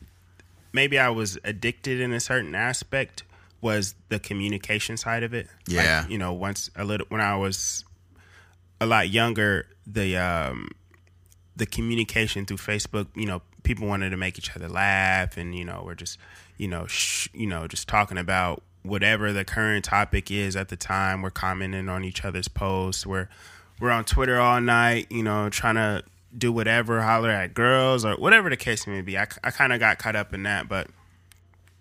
maybe 0.72 0.98
I 0.98 1.08
was 1.08 1.38
addicted 1.44 2.00
in 2.00 2.12
a 2.12 2.20
certain 2.20 2.54
aspect 2.54 3.22
was 3.62 3.94
the 4.08 4.18
communication 4.18 4.96
side 4.96 5.22
of 5.22 5.32
it. 5.32 5.46
Like, 5.68 5.76
Yeah. 5.86 6.06
you 6.08 6.18
know, 6.18 6.32
once 6.32 6.70
a 6.76 6.84
little 6.84 7.06
when 7.08 7.20
I 7.20 7.36
was 7.36 7.84
a 8.80 8.86
lot 8.86 9.08
younger, 9.08 9.66
the 9.86 10.16
um 10.16 10.68
the 11.56 11.66
communication 11.66 12.44
through 12.46 12.56
Facebook, 12.58 13.06
you 13.14 13.26
know, 13.26 13.42
people 13.62 13.86
wanted 13.86 14.10
to 14.10 14.16
make 14.16 14.36
each 14.38 14.54
other 14.56 14.68
laugh, 14.68 15.36
and 15.36 15.54
you 15.54 15.64
know, 15.64 15.82
we're 15.86 15.94
just, 15.94 16.18
you 16.58 16.66
know, 16.68 16.86
sh- 16.86 17.28
you 17.32 17.46
know, 17.46 17.66
just 17.68 17.86
talking 17.88 18.18
about 18.18 18.62
whatever 18.82 19.32
the 19.32 19.44
current 19.44 19.84
topic 19.84 20.30
is 20.30 20.56
at 20.56 20.68
the 20.68 20.76
time. 20.76 21.22
We're 21.22 21.30
commenting 21.30 21.88
on 21.88 22.04
each 22.04 22.24
other's 22.24 22.48
posts. 22.48 23.06
We're 23.06 23.28
we're 23.80 23.90
on 23.90 24.04
Twitter 24.04 24.40
all 24.40 24.60
night, 24.60 25.08
you 25.10 25.22
know, 25.22 25.48
trying 25.48 25.74
to 25.74 26.04
do 26.36 26.52
whatever, 26.52 27.02
holler 27.02 27.30
at 27.30 27.54
girls 27.54 28.04
or 28.04 28.14
whatever 28.14 28.48
the 28.48 28.56
case 28.56 28.86
may 28.86 29.00
be. 29.00 29.18
I, 29.18 29.26
I 29.42 29.50
kind 29.50 29.72
of 29.72 29.80
got 29.80 29.98
caught 29.98 30.16
up 30.16 30.32
in 30.32 30.44
that, 30.44 30.68
but 30.68 30.88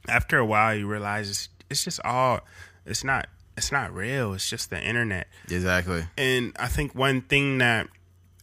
after 0.08 0.38
a 0.38 0.46
while, 0.46 0.76
you 0.76 0.88
realize 0.88 1.30
it's, 1.30 1.50
it's 1.70 1.84
just 1.84 2.00
all, 2.04 2.42
it's 2.86 3.04
not, 3.04 3.28
it's 3.56 3.72
not 3.72 3.94
real. 3.94 4.34
It's 4.34 4.50
just 4.50 4.70
the 4.70 4.82
internet. 4.82 5.28
Exactly. 5.50 6.04
And 6.18 6.54
I 6.60 6.68
think 6.68 6.96
one 6.96 7.22
thing 7.22 7.60
that 7.60 7.88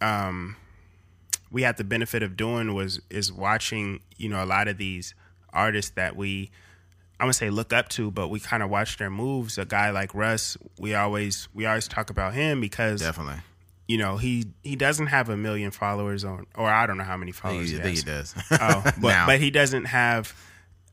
um, 0.01 0.56
we 1.51 1.62
had 1.62 1.76
the 1.76 1.85
benefit 1.85 2.22
of 2.22 2.36
doing 2.36 2.74
was 2.74 3.01
is 3.10 3.32
watching, 3.32 4.01
you 4.16 4.28
know, 4.28 4.43
a 4.43 4.47
lot 4.47 4.68
of 4.68 4.78
these 4.78 5.14
artists 5.52 5.93
that 5.93 6.14
we 6.14 6.51
I'm 7.20 7.24
gonna 7.26 7.32
say 7.32 7.50
look 7.50 7.72
up 7.72 7.88
to, 7.90 8.10
but 8.10 8.28
we 8.28 8.38
kind 8.40 8.62
of 8.62 8.70
watch 8.70 8.96
their 8.98 9.10
moves. 9.10 9.58
A 9.58 9.64
guy 9.64 9.90
like 9.90 10.14
Russ, 10.14 10.56
we 10.78 10.94
always 10.94 11.48
we 11.52 11.66
always 11.66 11.88
talk 11.88 12.10
about 12.10 12.34
him 12.34 12.60
because 12.60 13.00
Definitely. 13.00 13.40
you 13.88 13.98
know 13.98 14.16
he 14.18 14.46
he 14.62 14.76
doesn't 14.76 15.08
have 15.08 15.28
a 15.28 15.36
million 15.36 15.70
followers 15.72 16.24
on, 16.24 16.46
or 16.54 16.68
I 16.68 16.86
don't 16.86 16.96
know 16.98 17.04
how 17.04 17.16
many 17.16 17.32
I 17.32 17.34
followers. 17.34 17.70
he 17.70 17.78
I 17.78 17.82
think 17.82 17.96
has. 17.96 18.04
he 18.04 18.10
does. 18.10 18.34
Oh, 18.60 18.82
but 19.00 19.16
but 19.26 19.40
he 19.40 19.50
doesn't 19.50 19.86
have 19.86 20.32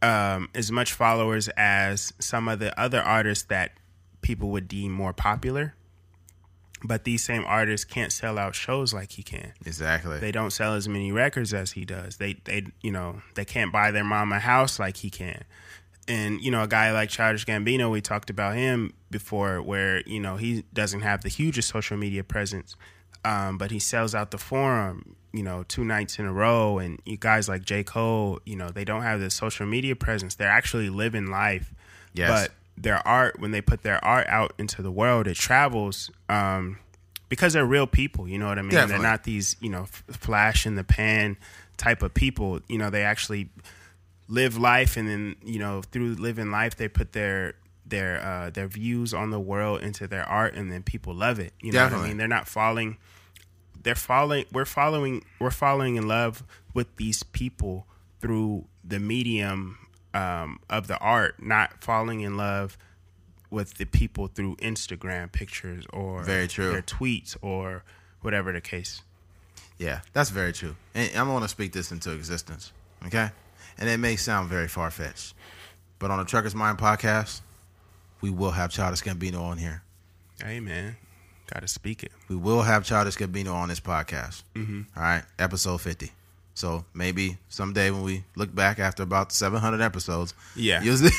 um, 0.02 0.49
as 0.56 0.72
much 0.72 0.93
followers 0.93 1.47
as 1.57 2.11
some 2.19 2.47
of 2.47 2.60
the 2.60 2.77
other 2.80 3.02
artists 3.02 3.43
that 3.45 3.72
people 4.22 4.49
would 4.49 4.68
deem 4.68 4.91
more 4.91 5.14
popular. 5.14 5.76
But 6.84 7.03
these 7.03 7.23
same 7.23 7.43
artists 7.47 7.84
can't 7.85 8.11
sell 8.11 8.38
out 8.38 8.53
shows 8.53 8.93
like 8.93 9.14
he 9.14 9.23
can. 9.23 9.53
exactly. 9.65 10.19
They 10.19 10.31
don't 10.31 10.52
sell 10.52 10.73
as 10.76 10.88
many 10.88 11.11
records 11.11 11.52
as 11.53 11.72
he 11.72 11.85
does. 11.85 12.18
They 12.18 12.34
they 12.45 12.65
you 12.81 12.91
know 12.91 13.22
they 13.35 13.45
can't 13.45 13.72
buy 13.72 13.91
their 13.91 14.03
mom 14.03 14.31
a 14.31 14.39
house 14.39 14.80
like 14.80 14.97
he 14.97 15.10
can. 15.10 15.43
And 16.07 16.40
you 16.41 16.52
know 16.52 16.61
a 16.64 16.68
guy 16.68 16.91
like 16.91 17.10
Childish 17.10 17.45
Gambino, 17.45 17.90
we 17.90 17.99
talked 18.02 18.30
about 18.30 18.56
him 18.56 18.94
before, 19.10 19.61
where 19.61 20.02
you 20.07 20.19
know 20.19 20.38
he 20.38 20.64
doesn't 20.73 21.02
have 21.02 21.22
the 21.23 21.30
hugest 21.30 21.69
social 21.69 21.98
media 21.98 22.23
presence, 22.23 22.76
um, 23.23 23.57
but 23.57 23.72
he 23.72 23.80
sells 23.80 24.14
out 24.14 24.32
the 24.32 24.38
forum. 24.38 25.15
You 25.34 25.44
know, 25.44 25.64
two 25.68 25.84
nights 25.84 26.19
in 26.19 26.26
a 26.26 26.32
row, 26.32 26.77
and 26.77 27.02
you 27.06 27.18
guys 27.18 27.49
like 27.49 27.64
J 27.64 27.84
Cole, 27.84 28.40
you 28.45 28.56
know, 28.56 28.69
they 28.69 28.86
don't 28.86 29.02
have 29.02 29.19
the 29.19 29.30
social 29.30 29.65
media 29.65 29.95
presence. 29.95 30.36
They're 30.36 30.48
actually 30.48 30.90
living 30.90 31.26
life, 31.27 31.73
Yes. 32.14 32.30
but 32.30 32.52
their 32.82 33.06
art 33.07 33.40
when 33.40 33.52
they 33.52 33.61
put 33.61 33.82
their 33.82 34.03
art 34.06 34.27
out 34.27 34.53
into 34.60 34.82
the 34.82 34.91
world, 34.91 35.27
it 35.27 35.36
travels. 35.36 36.11
Um, 36.30 36.77
because 37.27 37.53
they're 37.53 37.65
real 37.65 37.88
people, 37.88 38.27
you 38.30 38.38
know 38.38 38.45
what 38.48 38.60
I 38.60 38.61
mean. 38.61 38.69
Definitely. 38.72 39.02
They're 39.02 39.11
not 39.11 39.23
these, 39.23 39.56
you 39.60 39.69
know, 39.72 39.82
f- 39.84 40.03
flash 40.11 40.68
in 40.68 40.76
the 40.76 40.84
pan 40.84 41.36
type 41.76 42.03
of 42.03 42.14
people. 42.14 42.60
You 42.69 42.77
know, 42.77 42.91
they 42.91 43.02
actually 43.03 43.49
live 44.27 44.57
life, 44.57 44.97
and 44.97 45.07
then 45.07 45.35
you 45.43 45.60
know, 45.60 45.81
through 45.81 46.15
living 46.15 46.52
life, 46.52 46.76
they 46.76 46.88
put 46.88 47.14
their 47.14 47.56
their 47.85 48.22
uh, 48.23 48.49
their 48.49 48.68
views 48.68 49.14
on 49.14 49.30
the 49.31 49.39
world 49.39 49.81
into 49.81 50.07
their 50.07 50.23
art, 50.23 50.56
and 50.56 50.72
then 50.72 50.84
people 50.84 51.14
love 51.14 51.39
it. 51.39 51.53
You 51.61 51.72
know 51.72 51.84
what 51.84 51.93
I 51.93 52.07
mean? 52.07 52.18
They're 52.18 52.27
not 52.27 52.47
falling. 52.47 52.97
They're 53.81 53.95
following. 53.95 54.45
We're 54.52 54.65
following. 54.65 55.23
We're 55.39 55.52
falling 55.52 55.95
in 55.95 56.07
love 56.07 56.43
with 56.73 56.95
these 56.97 57.23
people 57.23 57.85
through 58.19 58.65
the 58.84 58.99
medium 58.99 59.77
um, 60.14 60.60
of 60.69 60.88
the 60.88 60.97
art, 60.97 61.41
not 61.41 61.84
falling 61.84 62.22
in 62.22 62.38
love 62.38 62.77
with 63.52 63.76
the 63.76 63.85
people 63.85 64.27
through 64.27 64.56
Instagram 64.57 65.31
pictures 65.31 65.85
or 65.93 66.23
Very 66.23 66.47
true. 66.47 66.72
their 66.72 66.81
tweets 66.81 67.38
or 67.41 67.84
whatever 68.22 68.52
the 68.52 68.60
case. 68.61 69.03
Yeah, 69.77 70.02
that's 70.14 70.30
very 70.31 70.52
true. 70.52 70.76
And 70.95 71.15
I'm 71.15 71.27
going 71.27 71.43
to 71.43 71.47
speak 71.47 71.72
this 71.72 71.91
into 71.91 72.11
existence, 72.11 72.72
okay? 73.06 73.30
And 73.77 73.89
it 73.89 73.97
may 73.97 74.15
sound 74.15 74.49
very 74.49 74.68
far 74.68 74.89
fetched, 74.91 75.34
but 75.99 76.10
on 76.11 76.19
the 76.19 76.26
Truckers 76.26 76.56
Mind 76.56 76.77
podcast, 76.77 77.41
we 78.22 78.30
will 78.30 78.52
have 78.52 78.72
Childish 78.72 79.02
Gambino 79.02 79.41
on 79.41 79.57
here. 79.57 79.84
Hey 80.41 80.60
man, 80.60 80.95
gotta 81.53 81.68
speak 81.68 82.03
it. 82.03 82.11
We 82.30 82.35
will 82.35 82.61
have 82.61 82.85
Childish 82.85 83.15
Gambino 83.18 83.53
on 83.53 83.69
this 83.69 83.80
podcast. 83.81 84.43
Mm-hmm. 84.56 84.81
right, 84.99 85.23
episode 85.39 85.81
50. 85.81 86.11
So 86.53 86.85
maybe 86.93 87.38
someday 87.49 87.91
when 87.91 88.03
we 88.03 88.23
look 88.38 88.56
back 88.56 88.80
after 88.80 89.03
about 89.03 89.34
700 89.34 89.81
episodes, 89.81 90.34
Yeah. 90.56 90.81
you'll- 90.81 90.95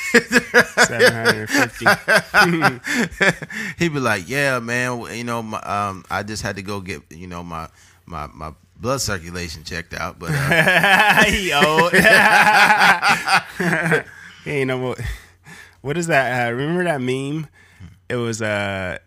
Seven 0.86 1.12
hundred 1.12 1.50
fifty. 1.50 1.84
he'd 3.78 3.92
be 3.92 4.00
like, 4.00 4.28
"Yeah, 4.28 4.58
man, 4.60 5.00
you 5.16 5.24
know, 5.24 5.42
my, 5.42 5.58
um, 5.60 6.04
I 6.10 6.22
just 6.22 6.42
had 6.42 6.56
to 6.56 6.62
go 6.62 6.80
get, 6.80 7.02
you 7.10 7.26
know, 7.26 7.42
my 7.42 7.68
my 8.06 8.28
my 8.28 8.52
blood 8.80 9.00
circulation 9.00 9.64
checked 9.64 9.94
out, 9.94 10.18
but 10.18 10.30
uh, 10.32 11.24
he 11.30 11.52
old. 11.52 11.92
he 14.44 14.50
ain't 14.50 14.68
no 14.68 14.78
more. 14.78 14.96
What 15.80 15.96
is 15.96 16.06
that? 16.08 16.48
Uh, 16.48 16.52
remember 16.52 16.84
that 16.84 17.00
meme? 17.00 17.48
It 18.08 18.16
was 18.16 18.40
uh, 18.42 18.98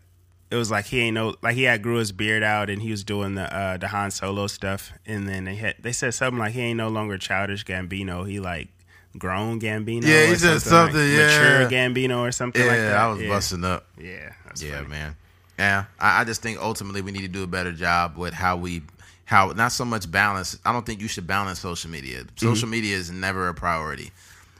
it 0.52 0.56
was 0.56 0.72
like 0.72 0.86
he 0.86 1.00
ain't 1.02 1.16
no 1.16 1.36
like 1.42 1.56
he 1.56 1.64
had 1.64 1.84
grew 1.84 1.98
his 1.98 2.12
beard 2.12 2.44
out 2.44 2.70
and 2.70 2.82
he 2.82 2.92
was 2.92 3.04
doing 3.04 3.36
the 3.36 3.54
uh 3.56 3.78
the 3.78 3.88
Han 3.90 4.12
Solo 4.12 4.48
stuff, 4.48 4.92
and 5.06 5.28
then 5.28 5.46
they 5.46 5.56
had 5.56 5.76
they 5.80 5.92
said 5.92 6.14
something 6.14 6.40
like 6.40 6.54
he 6.54 6.62
ain't 6.62 6.78
no 6.78 6.90
longer 6.90 7.18
childish 7.18 7.66
Gambino. 7.66 8.28
He 8.28 8.40
like 8.40 8.70
grown 9.18 9.60
Gambino. 9.60 10.06
Yeah, 10.06 10.28
he 10.28 10.36
said 10.36 10.54
like 10.54 10.62
something, 10.62 11.00
yeah. 11.00 11.28
mature 11.28 11.70
Gambino 11.70 12.20
or 12.20 12.32
something 12.32 12.66
like 12.66 12.78
that. 12.78 12.92
yeah, 12.92 13.06
I 13.06 13.08
was 13.10 13.22
yeah. 13.22 13.30
busting 13.30 13.64
up. 13.64 13.88
Yeah, 13.98 14.34
Yeah, 14.58 14.78
funny. 14.78 14.88
man. 14.88 15.16
Yeah, 15.58 15.86
I, 16.00 16.22
I 16.22 16.24
just 16.24 16.42
think 16.42 16.60
ultimately 16.60 17.02
we 17.02 17.12
need 17.12 17.22
to 17.22 17.28
do 17.28 17.44
a 17.44 17.48
better 17.48 17.74
job 17.74 18.18
with 18.18 18.34
how 18.34 18.56
we, 18.56 18.82
how 19.30 19.50
not 19.56 19.72
so 19.72 19.86
much 19.86 20.10
balance. 20.10 20.58
I 20.66 20.74
don't 20.74 20.84
think 20.88 21.02
you 21.02 21.08
should 21.08 21.28
balance 21.28 21.60
social 21.60 21.92
media. 21.92 22.24
Social 22.36 22.68
media 22.68 22.96
is 22.96 23.12
never 23.12 23.48
a 23.48 23.54
priority. 23.54 24.10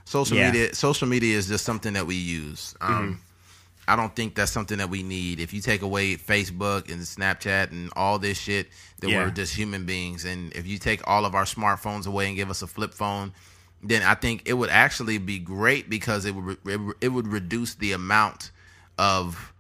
Social 0.06 0.38
Yeah. 0.38 0.52
media, 0.52 0.76
social 0.76 1.08
media 1.08 1.36
is 1.36 1.48
just 1.48 1.66
something 1.66 1.94
that 1.94 2.06
we 2.06 2.14
use. 2.14 2.76
Um, 2.80 3.20
I 3.88 3.96
don't 3.96 4.16
think 4.16 4.36
that's 4.36 4.52
something 4.52 4.78
that 4.78 4.92
we 4.92 5.02
need. 5.02 5.40
If 5.40 5.54
you 5.56 5.62
take 5.62 5.82
away 5.82 6.18
Facebook 6.18 6.92
and 6.92 7.02
Snapchat 7.02 7.72
and 7.72 7.90
all 7.96 8.20
this 8.20 8.38
shit, 8.38 8.70
then 9.00 9.10
Yeah. 9.10 9.24
we're 9.24 9.32
just 9.32 9.56
human 9.56 9.86
beings. 9.88 10.24
And 10.24 10.54
if 10.54 10.68
you 10.68 10.78
take 10.78 11.02
all 11.08 11.26
of 11.26 11.34
our 11.34 11.46
smartphones 11.46 12.06
away 12.06 12.28
and 12.28 12.36
give 12.36 12.52
us 12.52 12.62
a 12.62 12.68
flip 12.68 12.94
phone, 12.94 13.34
then 13.82 14.04
I 14.04 14.14
think 14.14 14.44
it 14.46 14.54
would 14.54 14.70
actually 14.70 15.18
be 15.18 15.40
great 15.40 15.90
because 15.90 16.26
it 16.26 16.36
would 16.36 16.46
re- 16.46 16.74
it 16.74 16.80
would- 16.80 16.96
it 17.02 17.08
would 17.10 17.28
reduce 17.28 17.74
the 17.74 17.92
amount 17.94 18.52
of 19.00 19.52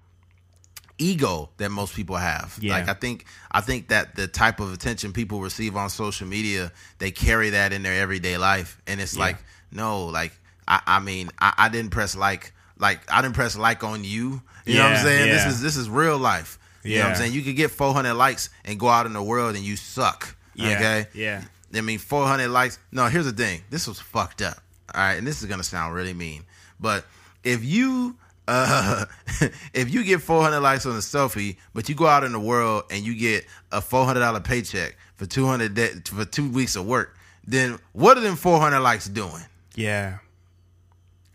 ego 1.00 1.50
that 1.58 1.70
most 1.72 1.96
people 1.96 2.16
have. 2.18 2.58
Yeah. 2.62 2.74
Like 2.74 2.88
I 2.90 2.94
think 2.94 3.26
I 3.52 3.62
think 3.62 3.88
that 3.88 4.16
the 4.16 4.28
type 4.28 4.60
of 4.60 4.72
attention 4.74 5.14
people 5.14 5.42
receive 5.42 5.76
on 5.76 5.90
social 5.90 6.28
media, 6.28 6.72
they 7.00 7.10
carry 7.12 7.50
that 7.52 7.74
in 7.74 7.82
their 7.84 8.00
everyday 8.02 8.38
life. 8.38 8.80
And 8.86 9.02
it's 9.02 9.18
like, 9.18 9.38
no, 9.72 10.06
like 10.06 10.34
I, 10.68 10.82
I 10.86 11.00
mean, 11.00 11.30
I, 11.40 11.54
I 11.58 11.70
didn't 11.70 11.92
press 11.92 12.16
like 12.16 12.54
like 12.78 13.00
I 13.12 13.22
didn't 13.22 13.36
press 13.36 13.58
like 13.58 13.84
on 13.84 14.04
you. 14.04 14.42
You 14.66 14.76
know 14.76 14.84
what 14.84 14.90
I'm 14.90 14.94
Yeah, 14.98 15.04
saying? 15.04 15.28
yeah. 15.28 15.34
This 15.34 15.46
is 15.48 15.62
this 15.62 15.78
is 15.78 15.90
real 15.90 16.18
life. 16.18 16.60
You 16.84 16.98
know 16.98 17.04
what 17.06 17.10
I'm 17.12 17.16
saying? 17.18 17.34
You 17.34 17.42
could 17.42 17.56
get 17.58 17.72
400 17.72 18.14
likes 18.14 18.50
and 18.64 18.80
go 18.80 18.88
out 18.88 19.06
in 19.06 19.12
the 19.14 19.22
world 19.22 19.56
and 19.56 19.64
you 19.66 19.76
suck. 19.76 20.36
Yeah, 20.56 20.76
Okay? 20.76 21.08
yeah. 21.14 21.44
I 21.76 21.82
mean, 21.82 22.00
400 22.00 22.48
likes. 22.48 22.80
No, 22.92 23.08
here's 23.08 23.26
the 23.26 23.34
thing. 23.34 23.62
This 23.70 23.86
was 23.88 24.00
fucked 24.00 24.42
up. 24.42 24.58
All 24.96 25.02
right, 25.02 25.16
and 25.16 25.28
this 25.28 25.42
is 25.42 25.48
gonna 25.50 25.64
sound 25.64 25.94
really 25.94 26.14
mean, 26.14 26.44
but 26.80 27.06
if 27.44 27.64
you 27.64 28.16
uh, 28.50 29.06
if 29.74 29.90
you 29.94 30.04
get 30.04 30.22
400 30.22 30.60
likes 30.60 30.86
on 30.86 30.94
a 30.94 31.00
selfie, 31.00 31.58
but 31.74 31.88
you 31.88 31.96
go 31.96 32.08
out 32.08 32.24
in 32.24 32.32
the 32.32 32.40
world 32.40 32.84
and 32.92 33.06
you 33.06 33.16
get 33.16 33.46
a 33.72 33.82
400 33.82 34.20
dollar 34.20 34.40
paycheck 34.40 34.98
for 35.16 35.26
200 35.26 35.74
de- 35.74 36.02
for 36.06 36.26
two 36.26 36.50
weeks 36.50 36.76
of 36.76 36.86
work, 36.86 37.16
then 37.46 37.80
what 37.94 38.18
are 38.18 38.22
them 38.22 38.36
400 38.36 38.80
likes 38.80 39.08
doing? 39.08 39.44
Yeah. 39.76 40.18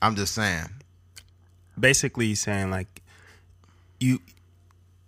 I'm 0.02 0.16
just 0.16 0.34
saying. 0.34 0.66
Basically 1.78 2.34
saying 2.34 2.70
like 2.70 3.02
you 4.00 4.20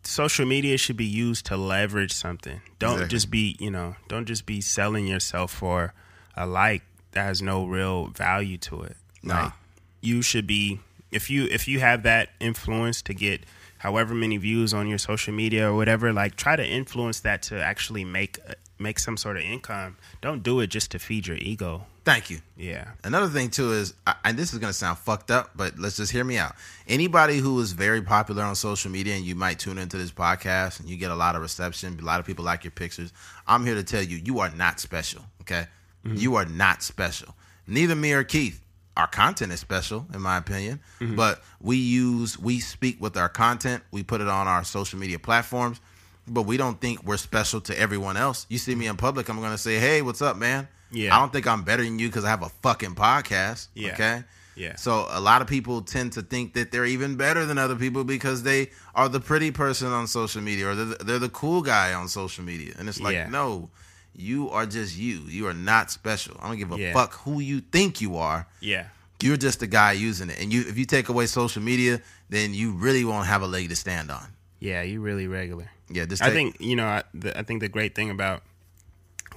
social 0.02 0.46
media 0.46 0.78
should 0.78 0.96
be 0.96 1.04
used 1.04 1.46
to 1.46 1.56
leverage 1.56 2.12
something. 2.12 2.60
Don't 2.78 2.92
Exactly. 2.94 3.14
just 3.14 3.30
be, 3.30 3.56
you 3.58 3.70
know, 3.70 3.96
don't 4.08 4.26
just 4.26 4.46
be 4.46 4.60
selling 4.60 5.06
yourself 5.06 5.52
for 5.52 5.92
a 6.36 6.46
like 6.46 6.82
that 7.12 7.24
has 7.24 7.42
no 7.42 7.66
real 7.66 8.06
value 8.08 8.58
to 8.58 8.82
it. 8.82 8.96
Nah. 9.22 9.42
Like 9.44 9.52
you 10.00 10.22
should 10.22 10.46
be 10.46 10.80
if 11.16 11.30
you 11.30 11.48
if 11.50 11.66
you 11.66 11.80
have 11.80 12.04
that 12.04 12.28
influence 12.38 13.02
to 13.02 13.14
get 13.14 13.40
however 13.78 14.14
many 14.14 14.36
views 14.36 14.72
on 14.72 14.86
your 14.88 14.98
social 14.98 15.32
media 15.32 15.70
or 15.70 15.74
whatever, 15.74 16.12
like 16.12 16.36
try 16.36 16.54
to 16.56 16.66
influence 16.66 17.20
that 17.20 17.42
to 17.42 17.62
actually 17.62 18.04
make 18.04 18.38
make 18.78 18.98
some 18.98 19.16
sort 19.16 19.36
of 19.36 19.42
income. 19.42 19.96
Don't 20.20 20.42
do 20.42 20.60
it 20.60 20.68
just 20.68 20.90
to 20.90 20.98
feed 20.98 21.26
your 21.26 21.38
ego. 21.38 21.86
Thank 22.04 22.30
you. 22.30 22.38
Yeah. 22.56 22.90
Another 23.02 23.26
thing 23.26 23.50
too 23.50 23.72
is, 23.72 23.94
I- 24.06 24.14
and 24.24 24.38
this 24.38 24.52
is 24.52 24.58
gonna 24.58 24.72
sound 24.72 24.98
fucked 24.98 25.30
up, 25.30 25.50
but 25.56 25.78
let's 25.78 25.96
just 25.96 26.12
hear 26.12 26.24
me 26.24 26.38
out. 26.38 26.54
Anybody 26.86 27.38
who 27.38 27.58
is 27.60 27.72
very 27.72 28.02
popular 28.02 28.44
on 28.44 28.54
social 28.54 28.90
media, 28.90 29.14
and 29.16 29.24
you 29.24 29.34
might 29.34 29.58
tune 29.58 29.78
into 29.78 29.96
this 29.96 30.12
podcast, 30.12 30.78
and 30.78 30.88
you 30.88 30.96
get 30.96 31.10
a 31.10 31.16
lot 31.16 31.34
of 31.34 31.42
reception, 31.42 31.98
a 32.00 32.04
lot 32.04 32.20
of 32.20 32.26
people 32.26 32.44
like 32.44 32.62
your 32.62 32.70
pictures. 32.70 33.12
I'm 33.46 33.64
here 33.64 33.74
to 33.74 33.82
tell 33.82 34.02
you, 34.02 34.18
you 34.18 34.38
are 34.38 34.50
not 34.50 34.78
special. 34.78 35.22
Okay, 35.40 35.66
mm-hmm. 36.04 36.16
you 36.16 36.36
are 36.36 36.44
not 36.44 36.82
special. 36.82 37.34
Neither 37.66 37.96
me 37.96 38.12
or 38.12 38.22
Keith. 38.24 38.60
Our 38.96 39.06
content 39.06 39.52
is 39.52 39.60
special, 39.60 40.06
in 40.14 40.22
my 40.22 40.38
opinion, 40.38 40.80
mm-hmm. 41.00 41.16
but 41.16 41.42
we 41.60 41.76
use 41.76 42.38
we 42.38 42.60
speak 42.60 43.00
with 43.00 43.16
our 43.16 43.28
content. 43.28 43.82
We 43.90 44.02
put 44.02 44.20
it 44.20 44.28
on 44.28 44.48
our 44.48 44.64
social 44.64 44.98
media 44.98 45.18
platforms, 45.18 45.80
but 46.26 46.42
we 46.42 46.56
don't 46.56 46.80
think 46.80 47.04
we're 47.04 47.18
special 47.18 47.60
to 47.62 47.78
everyone 47.78 48.16
else. 48.16 48.46
You 48.48 48.58
see 48.58 48.74
me 48.74 48.86
in 48.86 48.96
public, 48.96 49.28
I'm 49.28 49.40
gonna 49.40 49.58
say, 49.58 49.78
"Hey, 49.78 50.00
what's 50.00 50.22
up, 50.22 50.36
man?" 50.36 50.68
Yeah. 50.90 51.14
I 51.14 51.20
don't 51.20 51.32
think 51.32 51.46
I'm 51.46 51.62
better 51.62 51.82
than 51.82 51.98
you 51.98 52.08
because 52.08 52.24
I 52.24 52.30
have 52.30 52.42
a 52.42 52.48
fucking 52.62 52.94
podcast. 52.94 53.68
Yeah. 53.74 53.92
Okay. 53.92 54.24
Yeah. 54.54 54.76
So 54.76 55.06
a 55.10 55.20
lot 55.20 55.42
of 55.42 55.48
people 55.48 55.82
tend 55.82 56.14
to 56.14 56.22
think 56.22 56.54
that 56.54 56.72
they're 56.72 56.86
even 56.86 57.16
better 57.16 57.44
than 57.44 57.58
other 57.58 57.76
people 57.76 58.04
because 58.04 58.42
they 58.42 58.70
are 58.94 59.08
the 59.08 59.20
pretty 59.20 59.50
person 59.50 59.88
on 59.88 60.06
social 60.06 60.40
media 60.40 60.68
or 60.68 60.74
they're 60.74 60.84
the, 60.86 61.04
they're 61.04 61.18
the 61.18 61.28
cool 61.28 61.60
guy 61.60 61.92
on 61.92 62.08
social 62.08 62.42
media, 62.44 62.74
and 62.78 62.88
it's 62.88 63.00
like, 63.00 63.14
Yeah. 63.14 63.28
no, 63.28 63.68
you 64.16 64.50
are 64.50 64.66
just 64.66 64.96
you. 64.96 65.20
You 65.28 65.46
are 65.46 65.54
not 65.54 65.90
special. 65.90 66.36
I 66.40 66.48
don't 66.48 66.58
give 66.58 66.72
a 66.72 66.78
Yeah. 66.78 66.92
fuck 66.92 67.12
who 67.24 67.40
you 67.40 67.60
think 67.60 68.00
you 68.00 68.16
are. 68.16 68.46
Yeah. 68.60 68.86
You're 69.22 69.36
just 69.36 69.62
a 69.62 69.66
guy 69.66 69.92
using 69.92 70.28
it, 70.30 70.38
and 70.40 70.52
you 70.52 70.62
if 70.68 70.76
you 70.76 70.84
take 70.84 71.08
away 71.08 71.26
social 71.26 71.62
media, 71.62 72.00
then 72.28 72.52
you 72.54 72.72
really 72.72 73.04
won't 73.04 73.26
have 73.26 73.42
a 73.42 73.46
leg 73.46 73.68
to 73.70 73.76
stand 73.76 74.10
on. 74.10 74.26
Yeah, 74.60 74.82
you 74.82 75.00
really 75.00 75.26
regular. 75.26 75.70
Yeah, 75.88 76.04
just 76.06 76.22
I 76.22 76.30
think 76.30 76.56
you 76.60 76.76
know. 76.76 76.86
I, 76.86 77.02
the, 77.14 77.38
I 77.38 77.42
think 77.42 77.60
the 77.60 77.68
great 77.68 77.94
thing 77.94 78.10
about 78.10 78.42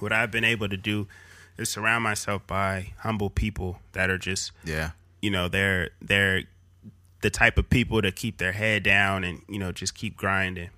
what 0.00 0.12
I've 0.12 0.30
been 0.30 0.44
able 0.44 0.68
to 0.68 0.76
do 0.76 1.08
is 1.56 1.68
surround 1.70 2.04
myself 2.04 2.46
by 2.46 2.92
humble 2.98 3.30
people 3.30 3.80
that 3.92 4.10
are 4.10 4.18
just, 4.18 4.52
yeah, 4.64 4.90
you 5.22 5.30
know, 5.30 5.48
they're 5.48 5.90
they're 6.02 6.42
the 7.22 7.30
type 7.30 7.56
of 7.56 7.70
people 7.70 8.02
to 8.02 8.10
keep 8.12 8.36
their 8.38 8.52
head 8.52 8.82
down 8.82 9.24
and 9.24 9.40
you 9.48 9.58
know 9.58 9.72
just 9.72 9.94
keep 9.94 10.14
grinding. 10.16 10.70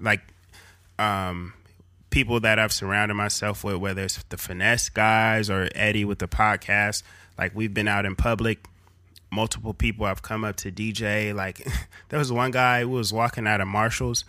Like, 0.00 0.22
um, 0.98 1.52
people 2.16 2.40
that 2.40 2.58
I've 2.58 2.72
surrounded 2.72 3.12
myself 3.12 3.62
with, 3.62 3.76
whether 3.76 4.02
it's 4.02 4.22
the 4.30 4.38
finesse 4.38 4.88
guys 4.88 5.50
or 5.50 5.68
Eddie 5.74 6.06
with 6.06 6.18
the 6.18 6.26
podcast. 6.26 7.02
Like 7.36 7.54
we've 7.54 7.74
been 7.74 7.88
out 7.88 8.06
in 8.06 8.16
public. 8.16 8.64
Multiple 9.30 9.74
people 9.74 10.06
have 10.06 10.22
come 10.22 10.42
up 10.42 10.56
to 10.56 10.72
DJ. 10.72 11.34
Like 11.34 11.68
there 12.08 12.18
was 12.18 12.32
one 12.32 12.52
guy 12.52 12.80
who 12.80 12.88
was 12.88 13.12
walking 13.12 13.46
out 13.46 13.60
of 13.60 13.68
Marshalls, 13.68 14.24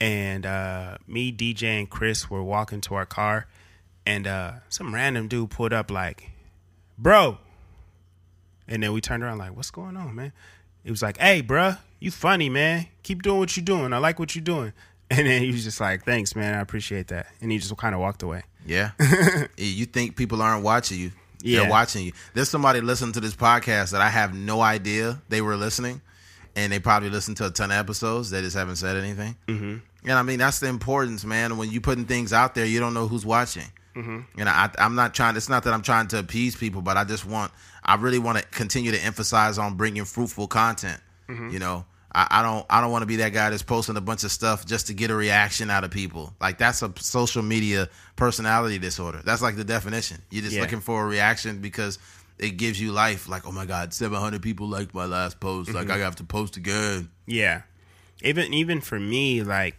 and 0.00 0.46
uh, 0.46 0.96
me, 1.06 1.30
DJ, 1.30 1.78
and 1.78 1.90
Chris 1.90 2.30
were 2.30 2.42
walking 2.42 2.80
to 2.80 2.94
our 2.94 3.04
car, 3.04 3.46
and 4.06 4.26
uh, 4.26 4.52
some 4.70 4.94
random 4.94 5.28
dude 5.28 5.50
pulled 5.50 5.74
up 5.74 5.90
like, 5.90 6.30
"Bro," 6.96 7.36
and 8.66 8.82
then 8.82 8.94
we 8.94 9.02
turned 9.02 9.22
around 9.22 9.36
like, 9.36 9.54
"What's 9.54 9.70
going 9.70 9.98
on, 9.98 10.14
man?" 10.14 10.32
He 10.84 10.90
was 10.90 11.02
like, 11.02 11.18
"Hey, 11.18 11.42
bruh, 11.42 11.80
you 12.00 12.10
funny, 12.10 12.48
man. 12.48 12.86
Keep 13.02 13.20
doing 13.20 13.40
what 13.40 13.54
you're 13.58 13.64
doing. 13.64 13.92
I 13.92 13.98
like 13.98 14.18
what 14.18 14.34
you're 14.34 14.42
doing." 14.42 14.72
And 15.10 15.24
then 15.26 15.40
he 15.40 15.52
was 15.52 15.62
just 15.62 15.80
like, 15.80 16.04
"Thanks, 16.04 16.34
man. 16.34 16.54
I 16.54 16.60
appreciate 16.60 17.08
that." 17.08 17.28
And 17.40 17.52
he 17.52 17.58
just 17.58 17.76
kind 17.76 17.94
of 17.94 18.00
walked 18.00 18.22
away. 18.22 18.42
Yeah. 18.66 18.90
you 19.56 19.86
think 19.86 20.16
people 20.16 20.42
aren't 20.42 20.64
watching 20.64 20.98
you. 20.98 21.12
Yeah. 21.40 21.60
They're 21.60 21.70
watching 21.70 22.04
you. 22.04 22.12
There's 22.34 22.48
somebody 22.48 22.80
listening 22.80 23.12
to 23.12 23.20
this 23.20 23.36
podcast 23.36 23.92
that 23.92 24.00
I 24.00 24.08
have 24.08 24.34
no 24.34 24.60
idea 24.60 25.22
they 25.28 25.40
were 25.40 25.56
listening. 25.56 26.00
And 26.56 26.72
they 26.72 26.80
probably 26.80 27.08
listened 27.08 27.36
to 27.36 27.46
a 27.46 27.50
ton 27.50 27.70
of 27.70 27.76
episodes. 27.76 28.30
They 28.30 28.40
just 28.40 28.56
haven't 28.56 28.76
said 28.76 28.96
anything. 28.96 29.36
Mm-hmm. 29.46 29.76
And 30.08 30.12
I 30.18 30.22
mean, 30.22 30.40
that's 30.40 30.58
the 30.58 30.66
importance, 30.66 31.24
man. 31.24 31.58
When 31.58 31.70
you 31.70 31.80
putting 31.80 32.06
things 32.06 32.32
out 32.32 32.56
there, 32.56 32.66
you 32.66 32.80
don't 32.80 32.92
know 32.92 33.06
who's 33.06 33.24
watching. 33.24 33.70
Mm-hmm. 33.94 34.40
And 34.40 34.48
I, 34.48 34.70
I'm 34.78 34.96
not 34.96 35.14
trying. 35.14 35.36
It's 35.36 35.48
not 35.48 35.62
that 35.62 35.72
I'm 35.72 35.82
trying 35.82 36.08
to 36.08 36.18
appease 36.18 36.56
people, 36.56 36.82
but 36.82 36.96
I 36.96 37.04
just 37.04 37.24
want. 37.24 37.52
I 37.84 37.94
really 37.94 38.18
want 38.18 38.38
to 38.38 38.44
continue 38.46 38.90
to 38.90 38.98
emphasize 39.04 39.58
on 39.58 39.76
bringing 39.76 40.04
fruitful 40.04 40.48
content. 40.48 41.00
You 41.28 41.58
know, 41.60 41.84
I, 42.16 42.26
I 42.40 42.42
don't. 42.42 42.64
I 42.70 42.80
don't 42.80 42.90
want 42.90 43.02
to 43.02 43.06
be 43.06 43.16
that 43.16 43.34
guy 43.34 43.50
that's 43.50 43.62
posting 43.62 43.96
a 43.96 44.00
bunch 44.00 44.24
of 44.24 44.32
stuff 44.32 44.64
just 44.64 44.86
to 44.86 44.94
get 44.94 45.10
a 45.10 45.14
reaction 45.14 45.70
out 45.70 45.84
of 45.84 45.90
people. 45.90 46.32
Like 46.40 46.56
that's 46.56 46.80
a 46.82 46.90
social 46.98 47.42
media 47.42 47.88
personality 48.16 48.78
disorder. 48.78 49.20
That's 49.24 49.42
like 49.42 49.56
the 49.56 49.64
definition. 49.64 50.22
You're 50.30 50.42
just 50.42 50.56
Yeah. 50.56 50.62
looking 50.62 50.80
for 50.80 51.04
a 51.04 51.06
reaction 51.06 51.60
because 51.60 51.98
it 52.38 52.56
gives 52.56 52.80
you 52.80 52.90
life. 52.92 53.28
Like, 53.28 53.46
oh 53.46 53.52
my 53.52 53.66
god, 53.66 53.92
700 53.92 54.40
people 54.40 54.66
liked 54.66 54.94
my 54.94 55.04
last 55.04 55.40
post. 55.40 55.72
Like 55.74 55.90
I 55.90 55.98
have 55.98 56.16
to 56.16 56.24
post 56.24 56.56
again. 56.56 57.10
Yeah. 57.26 57.62
Even 58.22 58.54
even 58.54 58.80
for 58.80 58.98
me, 58.98 59.42
like 59.42 59.76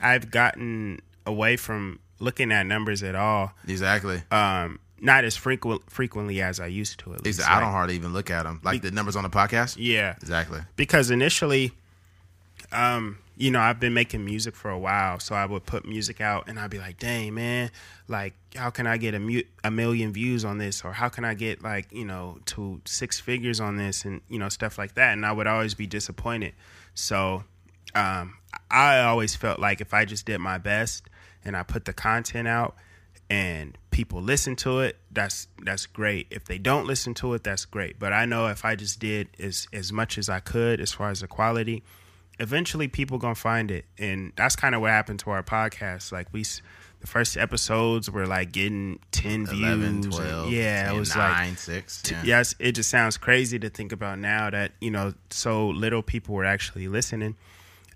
I've 0.00 0.30
gotten 0.32 1.00
away 1.24 1.56
from 1.56 2.00
looking 2.18 2.50
at 2.50 2.66
numbers 2.66 3.02
at 3.04 3.14
all. 3.14 3.52
Exactly. 3.68 4.22
Um, 4.32 4.80
not 5.00 5.24
as 5.24 5.36
frequent 5.36 5.90
frequently 5.90 6.40
as 6.40 6.58
I 6.60 6.66
used 6.66 7.00
to. 7.00 7.12
At 7.14 7.24
least. 7.24 7.40
I 7.46 7.60
don't 7.60 7.70
hardly 7.70 7.96
even 7.96 8.12
look 8.12 8.30
at 8.30 8.44
them. 8.44 8.60
Like 8.64 8.82
the 8.82 8.90
numbers 8.90 9.16
on 9.16 9.22
the 9.24 9.30
podcast. 9.30 9.76
Yeah. 9.78 10.14
Exactly. 10.20 10.60
because 10.76 11.10
initially 11.10 11.72
um 12.72 13.18
you 13.36 13.50
know 13.50 13.60
i've 13.60 13.78
been 13.78 13.94
making 13.94 14.24
music 14.24 14.56
for 14.56 14.70
a 14.70 14.78
while 14.78 15.20
so 15.20 15.34
i 15.36 15.44
would 15.46 15.64
put 15.66 15.86
music 15.86 16.20
out 16.20 16.48
and 16.48 16.58
i'd 16.58 16.70
be 16.70 16.78
like 16.78 16.98
dang 16.98 17.32
man 17.34 17.70
like 18.08 18.34
how 18.56 18.70
can 18.70 18.86
i 18.88 18.96
get 18.96 19.14
a, 19.14 19.20
mu- 19.20 19.42
a 19.62 19.70
million 19.70 20.12
views 20.12 20.44
on 20.44 20.58
this 20.58 20.84
or 20.84 20.92
how 20.92 21.08
can 21.08 21.24
i 21.24 21.32
get 21.34 21.62
like 21.62 21.86
you 21.92 22.04
know 22.04 22.38
to 22.44 22.80
six 22.84 23.20
figures 23.20 23.60
on 23.60 23.76
this 23.76 24.04
and 24.04 24.20
you 24.28 24.38
know 24.38 24.48
stuff 24.48 24.78
like 24.78 24.94
that 24.94 25.12
and 25.12 25.24
i 25.24 25.30
would 25.30 25.46
always 25.46 25.74
be 25.74 25.86
disappointed 25.86 26.54
so 26.94 27.44
um 27.94 28.34
i 28.70 28.98
always 29.00 29.36
felt 29.36 29.60
like 29.60 29.80
if 29.80 29.94
i 29.94 30.04
just 30.04 30.26
did 30.26 30.38
my 30.38 30.58
best 30.58 31.04
and 31.44 31.56
i 31.56 31.62
put 31.62 31.84
the 31.84 31.92
content 31.92 32.48
out 32.48 32.74
and 33.28 33.76
people 33.90 34.22
listen 34.22 34.54
to 34.54 34.78
it 34.80 34.96
that's 35.10 35.48
that's 35.64 35.86
great 35.86 36.26
if 36.30 36.44
they 36.44 36.58
don't 36.58 36.86
listen 36.86 37.12
to 37.14 37.34
it 37.34 37.42
that's 37.42 37.64
great 37.64 37.98
but 37.98 38.12
i 38.12 38.24
know 38.24 38.46
if 38.46 38.64
i 38.64 38.76
just 38.76 39.00
did 39.00 39.28
as 39.40 39.66
as 39.72 39.92
much 39.92 40.16
as 40.18 40.28
i 40.28 40.38
could 40.38 40.80
as 40.80 40.92
far 40.92 41.10
as 41.10 41.20
the 41.20 41.26
quality 41.26 41.82
eventually 42.38 42.86
people 42.86 43.18
gonna 43.18 43.34
find 43.34 43.70
it 43.70 43.84
and 43.98 44.32
that's 44.36 44.54
kind 44.54 44.74
of 44.74 44.80
what 44.80 44.90
happened 44.90 45.18
to 45.18 45.30
our 45.30 45.42
podcast 45.42 46.12
like 46.12 46.28
we 46.32 46.44
the 47.00 47.06
first 47.06 47.36
episodes 47.36 48.10
were 48.10 48.26
like 48.26 48.52
getting 48.52 48.98
10 49.10 49.48
11, 49.50 50.02
views 50.02 50.04
and- 50.04 50.12
12. 50.12 50.52
yeah 50.52 50.86
10, 50.86 50.94
it 50.94 50.98
was 50.98 51.16
9, 51.16 51.48
like 51.50 51.58
6. 51.58 52.02
t- 52.02 52.14
Yeah. 52.14 52.22
yes 52.24 52.54
it 52.58 52.72
just 52.72 52.90
sounds 52.90 53.16
crazy 53.16 53.58
to 53.58 53.68
think 53.70 53.90
about 53.92 54.18
now 54.18 54.50
that 54.50 54.72
you 54.80 54.90
know 54.90 55.14
so 55.30 55.68
little 55.68 56.02
people 56.02 56.34
were 56.34 56.44
actually 56.44 56.86
listening 56.88 57.34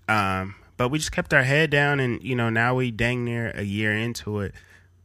um 0.09 0.55
but 0.77 0.89
we 0.89 0.97
just 0.97 1.11
kept 1.11 1.33
our 1.33 1.43
head 1.43 1.69
down 1.69 1.99
and 1.99 2.21
you 2.23 2.35
know 2.35 2.49
now 2.49 2.75
we 2.75 2.91
dang 2.91 3.23
near 3.23 3.51
a 3.55 3.63
year 3.63 3.93
into 3.95 4.39
it 4.41 4.53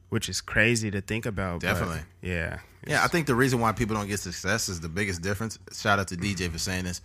which 0.08 0.28
is 0.28 0.40
crazy 0.40 0.90
to 0.90 1.00
think 1.00 1.26
about 1.26 1.60
but 1.60 1.66
Definitely. 1.66 2.00
yeah 2.22 2.58
Yeah, 2.86 3.02
I 3.04 3.08
think 3.08 3.26
the 3.26 3.34
reason 3.34 3.58
why 3.60 3.72
people 3.72 3.96
don't 3.96 4.06
get 4.08 4.20
success 4.20 4.68
is 4.68 4.80
the 4.80 4.88
biggest 4.88 5.20
difference. 5.22 5.58
Shout 5.72 5.98
out 5.98 6.08
to 6.08 6.16
DJ 6.16 6.50
for 6.50 6.58
saying 6.58 6.84
this. 6.84 7.00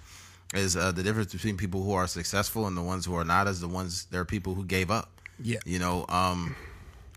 Is 0.54 0.76
uh, 0.76 0.92
the 0.92 1.02
difference 1.02 1.32
between 1.34 1.56
people 1.58 1.82
who 1.82 1.94
are 1.94 2.08
successful 2.08 2.68
and 2.68 2.76
the 2.76 2.82
ones 2.82 3.06
who 3.06 3.16
are 3.16 3.24
not? 3.26 3.48
Is 3.48 3.62
the 3.62 3.68
ones 3.70 4.06
there 4.12 4.20
are 4.22 4.26
people 4.26 4.54
who 4.54 4.66
gave 4.66 4.92
up. 4.92 5.10
Yeah. 5.42 5.60
You 5.66 5.80
know, 5.80 6.06
um, 6.10 6.56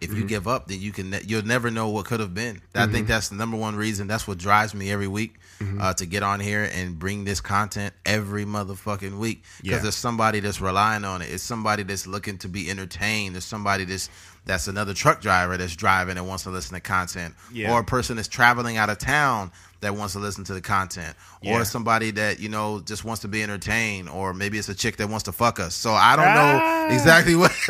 if 0.01 0.12
you 0.15 0.24
give 0.24 0.47
up, 0.47 0.69
then 0.69 0.81
you 0.81 0.93
can 0.93 1.11
ne- 1.11 1.23
you'll 1.27 1.44
never 1.44 1.70
know 1.70 1.89
what 1.89 2.06
could 2.06 2.20
have 2.20 2.32
been. 2.32 2.61
I 2.74 2.86
think 2.86 3.06
that's 3.09 3.28
the 3.31 3.36
number 3.36 3.56
one 3.56 3.74
reason. 3.77 4.06
That's 4.06 4.27
what 4.28 4.39
drives 4.39 4.73
me 4.74 4.90
every 4.93 5.09
week 5.09 5.35
uh, 5.81 5.94
to 5.94 6.06
get 6.06 6.23
on 6.23 6.40
here 6.40 6.69
and 6.73 6.98
bring 6.98 7.24
this 7.24 7.40
content 7.40 7.93
every 8.06 8.44
motherfucking 8.44 9.19
week 9.19 9.43
because 9.62 9.77
Yeah. 9.78 9.82
there's 9.82 9.94
somebody 9.97 10.40
that's 10.40 10.61
relying 10.61 11.05
on 11.05 11.20
it. 11.23 11.31
It's 11.32 11.43
somebody 11.43 11.82
that's 11.85 12.06
looking 12.06 12.39
to 12.39 12.48
be 12.48 12.70
entertained. 12.70 13.35
There's 13.35 13.44
somebody 13.44 13.85
that's 13.85 14.09
that's 14.46 14.68
another 14.68 14.92
truck 14.94 15.20
driver 15.22 15.56
that's 15.56 15.74
driving 15.76 16.18
and 16.18 16.28
wants 16.28 16.42
to 16.44 16.50
listen 16.50 16.74
to 16.74 16.80
content, 16.80 17.34
Yeah. 17.52 17.72
or 17.72 17.80
a 17.80 17.84
person 17.84 18.16
that's 18.16 18.28
traveling 18.28 18.76
out 18.76 18.90
of 18.90 18.98
town 18.98 19.50
that 19.80 19.94
wants 19.96 20.12
to 20.14 20.18
listen 20.18 20.44
to 20.44 20.54
the 20.54 20.60
content, 20.60 21.16
Yeah. 21.42 21.58
or 21.60 21.64
somebody 21.64 22.10
that 22.12 22.40
you 22.40 22.48
know 22.48 22.80
just 22.80 23.04
wants 23.04 23.22
to 23.22 23.28
be 23.28 23.42
entertained, 23.42 24.08
or 24.08 24.32
maybe 24.34 24.58
it's 24.58 24.68
a 24.68 24.74
chick 24.74 24.96
that 24.98 25.08
wants 25.08 25.24
to 25.24 25.32
fuck 25.32 25.60
us. 25.60 25.74
So 25.74 25.92
I 25.92 26.16
don't 26.16 26.26
Ah. 26.28 26.86
know 26.88 26.94
exactly 26.94 27.34
what. 27.36 27.52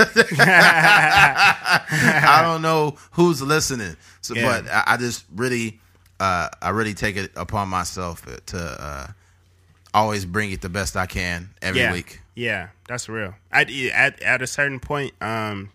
I 1.09 2.41
don't 2.43 2.63
know 2.63 2.97
who's 3.13 3.43
listening. 3.43 3.97
So, 4.21 4.35
Yeah. 4.35 4.63
but 4.63 4.71
I, 4.71 4.85
I 4.95 4.97
just 4.97 5.25
really, 5.35 5.81
uh, 6.21 6.49
I 6.63 6.71
really 6.71 6.95
take 6.95 7.17
it 7.17 7.33
upon 7.37 7.69
myself 7.69 8.25
to 8.47 8.59
uh, 8.59 9.07
always 9.93 10.25
bring 10.25 10.51
it 10.53 10.61
the 10.61 10.69
best 10.69 10.97
I 10.97 11.07
can 11.07 11.51
every 11.63 11.91
week. 11.93 12.21
Yeah, 12.35 12.69
that's 12.89 13.09
real. 13.09 13.35
I, 13.53 13.63
at 13.95 14.21
at 14.23 14.43
a 14.43 14.47
certain 14.47 14.81
point, 14.81 15.15
um, 15.21 15.71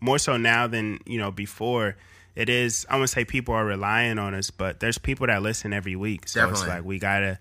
more 0.00 0.18
so 0.18 0.36
now 0.36 0.66
than 0.66 1.00
you 1.06 1.18
know 1.18 1.30
before, 1.30 1.96
it 2.36 2.48
is. 2.48 2.86
I 2.88 2.94
wouldn't 2.94 3.10
say 3.10 3.24
people 3.24 3.54
are 3.54 3.64
relying 3.64 4.18
on 4.18 4.34
us, 4.34 4.50
but 4.50 4.80
there's 4.80 4.98
people 4.98 5.26
that 5.26 5.42
listen 5.42 5.72
every 5.72 5.96
week. 5.96 6.28
So 6.28 6.40
Definitely. 6.40 6.60
it's 6.62 6.68
like 6.68 6.84
we 6.84 6.98
gotta, 6.98 7.38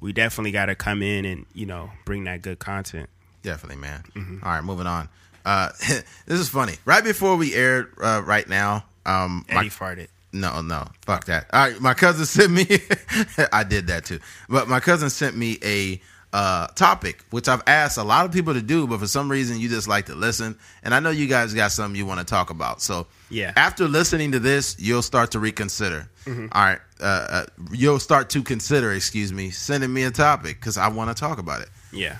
we 0.00 0.12
definitely 0.12 0.52
gotta 0.52 0.74
come 0.74 1.02
in 1.02 1.24
and 1.24 1.46
you 1.54 1.66
know 1.66 1.90
bring 2.04 2.24
that 2.24 2.42
good 2.42 2.58
content. 2.58 3.08
Definitely, 3.42 3.76
man. 3.82 4.40
All 4.42 4.50
right, 4.52 4.64
moving 4.64 4.86
on. 4.86 5.08
Uh, 5.44 5.68
this 6.26 6.40
is 6.40 6.48
funny. 6.48 6.74
Right 6.84 7.04
before 7.04 7.36
we 7.36 7.54
aired, 7.54 7.92
uh, 8.02 8.22
right 8.24 8.48
now, 8.48 8.84
um, 9.04 9.44
my- 9.52 9.60
Eddie 9.60 9.70
farted. 9.70 10.08
No, 10.32 10.62
no, 10.62 10.88
fuck 11.02 11.26
that. 11.26 11.46
All 11.52 11.68
right, 11.70 11.80
my 11.80 11.94
cousin 11.94 12.26
sent 12.26 12.50
me. 12.50 12.66
I 13.52 13.62
did 13.62 13.86
that 13.86 14.04
too, 14.04 14.18
but 14.48 14.66
my 14.66 14.80
cousin 14.80 15.08
sent 15.08 15.36
me 15.36 15.58
a 15.62 16.00
uh, 16.34 16.66
topic 16.74 17.24
which 17.30 17.46
I've 17.48 17.62
asked 17.68 17.96
a 17.96 18.02
lot 18.02 18.26
of 18.26 18.32
people 18.32 18.54
to 18.54 18.60
do, 18.60 18.86
but 18.88 18.98
for 18.98 19.06
some 19.06 19.30
reason 19.30 19.60
you 19.60 19.68
just 19.68 19.86
like 19.86 20.06
to 20.06 20.16
listen, 20.16 20.58
and 20.82 20.92
I 20.92 20.98
know 20.98 21.10
you 21.10 21.28
guys 21.28 21.54
got 21.54 21.70
something 21.70 21.96
you 21.96 22.06
want 22.06 22.18
to 22.18 22.26
talk 22.26 22.50
about. 22.50 22.82
So 22.82 23.06
Yeah. 23.30 23.52
after 23.56 23.86
listening 23.86 24.32
to 24.32 24.40
this, 24.40 24.74
you'll 24.78 25.02
start 25.02 25.30
to 25.30 25.38
reconsider. 25.38 26.08
All 26.26 26.32
right, 26.54 26.80
uh, 27.00 27.04
uh, 27.04 27.44
you'll 27.70 28.00
start 28.00 28.30
to 28.30 28.42
consider, 28.42 28.92
excuse 28.92 29.32
me, 29.32 29.50
sending 29.50 29.92
me 29.92 30.02
a 30.02 30.10
topic 30.10 30.58
because 30.58 30.76
I 30.76 30.88
want 30.88 31.14
to 31.16 31.20
talk 31.20 31.38
about 31.38 31.60
it. 31.62 31.68
Yeah. 31.92 32.16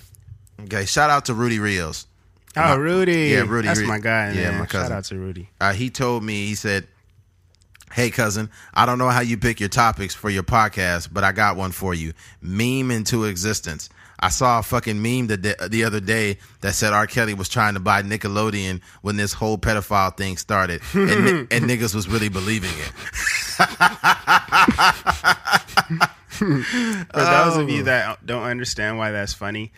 Okay, 0.65 0.85
shout 0.85 1.11
out 1.11 1.25
to 1.25 1.35
Rudy 1.35 1.59
Rios. 1.59 2.07
Oh, 2.57 2.77
Rudy. 2.77 3.31
Yeah, 3.33 3.41
Rudy. 3.49 3.67
That's 3.67 3.81
Ru- 3.81 3.89
my 3.89 3.99
guy. 3.99 4.31
Yeah, 4.33 4.51
man. 4.53 4.61
my 4.61 4.67
cousin. 4.67 4.89
Shout 4.91 4.99
out 4.99 5.05
to 5.07 5.19
Rudy. 5.19 5.49
uh, 5.61 5.73
he 5.73 5.91
told 5.91 6.23
me 6.23 6.47
he 6.47 6.55
said 6.55 6.87
hey 7.93 8.11
cousin 8.11 8.51
i 8.73 8.87
don't 8.87 8.99
know 8.99 9.09
how 9.11 9.21
you 9.21 9.37
pick 9.39 9.61
your 9.61 9.69
topics 9.69 10.15
for 10.15 10.29
your 10.29 10.43
podcast 10.43 11.11
but 11.13 11.23
i 11.23 11.31
got 11.31 11.55
one 11.57 11.71
for 11.71 11.95
you 11.95 12.13
meme 12.41 12.91
into 12.91 13.23
existence 13.25 13.89
i 14.21 14.29
saw 14.29 14.59
a 14.59 14.63
fucking 14.63 15.01
meme 15.03 15.27
the, 15.27 15.37
the, 15.37 15.69
the 15.69 15.85
other 15.85 16.01
day 16.01 16.39
that 16.61 16.75
said 16.75 16.93
r 16.93 17.07
kelly 17.07 17.35
was 17.35 17.49
trying 17.49 17.75
to 17.75 17.81
buy 17.81 18.03
nickelodeon 18.03 18.81
when 19.03 19.17
this 19.17 19.33
whole 19.33 19.59
pedophile 19.59 20.17
thing 20.17 20.37
started 20.37 20.81
and, 20.95 21.25
ni- 21.25 21.31
and 21.51 21.65
niggas 21.67 21.95
was 21.95 22.09
really 22.09 22.29
believing 22.29 22.71
it 22.71 22.93
For 26.35 26.45
those 26.45 27.57
of 27.57 27.69
Oh. 27.69 27.71
you 27.71 27.85
that 27.85 28.25
don't 28.27 28.43
understand 28.43 28.99
why 28.99 29.13
that's 29.13 29.33
funny, 29.33 29.73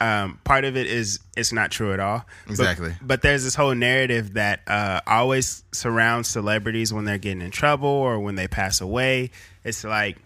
um, 0.00 0.40
part 0.44 0.64
of 0.64 0.76
it 0.76 0.86
is 0.88 1.20
it's 1.36 1.52
not 1.52 1.70
true 1.70 1.92
at 1.92 2.00
all. 2.00 2.24
But- 2.46 2.50
Exactly. 2.52 2.94
But, 3.00 3.22
there's 3.22 3.44
this 3.44 3.54
whole 3.54 3.74
narrative 3.74 4.34
that 4.34 4.60
uh, 4.66 5.00
always 5.06 5.62
surrounds 5.72 6.28
celebrities 6.28 6.92
when 6.92 7.04
they're 7.04 7.18
getting 7.18 7.42
in 7.42 7.50
trouble 7.52 7.88
or 7.88 8.18
when 8.18 8.34
they 8.34 8.48
pass 8.48 8.80
away. 8.80 9.30
It's 9.62 9.84
like, 9.84 10.16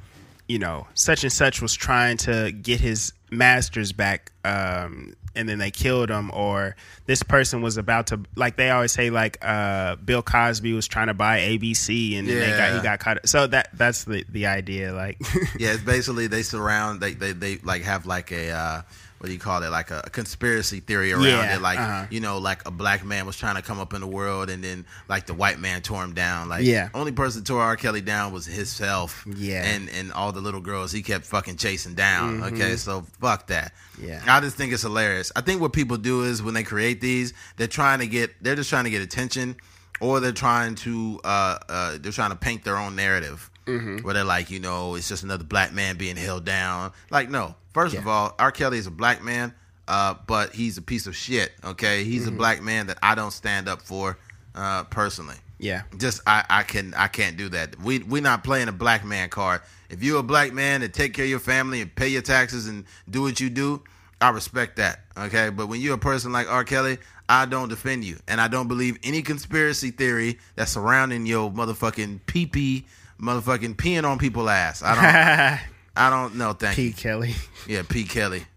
you 0.48 0.58
know, 0.58 0.86
such 0.94 1.22
and 1.22 1.32
such 1.32 1.62
was 1.62 1.74
trying 1.74 2.16
to 2.18 2.52
get 2.52 2.80
his 2.80 3.12
masters 3.30 3.92
back. 3.92 4.32
Um, 4.44 5.14
and 5.36 5.48
then 5.48 5.58
they 5.58 5.72
killed 5.72 6.10
him, 6.10 6.30
or 6.32 6.76
this 7.06 7.24
person 7.24 7.60
was 7.60 7.76
about 7.76 8.08
to, 8.08 8.20
like 8.36 8.56
they 8.56 8.70
always 8.70 8.92
say, 8.92 9.10
like 9.10 9.38
uh, 9.42 9.96
Bill 9.96 10.22
Cosby 10.22 10.72
was 10.72 10.86
trying 10.86 11.08
to 11.08 11.14
buy 11.14 11.40
ABC, 11.40 12.16
and 12.16 12.28
then 12.28 12.38
they 12.38 12.56
got 12.56 12.76
he 12.76 12.82
got 12.82 13.00
caught. 13.00 13.28
So 13.28 13.46
that 13.48 13.70
that's 13.74 14.04
the 14.04 14.24
the 14.28 14.46
idea, 14.46 14.92
like 14.92 15.18
yeah 15.58 15.72
it's 15.72 15.82
basically 15.82 16.28
they 16.28 16.42
surround 16.42 17.00
they 17.00 17.14
they, 17.14 17.32
they 17.32 17.56
like 17.58 17.82
have 17.82 18.06
like 18.06 18.30
a 18.30 18.50
uh 18.50 18.82
what 19.24 19.28
do 19.28 19.32
you 19.32 19.38
call 19.40 19.62
it 19.62 19.70
like 19.70 19.90
a, 19.90 20.02
conspiracy 20.12 20.80
theory 20.80 21.10
around 21.10 21.22
Yeah, 21.24 21.56
it 21.56 21.62
like 21.62 21.78
uh-huh. 21.78 22.06
you 22.10 22.20
know 22.20 22.36
like 22.36 22.68
a 22.68 22.70
black 22.70 23.06
man 23.06 23.24
was 23.24 23.38
trying 23.38 23.56
to 23.56 23.62
come 23.62 23.80
up 23.80 23.94
in 23.94 24.02
the 24.02 24.06
world 24.06 24.50
and 24.50 24.62
then 24.62 24.84
like 25.08 25.24
the 25.24 25.32
white 25.32 25.58
man 25.58 25.80
tore 25.80 26.04
him 26.04 26.12
down 26.12 26.50
like 26.50 26.62
Yeah. 26.62 26.90
only 26.92 27.10
person 27.10 27.40
that 27.40 27.46
tore 27.46 27.62
r 27.62 27.74
kelly 27.76 28.02
down 28.02 28.34
was 28.34 28.44
himself 28.44 29.24
Yeah. 29.34 29.64
and 29.64 29.88
and 29.88 30.12
all 30.12 30.30
the 30.32 30.42
little 30.42 30.60
girls 30.60 30.92
he 30.92 31.00
kept 31.00 31.24
fucking 31.24 31.56
chasing 31.56 31.94
down 31.94 32.42
okay 32.44 32.76
so 32.76 33.06
fuck 33.18 33.46
that 33.46 33.72
Mm-hmm. 33.96 34.08
Yeah. 34.08 34.22
i 34.26 34.40
just 34.40 34.56
think 34.56 34.72
it's 34.74 34.82
hilarious 34.82 35.32
i 35.36 35.40
think 35.40 35.62
what 35.62 35.72
people 35.72 35.96
do 35.96 36.24
is 36.24 36.42
when 36.42 36.52
they 36.52 36.64
create 36.64 37.00
these 37.00 37.32
they're 37.56 37.66
trying 37.66 38.00
to 38.00 38.06
get 38.06 38.30
they're 38.42 38.56
just 38.56 38.68
trying 38.68 38.84
to 38.84 38.90
get 38.90 39.00
attention 39.00 39.56
or 40.00 40.20
they're 40.20 40.32
trying 40.32 40.74
to 40.74 41.18
uh 41.24 41.58
uh 41.68 41.96
they're 42.00 42.12
trying 42.12 42.30
to 42.30 42.36
paint 42.36 42.62
their 42.64 42.76
own 42.76 42.94
narrative 42.94 43.48
Mm-hmm. 43.66 43.98
where 44.04 44.14
they're 44.14 44.24
like, 44.24 44.50
you 44.50 44.60
know, 44.60 44.94
it's 44.94 45.08
just 45.08 45.22
another 45.22 45.44
black 45.44 45.72
man 45.72 45.96
being 45.96 46.16
held 46.16 46.44
down. 46.44 46.92
Like, 47.10 47.30
no. 47.30 47.54
First 47.72 47.96
of 47.96 48.06
all, 48.06 48.34
R. 48.38 48.52
Kelly 48.52 48.78
is 48.78 48.86
a 48.86 48.90
black 48.90 49.22
man, 49.22 49.52
uh, 49.88 50.14
but 50.26 50.54
he's 50.54 50.76
a 50.78 50.82
piece 50.82 51.06
of 51.06 51.16
shit. 51.16 51.52
Okay, 51.64 52.04
he's 52.04 52.26
Mm-hmm. 52.26 52.34
a 52.34 52.38
black 52.38 52.62
man 52.62 52.86
that 52.88 52.98
I 53.02 53.14
don't 53.14 53.32
stand 53.32 53.68
up 53.68 53.82
for 53.82 54.16
uh, 54.54 54.84
personally. 54.84 55.36
yeah, 55.58 55.82
Just 55.96 56.20
I, 56.26 56.44
I 56.48 56.62
can 56.62 56.94
I 56.94 57.08
can't 57.08 57.36
do 57.36 57.48
that. 57.50 57.78
We 57.80 57.98
we're 58.00 58.22
not 58.22 58.44
playing 58.44 58.68
a 58.68 58.72
black 58.72 59.04
man 59.04 59.28
card. 59.30 59.62
If 59.90 60.02
you're 60.02 60.20
a 60.20 60.22
black 60.22 60.52
man 60.52 60.82
and 60.82 60.92
take 60.94 61.14
care 61.14 61.24
of 61.24 61.30
your 61.30 61.38
family 61.40 61.80
and 61.80 61.92
pay 61.94 62.08
your 62.08 62.22
taxes 62.22 62.66
and 62.68 62.84
do 63.10 63.22
what 63.22 63.40
you 63.40 63.50
do, 63.50 63.82
I 64.20 64.28
respect 64.30 64.76
that. 64.76 65.00
Okay, 65.16 65.50
but 65.50 65.66
when 65.68 65.80
you're 65.80 65.94
a 65.94 65.98
person 65.98 66.32
like 66.32 66.48
R. 66.50 66.64
Kelly, 66.64 66.98
I 67.28 67.46
don't 67.46 67.68
defend 67.68 68.04
you, 68.04 68.18
and 68.28 68.40
I 68.40 68.46
don't 68.48 68.68
believe 68.68 68.98
any 69.02 69.22
conspiracy 69.22 69.90
theory 69.90 70.38
that's 70.54 70.70
surrounding 70.72 71.26
your 71.26 71.50
motherfucking 71.50 72.20
pee 72.26 72.46
pee, 72.46 72.86
motherfucking 73.24 73.76
peeing 73.76 74.04
on 74.04 74.18
people's 74.18 74.48
ass. 74.48 74.82
I 74.82 74.94
don't. 74.94 75.70
I 75.96 76.10
don't 76.10 76.34
know. 76.34 76.52
Thank 76.54 76.76
you. 76.76 76.90
P. 76.90 76.92
Kelly. 77.00 77.34
Yeah, 77.68 77.82
P. 77.88 78.04
Kelly. 78.04 78.44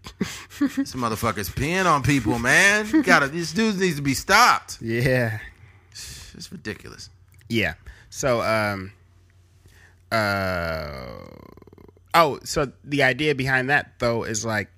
This 0.58 0.94
motherfucker's 0.94 1.48
peeing 1.48 1.86
on 1.86 2.02
people, 2.02 2.36
man. 2.40 2.88
You 2.92 3.02
gotta. 3.04 3.28
These 3.28 3.52
dudes 3.52 3.78
needs 3.78 3.94
to 3.96 4.02
be 4.02 4.14
stopped. 4.14 4.78
Yeah, 4.82 5.38
It's 5.92 6.50
ridiculous. 6.50 7.10
yeah. 7.48 7.74
So, 8.10 8.40
um, 8.42 8.90
uh, 10.10 10.96
oh, 12.14 12.40
so 12.42 12.72
the 12.84 13.02
idea 13.04 13.34
behind 13.36 13.70
that 13.70 13.92
though 14.00 14.24
is 14.24 14.44
like 14.44 14.68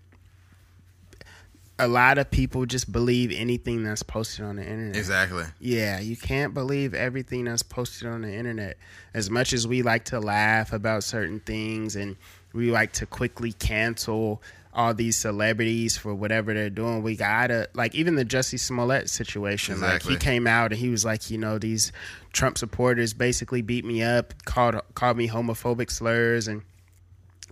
a 1.81 1.89
lot 1.89 2.19
of 2.19 2.31
people 2.31 2.67
just 2.67 2.93
believe 2.93 3.33
anything 3.33 3.83
that's 3.83 4.03
posted 4.03 4.45
on 4.45 4.57
the 4.57 4.63
internet. 4.63 4.97
Exactly. 4.97 5.45
Yeah, 5.59 5.99
you 6.01 6.17
can't 6.17 6.53
believe 6.53 6.95
everything 6.95 7.45
that's 7.45 7.63
posted 7.63 8.09
on 8.09 8.23
the 8.23 8.33
internet. 8.33 8.77
As 9.15 9.31
much 9.31 9.53
as 9.53 9.67
we 9.67 9.83
like 9.83 10.05
to 10.07 10.21
laugh 10.21 10.73
about 10.73 11.05
certain 11.05 11.41
things 11.41 11.97
and 11.97 12.17
we 12.53 12.71
like 12.71 12.93
to 12.95 13.07
quickly 13.07 13.53
cancel 13.53 14.43
all 14.73 14.95
these 14.95 15.17
celebrities 15.17 15.97
for 15.97 16.15
whatever 16.15 16.55
they're 16.55 16.71
doing, 16.71 17.03
we 17.03 17.17
gotta 17.17 17.69
like 17.75 17.95
even 17.95 18.15
the 18.15 18.25
Jussie 18.25 18.59
Smollett 18.59 19.11
situation. 19.11 19.75
Exactly. 19.75 20.15
Like 20.15 20.23
he 20.23 20.25
came 20.25 20.47
out 20.47 20.73
and 20.73 20.81
he 20.81 20.91
was 20.91 21.05
like, 21.05 21.31
you 21.31 21.39
know, 21.39 21.59
these 21.59 21.91
Trump 22.33 22.57
supporters 22.57 23.13
basically 23.13 23.63
beat 23.63 23.85
me 23.85 24.03
up, 24.03 24.35
called 24.45 24.77
called 24.95 25.17
me 25.17 25.29
homophobic 25.29 25.91
slurs 25.91 26.47
and 26.47 26.63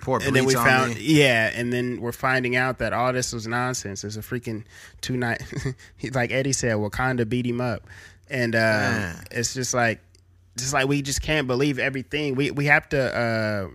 And 0.07 0.35
then 0.35 0.45
we 0.45 0.55
found 0.55 0.95
me. 0.95 1.01
yeah 1.03 1.51
and 1.55 1.73
then 1.73 2.01
we're 2.01 2.13
finding 2.13 2.57
out 2.57 2.79
that 2.79 2.93
all 2.93 3.13
this 3.13 3.33
was 3.33 3.47
nonsense. 3.47 4.05
It's 4.05 4.17
a 4.17 4.21
freaking 4.21 4.65
two 5.01 5.17
night 5.17 5.43
like 6.13 6.33
eddie 6.33 6.53
said 6.53 6.77
wakanda 6.77 7.29
beat 7.29 7.47
him 7.47 7.61
up. 7.61 7.87
And 8.31 8.55
um, 8.55 8.61
Man. 8.61 9.25
it's 9.31 9.55
just 9.55 9.73
like 9.75 10.01
just 10.57 10.73
like 10.73 10.89
we 10.89 11.03
just 11.03 11.23
can't 11.23 11.47
believe 11.47 11.79
everything. 11.79 12.35
We 12.35 12.51
we 12.51 12.67
have 12.67 12.89
to 12.91 13.17
uh 13.17 13.69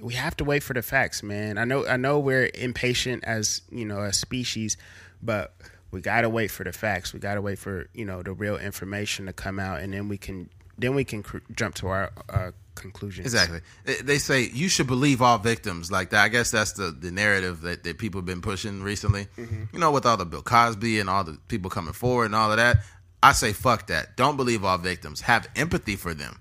we 0.00 0.14
have 0.14 0.36
to 0.38 0.44
wait 0.44 0.62
for 0.62 0.74
the 0.74 0.82
facts 0.82 1.22
man. 1.22 1.58
I 1.58 1.64
know 1.64 1.86
i 1.86 1.96
know 1.96 2.18
we're 2.18 2.50
impatient 2.54 3.24
as 3.24 3.62
you 3.70 3.84
know 3.84 4.00
a 4.00 4.12
species 4.12 4.76
but 5.22 5.54
we 5.90 6.00
gotta 6.00 6.28
wait 6.28 6.50
for 6.50 6.64
the 6.64 6.72
facts. 6.72 7.12
We 7.12 7.20
gotta 7.20 7.42
wait 7.42 7.58
for 7.58 7.86
you 7.94 8.04
know 8.04 8.22
the 8.22 8.32
real 8.32 8.56
information 8.56 9.26
to 9.26 9.32
come 9.32 9.58
out 9.58 9.80
and 9.80 9.92
then 9.92 10.08
we 10.08 10.16
can 10.18 10.48
then 10.78 10.94
we 10.94 11.04
can 11.04 11.22
cr- 11.22 11.38
jump 11.54 11.74
to 11.76 11.88
our 11.88 12.10
uh, 12.30 12.50
conclusions 12.74 13.26
Exactly. 13.26 13.60
They- 14.02 14.18
say 14.18 14.42
you 14.52 14.68
should 14.68 14.86
believe 14.86 15.20
all 15.22 15.38
victims. 15.38 15.90
Like 15.90 16.10
that. 16.10 16.22
I 16.24 16.28
guess 16.28 16.50
that's 16.50 16.72
the, 16.72 16.90
the 16.90 17.10
narrative 17.10 17.60
that, 17.62 17.84
that 17.84 17.98
people 17.98 18.18
have 18.20 18.26
been 18.26 18.40
pushing 18.42 18.82
recently. 18.82 19.26
Mm-hmm. 19.36 19.64
You 19.72 19.78
know, 19.78 19.90
with 19.90 20.06
all 20.06 20.16
the 20.16 20.24
Bill 20.26 20.42
Cosby 20.42 20.98
and 21.00 21.08
all 21.10 21.24
the 21.24 21.38
people 21.48 21.70
coming 21.70 21.92
forward 21.92 22.26
and 22.26 22.34
all 22.34 22.50
of 22.50 22.56
that. 22.56 22.78
I 23.22 23.32
say 23.32 23.52
fuck 23.52 23.86
that. 23.88 24.16
Don't 24.16 24.36
believe 24.36 24.64
all 24.64 24.78
victims. 24.78 25.20
Have 25.22 25.48
empathy 25.54 25.96
for 25.96 26.12
them. 26.14 26.38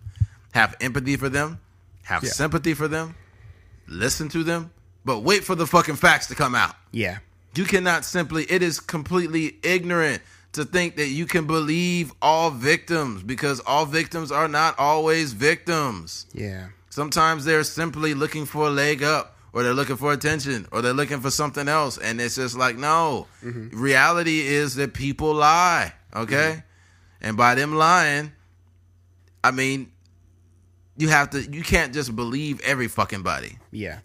Have 0.54 0.76
empathy 0.82 1.16
for 1.18 1.30
them. 1.30 1.60
Have 2.04 2.24
Yeah. 2.24 2.32
sympathy 2.32 2.74
for 2.74 2.88
them. 2.88 3.16
Listen 3.88 4.30
to 4.30 4.44
them. 4.44 4.72
But 5.06 5.20
wait 5.20 5.44
for 5.44 5.56
the 5.56 5.68
fucking 5.68 5.96
facts 5.96 6.28
to 6.28 6.36
come 6.36 6.56
out. 6.56 6.76
yeah 6.92 7.20
You 7.56 7.66
cannot 7.66 8.06
simply, 8.06 8.44
it 8.50 8.62
is 8.62 8.80
completely 8.80 9.58
ignorant 9.64 10.22
to 10.54 10.66
think 10.66 10.98
that 10.98 11.08
you 11.08 11.26
can 11.26 11.48
believe 11.48 12.14
all 12.22 12.52
victims 12.52 13.24
because 13.24 13.62
all 13.62 13.86
victims 13.86 14.32
are 14.32 14.48
not 14.48 14.78
always 14.78 15.34
victims. 15.34 16.26
yeah 16.34 16.68
Sometimes 16.90 17.46
they're 17.46 17.64
simply 17.64 18.14
looking 18.14 18.46
for 18.46 18.68
a 18.68 18.70
leg 18.70 19.02
up 19.02 19.38
or 19.54 19.64
they're 19.64 19.74
looking 19.74 19.96
for 19.96 20.12
attention 20.12 20.68
or 20.74 20.82
they're 20.82 20.92
looking 20.94 21.22
for 21.22 21.32
something 21.32 21.70
else. 21.70 21.98
And 21.98 22.20
it's 22.20 22.36
just 22.36 22.58
like, 22.58 22.78
no. 22.78 23.28
Mm-hmm. 23.42 23.80
Reality 23.80 24.42
is 24.42 24.76
that 24.76 24.94
people 24.94 25.34
lie, 25.34 25.94
okay? 26.14 26.36
Mm-hmm. 26.36 27.28
And 27.28 27.38
by 27.38 27.56
them 27.56 27.76
lying, 27.76 28.34
I 29.42 29.52
mean, 29.52 29.92
you 30.98 31.08
have 31.08 31.30
to, 31.30 31.42
you 31.42 31.64
can't 31.64 31.94
just 31.94 32.14
believe 32.14 32.60
every 32.60 32.90
fucking 32.90 33.24
body. 33.24 33.58
yeah 33.72 34.00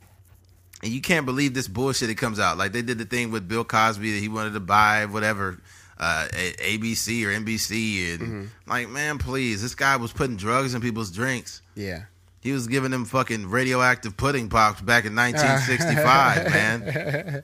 And 0.81 0.93
you 0.93 1.01
can't 1.01 1.27
believe 1.27 1.55
this 1.55 1.67
bullshit 1.67 2.09
that 2.09 2.19
comes 2.19 2.39
out. 2.39 2.57
Like 2.57 2.71
they 2.71 2.83
did 2.83 2.99
the 2.99 3.05
thing 3.05 3.33
with 3.33 3.49
Bill 3.49 3.65
Cosby 3.65 4.13
that 4.13 4.21
he 4.21 4.29
wanted 4.29 4.53
to 4.53 4.61
buy 4.61 5.07
whatever 5.07 5.61
uh, 5.99 6.29
ABC 6.33 7.25
or 7.25 7.29
NBC, 7.29 8.15
and 8.15 8.51
like, 8.67 8.89
man, 8.89 9.19
please, 9.19 9.63
this 9.63 9.75
guy 9.75 9.97
was 9.97 10.13
putting 10.13 10.37
drugs 10.37 10.75
in 10.75 10.81
people's 10.81 11.11
drinks. 11.11 11.63
Yeah. 11.75 12.05
He 12.41 12.53
was 12.53 12.69
giving 12.69 12.93
them 12.93 13.05
fucking 13.05 13.49
radioactive 13.51 14.17
pudding 14.17 14.49
pops 14.49 14.81
back 14.81 15.05
in 15.05 15.17
1965, 15.17 16.51
man. 16.53 17.43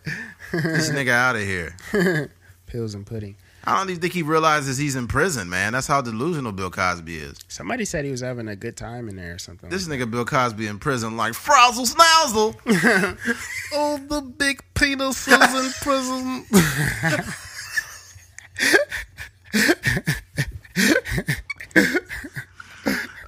This 0.52 0.90
nigga 0.90 1.10
out 1.10 1.34
of 1.34 1.42
here. 1.42 1.74
Pills 2.66 2.94
and 2.94 3.04
pudding. 3.04 3.36
I 3.64 3.76
don't 3.76 3.90
even 3.90 4.00
think 4.00 4.12
he 4.12 4.22
realizes 4.22 4.76
he's 4.76 4.96
in 4.96 5.06
prison, 5.06 5.48
man. 5.48 5.72
That's 5.72 5.86
how 5.86 6.00
delusional 6.00 6.50
Bill 6.50 6.70
Cosby 6.70 7.16
is. 7.16 7.38
Somebody 7.46 7.84
said 7.84 8.04
he 8.04 8.10
was 8.10 8.20
having 8.20 8.48
a 8.48 8.56
good 8.56 8.76
time 8.76 9.08
in 9.08 9.14
there 9.14 9.34
or 9.34 9.38
something. 9.38 9.70
This 9.70 9.86
nigga 9.86 10.10
Bill 10.10 10.24
Cosby 10.24 10.66
in 10.66 10.78
prison 10.80 11.16
like 11.16 11.34
frazzle 11.34 11.84
snazzle. 11.84 12.56
oh, 13.72 13.98
the 14.08 14.20
big 14.20 14.62
penises 14.74 15.64
in 15.64 15.72
prison. 15.82 16.44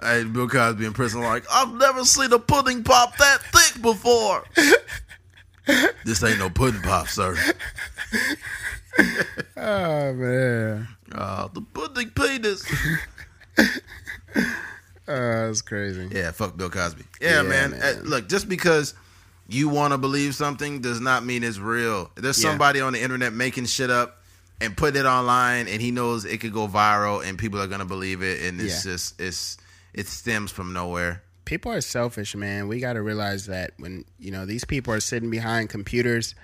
Hey, 0.02 0.24
Bill 0.24 0.48
Cosby 0.48 0.84
in 0.84 0.92
prison 0.92 1.22
like, 1.22 1.44
I've 1.50 1.72
never 1.74 2.04
seen 2.04 2.30
a 2.32 2.38
pudding 2.38 2.84
pop 2.84 3.16
that 3.16 3.38
thick 3.52 3.80
before. 3.82 4.44
this 6.04 6.22
ain't 6.22 6.38
no 6.38 6.50
pudding 6.50 6.82
pop, 6.82 7.08
sir. 7.08 7.34
oh 9.56 10.12
man. 10.12 10.88
Uh, 11.10 11.48
the 11.52 11.62
pudding 11.62 12.10
penis. 12.10 12.64
Oh, 15.06 15.48
that's 15.48 15.60
crazy. 15.60 16.08
Yeah, 16.10 16.30
fuck 16.30 16.56
Bill 16.56 16.70
Cosby. 16.70 17.04
Yeah, 17.20 17.42
Yeah, 17.42 17.42
man. 17.42 17.70
man. 17.72 17.82
Uh, 17.82 18.00
Look, 18.04 18.26
just 18.26 18.48
because 18.48 18.94
you 19.46 19.68
want 19.68 19.92
to 19.92 19.98
believe 19.98 20.34
something 20.34 20.80
does 20.80 20.98
not 20.98 21.26
mean 21.26 21.44
it's 21.44 21.58
real. 21.58 22.10
There's 22.14 22.42
Yeah. 22.42 22.48
somebody 22.48 22.80
on 22.80 22.94
the 22.94 23.02
internet 23.02 23.34
making 23.34 23.66
shit 23.66 23.90
up 23.90 24.23
and 24.60 24.76
putting 24.76 25.00
it 25.00 25.06
online, 25.06 25.68
and 25.68 25.80
he 25.82 25.90
knows 25.90 26.24
it 26.24 26.38
could 26.40 26.52
go 26.52 26.66
viral, 26.68 27.26
and 27.26 27.38
people 27.38 27.60
are 27.60 27.66
gonna 27.66 27.84
believe 27.84 28.22
it, 28.22 28.42
and 28.42 28.60
it's 28.60 28.84
Yeah. 28.84 28.92
just 28.92 29.20
it's 29.20 29.56
it 29.92 30.06
stems 30.08 30.50
from 30.50 30.72
nowhere. 30.72 31.22
people 31.44 31.70
are 31.70 31.80
selfish, 31.82 32.34
man. 32.34 32.68
We 32.68 32.80
got 32.80 32.94
to 32.94 33.02
realize 33.02 33.44
that 33.46 33.72
when 33.76 34.06
you 34.18 34.30
know 34.30 34.46
these 34.46 34.64
people 34.64 34.94
are 34.94 35.00
sitting 35.00 35.28
behind 35.30 35.68
computers, 35.68 36.34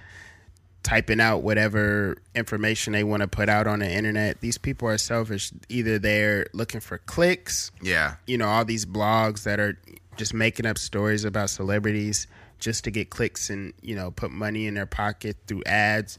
typing 0.82 1.20
out 1.20 1.42
whatever 1.42 2.16
information 2.34 2.92
they 2.92 3.02
want 3.04 3.22
to 3.22 3.26
put 3.28 3.48
out 3.48 3.66
on 3.66 3.78
the 3.80 3.90
internet. 3.90 4.40
These 4.40 4.58
people 4.58 4.88
are 4.88 4.98
selfish. 4.98 5.52
Either 5.68 5.98
they're 5.98 6.46
looking 6.52 6.80
for 6.80 6.98
clicks, 6.98 7.70
Yeah, 7.80 8.16
you 8.26 8.36
know, 8.38 8.46
all 8.48 8.64
these 8.64 8.84
blogs 8.86 9.42
that 9.44 9.58
are 9.58 9.78
just 10.16 10.34
making 10.34 10.66
up 10.66 10.76
stories 10.78 11.24
about 11.24 11.48
celebrities 11.50 12.26
just 12.58 12.84
to 12.84 12.90
get 12.90 13.08
clicks 13.08 13.48
and 13.50 13.72
you 13.82 13.94
know 13.96 14.10
put 14.10 14.30
money 14.30 14.66
in 14.66 14.74
their 14.74 14.86
pocket 14.86 15.36
through 15.46 15.62
ads, 15.64 16.18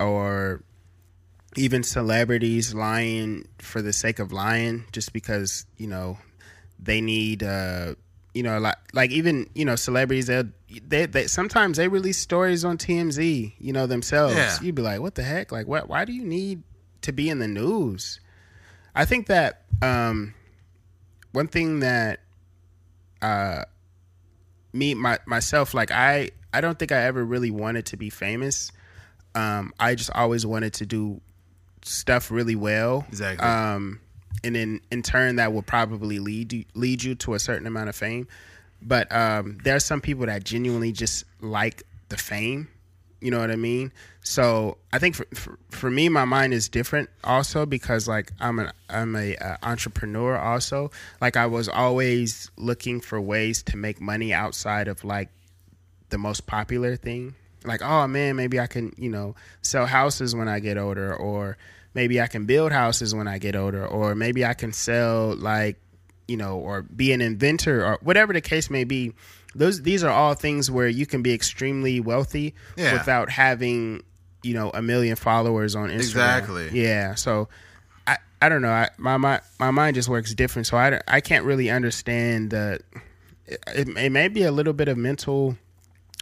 or 0.00 0.62
even 1.56 1.82
celebrities 1.82 2.74
lying 2.74 3.48
for 3.58 3.80
the 3.82 3.92
sake 3.92 4.18
of 4.18 4.32
lying 4.32 4.84
just 4.92 5.12
because 5.12 5.66
you 5.76 5.86
know 5.86 6.18
they 6.78 7.00
need 7.00 7.42
uh 7.42 7.94
you 8.34 8.42
know 8.42 8.58
like 8.58 8.76
like 8.92 9.10
even 9.10 9.48
you 9.54 9.64
know 9.64 9.76
celebrities 9.76 10.26
they 10.26 10.44
they, 10.86 11.06
they 11.06 11.26
sometimes 11.26 11.78
they 11.78 11.88
release 11.88 12.18
stories 12.18 12.64
on 12.64 12.76
TMZ 12.76 13.54
you 13.58 13.72
know 13.72 13.86
themselves. 13.86 14.34
Yeah. 14.36 14.58
you'd 14.60 14.74
be 14.74 14.82
like 14.82 15.00
what 15.00 15.14
the 15.14 15.22
heck? 15.22 15.50
Like 15.50 15.66
what 15.66 15.88
why 15.88 16.04
do 16.04 16.12
you 16.12 16.24
need 16.24 16.62
to 17.02 17.12
be 17.12 17.30
in 17.30 17.38
the 17.38 17.48
news? 17.48 18.20
I 18.94 19.04
think 19.04 19.28
that 19.28 19.62
um 19.80 20.34
one 21.32 21.48
thing 21.48 21.80
that 21.80 22.20
uh 23.22 23.64
me 24.72 24.94
my 24.94 25.18
myself 25.26 25.72
like 25.72 25.90
I 25.90 26.30
I 26.52 26.60
don't 26.60 26.78
think 26.78 26.92
I 26.92 27.02
ever 27.04 27.24
really 27.24 27.50
wanted 27.50 27.86
to 27.86 27.96
be 27.96 28.10
famous. 28.10 28.70
Um 29.34 29.72
I 29.80 29.94
just 29.94 30.10
always 30.10 30.44
wanted 30.44 30.74
to 30.74 30.86
do 30.86 31.22
stuff 31.86 32.30
really 32.30 32.56
well. 32.56 33.04
Exactly. 33.08 33.46
um 33.46 34.00
and 34.44 34.54
then 34.54 34.80
in 34.90 35.02
turn 35.02 35.36
that 35.36 35.52
will 35.52 35.62
probably 35.62 36.18
lead 36.18 36.52
you, 36.52 36.64
lead 36.74 37.02
you 37.02 37.14
to 37.16 37.34
a 37.34 37.38
certain 37.38 37.66
amount 37.66 37.88
of 37.88 37.96
fame. 37.96 38.28
But 38.82 39.10
um 39.12 39.58
there 39.64 39.76
are 39.76 39.80
some 39.80 40.00
people 40.00 40.26
that 40.26 40.44
genuinely 40.44 40.92
just 40.92 41.24
like 41.40 41.82
the 42.08 42.16
fame. 42.16 42.68
You 43.20 43.30
know 43.30 43.40
what 43.40 43.50
i 43.50 43.56
mean? 43.56 43.92
So 44.22 44.78
i 44.92 44.98
think 44.98 45.14
for, 45.14 45.26
for, 45.34 45.58
for 45.70 45.90
me 45.90 46.08
my 46.08 46.24
mind 46.24 46.52
is 46.52 46.68
different 46.68 47.08
also 47.24 47.64
because 47.64 48.06
like 48.06 48.32
i'm 48.40 48.58
an 48.58 48.72
i'm 48.90 49.16
a 49.16 49.36
uh, 49.36 49.56
entrepreneur 49.62 50.36
also. 50.36 50.90
Like 51.20 51.36
i 51.36 51.46
was 51.46 51.68
always 51.68 52.50
looking 52.56 53.00
for 53.00 53.20
ways 53.20 53.62
to 53.64 53.76
make 53.76 54.00
money 54.00 54.32
outside 54.32 54.88
of 54.88 55.02
like 55.04 55.30
the 56.10 56.18
most 56.18 56.46
popular 56.46 56.96
thing. 56.96 57.34
Like, 57.64 57.82
oh 57.82 58.06
man, 58.06 58.36
maybe 58.36 58.60
I 58.60 58.66
can, 58.66 58.92
you 58.96 59.10
know, 59.10 59.34
sell 59.62 59.86
houses 59.86 60.34
when 60.36 60.48
I 60.48 60.60
get 60.60 60.78
older, 60.78 61.14
or 61.14 61.56
maybe 61.96 62.20
I 62.20 62.28
can 62.28 62.44
build 62.44 62.70
houses 62.70 63.14
when 63.14 63.26
I 63.26 63.38
get 63.38 63.56
older, 63.56 63.84
or 63.84 64.14
maybe 64.14 64.44
I 64.44 64.52
can 64.54 64.72
sell 64.72 65.34
like, 65.34 65.80
you 66.28 66.36
know, 66.36 66.58
or 66.58 66.82
be 66.82 67.12
an 67.12 67.20
inventor 67.22 67.84
or 67.84 67.98
whatever 68.02 68.32
the 68.32 68.40
case 68.42 68.70
may 68.70 68.84
be. 68.84 69.14
Those 69.54 69.80
these 69.82 70.04
are 70.04 70.10
all 70.10 70.34
things 70.34 70.70
where 70.70 70.86
you 70.86 71.06
can 71.06 71.22
be 71.22 71.32
extremely 71.32 71.98
wealthy 71.98 72.54
Yeah. 72.76 72.92
without 72.92 73.30
having, 73.30 74.02
you 74.42 74.52
know, 74.54 74.70
a 74.74 74.82
million 74.82 75.16
followers 75.16 75.74
on 75.74 75.88
Instagram. 75.88 75.96
Exactly. 75.98 76.68
Yeah. 76.80 77.14
So 77.14 77.48
I, 78.06 78.18
I 78.42 78.50
don't 78.50 78.60
know. 78.60 78.70
I, 78.70 78.90
my, 78.98 79.16
my 79.16 79.40
my 79.58 79.70
mind 79.70 79.94
just 79.94 80.10
works 80.10 80.34
different. 80.34 80.66
So 80.66 80.76
I, 80.76 81.00
I 81.08 81.20
can't 81.22 81.46
really 81.46 81.70
understand 81.70 82.50
the 82.50 82.80
it, 83.46 83.88
it 83.96 84.12
may 84.12 84.28
be 84.28 84.42
a 84.42 84.52
little 84.52 84.74
bit 84.74 84.88
of 84.88 84.98
mental 84.98 85.56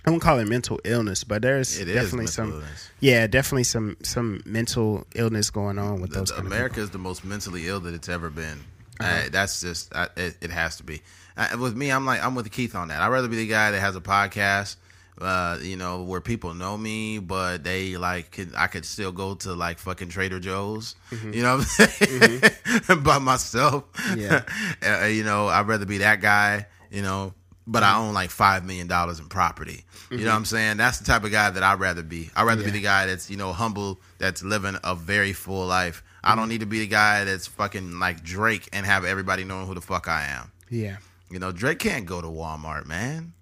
I 0.07 0.11
won't 0.11 0.23
call 0.23 0.39
it 0.39 0.47
mental 0.49 0.79
illness, 0.85 1.25
but 1.25 1.41
there's 1.43 1.79
It 1.79 1.89
is 1.89 1.95
definitely 1.95 2.27
some 2.27 2.53
illness. 2.53 2.91
yeah, 3.01 3.27
definitely 3.27 3.65
some 3.65 3.97
some 4.03 4.43
mental 4.45 5.07
illness 5.15 5.51
going 5.51 5.79
on 5.79 6.01
with 6.01 6.13
those. 6.13 6.29
The- 6.29 6.35
kind 6.35 6.47
of 6.47 6.53
America 6.53 6.81
is 6.81 6.91
the 6.91 6.99
most 6.99 7.25
mentally 7.25 7.69
ill 7.69 7.81
that 7.81 7.95
it's 7.95 8.09
ever 8.09 8.29
been. 8.31 8.61
Uh-huh. 9.01 9.09
Uh, 9.27 9.29
that's 9.31 9.61
just 9.61 9.95
I, 9.95 10.09
it, 10.17 10.37
it 10.41 10.51
has 10.51 10.77
to 10.77 10.83
be. 10.85 11.03
Uh, 11.37 11.57
with 11.59 11.75
me, 11.75 11.91
I'm 11.91 12.05
like 12.07 12.23
I'm 12.23 12.35
with 12.35 12.51
Keith 12.53 12.75
on 12.75 12.89
that. 12.89 13.01
I'd 13.01 13.09
rather 13.09 13.29
be 13.29 13.37
the 13.37 13.47
guy 13.49 13.71
that 13.73 13.81
has 13.81 13.97
a 13.97 14.01
podcast, 14.01 14.77
uh, 15.21 15.59
you 15.61 15.77
know, 15.77 16.03
where 16.03 16.21
people 16.21 16.55
know 16.55 16.77
me, 16.77 17.19
but 17.19 17.65
they 17.65 17.97
like 17.97 18.31
could, 18.31 18.55
I 18.55 18.67
could 18.69 18.85
still 18.85 19.11
go 19.11 19.35
to 19.37 19.55
like 19.55 19.79
fucking 19.79 20.11
Trader 20.11 20.39
Joe's, 20.39 20.95
you 21.11 21.43
know, 21.43 21.61
saying? 21.61 22.41
by 23.03 23.19
myself. 23.19 23.91
Mm-hmm. 23.95 24.21
Yeah. 24.21 25.01
uh, 25.03 25.07
you 25.07 25.25
know, 25.25 25.49
I'd 25.49 25.67
rather 25.67 25.87
be 25.87 25.99
that 25.99 26.21
guy, 26.21 26.67
you 26.91 27.03
know. 27.03 27.35
But 27.67 27.83
Mm-hmm. 27.83 27.97
I 27.97 28.07
own 28.09 28.15
like 28.15 28.31
five 28.31 28.65
million 28.65 28.87
dollars 28.89 29.19
in 29.21 29.27
property. 29.27 29.85
You 30.11 30.19
know 30.19 30.27
what 30.27 30.37
I'm 30.37 30.45
saying? 30.45 30.77
That's 30.77 30.99
the 30.99 31.05
type 31.07 31.25
of 31.25 31.31
guy 31.33 31.49
that 31.51 31.63
I'd 31.63 31.81
rather 31.81 32.03
be. 32.03 32.31
I'd 32.37 32.43
rather 32.45 32.63
be 32.63 32.71
the 32.71 32.83
guy 32.83 33.07
that's 33.07 33.31
you 33.31 33.37
know 33.39 33.53
humble, 33.55 33.99
that's 34.19 34.43
living 34.43 34.77
a 34.85 34.95
very 34.95 35.33
full 35.33 35.67
life. 35.67 36.03
I 36.23 36.31
Mm-hmm. 36.31 36.39
don't 36.39 36.49
need 36.51 36.61
to 36.61 36.67
be 36.67 36.81
the 36.81 36.87
guy 36.87 37.25
that's 37.25 37.47
fucking 37.47 37.99
like 37.99 38.23
Drake 38.23 38.69
and 38.73 38.85
have 38.87 39.05
everybody 39.05 39.45
knowing 39.45 39.67
who 39.67 39.75
the 39.75 39.81
fuck 39.81 40.09
I 40.09 40.25
am. 40.27 40.53
yeah, 40.71 40.97
You 41.31 41.39
know, 41.39 41.53
Drake 41.53 41.79
can't 41.79 42.07
go 42.07 42.21
to 42.21 42.27
Walmart, 42.29 42.87
man. 42.87 43.33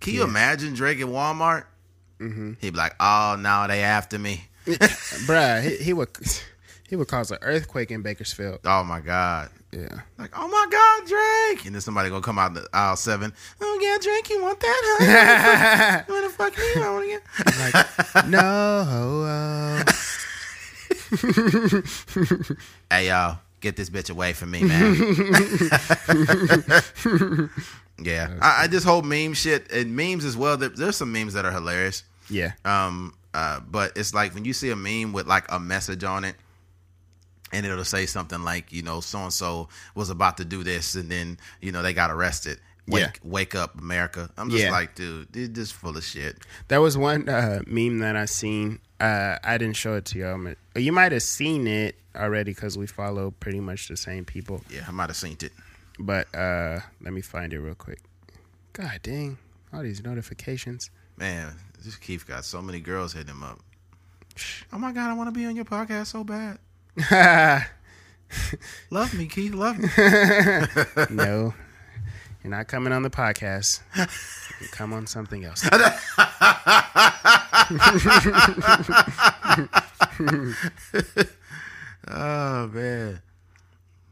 Can 0.00 0.14
you 0.14 0.20
Yeah. 0.20 0.26
imagine 0.28 0.74
Drake 0.74 1.00
at 1.00 1.06
Walmart? 1.06 1.64
Mm-hmm. 2.20 2.54
He'd 2.60 2.70
be 2.70 2.76
like, 2.78 2.94
"Oh, 3.00 3.36
now 3.38 3.66
they 3.68 3.82
after 3.82 4.18
me." 4.18 4.44
bruh, 4.66 5.62
he, 5.62 5.76
he 5.84 5.92
would 5.92 6.08
he 6.88 6.96
would 6.96 7.08
cause 7.08 7.30
an 7.30 7.38
earthquake 7.42 7.90
in 7.90 8.02
Bakersfield. 8.02 8.60
Oh 8.64 8.82
my 8.84 9.00
god. 9.00 9.50
Yeah, 9.70 10.00
Like, 10.16 10.30
oh 10.34 10.48
my 10.48 10.66
God, 10.70 11.06
Drake! 11.06 11.66
And 11.66 11.74
then 11.74 11.82
somebody 11.82 12.08
gonna 12.08 12.22
come 12.22 12.38
out 12.38 12.54
the 12.54 12.66
aisle 12.72 12.96
seven. 12.96 13.34
Oh 13.60 13.78
yeah, 13.82 13.98
Drake, 14.00 14.30
you 14.30 14.40
want 14.42 14.58
that? 14.60 16.04
Huh? 16.06 16.12
What 16.12 16.22
the 16.22 16.30
fuck 16.30 16.56
you 16.74 16.80
want 16.80 17.04
again? 17.04 17.20
Like, 17.58 17.74
no, 18.28 19.82
Hey 22.90 23.08
y'all, 23.08 23.38
get 23.60 23.76
this 23.76 23.90
bitch 23.90 24.08
away 24.10 24.32
from 24.32 24.50
me, 24.52 24.62
man. 24.64 24.94
yeah, 28.02 28.38
I, 28.40 28.62
I 28.64 28.68
just 28.68 28.86
hope 28.86 29.04
meme 29.04 29.34
shit 29.34 29.70
and 29.72 29.94
memes 29.94 30.24
as 30.24 30.34
well. 30.36 30.56
there- 30.56 30.70
There's 30.70 30.96
some 30.96 31.12
memes 31.12 31.34
that 31.34 31.44
are 31.44 31.52
hilarious. 31.52 32.04
yeah, 32.30 32.52
Um, 32.64 33.12
uh, 33.34 33.60
but 33.60 33.92
it's 33.96 34.14
like 34.14 34.32
when 34.34 34.44
you 34.46 34.54
see 34.54 34.70
a 34.70 34.76
meme 34.76 35.12
with 35.12 35.26
like 35.26 35.44
a 35.50 35.60
message 35.60 36.04
on 36.04 36.24
it, 36.24 36.36
and 37.52 37.64
it'll 37.66 37.84
say 37.84 38.06
something 38.06 38.42
like, 38.42 38.72
you 38.72 38.82
know, 38.82 39.00
so 39.00 39.18
and 39.20 39.32
so 39.32 39.68
was 39.94 40.10
about 40.10 40.36
to 40.38 40.44
do 40.44 40.62
this, 40.64 40.94
and 40.94 41.10
then 41.10 41.38
you 41.60 41.72
know 41.72 41.82
they 41.82 41.92
got 41.94 42.10
arrested. 42.10 42.58
Wake, 42.86 43.02
Yeah. 43.02 43.10
wake 43.22 43.54
up, 43.54 43.78
America! 43.78 44.30
I'm 44.38 44.48
just 44.48 44.64
Yeah. 44.64 44.70
like, 44.70 44.94
dude, 44.94 45.30
this 45.32 45.48
just 45.50 45.74
full 45.74 45.96
of 45.96 46.02
shit. 46.04 46.38
there 46.68 46.80
was 46.80 46.96
one 46.96 47.28
uh, 47.28 47.60
meme 47.66 47.98
that 47.98 48.16
I 48.16 48.24
seen. 48.24 48.78
Uh, 48.98 49.36
I 49.44 49.58
didn't 49.58 49.76
show 49.76 49.94
it 49.94 50.06
to 50.06 50.18
y'all. 50.18 50.42
but 50.42 50.56
You 50.82 50.92
might 50.92 51.12
have 51.12 51.22
seen 51.22 51.66
it 51.66 51.96
already 52.16 52.52
because 52.54 52.78
we 52.78 52.86
follow 52.86 53.30
pretty 53.30 53.60
much 53.60 53.88
the 53.88 53.96
same 53.96 54.24
people. 54.24 54.64
Yeah, 54.70 54.84
I 54.88 54.90
might 54.90 55.10
have 55.10 55.16
seen 55.16 55.36
it. 55.42 55.52
But 55.98 56.34
uh, 56.34 56.80
let 57.02 57.12
me 57.12 57.20
find 57.20 57.52
it 57.52 57.60
real 57.60 57.74
quick. 57.74 58.00
God 58.72 59.00
dang, 59.02 59.36
all 59.72 59.82
these 59.82 60.02
notifications. 60.02 60.90
Man, 61.18 61.54
this 61.84 61.96
Keith 61.96 62.26
got 62.26 62.44
so 62.46 62.62
many 62.62 62.80
girls 62.80 63.12
hitting 63.12 63.30
him 63.34 63.42
up. 63.42 63.60
Oh 64.72 64.78
my 64.78 64.92
god, 64.92 65.10
I 65.10 65.14
want 65.14 65.28
to 65.28 65.32
be 65.38 65.44
on 65.46 65.56
your 65.56 65.64
podcast 65.66 66.06
so 66.06 66.24
bad. 66.24 66.58
Love 68.90 69.14
me, 69.14 69.26
Keith. 69.26 69.54
Love 69.54 69.78
me. 69.78 69.88
no, 71.10 71.54
you're 72.42 72.50
not 72.50 72.68
coming 72.68 72.92
on 72.92 73.02
the 73.02 73.10
podcast. 73.10 73.80
You 74.60 74.66
come 74.70 74.92
on 74.92 75.06
something 75.06 75.44
else. 75.44 75.66
oh 82.08 82.68
man. 82.68 83.20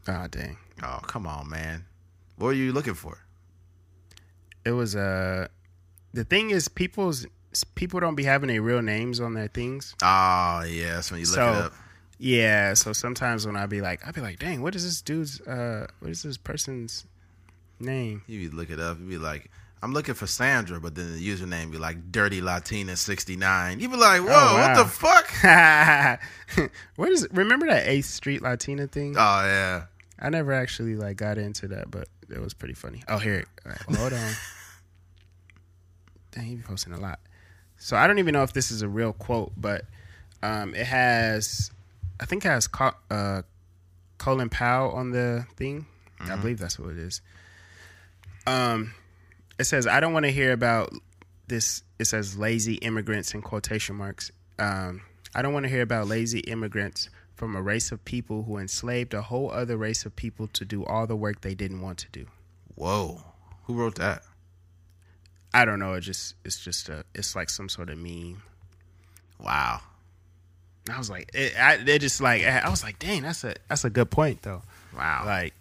Oh 0.07 0.27
dang, 0.29 0.57
Oh 0.83 0.99
come 1.03 1.27
on, 1.27 1.49
man. 1.49 1.85
What 2.37 2.49
are 2.49 2.53
you 2.53 2.71
looking 2.73 2.93
for? 2.93 3.17
it 4.65 4.71
was 4.71 4.97
uh 4.97 5.47
the 6.13 6.25
thing 6.25 6.49
is 6.49 6.67
people's 6.67 7.25
people 7.75 8.01
don't 8.01 8.15
be 8.15 8.25
having 8.25 8.49
their 8.49 8.61
real 8.61 8.81
names 8.81 9.19
on 9.21 9.33
their 9.33 9.47
things. 9.47 9.95
Oh 10.01 10.61
yeah, 10.65 10.67
yes, 10.95 11.09
when 11.11 11.21
you 11.21 11.25
look 11.25 11.35
So- 11.35 11.53
it 11.53 11.55
up. 11.55 11.73
Yeah, 12.19 12.73
so 12.73 12.93
sometimes 12.93 13.45
when 13.45 13.55
I 13.55 13.67
be 13.67 13.81
like, 13.81 14.05
I'd 14.05 14.15
be 14.15 14.21
like, 14.21 14.39
dang, 14.39 14.61
what 14.61 14.75
is 14.75 14.83
this 14.83 15.01
dude's, 15.01 15.39
uh, 15.41 15.87
what 15.99 16.09
is 16.09 16.23
this 16.23 16.37
person's 16.37 17.05
name? 17.79 18.23
You'd 18.27 18.53
look 18.53 18.69
it 18.71 18.79
up. 18.79 18.99
You'd 18.99 19.09
be 19.09 19.17
like, 19.17 19.51
I'm 19.83 19.93
looking 19.93 20.15
for 20.15 20.25
Sandra, 20.25 20.79
but 20.79 20.95
then 20.95 21.13
the 21.13 21.29
username 21.29 21.71
be 21.71 21.77
like 21.77 22.11
Dirty 22.11 22.41
Latina 22.41 22.95
69. 22.95 23.79
You'd 23.79 23.91
be 23.91 23.97
like, 23.97 24.21
whoa, 24.21 24.29
Oh, 24.31 24.55
what 24.55 24.75
the 24.75 24.85
fuck? 24.85 26.69
what 26.95 27.11
is? 27.11 27.27
Remember 27.31 27.67
that 27.67 27.87
Eighth 27.87 28.07
Street 28.07 28.41
Latina 28.41 28.87
thing? 28.87 29.13
Oh 29.15 29.43
yeah. 29.45 29.83
I 30.19 30.31
never 30.31 30.51
actually 30.51 30.95
like 30.95 31.17
got 31.17 31.37
into 31.37 31.67
that, 31.67 31.91
but 31.91 32.07
it 32.27 32.41
was 32.41 32.55
pretty 32.55 32.73
funny. 32.73 33.03
Oh, 33.07 33.19
here, 33.19 33.45
right, 33.63 33.77
well, 33.87 33.99
hold 33.99 34.13
on. 34.13 34.31
Dang, 36.31 36.45
he 36.45 36.55
be 36.55 36.63
posting 36.63 36.93
a 36.93 36.99
lot. 36.99 37.19
So 37.77 37.95
I 37.95 38.07
don't 38.07 38.17
even 38.17 38.33
know 38.33 38.41
if 38.41 38.51
this 38.53 38.71
is 38.71 38.81
a 38.81 38.89
real 38.89 39.13
quote, 39.13 39.51
but 39.55 39.83
um, 40.41 40.73
it 40.73 40.87
has, 40.87 41.69
I 42.19 42.25
think 42.25 42.45
it 42.45 42.49
has 42.49 42.67
uh, 43.09 43.41
Colin 44.17 44.49
Powell 44.49 44.91
on 44.91 45.11
the 45.11 45.45
thing. 45.55 45.85
I 46.19 46.35
believe 46.35 46.57
that's 46.57 46.79
what 46.79 46.91
it 46.91 46.97
is. 46.97 47.21
Um, 48.47 48.93
it 49.59 49.65
says, 49.65 49.85
"I 49.85 49.99
don't 49.99 50.13
want 50.13 50.25
to 50.25 50.31
hear 50.31 50.51
about 50.51 50.91
this." 51.47 51.83
It 51.99 52.05
says, 52.05 52.37
"Lazy 52.37 52.75
immigrants" 52.75 53.33
in 53.33 53.41
quotation 53.41 53.95
marks. 53.95 54.31
Um, 54.57 55.01
I 55.35 55.41
don't 55.41 55.53
want 55.53 55.65
to 55.65 55.69
hear 55.69 55.81
about 55.81 56.07
lazy 56.07 56.39
immigrants 56.39 57.09
from 57.35 57.55
a 57.55 57.61
race 57.61 57.91
of 57.91 58.03
people 58.03 58.43
who 58.43 58.57
enslaved 58.57 59.13
a 59.13 59.21
whole 59.21 59.51
other 59.51 59.77
race 59.77 60.05
of 60.05 60.15
people 60.15 60.47
to 60.47 60.65
do 60.65 60.83
all 60.85 61.05
the 61.05 61.15
work 61.15 61.41
they 61.41 61.53
didn't 61.53 61.81
want 61.81 61.99
to 61.99 62.07
do. 62.11 62.25
Whoa. 62.73 63.23
Who 63.65 63.75
wrote 63.75 63.95
that? 63.95 64.23
I 65.53 65.65
don't 65.65 65.79
know. 65.79 65.93
It 65.93 66.01
just 66.01 66.35
it's 66.43 66.59
just 66.59 66.89
a 66.89 67.03
it's 67.13 67.35
like 67.35 67.49
some 67.49 67.69
sort 67.69 67.89
of 67.89 67.97
meme. 67.97 68.41
Wow. 69.39 69.81
I 70.89 70.97
was 70.97 71.09
like, 71.09 71.29
it, 71.33 71.59
I 71.59 71.75
it 71.75 71.99
just 71.99 72.21
like 72.21 72.43
I 72.43 72.69
was 72.69 72.83
like, 72.83 72.99
dang, 72.99 73.23
that's 73.23 73.43
a 73.43 73.55
that's 73.67 73.83
a 73.83 73.89
good 73.89 74.09
point 74.09 74.41
though. 74.41 74.61
Wow. 74.95 75.23
Like, 75.25 75.53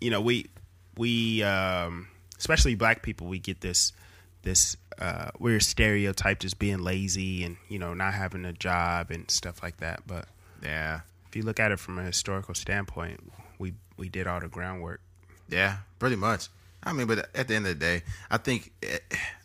you 0.00 0.10
know, 0.10 0.20
we 0.20 0.46
we 0.96 1.42
um 1.42 2.08
especially 2.38 2.74
black 2.74 3.02
people, 3.02 3.26
we 3.26 3.38
get 3.38 3.60
this 3.60 3.92
this 4.42 4.76
uh 4.98 5.30
we're 5.38 5.60
stereotyped 5.60 6.44
as 6.44 6.54
being 6.54 6.78
lazy 6.80 7.44
and 7.44 7.56
you 7.68 7.78
know 7.78 7.94
not 7.94 8.14
having 8.14 8.44
a 8.44 8.52
job 8.52 9.10
and 9.10 9.30
stuff 9.30 9.62
like 9.62 9.78
that. 9.78 10.02
But 10.06 10.26
yeah. 10.62 11.00
if 11.28 11.36
you 11.36 11.42
look 11.42 11.60
at 11.60 11.72
it 11.72 11.78
from 11.78 11.98
a 11.98 12.02
historical 12.02 12.54
standpoint, 12.54 13.20
we 13.58 13.74
we 13.96 14.08
did 14.08 14.26
all 14.26 14.40
the 14.40 14.48
groundwork. 14.48 15.00
Yeah, 15.48 15.78
pretty 15.98 16.16
much. 16.16 16.48
I 16.84 16.92
mean, 16.92 17.06
but 17.06 17.28
at 17.34 17.48
the 17.48 17.54
end 17.54 17.66
of 17.66 17.78
the 17.78 17.84
day, 17.84 18.02
I 18.30 18.38
think 18.38 18.72
eh, 18.82 18.98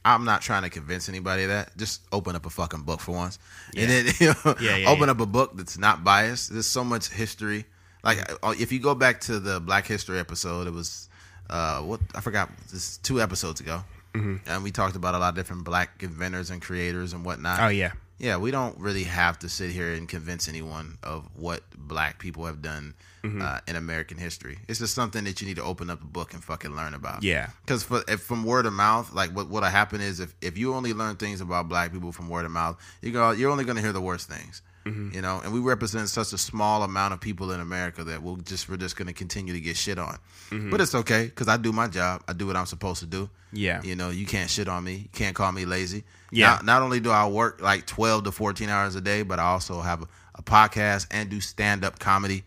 I'm 0.04 0.26
not 0.26 0.42
trying 0.42 0.64
to 0.64 0.70
convince 0.70 1.08
anybody 1.10 1.44
of 1.44 1.50
that. 1.50 1.78
Just 1.78 2.02
open 2.12 2.36
up 2.36 2.46
a 2.46 2.50
fucking 2.50 2.82
book 2.82 3.00
for 3.00 3.12
once, 3.12 3.38
and 3.76 3.90
then 3.90 4.06
you 4.20 4.28
know, 4.46 4.56
Yeah, 4.60 4.76
yeah, 4.78 4.90
open 4.90 5.06
yeah. 5.06 5.12
up 5.12 5.20
a 5.20 5.26
book 5.26 5.52
that's 5.56 5.78
not 5.78 6.04
biased. 6.04 6.52
There's 6.52 6.66
so 6.66 6.84
much 6.84 7.10
history. 7.10 7.66
Like 8.04 8.20
uh, 8.44 8.54
if 8.60 8.72
you 8.72 8.80
go 8.80 8.96
back 8.96 9.22
to 9.22 9.40
the 9.40 9.60
Black 9.60 9.86
History 9.86 10.18
episode, 10.20 10.68
it 10.68 10.74
was 10.74 11.10
uh, 11.50 11.82
what 11.82 12.00
I 12.16 12.22
forgot. 12.22 12.50
This 12.72 12.98
two 12.98 13.22
episodes 13.22 13.60
ago, 13.62 13.84
Mm-hmm. 14.14 14.50
and 14.50 14.64
we 14.64 14.72
talked 14.72 14.96
about 14.96 15.14
a 15.14 15.20
lot 15.20 15.30
of 15.30 15.36
different 15.36 15.64
black 15.64 16.02
inventors 16.02 16.50
and 16.50 16.60
creators 16.60 17.14
and 17.14 17.24
whatnot. 17.24 17.60
Oh 17.62 17.68
yeah, 17.68 17.92
Yeah, 18.18 18.38
we 18.38 18.50
don't 18.50 18.76
really 18.80 19.04
have 19.04 19.38
to 19.40 19.50
sit 19.50 19.70
here 19.70 19.94
and 19.94 20.10
convince 20.10 20.48
anyone 20.48 20.98
of 21.04 21.28
what 21.36 21.62
black 21.78 22.18
people 22.18 22.46
have 22.46 22.64
done 22.64 22.96
Mm-hmm. 23.28 23.42
uh, 23.42 23.60
in 23.68 23.76
American 23.76 24.18
history. 24.18 24.60
It's 24.68 24.80
just 24.80 24.94
something 24.94 25.24
that 25.26 25.42
you 25.42 25.48
need 25.48 25.58
to 25.58 25.64
open 25.64 25.90
up 25.90 26.02
a 26.02 26.06
book 26.06 26.34
and 26.34 26.44
fucking 26.44 26.76
learn 26.76 26.94
about. 26.94 27.24
Yeah. 27.24 27.50
Because 27.66 27.86
if 28.08 28.22
from 28.22 28.44
word 28.44 28.66
of 28.66 28.74
mouth, 28.74 29.14
like 29.14 29.32
what 29.36 29.50
what'll 29.50 29.70
happen 29.70 30.02
is 30.02 30.20
if, 30.20 30.34
if 30.42 30.58
you 30.58 30.74
only 30.74 30.94
learn 30.94 31.16
things 31.16 31.42
about 31.42 31.70
black 31.70 31.92
people 31.92 32.12
from 32.12 32.30
word 32.30 32.46
of 32.46 32.52
mouth, 32.52 32.78
you 33.02 33.12
go 33.12 33.32
you're 33.32 33.52
only 33.52 33.66
going 33.66 33.76
to 33.76 33.82
hear 33.82 33.94
the 33.94 34.02
worst 34.02 34.30
things. 34.30 34.62
Mm-hmm. 34.86 35.16
You 35.16 35.22
know, 35.22 35.42
and 35.44 35.54
we 35.54 35.60
represent 35.60 36.08
such 36.08 36.32
a 36.32 36.38
small 36.38 36.84
amount 36.84 37.14
of 37.14 37.20
people 37.20 37.52
in 37.52 37.60
America 37.60 38.04
that 38.06 38.24
we'll 38.24 38.38
just 38.38 38.70
we're 38.70 38.78
just 38.78 38.96
going 38.96 39.08
to 39.08 39.14
continue 39.14 39.54
to 39.54 39.60
get 39.60 39.76
shit 39.76 40.00
on. 40.00 40.18
Mm-hmm. 40.50 40.70
But 40.70 40.82
it's 40.82 40.96
okay 40.96 41.26
because 41.26 41.48
I 41.48 41.58
do 41.58 41.74
my 41.74 41.88
job. 41.88 42.24
I 42.28 42.34
do 42.34 42.48
what 42.48 42.56
I'm 42.56 42.66
supposed 42.66 43.02
to 43.02 43.06
do. 43.06 43.30
Yeah. 43.52 43.82
You 43.84 43.96
know, 43.96 44.10
you 44.10 44.26
can't 44.26 44.50
shit 44.50 44.68
on 44.68 44.84
me. 44.84 44.94
You 44.94 45.10
can't 45.12 45.36
call 45.36 45.52
me 45.52 45.66
lazy. 45.66 46.04
Yeah. 46.32 46.48
Not, 46.48 46.66
not 46.66 46.82
only 46.82 47.00
do 47.00 47.12
I 47.12 47.28
work 47.28 47.62
like 47.62 47.86
12 47.86 48.26
to 48.26 48.32
14 48.32 48.70
hours 48.70 48.96
a 48.96 49.02
day, 49.02 49.24
but 49.24 49.40
I 49.40 49.44
also 49.44 49.82
have 49.82 50.04
a, 50.04 50.08
a 50.36 50.44
podcast 50.44 51.08
and 51.12 51.30
do 51.30 51.42
stand 51.42 51.84
up 51.84 52.00
comedy. 52.00 52.44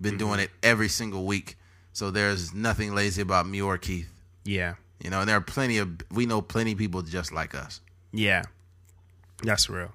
Been 0.00 0.12
Mm-hmm. 0.12 0.18
doing 0.18 0.40
it 0.40 0.50
every 0.62 0.88
single 0.88 1.24
week. 1.24 1.56
So 1.92 2.10
there's 2.10 2.54
nothing 2.54 2.94
lazy 2.94 3.22
about 3.22 3.46
me 3.48 3.60
or 3.60 3.76
Keith. 3.78 4.12
yeah, 4.44 4.74
You 5.02 5.10
know, 5.10 5.20
and 5.20 5.28
there 5.28 5.36
are 5.36 5.40
plenty 5.40 5.78
of, 5.78 5.88
we 6.12 6.26
know 6.26 6.40
plenty 6.40 6.72
of 6.72 6.78
people 6.78 7.02
just 7.02 7.32
like 7.32 7.54
us. 7.54 7.80
yeah. 8.12 8.42
That's 9.42 9.68
real. 9.70 9.92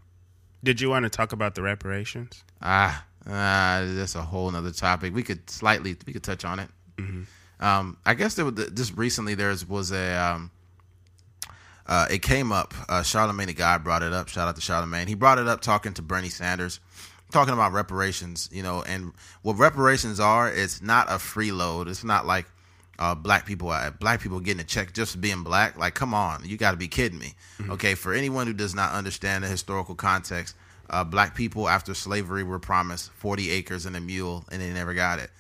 Did 0.64 0.80
you 0.80 0.90
want 0.90 1.04
to 1.04 1.10
talk 1.10 1.34
about 1.34 1.56
the 1.56 1.62
reparations? 1.62 2.44
Ah, 2.62 3.06
ah, 3.28 3.82
that's 3.86 4.16
a 4.16 4.22
whole 4.22 4.50
nother 4.52 4.72
topic. 4.72 5.14
We 5.14 5.22
could 5.24 5.50
slightly, 5.50 5.98
we 6.08 6.14
could 6.14 6.24
touch 6.24 6.46
on 6.46 6.60
it. 6.60 6.70
Um, 7.60 7.98
I 8.06 8.14
guess 8.14 8.36
there 8.36 8.46
was 8.46 8.70
just 8.74 8.96
recently 8.98 9.36
there 9.36 9.54
was 9.68 9.92
a, 9.92 10.16
um, 10.16 10.52
uh, 11.86 12.08
it 12.10 12.22
came 12.22 12.52
up. 12.54 12.74
Uh, 12.88 13.02
Charlamagne 13.02 13.48
the 13.48 13.54
guy 13.54 13.78
brought 13.78 14.04
it 14.04 14.14
up. 14.14 14.30
Shout 14.30 14.48
out 14.48 14.56
to 14.56 14.62
Charlamagne. 14.62 15.08
He 15.10 15.16
brought 15.16 15.38
it 15.40 15.48
up 15.48 15.60
talking 15.62 15.94
to 15.96 16.02
Bernie 16.02 16.30
Sanders, 16.30 16.80
talking 17.34 17.54
about 17.54 17.74
reparations. 17.74 18.50
You 18.52 18.64
know, 18.64 18.84
and 18.84 19.12
what 19.42 19.58
reparations 19.58 20.20
are, 20.20 20.50
it's 20.50 20.82
not 20.82 21.10
a 21.10 21.16
freeload. 21.16 21.88
It's 21.90 22.04
not 22.04 22.26
like 22.26 22.46
uh, 23.00 23.16
black 23.16 23.46
people, 23.46 23.70
uh, 23.70 23.90
black 23.92 24.22
people 24.22 24.40
getting 24.40 24.62
a 24.62 24.66
check 24.66 24.94
just 24.94 25.14
for 25.14 25.18
being 25.18 25.44
black. 25.44 25.78
Like, 25.78 25.96
come 25.96 26.14
on, 26.14 26.44
you 26.46 26.58
got 26.58 26.72
to 26.72 26.78
be 26.78 26.88
kidding 26.88 27.20
me. 27.20 27.34
Okay, 27.70 27.96
for 27.96 28.14
anyone 28.14 28.48
who 28.48 28.54
does 28.54 28.76
not 28.76 28.94
understand 28.94 29.44
the 29.44 29.48
historical 29.48 29.96
context, 29.96 30.56
uh, 30.90 31.04
black 31.04 31.36
people 31.36 31.68
after 31.68 31.94
slavery 31.94 32.44
were 32.44 32.60
promised 32.60 33.12
40 33.14 33.50
acres 33.50 33.86
and 33.86 33.96
a 33.96 34.02
mule, 34.02 34.46
and 34.52 34.62
they 34.62 34.72
never 34.72 34.94
got 34.94 35.20
it. 35.20 35.32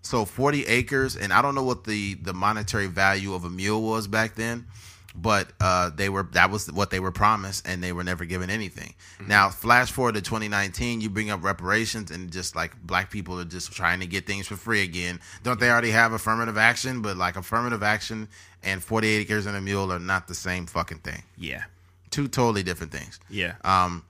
So 0.00 0.24
40 0.24 0.66
acres, 0.66 1.16
and 1.16 1.32
I 1.32 1.42
don't 1.42 1.54
know 1.54 1.62
what 1.62 1.84
the 1.84 2.14
the 2.14 2.32
monetary 2.32 2.86
value 2.88 3.34
of 3.34 3.44
a 3.44 3.50
mule 3.50 3.82
was 3.82 4.08
back 4.08 4.34
then, 4.34 4.66
but 5.14 5.52
uh, 5.60 5.90
they 5.90 6.08
were 6.08 6.24
that 6.32 6.50
was 6.50 6.70
what 6.70 6.90
they 6.90 7.00
were 7.00 7.12
promised, 7.12 7.66
and 7.66 7.82
they 7.82 7.92
were 7.92 8.04
never 8.04 8.24
given 8.24 8.50
anything. 8.50 8.94
Now, 9.26 9.50
flash 9.50 9.92
forward 9.92 10.14
to 10.14 10.22
2019, 10.22 11.00
you 11.00 11.10
bring 11.10 11.30
up 11.30 11.44
reparations, 11.44 12.10
and 12.10 12.30
just 12.30 12.56
like 12.56 12.80
black 12.82 13.10
people 13.10 13.38
are 13.38 13.44
just 13.44 13.72
trying 13.72 14.00
to 14.00 14.06
get 14.06 14.26
things 14.26 14.46
for 14.46 14.56
free 14.56 14.82
again. 14.82 15.20
Don't 15.42 15.60
they 15.60 15.70
already 15.70 15.90
have 15.90 16.12
affirmative 16.12 16.56
action? 16.56 17.02
But 17.02 17.16
like 17.16 17.36
affirmative 17.36 17.82
action 17.82 18.28
and 18.62 18.82
48 18.82 19.16
acres 19.16 19.46
and 19.46 19.56
a 19.56 19.60
mule 19.60 19.92
are 19.92 19.98
not 19.98 20.28
the 20.28 20.34
same 20.34 20.66
fucking 20.66 20.98
thing. 20.98 21.22
Yeah, 21.36 21.64
Two 22.10 22.28
totally 22.28 22.62
different 22.62 22.92
things 22.92 23.18
yeah, 23.28 23.54
um, 23.64 24.04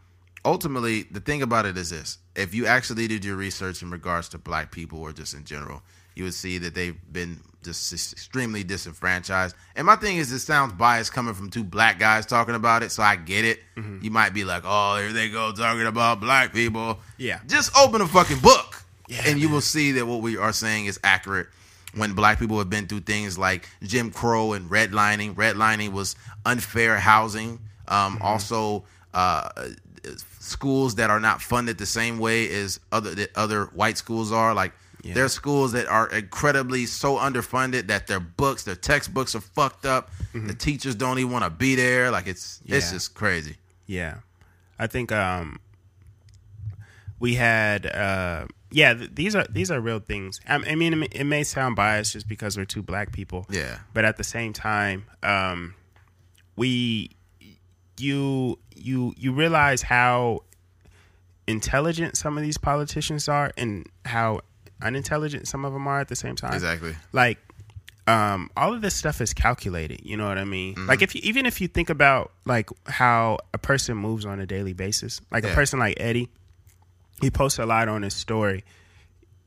ultimately, 0.45 1.05
the 1.05 1.21
thing 1.21 1.43
about 1.43 1.67
it 1.67 1.77
is 1.77 1.91
this: 1.91 2.19
if 2.37 2.55
you 2.55 2.67
actually 2.67 3.09
did 3.09 3.25
your 3.25 3.37
research 3.37 3.83
in 3.83 3.91
regards 3.91 4.29
to 4.31 4.39
black 4.39 4.71
people 4.71 5.01
or 5.01 5.13
just 5.13 5.35
in 5.35 5.45
general, 5.45 5.83
you 6.15 6.25
would 6.25 6.35
see 6.35 6.59
that 6.59 6.75
they've 6.75 6.97
been 7.13 7.41
just 7.63 7.93
extremely 7.93 8.65
disenfranchised. 8.65 9.55
And 9.77 9.87
my 9.87 9.95
thing 9.97 10.17
is, 10.17 10.33
it 10.33 10.41
sounds 10.41 10.73
biased 10.73 11.13
coming 11.13 11.33
from 11.35 11.49
two 11.49 11.63
black 11.63 11.99
guys 11.99 12.27
talking 12.27 12.55
about 12.57 12.83
it, 12.83 12.91
so 12.91 13.03
I 13.05 13.15
get 13.17 13.45
it. 13.45 13.61
You 14.01 14.11
might 14.11 14.35
be 14.35 14.45
like, 14.45 14.63
"Oh, 14.67 14.97
here 14.99 15.13
they 15.13 15.29
go 15.29 15.53
talking 15.53 15.87
about 15.87 16.21
black 16.21 16.53
people." 16.53 16.99
Yeah. 17.19 17.39
just 17.47 17.77
open 17.77 18.01
a 18.01 18.07
fucking 18.09 18.41
book, 18.41 18.85
Yeah, 19.09 19.23
and 19.27 19.39
you 19.41 19.49
will 19.49 19.61
see 19.61 19.93
that 19.93 20.07
what 20.07 20.23
we 20.23 20.37
are 20.37 20.53
saying 20.53 20.87
is 20.87 20.99
accurate. 21.05 21.49
When 21.95 22.15
black 22.15 22.39
people 22.39 22.59
have 22.59 22.71
been 22.71 22.87
through 22.87 23.01
things 23.03 23.39
like 23.39 23.69
Jim 23.83 24.11
Crow 24.11 24.55
and 24.55 24.69
redlining, 24.71 25.35
redlining 25.35 25.93
was 25.93 26.17
unfair 26.47 26.99
housing. 26.99 27.61
Um, 27.87 28.19
Also, 28.23 28.85
uh, 29.15 29.51
schools 30.39 30.97
that 30.97 31.11
are 31.11 31.21
not 31.21 31.41
funded 31.43 31.79
the 31.79 31.87
same 31.87 32.19
way 32.19 32.49
as 32.53 32.81
other 32.91 33.27
other 33.35 33.67
white 33.67 33.99
schools 33.99 34.33
are. 34.33 34.55
Like 34.55 34.73
Yeah. 35.03 35.15
there 35.15 35.25
are 35.25 35.29
schools 35.29 35.73
that 35.73 35.87
are 35.89 36.09
incredibly 36.11 36.87
so 36.87 37.17
underfunded 37.17 37.89
that 37.89 38.07
their 38.07 38.21
books, 38.21 38.63
their 38.65 38.77
textbooks 38.77 39.35
are 39.35 39.41
fucked 39.41 39.85
up. 39.85 40.11
The 40.33 40.55
teachers 40.55 40.95
don't 40.95 41.19
even 41.19 41.33
want 41.33 41.45
to 41.45 41.51
be 41.51 41.75
there. 41.75 42.11
Like 42.11 42.27
it's 42.29 42.61
it's 42.65 42.87
Mm-hmm. 42.87 42.95
Just 42.97 43.15
crazy. 43.15 43.57
yeah. 43.87 44.19
I 44.79 44.87
think 44.87 45.11
um, 45.13 45.59
we 47.21 47.35
had 47.35 47.87
uh, 47.87 48.47
yeah. 48.71 48.95
Th- 48.95 49.11
these 49.13 49.35
are 49.37 49.45
these 49.51 49.71
are 49.71 49.81
real 49.81 50.01
things. 50.01 50.41
I, 50.49 50.55
I 50.57 50.75
mean, 50.75 50.93
it 50.93 50.97
may, 50.97 51.09
it 51.13 51.25
may 51.25 51.45
sound 51.45 51.77
biased 51.77 52.13
just 52.15 52.27
because 52.29 52.57
we're 52.57 52.65
two 52.65 52.83
black 52.83 53.13
people. 53.13 53.47
Yeah. 53.51 53.79
but 53.95 54.05
at 54.05 54.17
the 54.17 54.25
same 54.25 54.53
time, 54.53 55.05
um, 55.23 55.75
we 56.57 57.11
you 57.99 58.59
you 58.75 59.15
you 59.17 59.33
realize 59.33 59.83
how 59.83 60.41
intelligent 61.47 62.17
some 62.17 62.37
of 62.37 62.43
these 62.43 62.59
politicians 62.59 63.29
are 63.29 63.53
and 63.57 63.87
how 64.05 64.41
unintelligent 64.83 65.49
some 65.49 65.65
of 65.65 65.73
them 65.73 65.87
are 65.87 66.01
at 66.01 66.09
the 66.09 66.17
same 66.17 66.37
time. 66.37 66.55
Exactly. 66.55 66.95
Like 67.13 67.39
um, 68.07 68.51
all 68.57 68.75
of 68.75 68.81
this 68.83 68.95
stuff 68.95 69.21
is 69.21 69.33
calculated. 69.33 70.05
You 70.05 70.17
know 70.17 70.27
what 70.27 70.37
I 70.39 70.45
mean? 70.45 70.87
Like 70.87 71.03
if 71.03 71.15
you, 71.15 71.21
even 71.25 71.47
if 71.47 71.61
you 71.61 71.69
think 71.69 71.89
about 71.89 72.33
like 72.45 72.69
how 72.87 73.39
a 73.55 73.59
person 73.59 73.97
moves 73.97 74.27
on 74.27 74.41
a 74.41 74.47
daily 74.47 74.73
basis, 74.73 75.21
like 75.31 75.45
a 75.45 75.55
person 75.55 75.79
like 75.79 75.95
Eddie, 76.01 76.29
he 77.21 77.31
posts 77.31 77.59
a 77.61 77.67
lot 77.67 77.89
on 77.89 78.03
his 78.03 78.15
story. 78.15 78.65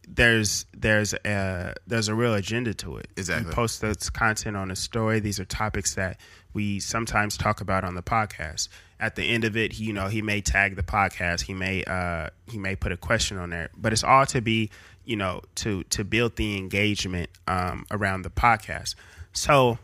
there's 0.08 0.66
there's 0.74 1.14
a 1.14 1.74
there's 1.88 2.08
a 2.08 2.16
real 2.16 2.34
agenda 2.34 2.74
to 2.76 2.98
it. 2.98 3.08
Exactly. 3.18 3.50
You 3.50 3.54
post 3.54 3.82
this 3.82 4.10
content 4.10 4.56
on 4.56 4.72
a 4.72 4.76
story. 4.76 5.20
These 5.20 5.40
are 5.40 5.46
topics 5.46 5.96
that 5.96 6.20
we 6.54 6.80
sometimes 6.80 7.38
talk 7.38 7.62
about 7.62 7.84
on 7.84 7.96
the 7.96 8.04
podcast. 8.04 8.70
At 9.00 9.16
the 9.16 9.24
end 9.24 9.44
of 9.44 9.58
it, 9.58 9.78
you 9.78 9.92
know, 9.92 10.08
he 10.08 10.22
may 10.22 10.40
tag 10.42 10.76
the 10.76 10.84
podcast. 10.84 11.42
He 11.42 11.54
may 11.54 11.84
uh 11.84 12.30
he 12.50 12.58
may 12.58 12.76
put 12.76 12.92
a 12.92 12.98
question 12.98 13.38
on 13.38 13.50
there, 13.50 13.70
but 13.76 13.92
it's 13.92 14.04
all 14.04 14.26
to 14.28 14.42
be 14.42 14.70
you 15.06 15.16
know 15.16 15.42
to 15.56 15.84
to 15.86 16.04
build 16.04 16.36
the 16.36 16.58
engagement 16.58 17.30
um, 17.48 17.86
around 17.92 18.24
the 18.24 18.30
podcast. 18.30 18.96
So 19.34 19.78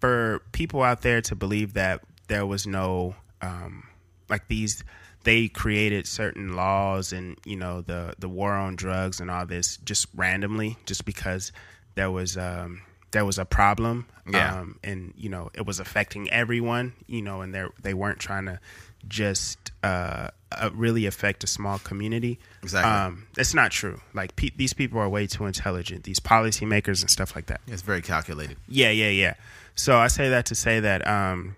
for 0.00 0.40
people 0.52 0.82
out 0.82 1.02
there 1.02 1.20
to 1.22 1.34
believe 1.34 1.74
that 1.74 2.02
there 2.28 2.46
was 2.46 2.66
no 2.66 3.14
um, 3.42 3.84
like 4.28 4.48
these 4.48 4.84
they 5.24 5.48
created 5.48 6.06
certain 6.06 6.54
laws 6.54 7.12
and 7.12 7.36
you 7.44 7.56
know 7.56 7.80
the 7.82 8.14
the 8.18 8.28
war 8.28 8.52
on 8.52 8.76
drugs 8.76 9.20
and 9.20 9.30
all 9.30 9.44
this 9.46 9.76
just 9.78 10.06
randomly 10.14 10.76
just 10.86 11.04
because 11.04 11.52
there 11.96 12.10
was 12.10 12.36
um 12.36 12.80
there 13.10 13.24
was 13.24 13.38
a 13.38 13.44
problem 13.44 14.06
Yeah. 14.30 14.60
um 14.60 14.78
and 14.84 15.12
you 15.16 15.28
know 15.28 15.50
it 15.54 15.66
was 15.66 15.80
affecting 15.80 16.30
everyone 16.30 16.92
you 17.06 17.22
know 17.22 17.40
and 17.40 17.52
they 17.54 17.64
they 17.82 17.94
weren't 17.94 18.20
trying 18.20 18.46
to 18.46 18.60
just 19.08 19.72
uh, 19.82 20.28
uh 20.52 20.70
really 20.74 21.04
affect 21.06 21.44
a 21.44 21.46
small 21.46 21.78
community 21.78 22.38
Exactly. 22.62 22.90
um 22.90 23.26
that's 23.34 23.52
not 23.54 23.70
true 23.70 24.00
like 24.14 24.34
pe- 24.36 24.50
these 24.56 24.72
people 24.72 24.98
are 24.98 25.08
way 25.08 25.26
too 25.26 25.44
intelligent 25.46 26.04
these 26.04 26.20
policymakers 26.20 27.00
and 27.02 27.10
stuff 27.10 27.34
like 27.34 27.46
that 27.46 27.60
It's 27.66 27.82
very 27.82 28.00
calculated. 28.02 28.56
yeah, 28.68 28.90
yeah, 28.90 29.10
yeah. 29.10 29.34
So 29.74 29.96
I 29.98 30.08
say 30.08 30.30
that 30.30 30.46
to 30.46 30.54
say 30.56 30.80
that, 30.80 31.06
um, 31.06 31.54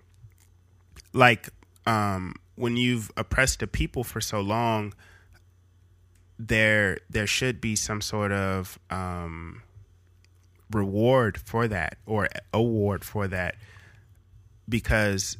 like, 1.13 1.49
um, 1.87 2.35
when 2.55 2.77
you've 2.77 3.09
oppressed 3.17 3.63
a 3.63 3.67
people 3.67 4.03
for 4.03 4.21
so 4.21 4.41
long, 4.41 4.93
there 6.37 6.99
there 7.09 7.25
should 7.25 7.59
be 7.61 7.75
some 7.75 7.99
sort 7.99 8.31
of 8.31 8.77
um, 8.91 9.63
reward 10.71 11.39
for 11.39 11.67
that 11.67 11.97
or 12.05 12.27
award 12.53 13.03
for 13.03 13.27
that 13.27 13.55
because, 14.69 15.37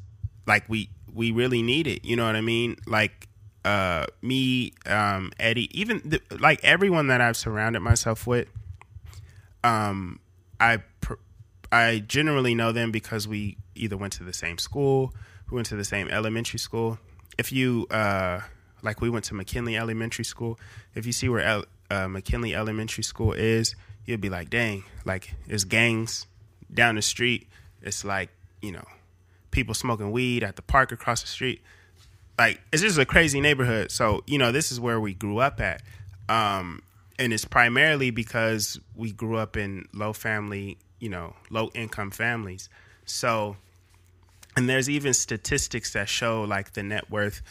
like, 0.48 0.68
we 0.68 0.90
we 1.14 1.32
really 1.32 1.62
need 1.62 1.86
it. 1.88 2.04
You 2.06 2.16
know 2.16 2.26
what 2.26 2.36
I 2.36 2.42
mean? 2.42 2.78
Like, 2.88 3.28
uh, 3.64 4.06
me, 4.22 4.74
um, 4.86 5.32
Eddie, 5.40 5.70
even 5.80 6.02
the, 6.04 6.22
like 6.40 6.64
everyone 6.64 7.08
that 7.08 7.22
I've 7.22 7.38
surrounded 7.38 7.82
myself 7.82 8.26
with 8.26 8.48
um, 9.64 10.20
I 10.60 10.78
pr- 11.02 11.14
I 11.72 12.00
generally 12.00 12.56
know 12.56 12.72
them 12.72 12.92
because 12.92 13.28
we 13.28 13.58
either 13.76 13.98
went 13.98 14.14
to 14.14 14.24
the 14.24 14.34
same 14.34 14.58
school, 14.58 15.14
we 15.50 15.56
went 15.56 15.68
to 15.68 15.76
the 15.76 15.84
same 15.84 16.08
elementary 16.10 16.60
school. 16.60 17.00
If 17.38 17.52
you 17.52 17.88
uh, 17.90 18.42
like, 18.84 19.02
we 19.02 19.10
went 19.10 19.26
to 19.26 19.36
McKinley 19.36 19.78
Elementary 19.78 20.26
School. 20.26 20.60
If 20.96 21.06
you 21.06 21.12
see 21.12 21.30
where 21.30 21.42
El- 21.42 21.66
uh, 21.90 22.08
McKinley 22.08 22.56
Elementary 22.56 23.04
School 23.04 23.34
is, 23.34 23.76
you'll 24.06 24.18
be 24.18 24.30
like, 24.30 24.50
dang, 24.50 24.84
like 25.06 25.34
it's 25.48 25.64
gangs 25.64 26.28
down 26.74 26.96
the 26.96 27.02
street. 27.02 27.48
It's 27.82 28.04
like 28.04 28.30
you 28.62 28.72
know, 28.72 28.86
people 29.52 29.74
smoking 29.74 30.12
weed 30.12 30.44
at 30.44 30.56
the 30.56 30.62
park 30.62 30.92
across 30.92 31.22
the 31.22 31.28
street 31.28 31.62
like 32.38 32.62
it's 32.72 32.82
just 32.82 32.98
a 32.98 33.06
crazy 33.06 33.42
neighborhood. 33.42 33.92
So 33.92 34.24
you 34.26 34.38
know, 34.38 34.52
this 34.52 34.72
is 34.72 34.80
where 34.80 35.00
we 35.00 35.14
grew 35.14 35.40
up 35.40 35.62
at, 35.62 35.82
um, 36.30 36.82
and 37.20 37.34
it's 37.34 37.46
primarily 37.46 38.12
because 38.12 38.80
we 38.96 39.12
grew 39.12 39.38
up 39.38 39.58
in 39.58 39.88
low 39.94 40.14
family, 40.14 40.78
you 41.00 41.10
know, 41.10 41.36
low 41.50 41.70
income 41.74 42.12
families. 42.12 42.70
So, 43.06 43.58
and 44.56 44.70
there's 44.70 44.90
even 44.90 45.14
statistics 45.14 45.94
that 45.94 46.10
show 46.10 46.44
like 46.44 46.74
the 46.74 46.84
net 46.84 47.10
worth 47.10 47.42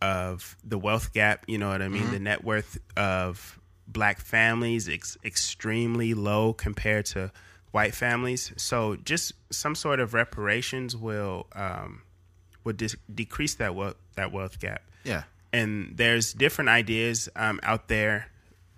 of 0.00 0.56
the 0.64 0.78
wealth 0.78 1.12
gap. 1.12 1.44
You 1.46 1.58
know 1.58 1.68
what 1.68 1.82
I 1.82 1.88
mean? 1.88 2.10
The 2.10 2.18
net 2.18 2.42
worth 2.44 2.78
of 2.96 3.58
black 3.86 4.20
families 4.20 4.88
is 4.88 5.18
extremely 5.24 6.14
low 6.14 6.52
compared 6.52 7.06
to 7.06 7.30
white 7.70 7.94
families. 7.94 8.52
So, 8.56 8.96
just 8.96 9.32
some 9.50 9.74
sort 9.74 10.00
of 10.00 10.14
reparations 10.14 10.96
will. 10.96 11.46
Um, 11.54 12.02
would 12.64 12.76
dis- 12.76 12.96
decrease 13.12 13.54
that 13.56 13.74
wealth 13.74 13.96
that 14.16 14.32
wealth 14.32 14.58
gap. 14.60 14.82
Yeah. 15.04 15.24
And 15.52 15.92
there's 15.96 16.32
different 16.32 16.70
ideas 16.70 17.28
um, 17.36 17.60
out 17.62 17.88
there. 17.88 18.28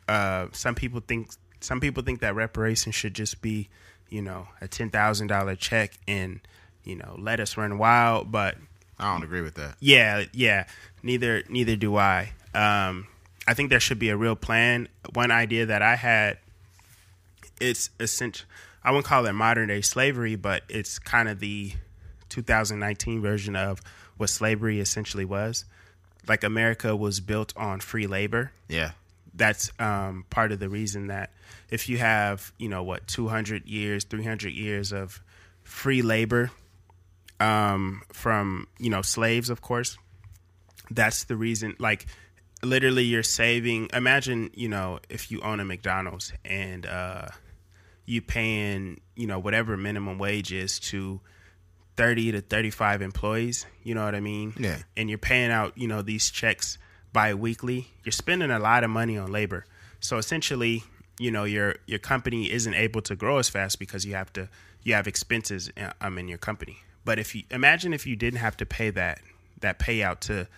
Uh, 0.08 0.48
some 0.52 0.74
people 0.74 1.00
think 1.00 1.30
some 1.60 1.80
people 1.80 2.02
think 2.02 2.20
that 2.20 2.34
reparations 2.34 2.94
should 2.94 3.14
just 3.14 3.40
be, 3.40 3.68
you 4.08 4.20
know, 4.22 4.48
a 4.60 4.68
ten 4.68 4.90
thousand 4.90 5.28
dollar 5.28 5.54
check 5.56 5.92
and 6.08 6.40
you 6.82 6.96
know 6.96 7.14
let 7.18 7.40
us 7.40 7.56
run 7.56 7.78
wild. 7.78 8.30
But 8.32 8.56
I 8.98 9.12
don't 9.12 9.22
agree 9.24 9.40
with 9.40 9.54
that. 9.54 9.76
yeah, 9.80 10.24
yeah, 10.32 10.66
neither 11.02 11.42
neither 11.48 11.76
do 11.76 11.96
I. 11.96 12.32
Um, 12.54 13.06
I 13.46 13.54
think 13.54 13.70
there 13.70 13.80
should 13.80 13.98
be 13.98 14.08
a 14.10 14.16
real 14.16 14.36
plan. 14.36 14.88
One 15.12 15.30
idea 15.30 15.66
that 15.66 15.82
I 15.82 15.96
had, 15.96 16.38
it's 17.60 17.90
essential. 18.00 18.46
I 18.82 18.90
wouldn't 18.90 19.06
call 19.06 19.26
it 19.26 19.32
modern 19.32 19.68
day 19.68 19.80
slavery, 19.80 20.36
but 20.36 20.62
it's 20.68 20.98
kind 20.98 21.28
of 21.28 21.40
the 21.40 21.72
2019 22.34 23.22
version 23.22 23.54
of 23.54 23.80
what 24.16 24.28
slavery 24.28 24.80
essentially 24.80 25.24
was. 25.24 25.64
Like 26.26 26.42
America 26.42 26.96
was 26.96 27.20
built 27.20 27.52
on 27.56 27.80
free 27.80 28.06
labor. 28.06 28.50
Yeah. 28.68 28.92
That's 29.34 29.70
um, 29.78 30.24
part 30.30 30.52
of 30.52 30.58
the 30.58 30.68
reason 30.68 31.08
that 31.08 31.32
if 31.70 31.88
you 31.88 31.98
have, 31.98 32.52
you 32.58 32.68
know, 32.68 32.82
what 32.82 33.06
200 33.06 33.66
years, 33.66 34.04
300 34.04 34.52
years 34.52 34.92
of 34.92 35.22
free 35.62 36.02
labor 36.02 36.50
um, 37.40 38.02
from, 38.12 38.68
you 38.78 38.90
know, 38.90 39.02
slaves, 39.02 39.50
of 39.50 39.60
course, 39.60 39.96
that's 40.90 41.24
the 41.24 41.36
reason. 41.36 41.74
Like, 41.78 42.06
literally, 42.62 43.04
you're 43.04 43.22
saving. 43.22 43.90
Imagine, 43.92 44.50
you 44.54 44.68
know, 44.68 45.00
if 45.08 45.30
you 45.30 45.40
own 45.40 45.60
a 45.60 45.64
McDonald's 45.64 46.32
and 46.44 46.86
uh, 46.86 47.26
you 48.06 48.22
paying, 48.22 49.00
you 49.16 49.26
know, 49.26 49.38
whatever 49.38 49.76
minimum 49.76 50.18
wage 50.18 50.52
is 50.52 50.78
to 50.78 51.20
30 51.96 52.32
to 52.32 52.40
35 52.40 53.02
employees, 53.02 53.66
you 53.82 53.94
know 53.94 54.04
what 54.04 54.14
I 54.14 54.20
mean? 54.20 54.54
Yeah. 54.58 54.78
And 54.96 55.08
you're 55.08 55.18
paying 55.18 55.50
out, 55.50 55.76
you 55.76 55.86
know, 55.86 56.02
these 56.02 56.30
checks 56.30 56.78
bi-weekly. 57.12 57.88
You're 58.04 58.12
spending 58.12 58.50
a 58.50 58.58
lot 58.58 58.84
of 58.84 58.90
money 58.90 59.16
on 59.16 59.30
labor. 59.30 59.64
So 60.00 60.18
essentially, 60.18 60.82
you 61.18 61.30
know, 61.30 61.44
your 61.44 61.76
your 61.86 62.00
company 62.00 62.50
isn't 62.50 62.74
able 62.74 63.00
to 63.02 63.14
grow 63.14 63.38
as 63.38 63.48
fast 63.48 63.78
because 63.78 64.04
you 64.04 64.14
have 64.14 64.32
to 64.34 64.48
you 64.82 64.94
have 64.94 65.06
expenses 65.06 65.70
uh, 65.76 65.92
um 66.00 66.18
in 66.18 66.28
your 66.28 66.38
company. 66.38 66.78
But 67.04 67.18
if 67.18 67.34
you 67.34 67.44
imagine 67.50 67.94
if 67.94 68.06
you 68.06 68.16
didn't 68.16 68.40
have 68.40 68.56
to 68.58 68.66
pay 68.66 68.90
that 68.90 69.20
that 69.60 69.78
payout 69.78 70.20
to 70.20 70.48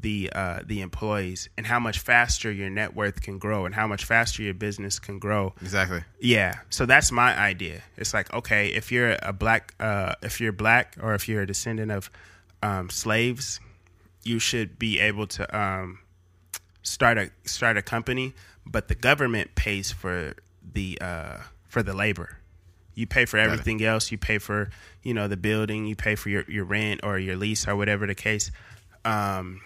the 0.00 0.30
uh, 0.34 0.60
the 0.64 0.80
employees 0.80 1.48
and 1.56 1.66
how 1.66 1.78
much 1.78 1.98
faster 1.98 2.50
your 2.50 2.70
net 2.70 2.94
worth 2.94 3.20
can 3.22 3.38
grow 3.38 3.66
and 3.66 3.74
how 3.74 3.86
much 3.86 4.04
faster 4.04 4.42
your 4.42 4.54
business 4.54 4.98
can 4.98 5.18
grow 5.18 5.52
Exactly. 5.60 6.02
yeah, 6.20 6.54
so 6.70 6.86
that's 6.86 7.12
my 7.12 7.36
idea. 7.38 7.82
It's 7.96 8.14
like 8.14 8.32
okay, 8.32 8.68
if 8.68 8.90
you're 8.90 9.16
a 9.22 9.32
black, 9.32 9.74
uh, 9.78 10.14
if 10.22 10.40
you're 10.40 10.52
black, 10.52 10.96
or 11.02 11.14
if 11.14 11.28
you're 11.28 11.42
a 11.42 11.46
descendant 11.46 11.92
of 11.92 12.10
um, 12.62 12.90
slaves, 12.90 13.60
you 14.24 14.38
should 14.38 14.78
be 14.78 15.00
able 15.00 15.26
to 15.26 15.58
um, 15.58 15.98
start 16.82 17.18
a 17.18 17.30
start 17.44 17.76
a 17.76 17.82
company, 17.82 18.34
but 18.66 18.88
the 18.88 18.94
government 18.94 19.54
pays 19.54 19.92
for 19.92 20.34
the 20.72 20.98
uh, 21.00 21.38
for 21.68 21.82
the 21.82 21.94
labor. 21.94 22.38
You 22.94 23.06
pay 23.06 23.24
for 23.24 23.38
everything 23.38 23.82
else. 23.82 24.12
You 24.12 24.18
pay 24.18 24.38
for 24.38 24.70
you 25.02 25.14
know 25.14 25.28
the 25.28 25.36
building. 25.36 25.86
You 25.86 25.96
pay 25.96 26.16
for 26.16 26.28
your, 26.28 26.44
your 26.48 26.64
rent 26.64 27.00
or 27.02 27.18
your 27.18 27.36
lease 27.36 27.66
or 27.66 27.76
whatever 27.76 28.06
the 28.06 28.14
case. 28.14 28.50
Um, 29.04 29.62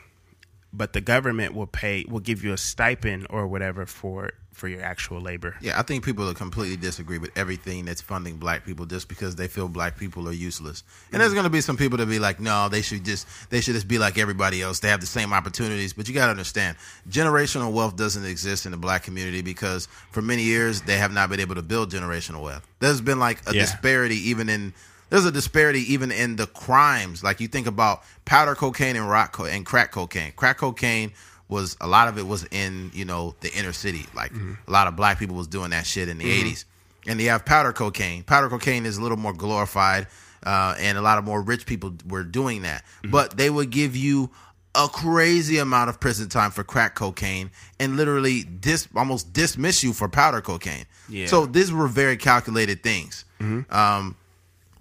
but 0.77 0.93
the 0.93 1.01
government 1.01 1.55
will 1.55 1.67
pay 1.67 2.05
will 2.09 2.21
give 2.21 2.45
you 2.45 2.53
a 2.53 2.59
stipend 2.59 3.27
or 3.31 3.47
whatever 3.47 3.87
for 3.87 4.33
for 4.53 4.69
your 4.69 4.83
actual 4.83 5.21
labor. 5.21 5.57
Yeah, 5.61 5.79
I 5.79 5.83
think 5.83 6.05
people 6.05 6.25
will 6.25 6.35
completely 6.35 6.77
disagree 6.77 7.19
with 7.19 7.31
everything 7.37 7.85
that's 7.85 8.01
funding 8.01 8.37
black 8.37 8.65
people 8.65 8.87
just 8.87 9.09
because 9.09 9.35
they 9.35 9.49
feel 9.49 9.69
black 9.69 9.99
people 9.99 10.29
are 10.29 10.33
useless. 10.33 10.85
And 11.13 11.21
there's 11.21 11.33
mm. 11.33 11.37
going 11.37 11.45
to 11.45 11.51
be 11.51 11.61
some 11.61 11.77
people 11.77 11.99
that 11.99 12.07
be 12.07 12.21
like, 12.21 12.39
no, 12.41 12.69
they 12.69 12.81
should 12.81 13.05
just 13.05 13.27
they 13.51 13.61
should 13.61 13.75
just 13.75 13.89
be 13.89 13.99
like 13.99 14.17
everybody 14.17 14.63
else. 14.63 14.81
They 14.81 14.89
have 14.89 15.01
the 15.01 15.07
same 15.07 15.33
opportunities. 15.33 15.93
But 15.93 16.09
you 16.09 16.15
got 16.15 16.27
to 16.27 16.31
understand, 16.31 16.77
generational 17.09 17.73
wealth 17.73 17.97
doesn't 17.97 18.25
exist 18.25 18.65
in 18.65 18.73
the 18.73 18.79
black 18.79 19.03
community 19.03 19.43
because 19.43 19.87
for 20.11 20.23
many 20.23 20.43
years 20.43 20.83
they 20.83 20.97
have 20.97 21.13
not 21.13 21.29
been 21.31 21.41
able 21.41 21.57
to 21.57 21.63
build 21.63 21.91
generational 21.91 22.43
wealth. 22.43 22.67
There's 22.81 23.01
been 23.01 23.19
like 23.19 23.39
a 23.49 23.55
Yeah. 23.55 23.63
disparity 23.63 24.31
even 24.31 24.49
in 24.49 24.73
there's 25.15 25.24
a 25.27 25.31
disparity 25.31 25.93
even 25.93 26.11
in 26.11 26.35
the 26.35 26.49
crimes. 26.49 27.23
Like 27.23 27.39
you 27.39 27.47
think 27.47 27.69
about 27.69 28.03
powder 28.24 28.57
cocaine 28.57 28.97
and 28.97 29.09
rock 29.09 29.31
co- 29.31 29.45
and 29.45 29.65
crack 29.65 29.93
cocaine. 29.93 30.32
Crack 30.32 30.59
cocaine 30.59 31.12
was 31.49 31.77
a 31.81 31.86
lot 31.86 32.09
of 32.09 32.19
it 32.19 32.27
was 32.27 32.45
in 32.51 32.91
you 32.93 33.05
know 33.05 33.36
the 33.39 33.53
inner 33.55 33.73
city. 33.73 34.07
Like 34.12 34.32
a 34.66 34.70
lot 34.73 34.89
of 34.89 34.97
black 34.97 35.20
people 35.20 35.36
was 35.36 35.47
doing 35.47 35.70
that 35.70 35.86
shit 35.86 36.09
in 36.09 36.19
the 36.19 36.24
80s. 36.24 36.65
And 37.07 37.20
you 37.20 37.28
have 37.28 37.45
powder 37.45 37.73
cocaine. 37.73 38.24
Powder 38.24 38.49
cocaine 38.49 38.86
is 38.86 38.97
a 38.97 39.03
little 39.03 39.16
more 39.16 39.32
glorified, 39.32 40.09
uh, 40.43 40.74
and 40.81 40.99
a 40.99 41.01
lot 41.01 41.19
of 41.19 41.24
more 41.24 41.41
rich 41.41 41.65
people 41.65 41.95
were 42.09 42.24
doing 42.24 42.62
that. 42.62 42.82
But 43.09 43.36
they 43.36 43.51
would 43.51 43.70
give 43.70 43.95
you 43.95 44.31
a 44.74 44.89
crazy 44.89 45.59
amount 45.59 45.91
of 45.91 46.01
prison 46.01 46.28
time 46.28 46.51
for 46.51 46.65
crack 46.65 46.97
cocaine 46.97 47.53
and 47.78 47.97
literally 47.97 48.43
dis 48.43 48.89
almost 48.97 49.32
dismiss 49.32 49.85
you 49.85 49.93
for 49.93 50.09
powder 50.09 50.41
cocaine. 50.41 50.86
Yeah. 51.09 51.27
So 51.27 51.47
these 51.47 51.70
were 51.73 51.86
very 51.86 52.16
calculated 52.16 52.82
things. 52.82 53.24
Um, 53.70 54.16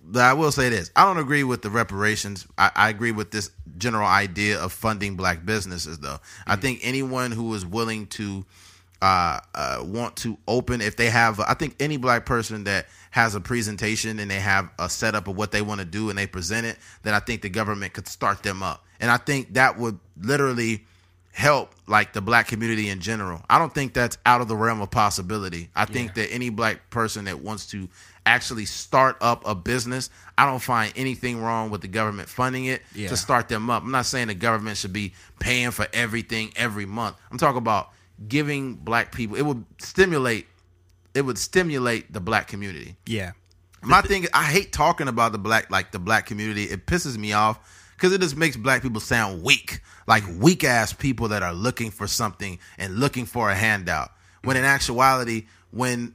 but 0.06 0.22
I 0.22 0.34
will 0.34 0.52
say 0.52 0.70
this: 0.70 0.92
I 0.96 1.06
don't 1.06 1.18
agree 1.18 1.44
with 1.44 1.62
the 1.62 1.70
reparations. 1.70 2.46
I, 2.58 2.72
I 2.76 2.90
agree 2.90 3.12
with 3.12 3.32
this 3.32 3.50
general 3.78 4.08
idea 4.08 4.60
of 4.60 4.72
funding 4.74 5.16
black 5.16 5.46
businesses, 5.46 6.00
though. 6.00 6.18
I 6.46 6.56
think 6.58 6.80
anyone 6.84 7.32
who 7.32 7.54
is 7.54 7.66
willing 7.66 8.08
to 8.08 8.46
uh, 9.02 9.40
uh, 9.54 9.80
want 9.84 10.16
to 10.16 10.38
open 10.48 10.80
if 10.80 10.96
they 10.96 11.10
have 11.10 11.38
i 11.42 11.54
think 11.54 11.76
any 11.82 11.98
black 11.98 12.26
person 12.26 12.64
that 12.64 12.86
has 13.12 13.36
a 13.36 13.42
presentation 13.42 14.18
and 14.18 14.32
they 14.32 14.40
have 14.40 14.70
a 14.80 14.88
setup 14.88 15.28
of 15.28 15.36
what 15.36 15.52
they 15.52 15.62
want 15.62 15.82
to 15.82 15.86
do 15.86 16.10
and 16.10 16.18
they 16.18 16.26
present 16.26 16.66
it 16.66 16.78
then 17.02 17.14
i 17.14 17.20
think 17.20 17.42
the 17.42 17.50
government 17.50 17.92
could 17.92 18.08
start 18.08 18.42
them 18.44 18.64
up 18.64 18.86
and 19.02 19.12
i 19.12 19.18
think 19.18 19.56
that 19.56 19.78
would 19.78 20.00
literally 20.22 20.86
help 21.34 21.74
like 21.86 22.14
the 22.14 22.22
black 22.22 22.48
community 22.48 22.88
in 22.88 23.02
general 23.02 23.42
i 23.50 23.60
don't 23.60 23.74
think 23.76 23.94
that's 23.94 24.18
out 24.26 24.40
of 24.40 24.48
the 24.48 24.56
realm 24.56 24.80
of 24.80 24.90
possibility 24.90 25.70
i 25.76 25.84
think 25.84 26.16
Yeah. 26.16 26.24
that 26.24 26.32
any 26.34 26.50
black 26.50 26.90
person 26.90 27.26
that 27.26 27.42
wants 27.42 27.66
to 27.72 27.90
actually 28.26 28.66
start 28.66 29.18
up 29.20 29.46
a 29.46 29.54
business 29.54 30.10
i 30.38 30.46
don't 30.46 30.62
find 30.62 30.94
anything 30.96 31.42
wrong 31.42 31.70
with 31.70 31.82
the 31.82 31.88
government 31.88 32.30
funding 32.30 32.66
it 32.66 32.82
Yeah. 32.96 33.10
to 33.10 33.18
start 33.18 33.50
them 33.50 33.70
up. 33.70 33.84
I'm 33.84 33.92
not 33.92 34.06
saying 34.06 34.28
the 34.28 34.34
government 34.34 34.78
should 34.78 34.94
be 34.94 35.14
paying 35.40 35.72
for 35.72 35.88
everything 35.94 36.54
every 36.56 36.86
month. 36.86 37.18
I'm 37.32 37.38
talking 37.38 37.58
about 37.58 37.90
giving 38.28 38.76
black 38.76 39.12
people 39.12 39.36
it 39.36 39.42
would 39.42 39.66
stimulate 39.80 40.48
it 41.14 41.22
would 41.24 41.38
stimulate 41.38 42.12
the 42.14 42.20
black 42.22 42.48
community. 42.48 42.96
Yeah. 43.06 43.32
my 43.82 44.02
thing 44.02 44.26
i 44.34 44.44
hate 44.46 44.72
talking 44.72 45.08
about 45.08 45.32
the 45.34 45.38
black 45.38 45.70
like 45.70 45.92
the 45.92 46.00
black 46.00 46.26
community. 46.26 46.64
It 46.64 46.86
pisses 46.86 47.18
me 47.18 47.34
off 47.34 47.60
because 47.96 48.14
it 48.14 48.22
just 48.22 48.38
makes 48.38 48.56
black 48.56 48.82
people 48.82 49.02
sound 49.02 49.44
weak 49.44 49.82
like 50.08 50.24
weak 50.40 50.64
ass 50.64 50.94
people 50.94 51.28
that 51.30 51.44
are 51.44 51.54
looking 51.54 51.92
for 51.92 52.08
something 52.08 52.58
and 52.78 52.96
looking 53.00 53.26
for 53.26 53.50
a 53.52 53.56
handout. 53.56 54.12
When 54.44 54.56
in 54.58 54.64
actuality 54.64 55.48
when 55.72 56.14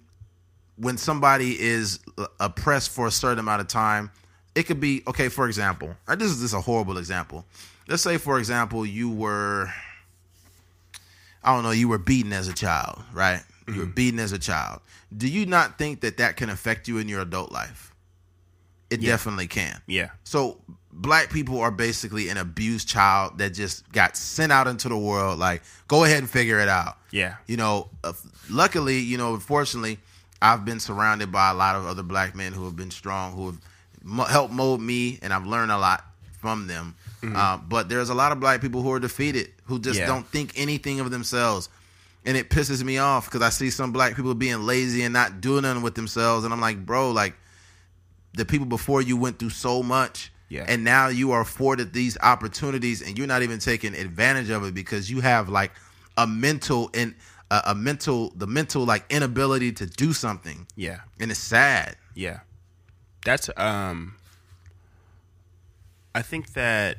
when 0.80 0.96
somebody 0.96 1.58
is 1.58 1.98
oppressed 2.40 2.90
for 2.90 3.06
a 3.06 3.10
certain 3.10 3.38
amount 3.38 3.60
of 3.60 3.68
time 3.68 4.10
it 4.54 4.64
could 4.64 4.80
be 4.80 5.02
okay 5.06 5.28
for 5.28 5.46
example 5.46 5.94
uh, 6.06 6.14
this 6.16 6.30
is 6.30 6.40
just 6.40 6.54
a 6.54 6.60
horrible 6.60 6.98
example 6.98 7.44
let's 7.88 8.02
say 8.02 8.16
for 8.18 8.38
example 8.38 8.84
you 8.86 9.10
were 9.10 9.68
I 11.42 11.54
don't 11.54 11.62
know, 11.62 11.70
you 11.70 11.88
were 11.88 11.98
beaten 11.98 12.32
as 12.32 12.48
a 12.48 12.52
child, 12.52 13.00
right? 13.12 13.42
You 13.68 13.76
were 13.80 13.86
beaten 13.86 14.18
as 14.18 14.32
a 14.32 14.38
child. 14.38 14.80
Do 15.16 15.28
you 15.28 15.46
not 15.46 15.78
think 15.78 16.00
that 16.00 16.16
that 16.18 16.36
can 16.36 16.50
affect 16.50 16.88
you 16.88 16.98
in 16.98 17.08
your 17.08 17.20
adult 17.20 17.52
life? 17.52 17.94
It 18.90 19.00
Yeah. 19.00 19.12
definitely 19.12 19.46
can. 19.46 19.80
Yeah. 19.86 20.10
So 20.24 20.60
black 20.92 21.30
people 21.30 21.60
are 21.60 21.70
basically 21.70 22.28
an 22.28 22.38
abused 22.38 22.88
child 22.88 23.38
that 23.38 23.50
just 23.54 23.90
got 23.92 24.16
sent 24.16 24.50
out 24.50 24.66
into 24.66 24.88
the 24.88 24.98
world. 24.98 25.38
Like, 25.38 25.62
go 25.86 26.04
ahead 26.04 26.18
and 26.18 26.28
figure 26.28 26.58
it 26.58 26.68
out. 26.68 26.98
Yeah. 27.12 27.36
You 27.46 27.56
know, 27.56 27.88
uh, 28.02 28.14
luckily, 28.50 28.98
you 28.98 29.16
know, 29.16 29.32
unfortunately, 29.34 30.00
I've 30.40 30.64
been 30.64 30.80
surrounded 30.80 31.32
by 31.32 31.50
a 31.50 31.54
lot 31.54 31.76
of 31.76 31.86
other 31.86 32.02
black 32.02 32.34
men 32.34 32.52
who 32.52 32.64
have 32.64 32.76
been 32.76 32.90
strong, 32.90 33.32
who 33.32 33.46
have 33.46 33.58
mo- 34.02 34.24
helped 34.24 34.52
mold 34.52 34.80
me, 34.80 35.18
and 35.22 35.32
I've 35.32 35.46
learned 35.46 35.72
a 35.72 35.78
lot 35.78 36.04
from 36.40 36.66
them. 36.68 36.94
Uh, 37.34 37.56
but 37.56 37.88
there's 37.88 38.10
a 38.10 38.14
lot 38.14 38.30
of 38.30 38.38
black 38.38 38.60
people 38.60 38.80
who 38.82 38.92
are 38.92 39.00
defeated, 39.00 39.50
who 39.64 39.80
just 39.80 39.98
Yeah. 39.98 40.06
don't 40.06 40.26
think 40.28 40.52
anything 40.54 41.00
of 41.00 41.10
themselves. 41.10 41.68
And 42.24 42.36
it 42.36 42.48
pisses 42.50 42.84
me 42.84 42.98
off 42.98 43.24
because 43.24 43.42
I 43.42 43.48
see 43.48 43.70
some 43.70 43.90
black 43.90 44.14
people 44.14 44.34
being 44.34 44.62
lazy 44.62 45.02
and 45.02 45.12
not 45.12 45.40
doing 45.40 45.62
nothing 45.62 45.82
with 45.82 45.96
themselves. 45.96 46.44
And 46.44 46.52
I'm 46.54 46.60
like, 46.60 46.84
bro, 46.86 47.10
like, 47.10 47.34
the 48.34 48.44
people 48.44 48.66
before 48.66 49.02
you 49.02 49.16
went 49.16 49.38
through 49.40 49.50
so 49.50 49.82
much 49.82 50.30
Yeah. 50.48 50.64
and 50.68 50.84
now 50.84 51.08
you 51.08 51.32
are 51.32 51.40
afforded 51.40 51.92
these 51.92 52.16
opportunities 52.22 53.02
and 53.02 53.18
you're 53.18 53.26
not 53.26 53.42
even 53.42 53.58
taking 53.58 53.94
advantage 53.94 54.50
of 54.50 54.62
it 54.64 54.74
because 54.74 55.10
you 55.10 55.20
have 55.20 55.48
like 55.48 55.72
a 56.16 56.26
mental 56.26 56.90
and 56.94 57.14
a, 57.50 57.62
a 57.66 57.74
mental 57.74 58.32
the 58.36 58.46
mental 58.46 58.84
like 58.84 59.04
inability 59.10 59.72
to 59.72 59.86
do 59.86 60.12
something 60.12 60.66
Yeah. 60.76 61.00
and 61.20 61.30
it's 61.30 61.40
sad 61.40 61.96
Yeah. 62.14 62.40
That's 63.24 63.50
um 63.56 64.14
I 66.14 66.22
think 66.22 66.52
that 66.54 66.98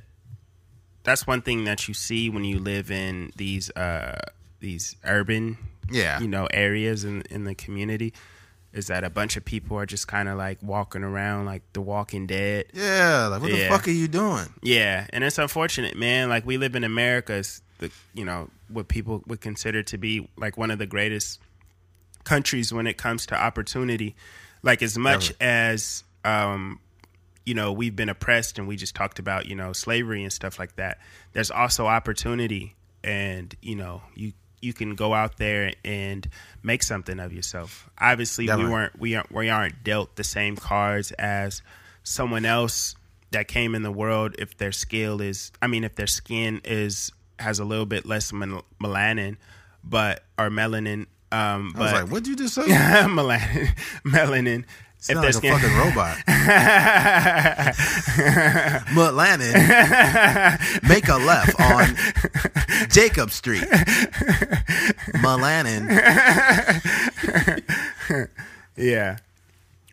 that's 1.04 1.26
one 1.26 1.42
thing 1.42 1.64
that 1.66 1.88
you 1.88 1.94
see 1.94 2.30
when 2.30 2.44
you 2.44 2.60
live 2.60 2.92
in 2.92 3.32
these 3.36 3.70
uh 3.72 4.20
these 4.60 4.96
urban 5.04 5.58
yeah 5.92 6.20
you 6.20 6.28
know 6.28 6.48
areas 6.54 7.04
in 7.04 7.22
in 7.30 7.46
the 7.46 7.56
community 7.56 8.14
is 8.72 8.88
that 8.88 9.04
a 9.04 9.10
bunch 9.10 9.36
of 9.36 9.44
people 9.44 9.78
are 9.78 9.86
just 9.88 10.08
kind 10.08 10.30
of 10.30 10.38
like 10.38 10.60
walking 10.62 11.04
around 11.04 11.46
like 11.46 11.64
the 11.74 11.82
walking 11.82 12.28
dead. 12.28 12.66
yeah 12.74 13.26
like 13.28 13.42
what 13.42 13.50
the 13.52 13.68
fuck 13.68 13.88
are 13.88 13.92
you 13.92 14.08
doing 14.08 14.46
Yeah, 14.62 15.08
and 15.12 15.24
it's 15.24 15.40
unfortunate, 15.40 15.98
man. 15.98 16.30
Like 16.30 16.46
we 16.46 16.58
live 16.58 16.76
in 16.76 16.84
America, 16.84 17.44
the 17.80 17.92
you 18.14 18.24
know 18.24 18.50
what 18.68 18.88
people 18.88 19.24
would 19.28 19.42
consider 19.42 19.84
to 19.84 19.98
be 19.98 20.30
like 20.38 20.58
one 20.58 20.72
of 20.72 20.80
the 20.80 20.86
greatest 20.86 21.40
countries 22.24 22.72
when 22.72 22.88
it 22.88 22.98
comes 22.98 23.26
to 23.28 23.36
opportunity. 23.36 24.16
Like 24.62 24.82
as 24.82 24.98
much 24.98 25.34
as 25.40 26.04
um, 26.24 26.80
you 27.46 27.54
know 27.54 27.72
we've 27.72 27.96
been 27.96 28.10
oppressed, 28.10 28.60
and 28.60 28.68
we 28.68 28.76
just 28.76 28.96
talked 28.96 29.20
about 29.20 29.48
you 29.48 29.56
know 29.56 29.74
slavery 29.74 30.24
and 30.24 30.32
stuff 30.32 30.60
like 30.60 30.76
that. 30.76 31.00
There's 31.34 31.52
also 31.52 31.88
opportunity, 31.88 32.76
and 33.04 33.56
you 33.62 33.76
know 33.76 34.02
you 34.16 34.34
you 34.62 34.74
can 34.74 34.96
go 34.96 35.14
out 35.14 35.38
there 35.38 35.74
and 35.86 36.28
make 36.62 36.84
something 36.84 37.20
of 37.20 37.32
yourself. 37.34 37.90
Obviously, 37.98 38.46
Definitely. 38.46 38.66
we 38.66 38.74
weren't 38.74 39.00
we 39.00 39.16
aren't 39.16 39.32
we 39.32 39.50
aren't 39.50 39.84
dealt 39.84 40.16
the 40.16 40.24
same 40.24 40.56
cards 40.56 41.12
as 41.14 41.62
someone 42.04 42.46
else 42.46 42.96
that 43.32 43.48
came 43.48 43.76
in 43.76 43.84
the 43.84 43.92
world 43.92 44.36
if 44.40 44.58
their 44.58 44.72
skill 44.72 45.22
is 45.22 45.52
I 45.62 45.68
mean 45.68 45.84
if 45.84 45.96
their 45.96 46.08
skin 46.08 46.62
is 46.66 47.12
has 47.40 47.60
a 47.60 47.66
little 47.66 47.86
bit 47.86 48.06
less 48.06 48.34
mel- 48.34 48.66
melanin 48.82 49.38
but 49.84 50.24
or 50.38 50.50
melanin 50.50 51.06
um 51.32 51.74
I 51.76 51.80
was 51.80 51.92
but 51.92 51.94
like 51.94 52.08
what'd 52.12 52.28
you 52.28 52.36
just 52.36 52.54
say? 52.56 52.64
Melanin. 52.64 53.68
Melanin 54.06 54.66
if 55.02 55.06
Sound 55.06 55.24
their 55.24 55.32
like 55.32 55.44
a 55.44 55.52
fucking 55.54 55.78
robot. 55.78 56.18
Mutlanin 58.90 59.54
make 60.90 61.08
a 61.08 61.16
left 61.16 61.58
on 61.58 61.96
Jacob 62.90 63.32
Street. 63.32 63.64
Melanin. 65.16 65.88
Yeah. 68.76 69.18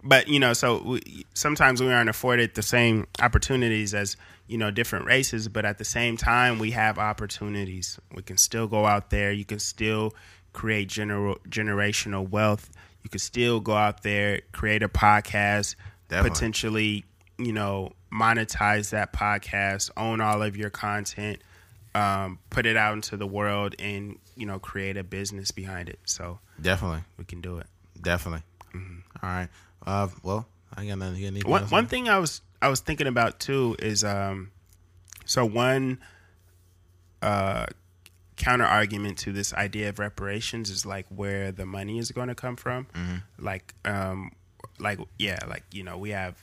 But, 0.04 0.28
you 0.28 0.38
know, 0.38 0.52
so 0.52 0.80
we, 0.80 1.26
sometimes 1.34 1.82
we 1.82 1.92
aren't 1.92 2.08
afforded 2.08 2.54
the 2.54 2.62
same 2.62 3.08
opportunities 3.20 3.94
as, 3.94 4.16
you 4.46 4.58
know, 4.58 4.70
different 4.70 5.06
races, 5.06 5.48
but 5.48 5.64
at 5.64 5.78
the 5.78 5.84
same 5.84 6.16
time, 6.16 6.58
we 6.58 6.70
have 6.72 6.98
opportunities. 6.98 7.98
We 8.14 8.22
can 8.22 8.36
still 8.36 8.66
go 8.68 8.86
out 8.86 9.10
there. 9.10 9.32
You 9.32 9.44
can 9.44 9.58
still 9.58 10.14
create 10.52 10.88
general, 10.88 11.36
generational 11.48 12.28
wealth. 12.28 12.70
You 13.02 13.10
can 13.10 13.18
still 13.18 13.60
go 13.60 13.74
out 13.74 14.02
there, 14.02 14.40
create 14.52 14.82
a 14.82 14.88
podcast, 14.88 15.76
Definitely. 16.08 16.30
potentially, 16.30 17.04
you 17.38 17.52
know, 17.52 17.92
monetize 18.12 18.90
that 18.90 19.12
podcast, 19.12 19.90
own 19.96 20.20
all 20.20 20.42
of 20.42 20.56
your 20.56 20.70
content, 20.70 21.40
um, 21.94 22.38
put 22.50 22.66
it 22.66 22.76
out 22.76 22.94
into 22.94 23.16
the 23.16 23.26
world, 23.26 23.74
and, 23.78 24.18
you 24.36 24.46
know, 24.46 24.58
create 24.58 24.96
a 24.96 25.04
business 25.04 25.50
behind 25.50 25.88
it. 25.88 25.98
So 26.04 26.38
definitely 26.60 27.02
we 27.18 27.24
can 27.24 27.40
do 27.40 27.58
it. 27.58 27.66
definitely 28.00 28.42
All 28.74 28.80
right 29.22 29.48
uh 29.86 30.08
well 30.22 30.46
I 30.76 30.84
got 30.86 30.98
nothing 30.98 31.22
you 31.22 31.42
one 31.44 31.64
one 31.64 31.86
thing 31.86 32.08
I 32.08 32.18
was 32.18 32.40
I 32.66 32.68
was 32.68 32.80
thinking 32.80 33.06
about 33.06 33.38
too 33.38 33.76
is 33.78 34.02
um 34.02 34.50
so 35.24 35.44
one 35.44 36.00
uh 37.22 37.66
counter 38.36 38.64
argument 38.64 39.18
to 39.18 39.32
this 39.32 39.54
idea 39.54 39.88
of 39.88 40.00
reparations 40.00 40.68
is 40.68 40.84
like 40.84 41.06
where 41.08 41.52
the 41.52 41.64
money 41.64 41.98
is 41.98 42.10
going 42.10 42.26
to 42.26 42.34
come 42.34 42.56
from. 42.56 42.88
Like 43.38 43.72
um 43.84 44.32
like 44.80 44.98
yeah 45.16 45.38
like 45.46 45.62
you 45.70 45.84
know 45.84 45.96
we 45.96 46.10
have 46.10 46.42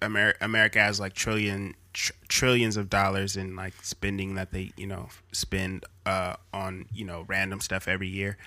Amer- 0.00 0.36
America 0.40 0.78
has 0.80 0.98
like 0.98 1.12
trillion 1.12 1.74
tr- 1.92 2.12
trillions 2.28 2.78
of 2.78 2.88
dollars 2.88 3.36
in 3.36 3.54
like 3.54 3.74
spending 3.82 4.36
that 4.36 4.52
they 4.52 4.70
you 4.78 4.86
know 4.86 5.10
spend 5.32 5.84
uh 6.06 6.36
on 6.54 6.86
you 6.94 7.04
know 7.04 7.26
random 7.28 7.60
stuff 7.60 7.88
every 7.88 8.08
year. 8.08 8.38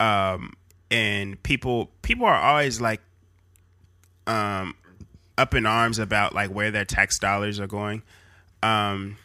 Um 0.00 0.52
and 0.90 1.42
people 1.42 1.90
people 2.02 2.26
are 2.26 2.38
always 2.38 2.78
like 2.78 3.00
um 4.26 4.74
up 5.38 5.54
in 5.54 5.64
arms 5.64 5.98
about 5.98 6.34
like 6.34 6.50
where 6.50 6.70
their 6.70 6.84
tax 6.84 7.18
dollars 7.18 7.58
are 7.60 7.66
going. 7.66 8.02
Um 8.62 9.16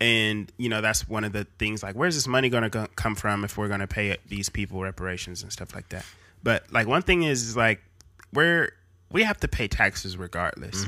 and 0.00 0.52
you 0.58 0.68
know 0.68 0.80
that's 0.80 1.08
one 1.08 1.24
of 1.24 1.32
the 1.32 1.44
things 1.58 1.82
like 1.82 1.96
where's 1.96 2.14
this 2.14 2.28
money 2.28 2.48
going 2.48 2.62
to 2.62 2.68
go- 2.70 2.86
come 2.94 3.14
from 3.16 3.42
if 3.44 3.58
we're 3.58 3.66
going 3.68 3.80
to 3.80 3.86
pay 3.88 4.16
these 4.28 4.48
people 4.48 4.80
reparations 4.80 5.42
and 5.42 5.52
stuff 5.52 5.74
like 5.74 5.88
that? 5.88 6.04
But 6.42 6.72
like 6.72 6.86
one 6.86 7.02
thing 7.02 7.24
is, 7.24 7.42
is 7.42 7.56
like 7.56 7.82
we're 8.32 8.70
we 9.10 9.24
have 9.24 9.38
to 9.40 9.48
pay 9.48 9.66
taxes 9.68 10.16
regardless. 10.16 10.86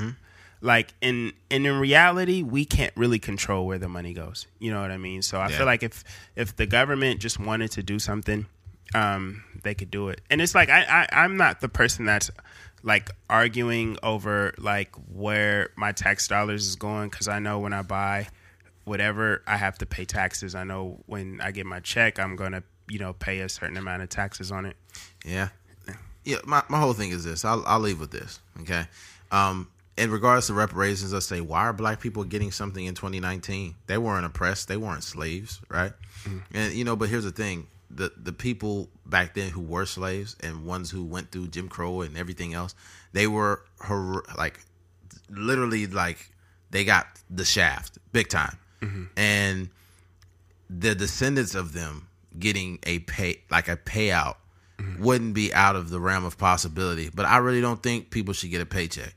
Like 0.63 0.93
in 1.01 1.33
and 1.51 1.67
in 1.67 1.79
reality 1.81 2.43
we 2.43 2.65
can't 2.67 2.93
really 2.97 3.19
control 3.19 3.67
where 3.67 3.79
the 3.79 3.89
money 3.89 4.13
goes. 4.13 4.47
You 4.59 4.71
know 4.73 4.81
what 4.83 4.91
i 4.91 4.99
mean? 4.99 5.23
So 5.23 5.41
i 5.41 5.49
Yeah. 5.49 5.57
feel 5.57 5.67
like 5.67 5.83
if 5.83 6.05
if 6.37 6.55
the 6.55 6.67
government 6.67 7.19
just 7.21 7.41
wanted 7.41 7.73
to 7.73 7.83
do 7.83 7.99
something 7.99 8.47
um 8.95 9.43
they 9.65 9.75
could 9.75 9.91
do 9.91 10.09
it. 10.11 10.21
And 10.31 10.41
it's 10.41 10.55
like 10.55 10.69
i, 10.69 10.83
I 11.13 11.25
i'm 11.25 11.37
not 11.37 11.61
the 11.61 11.69
person 11.69 12.05
that's 12.05 12.31
like 12.83 13.11
arguing 13.29 13.97
over 14.03 14.55
like 14.59 14.95
where 15.13 15.71
my 15.77 15.93
tax 15.93 16.29
dollars 16.29 16.67
is 16.67 16.77
going 16.77 17.09
because 17.09 17.29
i 17.29 17.39
know 17.39 17.59
when 17.59 17.73
i 17.73 17.83
buy 17.83 18.27
whatever 18.85 19.43
i 19.47 19.57
have 19.57 19.77
to 19.79 19.87
pay 19.87 20.05
taxes 20.05 20.55
i 20.55 20.65
know 20.65 20.99
when 21.07 21.41
i 21.43 21.51
get 21.51 21.67
my 21.67 21.81
check 21.81 22.19
i'm 22.19 22.37
gonna 22.37 22.63
you 22.89 22.99
know 22.99 23.13
pay 23.13 23.41
a 23.41 23.49
certain 23.49 23.77
amount 23.77 24.03
of 24.03 24.09
taxes 24.09 24.51
on 24.51 24.67
it 24.67 24.77
Yeah. 25.25 25.49
Yeah, 26.23 26.37
my, 26.45 26.63
my 26.69 26.79
whole 26.79 26.93
thing 26.93 27.11
is 27.13 27.25
this. 27.25 27.47
I'll, 27.47 27.65
I'll 27.67 27.81
leave 27.81 27.99
with 27.99 28.11
this. 28.11 28.41
Okay. 28.61 28.85
Um, 29.33 29.69
in 29.97 30.11
regards 30.11 30.49
to 30.49 30.55
reparations, 30.55 31.15
let's 31.15 31.27
say, 31.27 31.41
why 31.41 31.61
are 31.61 31.73
black 31.73 31.99
people 31.99 32.25
getting 32.25 32.53
something 32.53 32.85
in 32.85 32.95
2019? 32.95 33.75
They 33.87 33.97
weren't 33.97 34.27
oppressed. 34.27 34.69
They 34.69 34.77
weren't 34.77 35.03
slaves, 35.03 35.61
right? 35.71 35.93
And, 36.53 36.75
you 36.75 36.85
know, 36.85 36.95
but 36.95 37.09
here's 37.09 37.25
the 37.25 37.31
thing 37.31 37.69
the 37.91 38.13
the 38.23 38.33
people 38.33 38.89
back 39.11 39.35
then 39.35 39.51
who 39.51 39.61
were 39.61 39.87
slaves 39.87 40.37
and 40.41 40.65
ones 40.65 40.91
who 40.91 41.05
went 41.05 41.31
through 41.33 41.49
Jim 41.49 41.69
Crow 41.69 42.01
and 42.03 42.17
everything 42.17 42.55
else, 42.55 42.75
they 43.13 43.27
were 43.27 43.63
hor- 43.81 44.25
like 44.39 44.61
literally 45.29 45.87
like 45.87 46.31
they 46.71 46.85
got 46.85 47.07
the 47.29 47.45
shaft 47.45 47.99
big 48.13 48.29
time, 48.29 48.57
mm-hmm. 48.81 49.05
and 49.17 49.69
the 50.69 50.95
descendants 50.95 51.55
of 51.55 51.73
them 51.73 52.07
getting 52.39 52.79
a 52.85 53.01
pay 53.01 53.43
like 53.51 53.69
a 53.69 53.77
payout 53.77 54.37
mm-hmm. 54.79 55.03
wouldn't 55.03 55.35
be 55.35 55.53
out 55.53 55.77
of 55.77 55.91
the 55.91 56.01
realm 56.01 56.25
of 56.25 56.39
possibility. 56.39 57.11
But 57.13 57.27
I 57.27 57.39
really 57.39 57.61
don't 57.61 57.83
think 57.83 58.11
people 58.11 58.35
should 58.35 58.51
get 58.51 58.61
a 58.61 58.67
paycheck. 58.67 59.15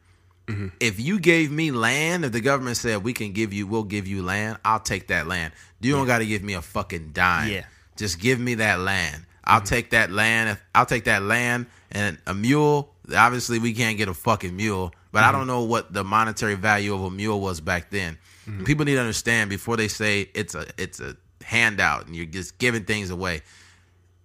Mm-hmm. 0.48 0.70
If 0.80 1.00
you 1.00 1.20
gave 1.20 1.52
me 1.52 1.72
land, 1.72 2.26
if 2.26 2.32
the 2.34 2.42
government 2.42 2.78
said 2.78 3.04
we 3.04 3.14
can 3.14 3.32
give 3.32 3.54
you, 3.54 3.66
we'll 3.66 3.84
give 3.84 4.08
you 4.08 4.24
land, 4.24 4.58
I'll 4.66 4.80
take 4.80 5.08
that 5.08 5.28
land. 5.28 5.54
You 5.80 5.94
don't 5.94 6.08
got 6.08 6.20
to 6.20 6.26
give 6.26 6.44
me 6.44 6.54
a 6.54 6.62
fucking 6.62 7.12
dime. 7.14 7.50
Yeah. 7.50 7.66
Just 7.96 8.20
give 8.20 8.40
me 8.40 8.56
that 8.56 8.80
land. 8.80 9.26
I'll 9.46 9.60
mm-hmm. 9.60 9.66
take 9.66 9.90
that 9.92 10.12
land. 10.12 10.58
I'll 10.74 10.86
take 10.86 11.06
that 11.06 11.24
land 11.24 11.68
and 11.92 12.18
a 12.26 12.34
mule. 12.34 12.94
Obviously, 13.16 13.60
we 13.60 13.74
can't 13.74 13.98
get 13.98 14.08
a 14.08 14.14
fucking 14.14 14.56
mule, 14.56 14.94
but 15.12 15.24
I 15.24 15.28
mm-hmm. 15.28 15.40
don't 15.40 15.48
know 15.48 15.64
what 15.64 15.94
the 15.94 16.04
monetary 16.04 16.56
value 16.56 16.94
of 16.94 17.04
a 17.04 17.12
mule 17.12 17.40
was 17.42 17.60
back 17.60 17.90
then. 17.90 18.18
Mm-hmm. 18.48 18.64
People 18.64 18.86
need 18.86 18.96
to 18.96 19.00
understand 19.00 19.50
before 19.50 19.78
they 19.78 19.88
say 19.88 20.30
it's 20.34 20.56
a 20.56 20.66
it's 20.78 21.00
a 21.00 21.16
handout 21.44 22.08
and 22.08 22.16
you're 22.16 22.26
just 22.26 22.58
giving 22.58 22.86
things 22.86 23.10
away. 23.10 23.42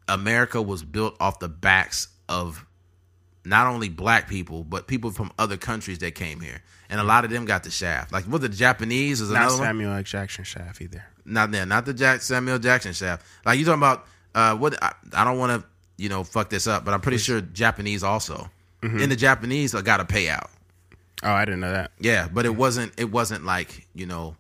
America 0.08 0.62
was 0.62 0.82
built 0.82 1.16
off 1.20 1.38
the 1.38 1.48
backs 1.48 2.08
of 2.28 2.64
not 3.44 3.66
only 3.66 3.88
black 3.88 4.28
people 4.28 4.64
but 4.64 4.86
people 4.86 5.10
from 5.10 5.32
other 5.38 5.56
countries 5.56 5.98
that 5.98 6.14
came 6.14 6.40
here, 6.40 6.62
and 6.88 7.00
a 7.00 7.04
lot 7.04 7.24
of 7.24 7.30
them 7.30 7.44
got 7.44 7.64
the 7.64 7.70
shaft. 7.70 8.12
Like 8.12 8.24
what 8.24 8.40
the 8.40 8.48
Japanese 8.48 9.20
is 9.20 9.30
Not 9.30 9.42
another. 9.42 9.56
Samuel 9.56 9.92
L. 9.92 10.02
Jackson 10.02 10.44
Shaft 10.44 10.80
either. 10.80 11.04
Not 11.24 11.50
there, 11.50 11.66
not 11.66 11.84
the 11.84 11.92
Jack 11.92 12.22
Samuel 12.22 12.58
Jackson 12.58 12.92
shaft. 12.94 13.26
Like 13.44 13.58
you 13.58 13.64
talking 13.64 13.80
about 13.80 14.06
uh 14.34 14.56
what 14.56 14.80
I, 14.82 14.92
I 15.14 15.24
don't 15.24 15.38
want 15.38 15.60
to 15.62 15.68
you 16.02 16.08
know 16.08 16.24
fuck 16.24 16.50
this 16.50 16.66
up, 16.66 16.84
but 16.84 16.94
I'm 16.94 17.00
pretty 17.00 17.18
sure 17.18 17.40
Japanese 17.40 18.02
also. 18.02 18.50
In 18.80 19.08
the 19.08 19.16
Japanese, 19.16 19.74
I 19.74 19.82
got 19.82 19.98
a 20.00 20.04
payout. 20.04 20.48
Oh, 21.24 21.32
I 21.32 21.44
didn't 21.44 21.60
know 21.60 21.72
that. 21.72 21.90
Yeah, 21.98 22.28
but 22.32 22.46
it 22.46 22.54
wasn't 22.54 22.92
it 22.96 23.10
wasn't 23.10 23.44
like 23.44 23.88
you 23.92 24.06
know 24.06 24.36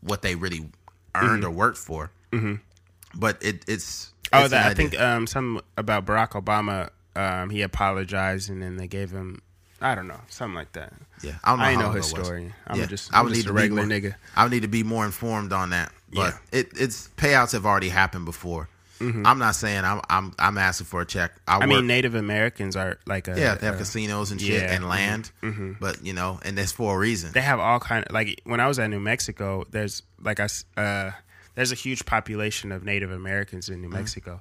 what 0.00 0.22
they 0.22 0.36
really 0.36 0.70
earned 1.14 1.44
or 1.44 1.50
worked 1.50 1.76
for. 1.76 2.10
Mm-hmm. 2.32 2.54
But 3.14 3.42
it 3.42 3.64
it's 3.68 4.12
Oh, 4.32 4.40
it's 4.42 4.50
that, 4.50 4.66
I 4.66 4.74
think 4.74 4.98
um, 5.00 5.26
something 5.26 5.62
about 5.76 6.04
Barack 6.06 6.30
Obama. 6.30 6.90
Um, 7.16 7.50
he 7.50 7.62
apologized 7.62 8.48
and 8.50 8.62
then 8.62 8.76
they 8.76 8.86
gave 8.86 9.10
him. 9.10 9.42
I 9.80 9.94
don't 9.94 10.08
know, 10.08 10.20
something 10.28 10.54
like 10.56 10.72
that. 10.72 10.92
yeah, 11.22 11.34
I 11.44 11.50
don't 11.50 11.58
know. 11.60 11.64
I 11.64 11.74
know 11.76 11.90
his 11.92 12.06
story. 12.06 12.52
I'm 12.66 12.80
yeah, 12.80 12.86
just, 12.86 13.14
I 13.14 13.18
I'm 13.18 13.26
would 13.26 13.34
just 13.34 13.46
need 13.46 13.50
a 13.50 13.52
regular 13.54 13.86
more, 13.86 13.90
nigga. 13.96 14.14
I 14.34 14.42
would 14.44 14.52
need 14.52 14.62
to 14.62 14.68
be 14.68 14.82
more 14.82 15.04
informed 15.04 15.52
on 15.52 15.70
that. 15.70 15.92
But 16.12 16.34
Yeah. 16.52 16.58
it 16.60 16.68
it's 16.74 17.08
payouts 17.16 17.52
have 17.52 17.64
already 17.66 17.90
happened 17.90 18.24
before. 18.24 18.68
I'm 19.00 19.38
not 19.38 19.54
saying 19.54 19.84
I'm 19.84 20.00
I'm 20.10 20.34
I'm 20.38 20.58
asking 20.58 20.86
for 20.86 21.00
a 21.02 21.06
check. 21.06 21.32
I, 21.46 21.54
Mm-hmm. 21.54 21.62
I 21.62 21.66
work, 21.66 21.76
mean, 21.76 21.86
Native 21.86 22.14
Americans 22.14 22.74
are 22.76 22.98
like 23.06 23.28
a 23.28 23.38
Yeah, 23.38 23.54
they 23.54 23.66
have 23.66 23.76
a- 23.76 23.78
casinos 23.78 24.30
and 24.32 24.40
shit 24.40 24.62
yeah, 24.62 24.74
and 24.74 24.88
land, 24.88 25.30
but 25.80 26.04
you 26.04 26.12
know, 26.12 26.40
and 26.44 26.56
that's 26.58 26.72
for 26.72 26.94
a 26.94 26.98
reason. 26.98 27.32
they 27.32 27.40
have 27.40 27.60
all 27.60 27.80
kind 27.80 28.04
of 28.06 28.12
like 28.12 28.40
when 28.44 28.60
I 28.60 28.66
was 28.66 28.78
at 28.78 28.88
New 28.90 29.00
Mexico, 29.00 29.64
there's 29.70 30.02
like 30.20 30.40
I 30.40 30.48
uh, 30.76 31.12
there's 31.54 31.72
a 31.72 31.76
huge 31.76 32.06
population 32.06 32.72
of 32.72 32.84
Native 32.84 33.10
Americans 33.10 33.68
in 33.68 33.80
New 33.82 33.88
Mexico, 33.88 34.40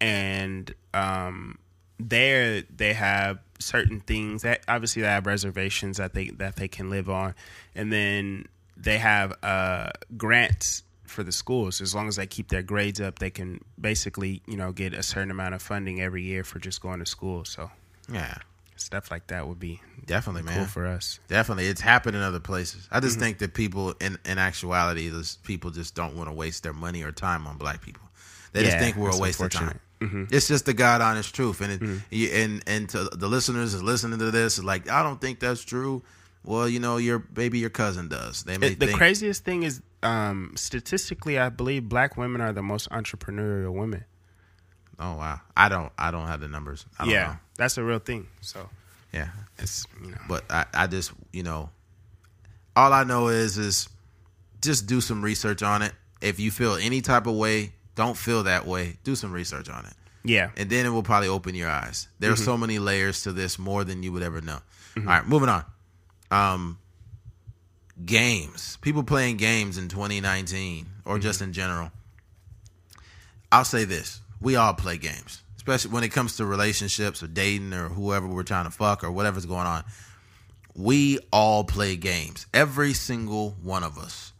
and 0.00 0.72
um, 0.94 1.58
there 1.98 2.62
they 2.62 2.92
have 2.94 3.38
certain 3.58 4.00
things 4.00 4.42
that 4.42 4.62
obviously 4.68 5.02
they 5.02 5.08
have 5.08 5.26
reservations 5.26 5.96
that 5.96 6.14
they 6.14 6.28
that 6.30 6.56
they 6.56 6.68
can 6.68 6.90
live 6.90 7.08
on, 7.10 7.34
and 7.74 7.92
then 7.92 8.46
they 8.76 8.98
have 8.98 9.34
uh, 9.42 9.90
grants 10.16 10.82
for 11.10 11.22
the 11.22 11.32
schools 11.32 11.80
as 11.80 11.94
long 11.94 12.08
as 12.08 12.16
they 12.16 12.26
keep 12.26 12.48
their 12.48 12.62
grades 12.62 13.00
up 13.00 13.18
they 13.18 13.30
can 13.30 13.60
basically 13.80 14.42
you 14.46 14.56
know 14.56 14.72
get 14.72 14.92
a 14.94 15.02
certain 15.02 15.30
amount 15.30 15.54
of 15.54 15.62
funding 15.62 16.00
every 16.00 16.22
year 16.22 16.44
for 16.44 16.58
just 16.58 16.80
going 16.80 16.98
to 17.00 17.06
school 17.06 17.44
so 17.44 17.70
yeah, 18.12 18.36
stuff 18.76 19.10
like 19.10 19.26
that 19.26 19.46
would 19.46 19.58
be 19.60 19.80
definitely, 20.06 20.42
cool 20.42 20.58
man. 20.60 20.66
for 20.66 20.86
us 20.86 21.20
Definitely, 21.28 21.66
it's 21.66 21.80
happened 21.82 22.16
in 22.16 22.22
other 22.22 22.40
places. 22.40 22.88
I 22.90 22.96
Mm-hmm. 22.98 23.06
just 23.06 23.18
think 23.18 23.38
that 23.38 23.52
people, 23.54 23.94
in 24.00 24.18
in 24.24 24.38
actuality, 24.38 25.08
those 25.10 25.36
people 25.44 25.70
just 25.70 25.94
don't 25.94 26.16
want 26.16 26.28
to 26.30 26.34
waste 26.34 26.62
their 26.62 26.72
money 26.72 27.02
or 27.02 27.12
time 27.12 27.46
on 27.46 27.58
black 27.58 27.82
people. 27.82 28.02
They 28.52 28.64
just 28.64 28.78
think 28.78 28.96
we're 28.96 29.10
a 29.10 29.18
waste 29.18 29.40
of 29.42 29.50
time. 29.50 29.78
Mm-hmm. 30.00 30.24
It's 30.30 30.48
just 30.48 30.64
the 30.64 30.72
God 30.72 31.00
honest 31.02 31.34
truth, 31.34 31.60
and 31.60 31.72
it, 31.72 32.02
you- 32.10 32.28
and 32.30 32.62
and 32.66 32.88
to 32.90 33.04
the 33.04 33.28
listeners 33.28 33.74
is 33.74 33.82
listening 33.82 34.20
to 34.20 34.30
this, 34.30 34.62
like 34.62 34.88
I 34.88 35.02
don't 35.02 35.20
think 35.20 35.38
that's 35.40 35.62
true. 35.64 36.02
Well, 36.44 36.66
you 36.68 36.80
know, 36.80 36.96
your 36.96 37.26
maybe 37.36 37.58
your 37.58 37.68
cousin 37.68 38.08
does. 38.08 38.44
They 38.44 38.56
may 38.56 38.70
the 38.74 38.86
think, 38.86 38.96
craziest 38.96 39.44
thing 39.44 39.64
is 39.64 39.82
um, 40.02 40.52
statistically 40.56 41.38
i 41.38 41.48
believe 41.48 41.88
black 41.88 42.16
women 42.16 42.40
are 42.40 42.52
the 42.52 42.62
most 42.62 42.88
entrepreneurial 42.90 43.72
women 43.72 44.04
Oh 45.00 45.14
wow, 45.16 45.40
I 45.56 45.68
don't 45.68 45.92
I 45.96 46.10
don't 46.10 46.26
have 46.26 46.40
the 46.40 46.48
numbers. 46.48 46.84
I 46.98 47.04
don't 47.04 47.14
yeah 47.14 47.26
know. 47.26 47.36
that's 47.56 47.78
a 47.78 47.84
real 47.84 48.00
thing 48.00 48.26
so 48.40 48.68
yeah. 49.12 49.28
it's 49.56 49.86
you 50.02 50.10
know 50.10 50.18
But 50.28 50.42
I, 50.50 50.66
I 50.74 50.86
just, 50.88 51.12
you 51.32 51.44
know, 51.44 51.70
all 52.74 52.92
I 52.92 53.04
know 53.04 53.28
is, 53.28 53.58
is 53.58 53.88
just 54.60 54.88
do 54.88 55.00
some 55.00 55.22
research 55.22 55.62
on 55.62 55.82
it. 55.82 55.92
If 56.20 56.40
you 56.40 56.50
feel 56.50 56.74
any 56.74 57.00
type 57.00 57.28
of 57.28 57.36
way, 57.36 57.74
don't 57.94 58.16
feel 58.16 58.42
that 58.42 58.66
way. 58.66 58.96
Do 59.04 59.14
some 59.14 59.30
research 59.32 59.68
on 59.68 59.84
it, 59.86 59.94
yeah 60.24 60.50
and 60.56 60.68
then 60.68 60.84
it 60.84 60.90
will 60.90 61.04
probably 61.04 61.28
open 61.28 61.54
your 61.54 61.70
eyes. 61.70 62.08
There 62.18 62.32
are 62.32 62.36
so 62.36 62.56
many 62.56 62.80
layers 62.80 63.22
to 63.22 63.32
this, 63.32 63.56
more 63.56 63.84
than 63.84 64.02
you 64.02 64.10
would 64.12 64.24
ever 64.24 64.40
know. 64.40 64.58
All 64.96 65.04
right, 65.04 65.24
moving 65.24 65.48
on. 65.48 65.64
Um, 66.32 66.78
games. 68.04 68.78
People 68.80 69.02
playing 69.02 69.36
games 69.36 69.78
in 69.78 69.88
2019, 69.88 70.86
or 71.04 71.14
mm-hmm. 71.14 71.22
just 71.22 71.42
in 71.42 71.52
general. 71.52 71.90
I'll 73.50 73.64
say 73.64 73.84
this: 73.84 74.20
we 74.40 74.56
all 74.56 74.74
play 74.74 74.98
games, 74.98 75.42
especially 75.56 75.92
when 75.92 76.04
it 76.04 76.10
comes 76.10 76.36
to 76.36 76.46
relationships 76.46 77.22
or 77.22 77.26
dating 77.26 77.72
or 77.72 77.88
whoever 77.88 78.26
we're 78.26 78.42
trying 78.42 78.64
to 78.64 78.70
fuck 78.70 79.04
or 79.04 79.10
whatever's 79.10 79.46
going 79.46 79.66
on. 79.66 79.84
We 80.74 81.18
all 81.32 81.64
play 81.64 81.96
games. 81.96 82.46
Every 82.54 82.92
single 82.92 83.56
one 83.62 83.82
of 83.82 83.98
us. 83.98 84.32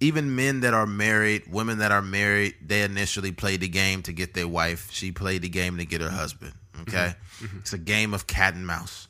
Even 0.00 0.36
men 0.36 0.60
that 0.60 0.74
are 0.74 0.86
married, 0.86 1.50
women 1.50 1.78
that 1.78 1.90
are 1.90 2.02
married, 2.02 2.54
they 2.64 2.82
initially 2.82 3.32
played 3.32 3.60
the 3.60 3.68
game 3.68 4.02
to 4.02 4.12
get 4.12 4.32
their 4.32 4.46
wife. 4.46 4.92
She 4.92 5.10
played 5.10 5.42
the 5.42 5.48
game 5.48 5.78
to 5.78 5.84
get 5.84 6.00
her 6.00 6.10
husband. 6.10 6.52
Okay? 6.82 6.96
Mm-hmm. 6.96 7.44
Mm-hmm. 7.46 7.58
It's 7.58 7.72
a 7.72 7.78
game 7.78 8.14
of 8.14 8.26
cat 8.26 8.54
and 8.54 8.64
mouse. 8.64 9.08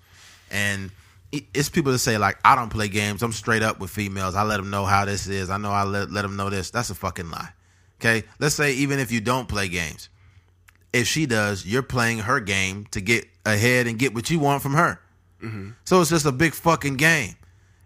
And 0.50 0.90
it's 1.32 1.68
people 1.68 1.92
that 1.92 1.98
say, 1.98 2.18
like, 2.18 2.38
I 2.44 2.54
don't 2.54 2.70
play 2.70 2.88
games. 2.88 3.22
I'm 3.22 3.32
straight 3.32 3.62
up 3.62 3.80
with 3.80 3.90
females. 3.90 4.34
I 4.34 4.42
let 4.42 4.56
them 4.56 4.70
know 4.70 4.84
how 4.84 5.04
this 5.04 5.26
is. 5.26 5.50
I 5.50 5.58
know 5.58 5.70
I 5.70 5.84
let, 5.84 6.10
let 6.10 6.22
them 6.22 6.36
know 6.36 6.50
this. 6.50 6.70
That's 6.70 6.90
a 6.90 6.94
fucking 6.94 7.30
lie. 7.30 7.50
Okay? 8.00 8.26
Let's 8.38 8.54
say 8.54 8.72
even 8.74 8.98
if 8.98 9.12
you 9.12 9.20
don't 9.20 9.48
play 9.48 9.68
games, 9.68 10.08
if 10.92 11.06
she 11.06 11.26
does, 11.26 11.66
you're 11.66 11.82
playing 11.82 12.20
her 12.20 12.40
game 12.40 12.86
to 12.92 13.00
get 13.00 13.26
ahead 13.44 13.86
and 13.86 13.98
get 13.98 14.14
what 14.14 14.30
you 14.30 14.38
want 14.38 14.62
from 14.62 14.74
her. 14.74 15.00
Mm-hmm. 15.42 15.70
So 15.84 16.00
it's 16.00 16.10
just 16.10 16.26
a 16.26 16.32
big 16.32 16.54
fucking 16.54 16.96
game. 16.96 17.34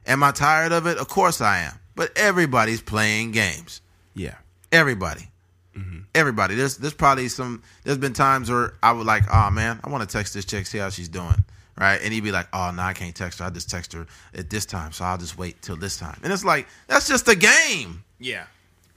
Am 0.06 0.22
I 0.22 0.30
tired 0.30 0.72
of 0.72 0.86
it? 0.86 0.98
Of 0.98 1.08
course 1.08 1.40
I 1.40 1.60
am. 1.60 1.78
But 1.94 2.16
everybody's 2.16 2.80
playing 2.80 3.32
games. 3.32 3.80
yeah 4.14 4.36
Everybody. 4.70 5.28
Mm-hmm. 5.76 6.00
Everybody. 6.14 6.54
There's 6.54 6.76
there's 6.76 6.94
probably 6.94 7.28
some 7.28 7.62
there's 7.84 7.98
been 7.98 8.12
times 8.12 8.50
where 8.50 8.74
I 8.82 8.92
would 8.92 9.06
like, 9.06 9.24
oh 9.32 9.50
man, 9.50 9.80
I 9.84 9.90
want 9.90 10.08
to 10.08 10.12
text 10.12 10.34
this 10.34 10.44
chick, 10.44 10.66
see 10.66 10.78
how 10.78 10.90
she's 10.90 11.08
doing. 11.08 11.44
Right? 11.78 12.00
And 12.02 12.12
he'd 12.12 12.22
be 12.22 12.32
like, 12.32 12.48
Oh 12.52 12.70
no, 12.70 12.82
I 12.82 12.92
can't 12.92 13.14
text 13.14 13.38
her. 13.38 13.46
I 13.46 13.50
just 13.50 13.70
text 13.70 13.92
her 13.94 14.06
at 14.34 14.50
this 14.50 14.66
time, 14.66 14.92
so 14.92 15.04
I'll 15.04 15.18
just 15.18 15.38
wait 15.38 15.62
till 15.62 15.76
this 15.76 15.96
time. 15.96 16.18
And 16.22 16.32
it's 16.32 16.44
like, 16.44 16.66
that's 16.86 17.08
just 17.08 17.28
a 17.28 17.34
game. 17.36 18.04
yeah 18.18 18.44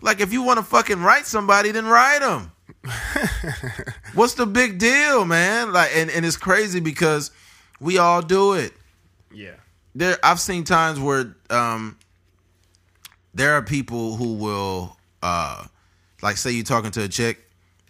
Like 0.01 0.19
if 0.19 0.33
you 0.33 0.41
want 0.43 0.59
to 0.59 0.65
fucking 0.65 1.01
write 1.01 1.25
somebody, 1.25 1.71
then 1.71 1.85
write 1.85 2.19
them. 2.19 2.51
What's 4.13 4.33
the 4.33 4.45
big 4.45 4.77
deal, 4.77 5.25
man? 5.25 5.71
Like, 5.71 5.91
and, 5.95 6.09
and 6.09 6.25
it's 6.25 6.37
crazy 6.37 6.79
because 6.79 7.31
we 7.79 7.97
all 7.97 8.21
do 8.21 8.53
it. 8.53 8.73
yeah 9.31 9.55
There, 9.93 10.17
I've 10.23 10.39
seen 10.39 10.63
times 10.63 10.99
where 10.99 11.35
um, 11.49 11.97
there 13.33 13.53
are 13.53 13.61
people 13.61 14.15
who 14.15 14.33
will, 14.33 14.97
uh, 15.21 15.65
like, 16.21 16.37
say 16.37 16.51
you're 16.51 16.63
talking 16.63 16.91
to 16.91 17.03
a 17.03 17.07
chick, 17.07 17.45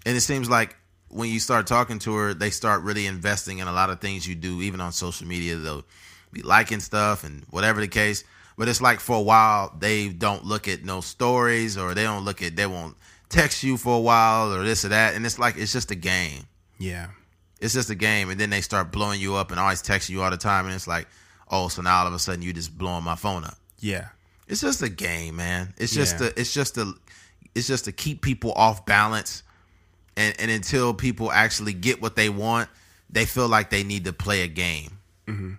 and 0.06 0.16
it 0.18 0.22
seems 0.22 0.50
like 0.50 0.76
when 1.10 1.30
you 1.30 1.40
start 1.40 1.68
talking 1.68 2.00
to 2.00 2.14
her, 2.16 2.34
they 2.34 2.50
start 2.50 2.82
really 2.84 3.06
investing 3.06 3.60
in 3.60 3.68
a 3.68 3.72
lot 3.74 3.90
of 3.90 4.02
things 4.02 4.28
you 4.28 4.36
do, 4.36 4.62
even 4.62 4.82
on 4.82 4.92
social 4.92 5.28
media. 5.28 5.56
They'll 5.56 5.86
be 6.32 6.42
liking 6.42 6.80
stuff 6.80 7.24
and 7.24 7.44
whatever 7.50 7.80
the 7.82 7.88
case. 7.88 8.24
But 8.58 8.68
it's 8.70 8.82
like 8.82 9.00
for 9.00 9.18
a 9.18 9.22
while 9.22 9.74
they 9.78 10.10
don't 10.10 10.46
look 10.46 10.68
at 10.68 10.84
no 10.84 11.02
stories 11.02 11.78
or 11.78 11.94
they 11.94 12.04
don't 12.04 12.24
look 12.26 12.42
at 12.42 12.56
they 12.56 12.66
won't 12.66 12.96
text 13.30 13.64
you 13.64 13.76
for 13.78 13.98
a 13.98 14.00
while 14.02 14.54
or 14.54 14.64
this 14.64 14.86
or 14.86 14.90
that, 14.90 15.16
and 15.16 15.26
it's 15.26 15.40
like 15.40 15.58
it's 15.58 15.74
just 15.74 15.92
a 15.92 15.96
game. 15.96 16.44
yeah 16.80 17.08
It's 17.60 17.74
just 17.74 17.90
a 17.90 17.96
game, 17.96 18.30
and 18.30 18.40
then 18.40 18.50
they 18.50 18.62
start 18.62 18.92
blowing 18.92 19.20
you 19.20 19.36
up 19.36 19.52
and 19.52 19.60
always 19.60 19.82
texting 19.82 20.12
you 20.12 20.22
all 20.22 20.32
the 20.32 20.38
time, 20.38 20.66
and 20.66 20.74
it's 20.76 20.88
like, 20.88 21.08
oh, 21.50 21.68
so 21.68 21.82
now 21.82 22.00
all 22.02 22.08
of 22.08 22.14
a 22.14 22.20
sudden 22.20 22.42
you 22.42 22.54
just 22.54 22.78
blowing 22.78 23.04
my 23.04 23.16
phone 23.16 23.44
up. 23.44 23.58
yeah 23.80 24.10
It's 24.48 24.62
just 24.62 24.82
a 24.84 24.90
game, 24.90 25.36
man. 25.38 25.74
It's 25.78 25.94
just 25.94 26.20
Yeah. 26.22 26.28
a, 26.28 26.40
it's 26.40 26.54
just 26.54 26.78
a, 26.78 26.94
it's 27.56 27.68
just 27.68 27.86
to 27.86 27.92
keep 27.92 28.22
people 28.22 28.52
off 28.54 28.86
balance, 28.86 29.44
and 30.18 30.36
and 30.40 30.50
until 30.52 30.94
people 30.94 31.32
actually 31.32 31.74
get 31.74 32.02
what 32.02 32.16
they 32.16 32.30
want, 32.30 32.70
they 33.10 33.26
feel 33.26 33.48
like 33.48 33.70
they 33.70 33.84
need 33.84 34.06
to 34.06 34.14
play 34.14 34.42
a 34.42 34.48
game. 34.48 34.98
Mm-hmm. 35.28 35.54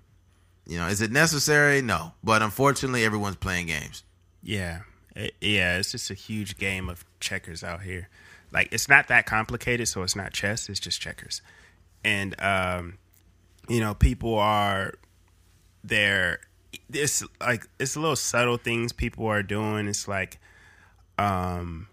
You 0.67 0.79
know, 0.79 0.87
is 0.89 1.01
it 1.01 1.13
necessary? 1.13 1.81
No, 1.83 2.13
but 2.25 2.43
unfortunately, 2.43 3.05
everyone's 3.05 3.37
playing 3.37 3.67
games. 3.67 4.03
Yeah, 4.43 4.81
It- 5.15 5.35
yeah. 5.41 5.79
It's 5.79 5.93
just 5.93 6.11
a 6.11 6.15
huge 6.15 6.57
game 6.59 6.89
of 6.89 7.05
checkers 7.21 7.63
out 7.65 7.83
here. 7.83 8.09
Like 8.53 8.69
it's 8.73 8.89
not 8.89 9.09
that 9.09 9.27
complicated, 9.27 9.89
so 9.89 10.03
it's 10.03 10.17
not 10.17 10.33
chess, 10.33 10.69
it's 10.69 10.81
just 10.81 11.01
checkers. 11.01 11.43
And 12.05 12.35
um, 12.41 12.99
you 13.69 13.81
know, 13.81 13.95
people 13.95 14.35
are 14.39 14.95
there 15.85 16.41
it's 16.93 17.23
like 17.41 17.67
it's 17.81 17.97
a 17.97 18.01
little 18.01 18.17
subtle 18.17 18.57
things 18.57 18.93
people 18.93 19.27
are 19.27 19.43
doing. 19.43 19.89
It's 19.89 20.07
like 20.07 20.39
um 21.19 21.89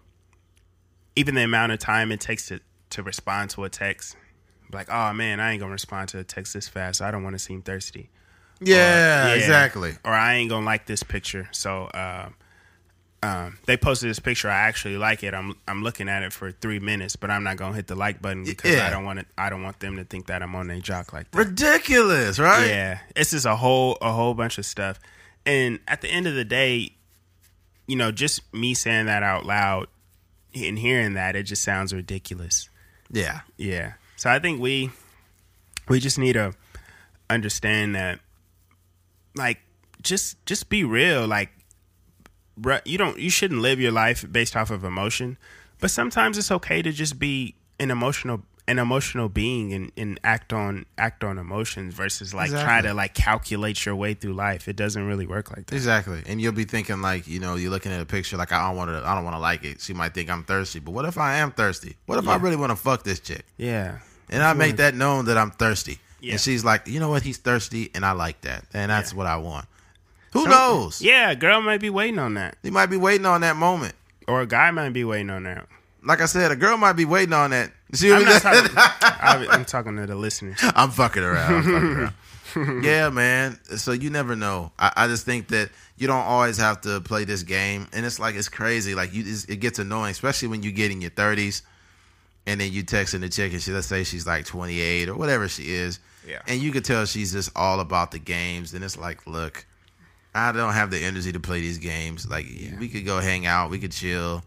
even 1.16 1.34
the 1.34 1.42
amount 1.42 1.72
of 1.72 1.78
time 1.78 2.10
it 2.12 2.20
takes 2.20 2.46
to 2.48 2.60
to 2.90 3.02
respond 3.02 3.50
to 3.50 3.64
a 3.64 3.68
text. 3.70 4.16
Like, 4.72 4.88
oh 4.90 5.12
man, 5.12 5.40
I 5.40 5.52
ain't 5.52 5.60
gonna 5.60 5.72
respond 5.72 6.08
to 6.10 6.18
a 6.18 6.24
text 6.24 6.54
this 6.54 6.68
fast. 6.68 7.00
I 7.02 7.10
don't 7.10 7.22
want 7.22 7.34
to 7.34 7.38
seem 7.38 7.62
thirsty. 7.62 8.10
Yeah, 8.60 9.26
Or- 9.26 9.28
yeah. 9.30 9.34
exactly. 9.34 9.92
Or 10.04 10.12
I 10.12 10.34
ain't 10.34 10.50
gonna 10.50 10.66
like 10.66 10.86
this 10.86 11.02
picture. 11.02 11.48
So 11.52 11.90
um, 11.94 12.34
um, 13.22 13.58
they 13.66 13.76
posted 13.76 14.10
this 14.10 14.18
picture. 14.18 14.48
I 14.50 14.62
actually 14.68 14.96
like 14.96 15.22
it. 15.22 15.32
I'm 15.34 15.56
I'm 15.66 15.82
looking 15.82 16.08
at 16.08 16.22
it 16.22 16.32
for 16.32 16.50
three 16.52 16.78
minutes, 16.78 17.16
but 17.16 17.30
I'm 17.30 17.42
not 17.42 17.56
gonna 17.56 17.74
hit 17.74 17.86
the 17.86 17.94
like 17.94 18.20
button 18.20 18.44
because 18.44 18.74
Yeah. 18.74 18.86
I 18.86 18.90
don't 18.90 19.04
want 19.04 19.18
it. 19.20 19.26
I 19.38 19.48
don't 19.50 19.62
want 19.62 19.80
them 19.80 19.96
to 19.96 20.04
think 20.04 20.26
that 20.26 20.42
I'm 20.42 20.54
on 20.54 20.66
their 20.68 20.78
jock 20.80 21.12
like 21.12 21.30
that. 21.30 21.38
Ridiculous, 21.38 22.38
right? 22.38 22.66
Yeah, 22.68 22.98
it's 23.16 23.30
just 23.30 23.46
a 23.46 23.56
whole 23.56 23.96
a 24.00 24.12
whole 24.12 24.34
bunch 24.34 24.58
of 24.58 24.66
stuff. 24.66 24.98
And 25.46 25.78
at 25.88 26.00
the 26.00 26.08
end 26.08 26.26
of 26.26 26.34
the 26.34 26.44
day, 26.44 26.92
you 27.86 27.96
know, 27.96 28.10
just 28.12 28.40
me 28.54 28.74
saying 28.74 29.06
that 29.06 29.22
out 29.22 29.44
loud 29.46 29.88
and 30.54 30.78
hearing 30.78 31.14
that, 31.14 31.36
it 31.36 31.44
just 31.44 31.62
sounds 31.62 31.92
ridiculous. 31.92 32.68
Yeah. 33.10 33.40
Yeah. 33.56 33.94
So 34.16 34.30
I 34.30 34.38
think 34.38 34.60
we 34.60 34.90
we 35.88 36.00
just 36.00 36.18
need 36.18 36.34
to 36.34 36.54
understand 37.28 37.94
that 37.94 38.20
like 39.34 39.58
just 40.02 40.44
just 40.46 40.68
be 40.68 40.84
real 40.84 41.26
like 41.26 41.50
bruh, 42.60 42.80
you 42.84 42.98
don't 42.98 43.18
you 43.18 43.30
shouldn't 43.30 43.60
live 43.60 43.80
your 43.80 43.92
life 43.92 44.24
based 44.30 44.54
off 44.54 44.70
of 44.70 44.84
emotion 44.84 45.38
but 45.80 45.90
sometimes 45.90 46.38
it's 46.38 46.50
okay 46.50 46.82
to 46.82 46.92
just 46.92 47.18
be 47.18 47.54
an 47.80 47.90
emotional 47.90 48.42
an 48.66 48.78
emotional 48.78 49.28
being 49.28 49.74
and, 49.74 49.92
and 49.96 50.18
act 50.24 50.52
on 50.52 50.86
act 50.96 51.22
on 51.22 51.36
emotions 51.38 51.92
versus 51.92 52.32
like 52.32 52.50
try 52.50 52.80
to 52.80 52.94
like 52.94 53.12
calculate 53.12 53.84
your 53.84 53.94
way 53.94 54.14
through 54.14 54.32
life 54.32 54.68
it 54.68 54.74
doesn't 54.76 55.06
really 55.06 55.26
work 55.26 55.50
like 55.54 55.66
that 55.66 55.74
Exactly. 55.74 56.22
And 56.26 56.40
you'll 56.40 56.52
be 56.52 56.64
thinking 56.64 57.02
like, 57.02 57.26
you 57.28 57.40
know, 57.40 57.56
you're 57.56 57.70
looking 57.70 57.92
at 57.92 58.00
a 58.00 58.06
picture 58.06 58.36
like 58.38 58.52
I 58.52 58.66
don't 58.66 58.76
want 58.76 58.90
to 58.90 59.06
I 59.06 59.14
don't 59.14 59.24
want 59.24 59.36
to 59.36 59.40
like 59.40 59.64
it. 59.64 59.80
She 59.82 59.92
might 59.92 60.14
think 60.14 60.30
I'm 60.30 60.44
thirsty, 60.44 60.78
but 60.80 60.92
what 60.92 61.04
if 61.04 61.18
I 61.18 61.36
am 61.36 61.50
thirsty? 61.52 61.96
What 62.06 62.18
if 62.18 62.26
I 62.26 62.36
really 62.36 62.56
want 62.56 62.70
to 62.70 62.76
fuck 62.76 63.02
this 63.04 63.20
chick? 63.20 63.44
yeah 63.58 63.98
And 64.30 64.42
I 64.42 64.54
make 64.54 64.76
that 64.76 64.94
known 64.94 65.26
that 65.26 65.36
I'm 65.36 65.50
thirsty. 65.50 65.98
Yeah. 66.20 66.32
And 66.32 66.40
she's 66.40 66.64
like, 66.64 66.88
"You 66.88 67.00
know 67.00 67.10
what? 67.10 67.22
He's 67.22 67.36
thirsty 67.36 67.90
and 67.94 68.02
I 68.02 68.12
like 68.12 68.40
that. 68.42 68.64
And 68.72 68.90
that's 68.90 69.12
Yeah. 69.12 69.18
what 69.18 69.26
I 69.26 69.36
want." 69.36 69.66
Who 70.32 70.48
knows? 70.48 71.02
yeah 71.02 71.30
a 71.30 71.36
girl 71.36 71.60
might 71.60 71.80
be 71.82 71.90
waiting 71.90 72.18
on 72.18 72.34
that 72.34 72.56
He 72.62 72.70
might 72.70 72.86
be 72.86 72.96
waiting 72.96 73.26
on 73.26 73.42
that 73.42 73.56
moment. 73.56 73.94
or 74.26 74.40
a 74.40 74.46
guy 74.46 74.70
might 74.70 74.94
be 74.94 75.04
waiting 75.04 75.28
on 75.28 75.42
that 75.44 75.68
Like 76.02 76.20
I 76.22 76.26
said, 76.26 76.50
a 76.50 76.56
girl 76.56 76.76
might 76.78 76.94
be 76.94 77.04
waiting 77.04 77.32
on 77.34 77.50
that. 77.50 77.70
See 77.94 78.12
I'm 78.12 78.24
not 78.24 78.42
talking 78.42 78.70
I'm 78.76 79.50
I'm 79.50 79.64
talking 79.64 79.96
to 79.96 80.06
the 80.06 80.14
listeners 80.16 80.58
I'm 80.62 80.90
fucking 80.90 81.22
around. 81.22 81.54
I'm 81.54 81.62
fucking 81.62 82.62
around. 82.62 82.82
yeah, 82.84 83.08
man. 83.10 83.58
So 83.76 83.92
you 83.92 84.10
never 84.10 84.36
know. 84.36 84.70
I, 84.78 84.92
I 84.96 85.06
just 85.08 85.24
think 85.24 85.48
that 85.48 85.70
you 85.96 86.06
don't 86.06 86.24
always 86.24 86.56
have 86.58 86.80
to 86.82 87.00
play 87.00 87.24
this 87.24 87.42
game, 87.42 87.88
and 87.92 88.04
it's 88.06 88.18
like 88.20 88.34
it's 88.36 88.48
crazy. 88.48 88.94
Like 88.94 89.12
you, 89.14 89.24
it 89.48 89.56
gets 89.60 89.78
annoying, 89.78 90.10
especially 90.12 90.48
when 90.48 90.62
you 90.62 90.70
get 90.72 90.90
in 90.90 91.00
your 91.00 91.10
30s, 91.10 91.62
and 92.46 92.60
then 92.60 92.72
you 92.72 92.84
texting 92.84 93.20
the 93.20 93.28
chick, 93.28 93.52
and 93.52 93.60
she 93.62 93.72
let's 93.72 93.86
say 93.86 94.04
she's 94.04 94.26
like 94.26 94.44
28 94.44 95.08
or 95.08 95.14
whatever 95.16 95.48
she 95.48 95.72
is, 95.72 95.98
Yeah. 96.28 96.42
and 96.46 96.60
you 96.60 96.70
could 96.72 96.84
tell 96.84 97.06
she's 97.06 97.32
just 97.32 97.50
all 97.56 97.80
about 97.80 98.10
the 98.12 98.18
games, 98.20 98.72
and 98.74 98.84
it's 98.84 98.96
like, 98.98 99.26
look, 99.26 99.66
I 100.34 100.52
don't 100.52 100.74
have 100.74 100.90
the 100.92 100.98
energy 100.98 101.32
to 101.32 101.40
play 101.40 101.60
these 101.60 101.78
games. 101.78 102.28
Like 102.28 102.46
we 102.78 102.88
could 102.88 103.04
go 103.04 103.18
hang 103.20 103.46
out, 103.46 103.70
we 103.70 103.78
could 103.80 103.92
chill, 103.92 104.42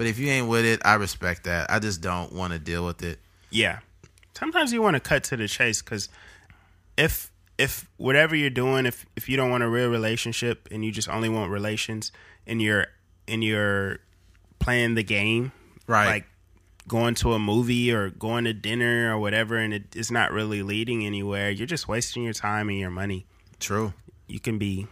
but 0.00 0.06
if 0.06 0.18
you 0.18 0.28
ain't 0.30 0.48
with 0.48 0.64
it, 0.64 0.80
I 0.82 0.94
respect 0.94 1.44
that. 1.44 1.70
I 1.70 1.78
just 1.78 2.00
don't 2.00 2.32
want 2.32 2.54
to 2.54 2.58
deal 2.58 2.86
with 2.86 3.02
it. 3.02 3.18
Yeah. 3.50 3.80
Sometimes 4.32 4.72
you 4.72 4.80
want 4.80 4.94
to 4.94 5.00
cut 5.00 5.24
to 5.24 5.36
the 5.36 5.46
chase 5.46 5.82
because 5.82 6.08
if 6.96 7.30
if 7.58 7.86
whatever 7.98 8.34
you're 8.34 8.48
doing, 8.48 8.86
if 8.86 9.04
if 9.14 9.28
you 9.28 9.36
don't 9.36 9.50
want 9.50 9.62
a 9.62 9.68
real 9.68 9.90
relationship 9.90 10.68
and 10.70 10.82
you 10.82 10.90
just 10.90 11.10
only 11.10 11.28
want 11.28 11.50
relations, 11.50 12.12
and 12.46 12.62
you're 12.62 12.86
and 13.28 13.44
you're 13.44 13.98
playing 14.58 14.94
the 14.94 15.02
game, 15.02 15.52
Right. 15.86 16.06
Like 16.06 16.24
going 16.88 17.14
to 17.16 17.34
a 17.34 17.38
movie 17.38 17.92
or 17.92 18.08
going 18.08 18.44
to 18.44 18.54
dinner 18.54 19.14
or 19.14 19.18
whatever, 19.18 19.58
and 19.58 19.74
it, 19.74 19.94
it's 19.94 20.10
not 20.10 20.32
really 20.32 20.62
leading 20.62 21.04
anywhere. 21.04 21.50
You're 21.50 21.66
just 21.66 21.88
wasting 21.88 22.22
your 22.22 22.32
time 22.32 22.70
and 22.70 22.78
your 22.78 22.88
money. 22.88 23.26
True. 23.58 23.92
You 24.28 24.40
can 24.40 24.56
be 24.56 24.86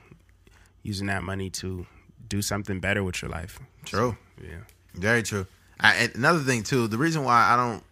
using 0.83 1.07
that 1.07 1.23
money 1.23 1.49
to 1.49 1.87
do 2.29 2.43
something 2.43 2.79
better 2.79 3.03
with 3.03 3.23
your 3.23 3.31
life. 3.31 3.59
True. 3.87 4.19
Yeah. 4.43 4.65
Very 4.99 5.23
true. 5.23 5.47
I, 5.81 6.11
another 6.15 6.41
thing 6.41 6.63
too, 6.65 6.89
the 6.89 6.99
reason 6.99 7.25
why 7.25 7.53
I 7.53 7.57
don't, 7.57 7.85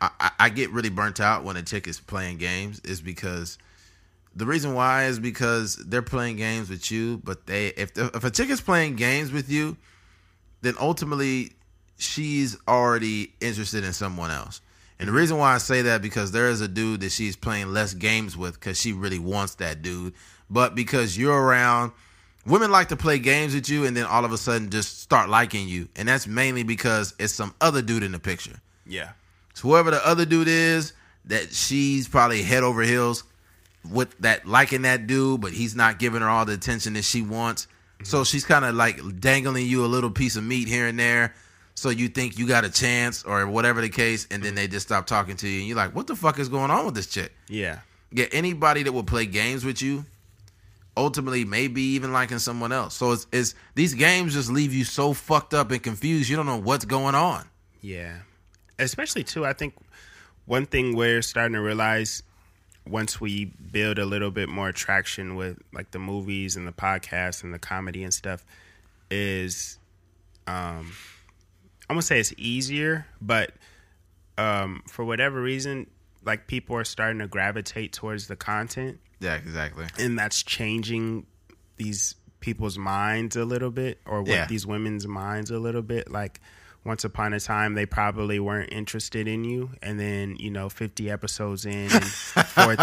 I, 0.00 0.10
I- 0.20 0.30
I 0.40 0.48
get 0.50 0.70
really 0.70 0.90
burnt 0.90 1.20
out 1.20 1.44
when 1.44 1.56
a 1.56 1.62
chick 1.62 1.86
is 1.86 2.00
playing 2.00 2.38
games 2.38 2.80
is 2.84 3.00
because 3.00 3.58
the 4.34 4.46
reason 4.46 4.74
why 4.74 5.04
is 5.06 5.18
because 5.18 5.76
they're 5.76 6.02
playing 6.02 6.36
games 6.36 6.70
with 6.70 6.90
you, 6.90 7.18
but 7.24 7.46
they 7.46 7.68
if 7.68 7.94
the, 7.94 8.10
if 8.14 8.24
a 8.24 8.30
chick 8.30 8.48
is 8.50 8.60
playing 8.60 8.96
games 8.96 9.32
with 9.32 9.50
you, 9.50 9.76
then 10.62 10.74
ultimately 10.80 11.52
she's 11.98 12.56
already 12.68 13.32
interested 13.40 13.84
in 13.84 13.92
someone 13.92 14.30
else. 14.30 14.60
And 14.98 15.08
the 15.08 15.12
reason 15.12 15.38
why 15.38 15.54
I 15.54 15.58
say 15.58 15.82
that 15.82 16.02
because 16.02 16.30
there 16.32 16.48
is 16.50 16.60
a 16.60 16.68
dude 16.68 17.00
that 17.00 17.12
she's 17.12 17.34
playing 17.36 17.72
less 17.72 17.94
games 17.94 18.36
with 18.36 18.54
because 18.54 18.78
she 18.78 18.92
really 18.92 19.18
wants 19.18 19.54
that 19.56 19.80
dude, 19.82 20.12
but 20.50 20.74
because 20.74 21.16
you're 21.16 21.38
around, 21.40 21.92
women 22.46 22.70
like 22.70 22.88
to 22.88 22.96
play 22.96 23.18
games 23.18 23.54
with 23.54 23.68
you 23.68 23.84
and 23.84 23.96
then 23.96 24.04
all 24.04 24.24
of 24.24 24.32
a 24.32 24.38
sudden 24.38 24.70
just 24.70 25.00
start 25.00 25.28
liking 25.28 25.68
you, 25.68 25.88
and 25.96 26.08
that's 26.08 26.26
mainly 26.26 26.62
because 26.62 27.14
it's 27.18 27.32
some 27.32 27.54
other 27.60 27.82
dude 27.82 28.02
in 28.02 28.12
the 28.12 28.18
picture. 28.18 28.60
Yeah. 28.86 29.10
So 29.54 29.68
whoever 29.68 29.90
the 29.90 30.06
other 30.06 30.24
dude 30.24 30.48
is, 30.48 30.92
that 31.26 31.52
she's 31.52 32.08
probably 32.08 32.42
head 32.42 32.62
over 32.62 32.82
heels 32.82 33.24
with 33.88 34.16
that 34.18 34.46
liking 34.46 34.82
that 34.82 35.06
dude, 35.06 35.40
but 35.40 35.52
he's 35.52 35.74
not 35.74 35.98
giving 35.98 36.20
her 36.20 36.28
all 36.28 36.44
the 36.44 36.52
attention 36.52 36.94
that 36.94 37.04
she 37.04 37.22
wants. 37.22 37.66
So 38.02 38.18
mm-hmm. 38.18 38.24
she's 38.24 38.44
kind 38.44 38.64
of 38.64 38.74
like 38.74 39.20
dangling 39.20 39.66
you 39.66 39.84
a 39.84 39.86
little 39.86 40.10
piece 40.10 40.36
of 40.36 40.44
meat 40.44 40.68
here 40.68 40.86
and 40.86 40.98
there. 40.98 41.34
So 41.74 41.88
you 41.88 42.08
think 42.08 42.38
you 42.38 42.46
got 42.46 42.64
a 42.64 42.70
chance 42.70 43.22
or 43.24 43.46
whatever 43.46 43.80
the 43.80 43.88
case, 43.88 44.26
and 44.30 44.42
then 44.42 44.50
mm-hmm. 44.50 44.56
they 44.56 44.68
just 44.68 44.86
stop 44.86 45.06
talking 45.06 45.36
to 45.36 45.48
you, 45.48 45.60
and 45.60 45.68
you're 45.68 45.76
like, 45.76 45.94
"What 45.94 46.06
the 46.06 46.16
fuck 46.16 46.38
is 46.38 46.48
going 46.48 46.70
on 46.70 46.84
with 46.84 46.94
this 46.94 47.06
chick?" 47.06 47.32
Yeah. 47.48 47.80
Yeah, 48.12 48.26
anybody 48.32 48.82
that 48.82 48.92
will 48.92 49.04
play 49.04 49.24
games 49.24 49.64
with 49.64 49.80
you, 49.80 50.04
ultimately 51.00 51.46
maybe 51.46 51.80
even 51.80 52.12
liking 52.12 52.38
someone 52.38 52.72
else. 52.72 52.94
So 52.94 53.12
it's, 53.12 53.26
it's 53.32 53.54
these 53.74 53.94
games 53.94 54.34
just 54.34 54.50
leave 54.50 54.74
you 54.74 54.84
so 54.84 55.14
fucked 55.14 55.54
up 55.54 55.70
and 55.70 55.82
confused. 55.82 56.28
You 56.28 56.36
don't 56.36 56.46
know 56.46 56.60
what's 56.60 56.84
going 56.84 57.14
on. 57.14 57.48
Yeah. 57.80 58.18
Especially 58.78 59.24
too, 59.24 59.46
I 59.46 59.54
think 59.54 59.74
one 60.44 60.66
thing 60.66 60.94
we're 60.94 61.22
starting 61.22 61.54
to 61.54 61.60
realize 61.60 62.22
once 62.86 63.18
we 63.18 63.46
build 63.46 63.98
a 63.98 64.04
little 64.04 64.30
bit 64.30 64.50
more 64.50 64.72
traction 64.72 65.36
with 65.36 65.58
like 65.72 65.90
the 65.90 65.98
movies 65.98 66.56
and 66.56 66.66
the 66.68 66.72
podcasts 66.72 67.42
and 67.42 67.54
the 67.54 67.58
comedy 67.58 68.02
and 68.02 68.12
stuff 68.12 68.44
is 69.10 69.78
um 70.46 70.92
I'm 71.88 71.96
gonna 71.96 72.02
say 72.02 72.20
it's 72.20 72.34
easier, 72.36 73.06
but 73.22 73.52
um 74.36 74.82
for 74.86 75.04
whatever 75.04 75.40
reason, 75.40 75.86
like 76.24 76.46
people 76.46 76.76
are 76.76 76.84
starting 76.84 77.20
to 77.20 77.26
gravitate 77.26 77.94
towards 77.94 78.26
the 78.26 78.36
content 78.36 79.00
Yeah, 79.20 79.34
exactly. 79.36 79.86
and 79.98 80.18
that's 80.18 80.42
changing 80.42 81.26
these 81.76 82.14
people's 82.40 82.78
minds 82.78 83.36
a 83.36 83.44
little 83.44 83.70
bit 83.70 83.98
or 84.06 84.22
what 84.22 84.30
Yeah. 84.30 84.46
these 84.46 84.66
women's 84.66 85.06
minds 85.06 85.50
a 85.50 85.58
little 85.58 85.82
bit 85.82 86.10
like 86.10 86.40
once 86.84 87.04
upon 87.04 87.34
a 87.34 87.40
time 87.40 87.74
they 87.74 87.84
probably 87.84 88.40
weren't 88.40 88.72
interested 88.72 89.28
in 89.28 89.44
you 89.44 89.70
and 89.82 90.00
then 90.00 90.36
you 90.38 90.50
know 90.50 90.70
50 90.70 91.10
episodes 91.10 91.66
in 91.66 91.90
and 91.92 92.04
four, 92.06 92.76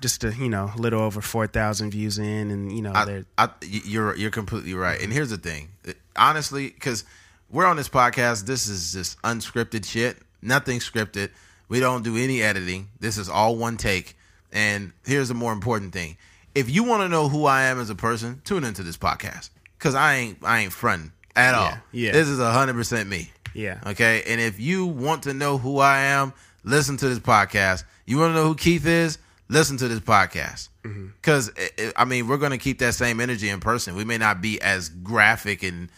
just 0.00 0.24
a 0.24 0.34
you 0.34 0.48
know 0.50 0.70
a 0.76 0.78
little 0.78 1.00
over 1.00 1.20
4000 1.22 1.90
views 1.90 2.18
in 2.18 2.50
and 2.50 2.70
you 2.72 2.82
know 2.82 2.92
they're 3.06 3.24
I, 3.38 3.46
y- 3.46 3.80
you're 3.84 4.14
you're 4.16 4.30
completely 4.30 4.74
right. 4.74 4.94
And 4.98 5.04
mm-hmm. 5.04 5.12
here's 5.12 5.30
the 5.30 5.38
thing, 5.38 5.68
uh, 5.88 5.92
honestly, 6.16 6.68
because 6.68 7.04
we're 7.50 7.66
on 7.66 7.76
this 7.76 7.88
podcast, 7.88 8.44
this 8.46 8.66
is 8.66 8.92
just 8.92 9.20
unscripted 9.22 9.86
shit, 9.86 10.18
nothing 10.42 10.80
scripted. 10.80 11.30
We 11.68 11.80
don't 11.80 12.02
do 12.04 12.16
any 12.16 12.42
editing. 12.42 12.88
This 13.00 13.16
is 13.16 13.28
all 13.30 13.56
one 13.56 13.76
take. 13.78 14.16
And 14.54 14.92
here's 15.04 15.28
the 15.28 15.34
more 15.34 15.52
important 15.52 15.92
thing: 15.92 16.16
if 16.54 16.70
you 16.70 16.84
want 16.84 17.02
to 17.02 17.08
know 17.08 17.28
who 17.28 17.44
I 17.44 17.64
am 17.64 17.78
as 17.80 17.90
a 17.90 17.94
person, 17.94 18.40
tune 18.44 18.64
into 18.64 18.82
this 18.82 18.96
podcast 18.96 19.50
because 19.78 19.94
I 19.94 20.14
ain't 20.14 20.38
I 20.42 20.60
ain't 20.60 20.72
fronting 20.72 21.12
at 21.36 21.54
all. 21.54 21.76
yeah. 21.92 22.12
This 22.12 22.28
is 22.28 22.38
hundred 22.38 22.74
percent 22.74 23.08
me. 23.10 23.30
yeah 23.52 23.80
Okay. 23.86 24.22
And 24.26 24.40
if 24.40 24.58
you 24.60 24.86
want 24.86 25.24
to 25.24 25.34
know 25.34 25.58
who 25.58 25.78
I 25.80 25.98
am, 25.98 26.32
listen 26.62 26.96
to 26.98 27.08
this 27.08 27.18
podcast. 27.18 27.84
You 28.06 28.18
want 28.18 28.30
to 28.30 28.34
know 28.34 28.44
who 28.46 28.54
Keith 28.54 28.86
is? 28.86 29.18
Listen 29.48 29.76
to 29.78 29.88
this 29.88 30.00
podcast. 30.00 30.68
Mm-hmm. 30.84 31.06
Because, 31.16 31.50
eh, 31.56 31.68
eh, 31.78 31.92
I 31.96 32.04
mean, 32.04 32.28
we're 32.28 32.38
to 32.38 32.58
keep 32.58 32.78
that 32.78 32.94
same 32.94 33.20
energy 33.20 33.48
in 33.48 33.60
person. 33.60 33.94
We 33.96 34.04
may 34.04 34.18
not 34.18 34.40
be 34.40 34.60
as 34.60 34.88
graphic 34.88 35.62
and, 35.62 35.90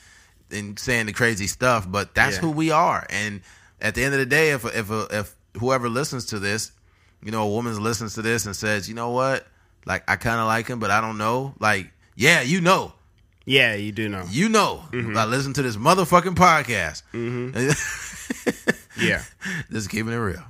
and 0.51 0.79
saying 0.79 1.07
the 1.07 1.13
crazy 1.13 1.47
stuff, 1.47 1.91
but 1.91 2.15
that's 2.15 2.37
Yeah. 2.37 2.41
who 2.43 2.51
we 2.53 2.71
are. 2.71 3.07
And 3.11 3.41
at 3.81 3.95
the 3.95 4.03
end 4.05 4.15
of 4.15 4.21
the 4.21 4.27
day, 4.27 4.51
if, 4.51 4.65
if, 4.65 4.91
if 5.13 5.37
whoever 5.59 5.89
listens 5.89 6.27
to 6.27 6.39
this, 6.39 6.73
you 7.27 7.33
know, 7.33 7.43
a 7.43 7.51
woman 7.51 7.79
listens 7.83 8.15
to 8.15 8.23
this 8.23 8.47
and 8.47 8.57
says, 8.57 8.89
you 8.89 8.95
know 8.95 9.11
what? 9.11 9.47
Like, 9.85 10.09
I 10.09 10.17
kind 10.17 10.41
of 10.41 10.47
like 10.47 10.67
him, 10.69 10.79
but 10.79 10.91
I 10.91 11.01
don't 11.03 11.19
know. 11.19 11.55
Like, 11.61 11.91
yeah, 12.15 12.41
you 12.41 12.61
know. 12.63 12.93
Yeah, 13.45 13.75
you 13.75 13.93
do 13.93 14.09
know. 14.09 14.25
You 14.31 14.49
know, 14.49 14.83
Mm-hmm. 14.93 15.17
I 15.19 15.25
listen 15.27 15.53
to 15.55 15.63
this 15.63 15.77
motherfucking 15.77 16.35
podcast. 16.37 17.03
Yeah, 18.99 19.23
Just 19.71 19.91
keeping 19.91 20.13
it 20.13 20.17
real. 20.17 20.43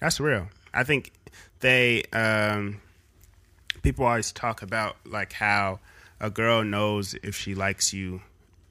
that's 0.00 0.20
real. 0.20 0.48
I 0.74 0.84
think 0.84 1.12
they 1.60 2.02
um, 2.12 2.80
people 3.82 4.04
always 4.04 4.32
talk 4.32 4.60
about 4.62 4.96
like 5.06 5.32
how 5.32 5.80
a 6.20 6.28
girl 6.28 6.62
knows 6.62 7.14
if 7.22 7.34
she 7.36 7.54
likes 7.54 7.92
you, 7.94 8.20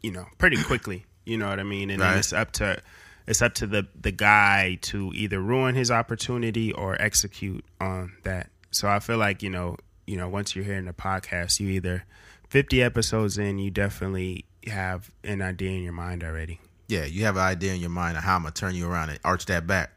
you 0.04 0.12
know, 0.12 0.28
pretty 0.38 0.62
quickly. 0.64 1.06
You 1.26 1.38
know 1.38 1.50
what 1.50 1.60
I 1.60 1.64
mean? 1.64 1.90
And 1.90 2.02
then 2.02 2.18
it's 2.20 2.34
up 2.34 2.52
to 2.54 2.82
it's 3.30 3.44
up 3.44 3.54
to 3.54 3.68
the 3.68 3.88
the 4.00 4.12
guy 4.12 4.80
to 4.82 5.12
either 5.14 5.40
ruin 5.40 5.76
his 5.76 5.92
opportunity 5.92 6.74
or 6.74 7.00
execute 7.00 7.64
on 7.80 8.14
that. 8.24 8.50
So 8.72 8.90
I 8.90 9.00
feel 9.00 9.18
like 9.18 9.44
you 9.44 9.52
know, 9.52 9.78
you 10.08 10.18
know, 10.18 10.28
once 10.28 10.56
you're 10.56 10.66
hearing 10.66 10.86
the 10.86 10.94
podcast, 10.94 11.60
you 11.60 11.70
either 11.70 12.06
50 12.50 12.82
episodes 12.82 13.38
in, 13.38 13.60
you 13.60 13.70
definitely 13.70 14.46
have 14.66 15.12
an 15.24 15.44
idea 15.44 15.70
in 15.70 15.84
your 15.84 15.94
mind 15.94 16.24
already. 16.24 16.60
Yeah, 16.88 17.06
you 17.06 17.26
have 17.26 17.36
an 17.36 17.44
idea 17.44 17.76
in 17.76 17.80
your 17.80 17.92
mind 17.92 18.18
of 18.18 18.24
how 18.24 18.36
I'm 18.36 18.42
gonna 18.42 18.52
turn 18.52 18.74
you 18.74 18.90
around 18.90 19.12
and 19.12 19.20
arch 19.24 19.46
that 19.46 19.68
back. 19.68 19.92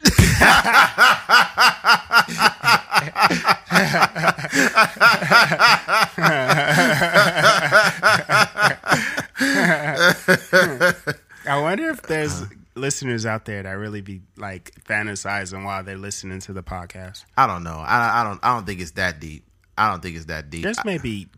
I 11.46 11.60
wonder 11.60 11.90
if 11.90 12.02
there's 12.02 12.44
listeners 12.74 13.26
out 13.26 13.44
there 13.44 13.62
that 13.62 13.72
really 13.72 14.00
be 14.00 14.20
like 14.36 14.72
fantasizing 14.84 15.64
while 15.64 15.82
they're 15.82 15.96
listening 15.96 16.40
to 16.40 16.52
the 16.52 16.62
podcast. 16.62 17.24
I 17.36 17.46
don't 17.46 17.62
know. 17.62 17.82
I, 17.84 18.20
I 18.20 18.24
don't. 18.24 18.40
I 18.42 18.54
don't 18.54 18.66
think 18.66 18.80
it's 18.80 18.92
that 18.92 19.20
deep. 19.20 19.44
I 19.78 19.90
don't 19.90 20.02
think 20.02 20.16
it's 20.16 20.26
that 20.26 20.50
deep. 20.50 20.62
There's 20.62 20.84
maybe 20.84 21.28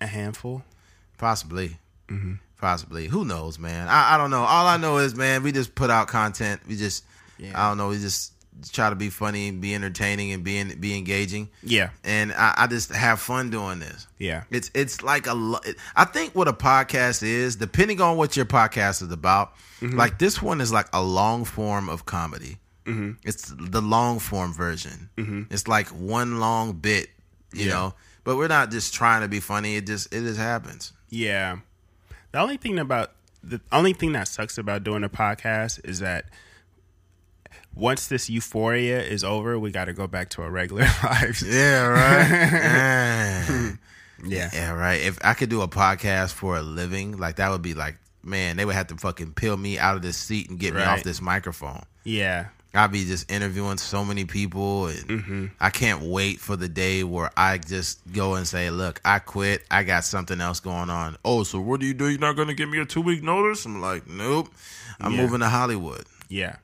a 0.00 0.06
handful. 0.06 0.62
Possibly. 1.18 1.78
Mm-hmm. 2.08 2.34
Possibly. 2.60 3.06
Who 3.06 3.24
knows, 3.24 3.58
man? 3.58 3.88
I, 3.88 4.14
I 4.14 4.18
don't 4.18 4.30
know. 4.30 4.42
All 4.42 4.66
I 4.66 4.76
know 4.76 4.98
is, 4.98 5.14
man, 5.14 5.42
we 5.42 5.52
just 5.52 5.74
put 5.74 5.88
out 5.90 6.08
content. 6.08 6.60
We 6.68 6.76
just, 6.76 7.04
Yeah. 7.38 7.52
I 7.54 7.68
don't 7.68 7.78
know. 7.78 7.88
We 7.88 7.98
just 7.98 8.32
try 8.72 8.90
to 8.90 8.96
be 8.96 9.10
funny, 9.10 9.48
and 9.48 9.60
be 9.60 9.74
entertaining, 9.74 10.32
and 10.32 10.42
be 10.44 10.62
be 10.74 10.96
engaging. 10.96 11.48
Yeah, 11.62 11.90
And 12.04 12.32
I, 12.32 12.54
I 12.56 12.66
just 12.66 12.92
have 12.92 13.20
fun 13.20 13.50
doing 13.50 13.78
this. 13.80 14.06
yeah, 14.18 14.44
It's 14.50 14.70
it's 14.74 15.02
like 15.02 15.26
a. 15.26 15.60
I 15.94 16.04
think 16.04 16.34
what 16.34 16.48
a 16.48 16.52
podcast 16.52 17.22
is, 17.22 17.56
depending 17.56 18.00
on 18.00 18.16
what 18.16 18.36
your 18.36 18.46
podcast 18.46 19.02
is 19.02 19.10
about. 19.12 19.54
Mm-hmm. 19.80 19.96
Like 19.96 20.18
this 20.18 20.40
one 20.40 20.60
is 20.60 20.72
like 20.72 20.88
a 20.92 21.02
long 21.02 21.44
form 21.44 21.88
of 21.88 22.06
comedy. 22.06 22.58
Mm-hmm. 22.86 23.12
It's 23.24 23.52
the 23.56 23.82
long 23.82 24.18
form 24.20 24.52
version. 24.52 25.10
It's 25.50 25.66
like 25.68 25.88
one 25.88 26.38
long 26.40 26.72
bit, 26.74 27.10
you 27.52 27.66
Yeah. 27.66 27.72
know. 27.72 27.94
But 28.24 28.36
we're 28.36 28.48
not 28.48 28.70
just 28.70 28.94
trying 28.94 29.22
to 29.22 29.28
be 29.28 29.40
funny. 29.40 29.76
It 29.76 29.86
just 29.86 30.12
it 30.14 30.20
just 30.22 30.38
happens. 30.38 30.92
yeah. 31.10 31.58
The 32.32 32.40
only 32.40 32.56
thing 32.58 32.78
about 32.78 33.12
the 33.42 33.60
only 33.72 33.92
thing 33.92 34.12
that 34.12 34.28
sucks 34.28 34.58
about 34.58 34.82
doing 34.84 35.04
a 35.04 35.08
podcast 35.08 35.80
is 35.88 36.00
that 36.00 36.26
once 37.76 38.08
this 38.08 38.28
euphoria 38.28 39.00
is 39.02 39.22
over, 39.22 39.58
we 39.58 39.70
got 39.70 39.84
to 39.84 39.92
go 39.92 40.06
back 40.06 40.30
to 40.30 40.42
our 40.42 40.50
regular 40.50 40.82
lives. 41.04 41.42
Yeah, 41.46 41.86
right. 41.86 43.76
yeah. 44.26 44.50
Yeah, 44.52 44.72
right. 44.72 45.00
If 45.00 45.18
I 45.22 45.34
could 45.34 45.50
do 45.50 45.62
a 45.62 45.68
podcast 45.68 46.32
for 46.32 46.56
a 46.56 46.62
living, 46.62 47.16
like 47.18 47.36
that 47.36 47.50
would 47.50 47.62
be 47.62 47.74
like, 47.74 47.96
man, 48.22 48.56
they 48.56 48.64
would 48.64 48.74
have 48.74 48.88
to 48.88 48.96
fucking 48.96 49.34
peel 49.34 49.56
me 49.56 49.78
out 49.78 49.96
of 49.96 50.02
this 50.02 50.16
seat 50.16 50.50
and 50.50 50.58
get 50.58 50.74
me 50.74 50.82
off 50.82 51.02
this 51.02 51.20
microphone. 51.20 51.82
yeah, 52.04 52.46
I'd 52.74 52.92
be 52.92 53.04
just 53.06 53.30
interviewing 53.32 53.78
so 53.78 54.04
many 54.04 54.26
people, 54.26 54.88
and 54.88 54.98
mm-hmm. 55.08 55.46
I 55.60 55.70
can't 55.70 56.02
wait 56.02 56.40
for 56.40 56.56
the 56.56 56.68
day 56.68 57.04
where 57.04 57.30
I 57.34 57.56
just 57.56 58.00
go 58.12 58.34
and 58.34 58.46
say, 58.46 58.68
"Look, 58.70 59.00
I 59.02 59.18
quit. 59.18 59.64
I 59.70 59.82
got 59.82 60.04
something 60.04 60.40
else 60.42 60.60
going 60.60 60.90
on." 60.90 61.16
Oh, 61.24 61.42
so 61.42 61.58
what 61.58 61.80
do 61.80 61.86
you 61.86 61.94
do? 61.94 62.08
You're 62.08 62.18
not 62.20 62.36
going 62.36 62.48
to 62.48 62.54
give 62.54 62.68
me 62.68 62.78
a 62.78 62.84
two 62.84 63.00
week 63.00 63.22
notice? 63.22 63.64
I'm 63.64 63.80
like, 63.80 64.06
nope. 64.06 64.50
I'm 65.00 65.12
Yeah. 65.12 65.22
moving 65.22 65.40
to 65.40 65.48
Hollywood. 65.48 66.04
Yeah. 66.28 66.56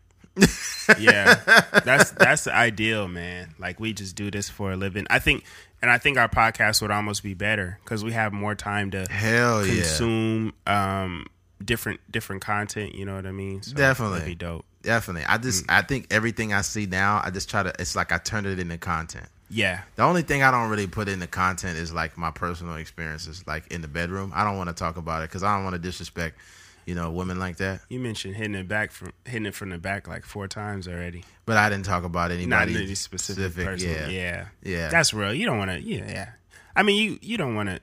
Yeah. 0.98 1.34
That's 1.84 2.10
that's 2.12 2.44
the 2.44 2.54
ideal, 2.54 3.08
man. 3.08 3.54
Like 3.58 3.78
we 3.80 3.92
just 3.92 4.16
do 4.16 4.30
this 4.30 4.48
for 4.48 4.72
a 4.72 4.76
living. 4.76 5.06
I 5.10 5.18
think 5.18 5.44
and 5.80 5.90
I 5.90 5.98
think 5.98 6.16
our 6.18 6.28
podcast 6.28 6.80
would 6.82 6.90
almost 6.90 7.22
be 7.22 7.34
better 7.34 7.78
cuz 7.84 8.02
we 8.04 8.12
have 8.12 8.32
more 8.32 8.54
time 8.54 8.90
to 8.92 9.06
Hell 9.10 9.66
yeah, 9.66 9.74
consume 9.82 10.52
um 10.66 11.26
different 11.64 12.00
different 12.10 12.42
content, 12.42 12.94
you 12.94 13.04
know 13.04 13.14
what 13.14 13.26
I 13.26 13.32
mean? 13.32 13.62
So 13.62 13.74
Definitely. 13.74 14.24
Be 14.24 14.34
dope. 14.34 14.64
definitely. 14.82 15.24
I 15.26 15.38
just, 15.38 15.64
I 15.70 15.82
think 15.82 16.06
everything 16.10 16.52
I 16.52 16.62
see 16.62 16.86
now, 16.86 17.20
I 17.24 17.30
just 17.30 17.48
try 17.50 17.62
to. 17.62 17.72
It's 17.78 17.94
like 17.94 18.10
I 18.12 18.18
turned 18.18 18.46
it 18.46 18.58
into 18.58 18.78
content. 18.78 19.26
Yeah. 19.50 19.82
The 19.96 20.02
only 20.02 20.22
thing 20.22 20.42
I 20.42 20.50
don't 20.50 20.70
really 20.70 20.86
put 20.86 21.08
into 21.08 21.26
content 21.26 21.76
is 21.78 21.92
like 21.92 22.16
my 22.16 22.30
personal 22.30 22.76
experiences, 22.76 23.44
like 23.46 23.66
in 23.70 23.82
the 23.82 23.88
bedroom. 23.88 24.32
I 24.34 24.44
don't 24.44 24.56
want 24.56 24.70
to 24.70 24.74
talk 24.74 24.96
about 24.96 25.22
it 25.22 25.28
because 25.28 25.42
I 25.42 25.54
don't 25.54 25.62
want 25.64 25.74
to 25.74 25.78
disrespect, 25.78 26.38
you 26.86 26.94
know, 26.94 27.10
women 27.10 27.38
like 27.38 27.56
that. 27.58 27.80
You 27.88 27.98
mentioned 28.00 28.36
hitting 28.36 28.54
it 28.54 28.66
back 28.68 28.90
from 28.92 29.12
hitting 29.24 29.46
it 29.46 29.54
from 29.54 29.70
the 29.70 29.78
back 29.78 30.08
like 30.08 30.24
four 30.24 30.48
times 30.48 30.88
already. 30.88 31.24
But 31.46 31.56
I 31.56 31.68
didn't 31.68 31.84
talk 31.84 32.04
about 32.04 32.30
anybody 32.30 32.72
Not 32.74 32.82
any 32.82 32.94
specific, 32.94 33.64
person. 33.66 33.90
Yeah, 33.90 34.08
Yeah. 34.08 34.46
yeah. 34.62 34.88
That's 34.88 35.12
real. 35.14 35.32
You 35.34 35.46
don't 35.46 35.58
want 35.58 35.70
to 35.70 35.80
yeah, 35.80 36.08
yeah. 36.08 36.28
I 36.74 36.82
mean, 36.82 36.96
you 37.02 37.18
you 37.22 37.36
don't 37.36 37.54
want 37.54 37.68
to 37.68 37.80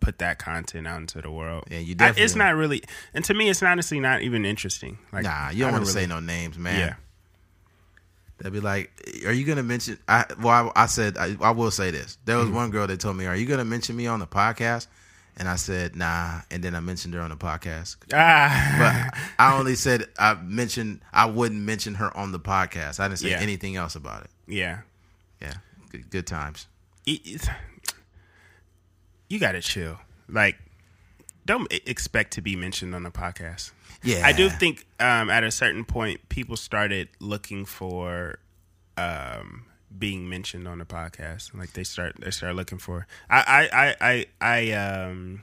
put 0.00 0.18
that 0.18 0.38
content 0.38 0.86
out 0.86 1.00
into 1.00 1.20
the 1.22 1.30
world. 1.30 1.64
Yeah, 1.70 1.78
you 1.78 1.94
I- 2.00 2.14
it's 2.16 2.34
not 2.34 2.54
really 2.56 2.82
and 3.14 3.24
to 3.26 3.34
me 3.34 3.48
it's 3.50 3.62
honestly 3.62 4.00
not 4.00 4.22
even 4.22 4.44
interesting. 4.44 4.98
Like 5.12 5.24
Nah, 5.24 5.50
you 5.50 5.60
don't 5.64 5.72
want 5.72 5.84
to 5.84 5.90
really- 5.92 6.02
say 6.02 6.06
no 6.06 6.20
names, 6.20 6.58
man. 6.58 6.78
Yeah. 6.78 6.94
They'll 8.38 8.50
be 8.50 8.60
like, 8.60 8.90
"Are 9.24 9.32
you 9.32 9.44
gonna 9.44 9.62
mention?" 9.62 9.98
I 10.08 10.24
well, 10.40 10.72
I, 10.74 10.82
I 10.84 10.86
said 10.86 11.16
I, 11.16 11.36
I 11.40 11.52
will 11.52 11.70
say 11.70 11.92
this. 11.92 12.18
There 12.24 12.36
Mm-hmm. 12.36 12.46
was 12.48 12.54
one 12.56 12.70
girl 12.70 12.86
that 12.88 12.98
told 12.98 13.16
me, 13.16 13.26
"Are 13.26 13.36
you 13.36 13.46
gonna 13.46 13.64
mention 13.64 13.94
me 13.96 14.08
on 14.08 14.18
the 14.18 14.26
podcast?" 14.26 14.88
And 15.36 15.48
I 15.48 15.56
said, 15.56 15.96
"Nah." 15.96 16.42
And 16.50 16.62
then 16.62 16.74
I 16.74 16.80
mentioned 16.80 17.14
her 17.14 17.20
on 17.20 17.30
the 17.30 17.36
podcast, 17.36 17.96
Ah. 18.12 19.08
but 19.10 19.18
I 19.38 19.58
only 19.58 19.74
said 19.74 20.04
I 20.18 20.34
mentioned 20.34 21.00
I 21.12 21.24
wouldn't 21.26 21.60
mention 21.62 21.94
her 21.94 22.14
on 22.16 22.32
the 22.32 22.38
podcast. 22.40 23.00
I 23.00 23.08
didn't 23.08 23.20
say 23.20 23.30
Yeah. 23.30 23.38
anything 23.40 23.76
else 23.76 23.94
about 23.96 24.24
it. 24.24 24.30
yeah. 24.46 24.80
Yeah, 25.40 25.54
good, 25.90 26.08
good 26.10 26.26
times. 26.26 26.66
It- 27.06 27.48
you 29.28 29.38
got 29.38 29.52
to 29.52 29.60
chill. 29.60 29.98
Like 30.28 30.56
don't 31.44 31.72
expect 31.86 32.34
to 32.34 32.40
be 32.42 32.54
mentioned 32.54 32.94
on 32.94 33.02
the 33.02 33.10
podcast. 33.10 33.72
Yeah, 34.04 34.22
I 34.26 34.32
do 34.32 34.48
think 34.50 34.86
um, 35.00 35.30
at 35.30 35.44
a 35.44 35.50
certain 35.50 35.84
point, 35.84 36.28
people 36.28 36.56
started 36.56 37.08
looking 37.20 37.64
for 37.64 38.38
um, 38.96 39.64
being 39.98 40.28
mentioned 40.28 40.66
on 40.68 40.78
the 40.78 40.84
podcast. 40.84 41.56
Like 41.56 41.72
they 41.72 41.84
start, 41.84 42.16
they 42.20 42.30
start 42.30 42.54
looking 42.56 42.78
for. 42.78 43.06
I, 43.30 43.40
I, 43.72 43.84
I, 43.84 43.94
I, 44.00 44.26
I, 44.40 44.72
um, 44.72 45.42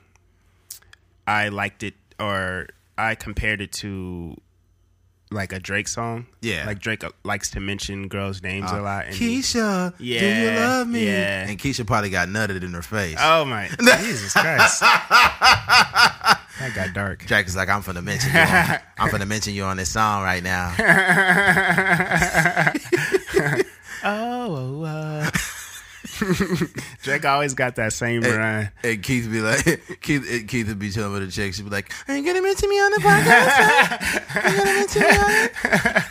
I 1.27 1.49
liked 1.49 1.83
it, 1.83 1.93
or 2.19 2.67
I 2.97 3.15
compared 3.15 3.61
it 3.61 3.71
to 3.73 4.35
like 5.31 5.53
a 5.53 5.59
Drake 5.59 5.87
song. 5.87 6.25
Yeah. 6.41 6.65
like 6.65 6.79
Drake 6.79 7.03
uh, 7.03 7.11
likes 7.23 7.51
to 7.51 7.59
mention 7.59 8.07
girls' 8.07 8.41
names 8.41 8.71
a 8.71 8.81
lot. 8.81 9.05
And 9.05 9.13
Keisha, 9.15 9.93
yeah, 9.99 10.19
do 10.19 10.27
you 10.27 10.49
love 10.59 10.87
me? 10.87 11.05
yeah. 11.05 11.47
And 11.47 11.59
Keisha 11.59 11.85
probably 11.85 12.09
got 12.09 12.29
nutted 12.29 12.63
in 12.63 12.73
her 12.73 12.81
face. 12.81 13.17
oh 13.19 13.45
my 13.45 13.67
Jesus 13.99 14.33
Christ, 14.33 14.81
that 14.81 16.39
got 16.73 16.93
dark. 16.93 17.25
Drake 17.25 17.45
is 17.45 17.55
like, 17.55 17.69
I'm 17.69 17.83
finna 17.83 18.03
mention 18.03 18.33
you. 18.33 18.39
On, 18.39 18.79
I'm 18.97 19.09
finna 19.09 19.27
mention 19.27 19.53
you 19.53 19.63
on 19.65 19.77
this 19.77 19.89
song 19.91 20.23
right 20.23 20.41
now. 20.43 20.73
Oh, 24.03 24.83
uh. 24.83 25.29
Drake 27.03 27.25
always 27.25 27.53
got 27.53 27.75
that 27.75 27.93
same 27.93 28.21
run. 28.21 28.69
And 28.83 29.03
Keith 29.03 29.29
be 29.29 29.41
like, 29.41 29.63
Keith, 30.01 30.25
and 30.29 30.47
Keith 30.47 30.67
would 30.67 30.79
be 30.79 30.91
telling 30.91 31.13
with 31.13 31.23
a 31.23 31.31
chick. 31.31 31.53
She'd 31.53 31.63
be 31.63 31.69
like, 31.69 31.91
"Are 32.07 32.15
you 32.17 32.25
gonna 32.25 32.41
mention 32.41 32.69
me 32.69 32.79
on 32.79 32.91
the 32.91 32.99
podcast? 32.99 34.35
Are 34.35 34.49
you 34.49 34.57
gonna 34.57 34.73
mention 34.73 35.01
me 35.01 35.07
on 35.07 35.45
it?" 35.45 36.03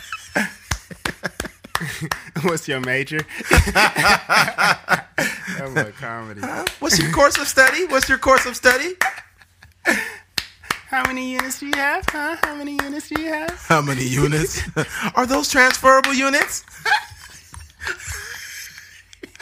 What's 2.43 2.67
your 2.67 2.81
major? 2.81 3.19
that 3.73 5.05
was 5.73 5.95
comedy. 5.99 6.41
What's 6.79 6.99
your 6.99 7.11
course 7.11 7.37
of 7.37 7.47
study? 7.47 7.85
What's 7.87 8.09
your 8.09 8.17
course 8.17 8.45
of 8.45 8.55
study? 8.55 8.93
How 9.85 11.03
many 11.05 11.31
units 11.31 11.59
do 11.59 11.67
you 11.67 11.73
have? 11.75 12.03
Huh? 12.09 12.37
How 12.43 12.55
many 12.55 12.73
units 12.83 13.09
do 13.09 13.21
you 13.21 13.29
have? 13.29 13.51
How 13.67 13.81
many 13.81 14.03
units? 14.03 14.61
Are 15.15 15.25
those 15.25 15.49
transferable 15.49 16.13
units? 16.13 16.63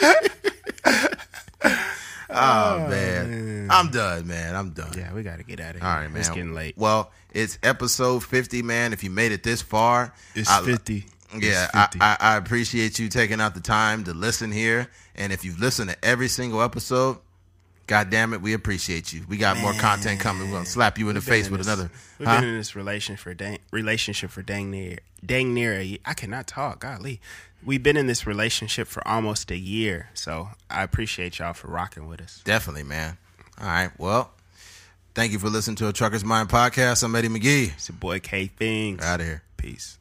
oh 2.30 2.86
man, 2.88 3.68
oh, 3.70 3.74
I'm 3.74 3.90
done, 3.90 4.26
man. 4.26 4.54
I'm 4.54 4.70
done. 4.70 4.92
Yeah, 4.96 5.12
we 5.12 5.22
got 5.22 5.38
to 5.38 5.44
get 5.44 5.60
out 5.60 5.74
of 5.74 5.80
here. 5.80 5.88
All 5.90 5.96
right, 5.96 6.08
man. 6.08 6.20
It's 6.20 6.28
getting 6.28 6.54
late. 6.54 6.76
Well, 6.76 7.10
it's 7.32 7.58
episode 7.62 8.22
50, 8.24 8.62
man. 8.62 8.92
If 8.92 9.02
you 9.04 9.10
made 9.10 9.32
it 9.32 9.42
this 9.42 9.62
far, 9.62 10.12
It's 10.34 10.50
I- 10.50 10.64
50. 10.64 11.06
Yeah, 11.38 11.64
It's 11.66 11.74
I, 11.74 11.82
50. 11.82 11.98
I, 12.00 12.16
I 12.20 12.36
appreciate 12.36 12.98
you 12.98 13.08
taking 13.10 13.38
out 13.40 13.54
the 13.54 13.60
time 13.60 14.04
to 14.04 14.14
listen 14.14 14.50
here. 14.50 14.88
And 15.14 15.30
if 15.32 15.44
you've 15.44 15.58
listened 15.60 15.90
to 15.90 15.96
every 16.04 16.28
single 16.28 16.62
episode, 16.62 17.18
God 17.86 18.08
damn 18.10 18.32
it, 18.32 18.40
we 18.40 18.54
appreciate 18.54 19.12
you. 19.12 19.22
We 19.28 19.36
got 19.36 19.58
more 19.58 19.72
content 19.74 20.20
coming. 20.20 20.48
We're 20.48 20.54
gonna 20.56 20.66
slap 20.66 20.98
you 20.98 21.08
in 21.10 21.14
the 21.14 21.20
We've 21.20 21.26
been 21.26 21.34
face 21.34 21.50
with 21.50 21.60
this- 21.60 21.66
another. 21.66 21.90
We've 22.18 22.28
Huh? 22.28 22.40
been 22.40 22.48
in 22.50 22.56
this 22.56 22.74
relation 22.76 23.16
for 23.16 23.34
dang, 23.34 23.58
relationship 23.72 24.30
for 24.30 24.42
dang 24.42 24.70
near 24.70 24.98
dang 25.24 25.52
near 25.54 25.74
a 25.74 25.98
I 26.04 26.14
cannot 26.14 26.46
talk. 26.46 26.80
Golly, 26.80 27.20
we've 27.64 27.82
been 27.82 27.96
in 27.96 28.06
this 28.06 28.26
relationship 28.26 28.88
for 28.88 29.06
almost 29.06 29.50
a 29.50 29.56
year. 29.56 30.10
So 30.14 30.50
I 30.70 30.82
appreciate 30.82 31.38
y'all 31.38 31.52
for 31.52 31.68
rocking 31.68 32.08
with 32.08 32.20
us. 32.20 32.40
Definitely, 32.44 32.84
man. 32.84 33.18
All 33.60 33.66
right. 33.66 33.90
Well, 33.98 34.32
thank 35.14 35.32
you 35.32 35.38
for 35.38 35.48
listening 35.48 35.76
to 35.76 35.88
a 35.88 35.92
Trucker's 35.92 36.24
Mind 36.24 36.48
podcast. 36.48 37.02
I'm 37.02 37.14
Eddie 37.14 37.28
McGee. 37.28 37.72
It's 37.74 37.88
your 37.88 37.96
boy 37.98 38.20
Keith 38.20 38.52
Fingers. 38.56 39.04
Out 39.04 39.20
of 39.20 39.26
here. 39.26 39.42
Peace. 39.56 39.97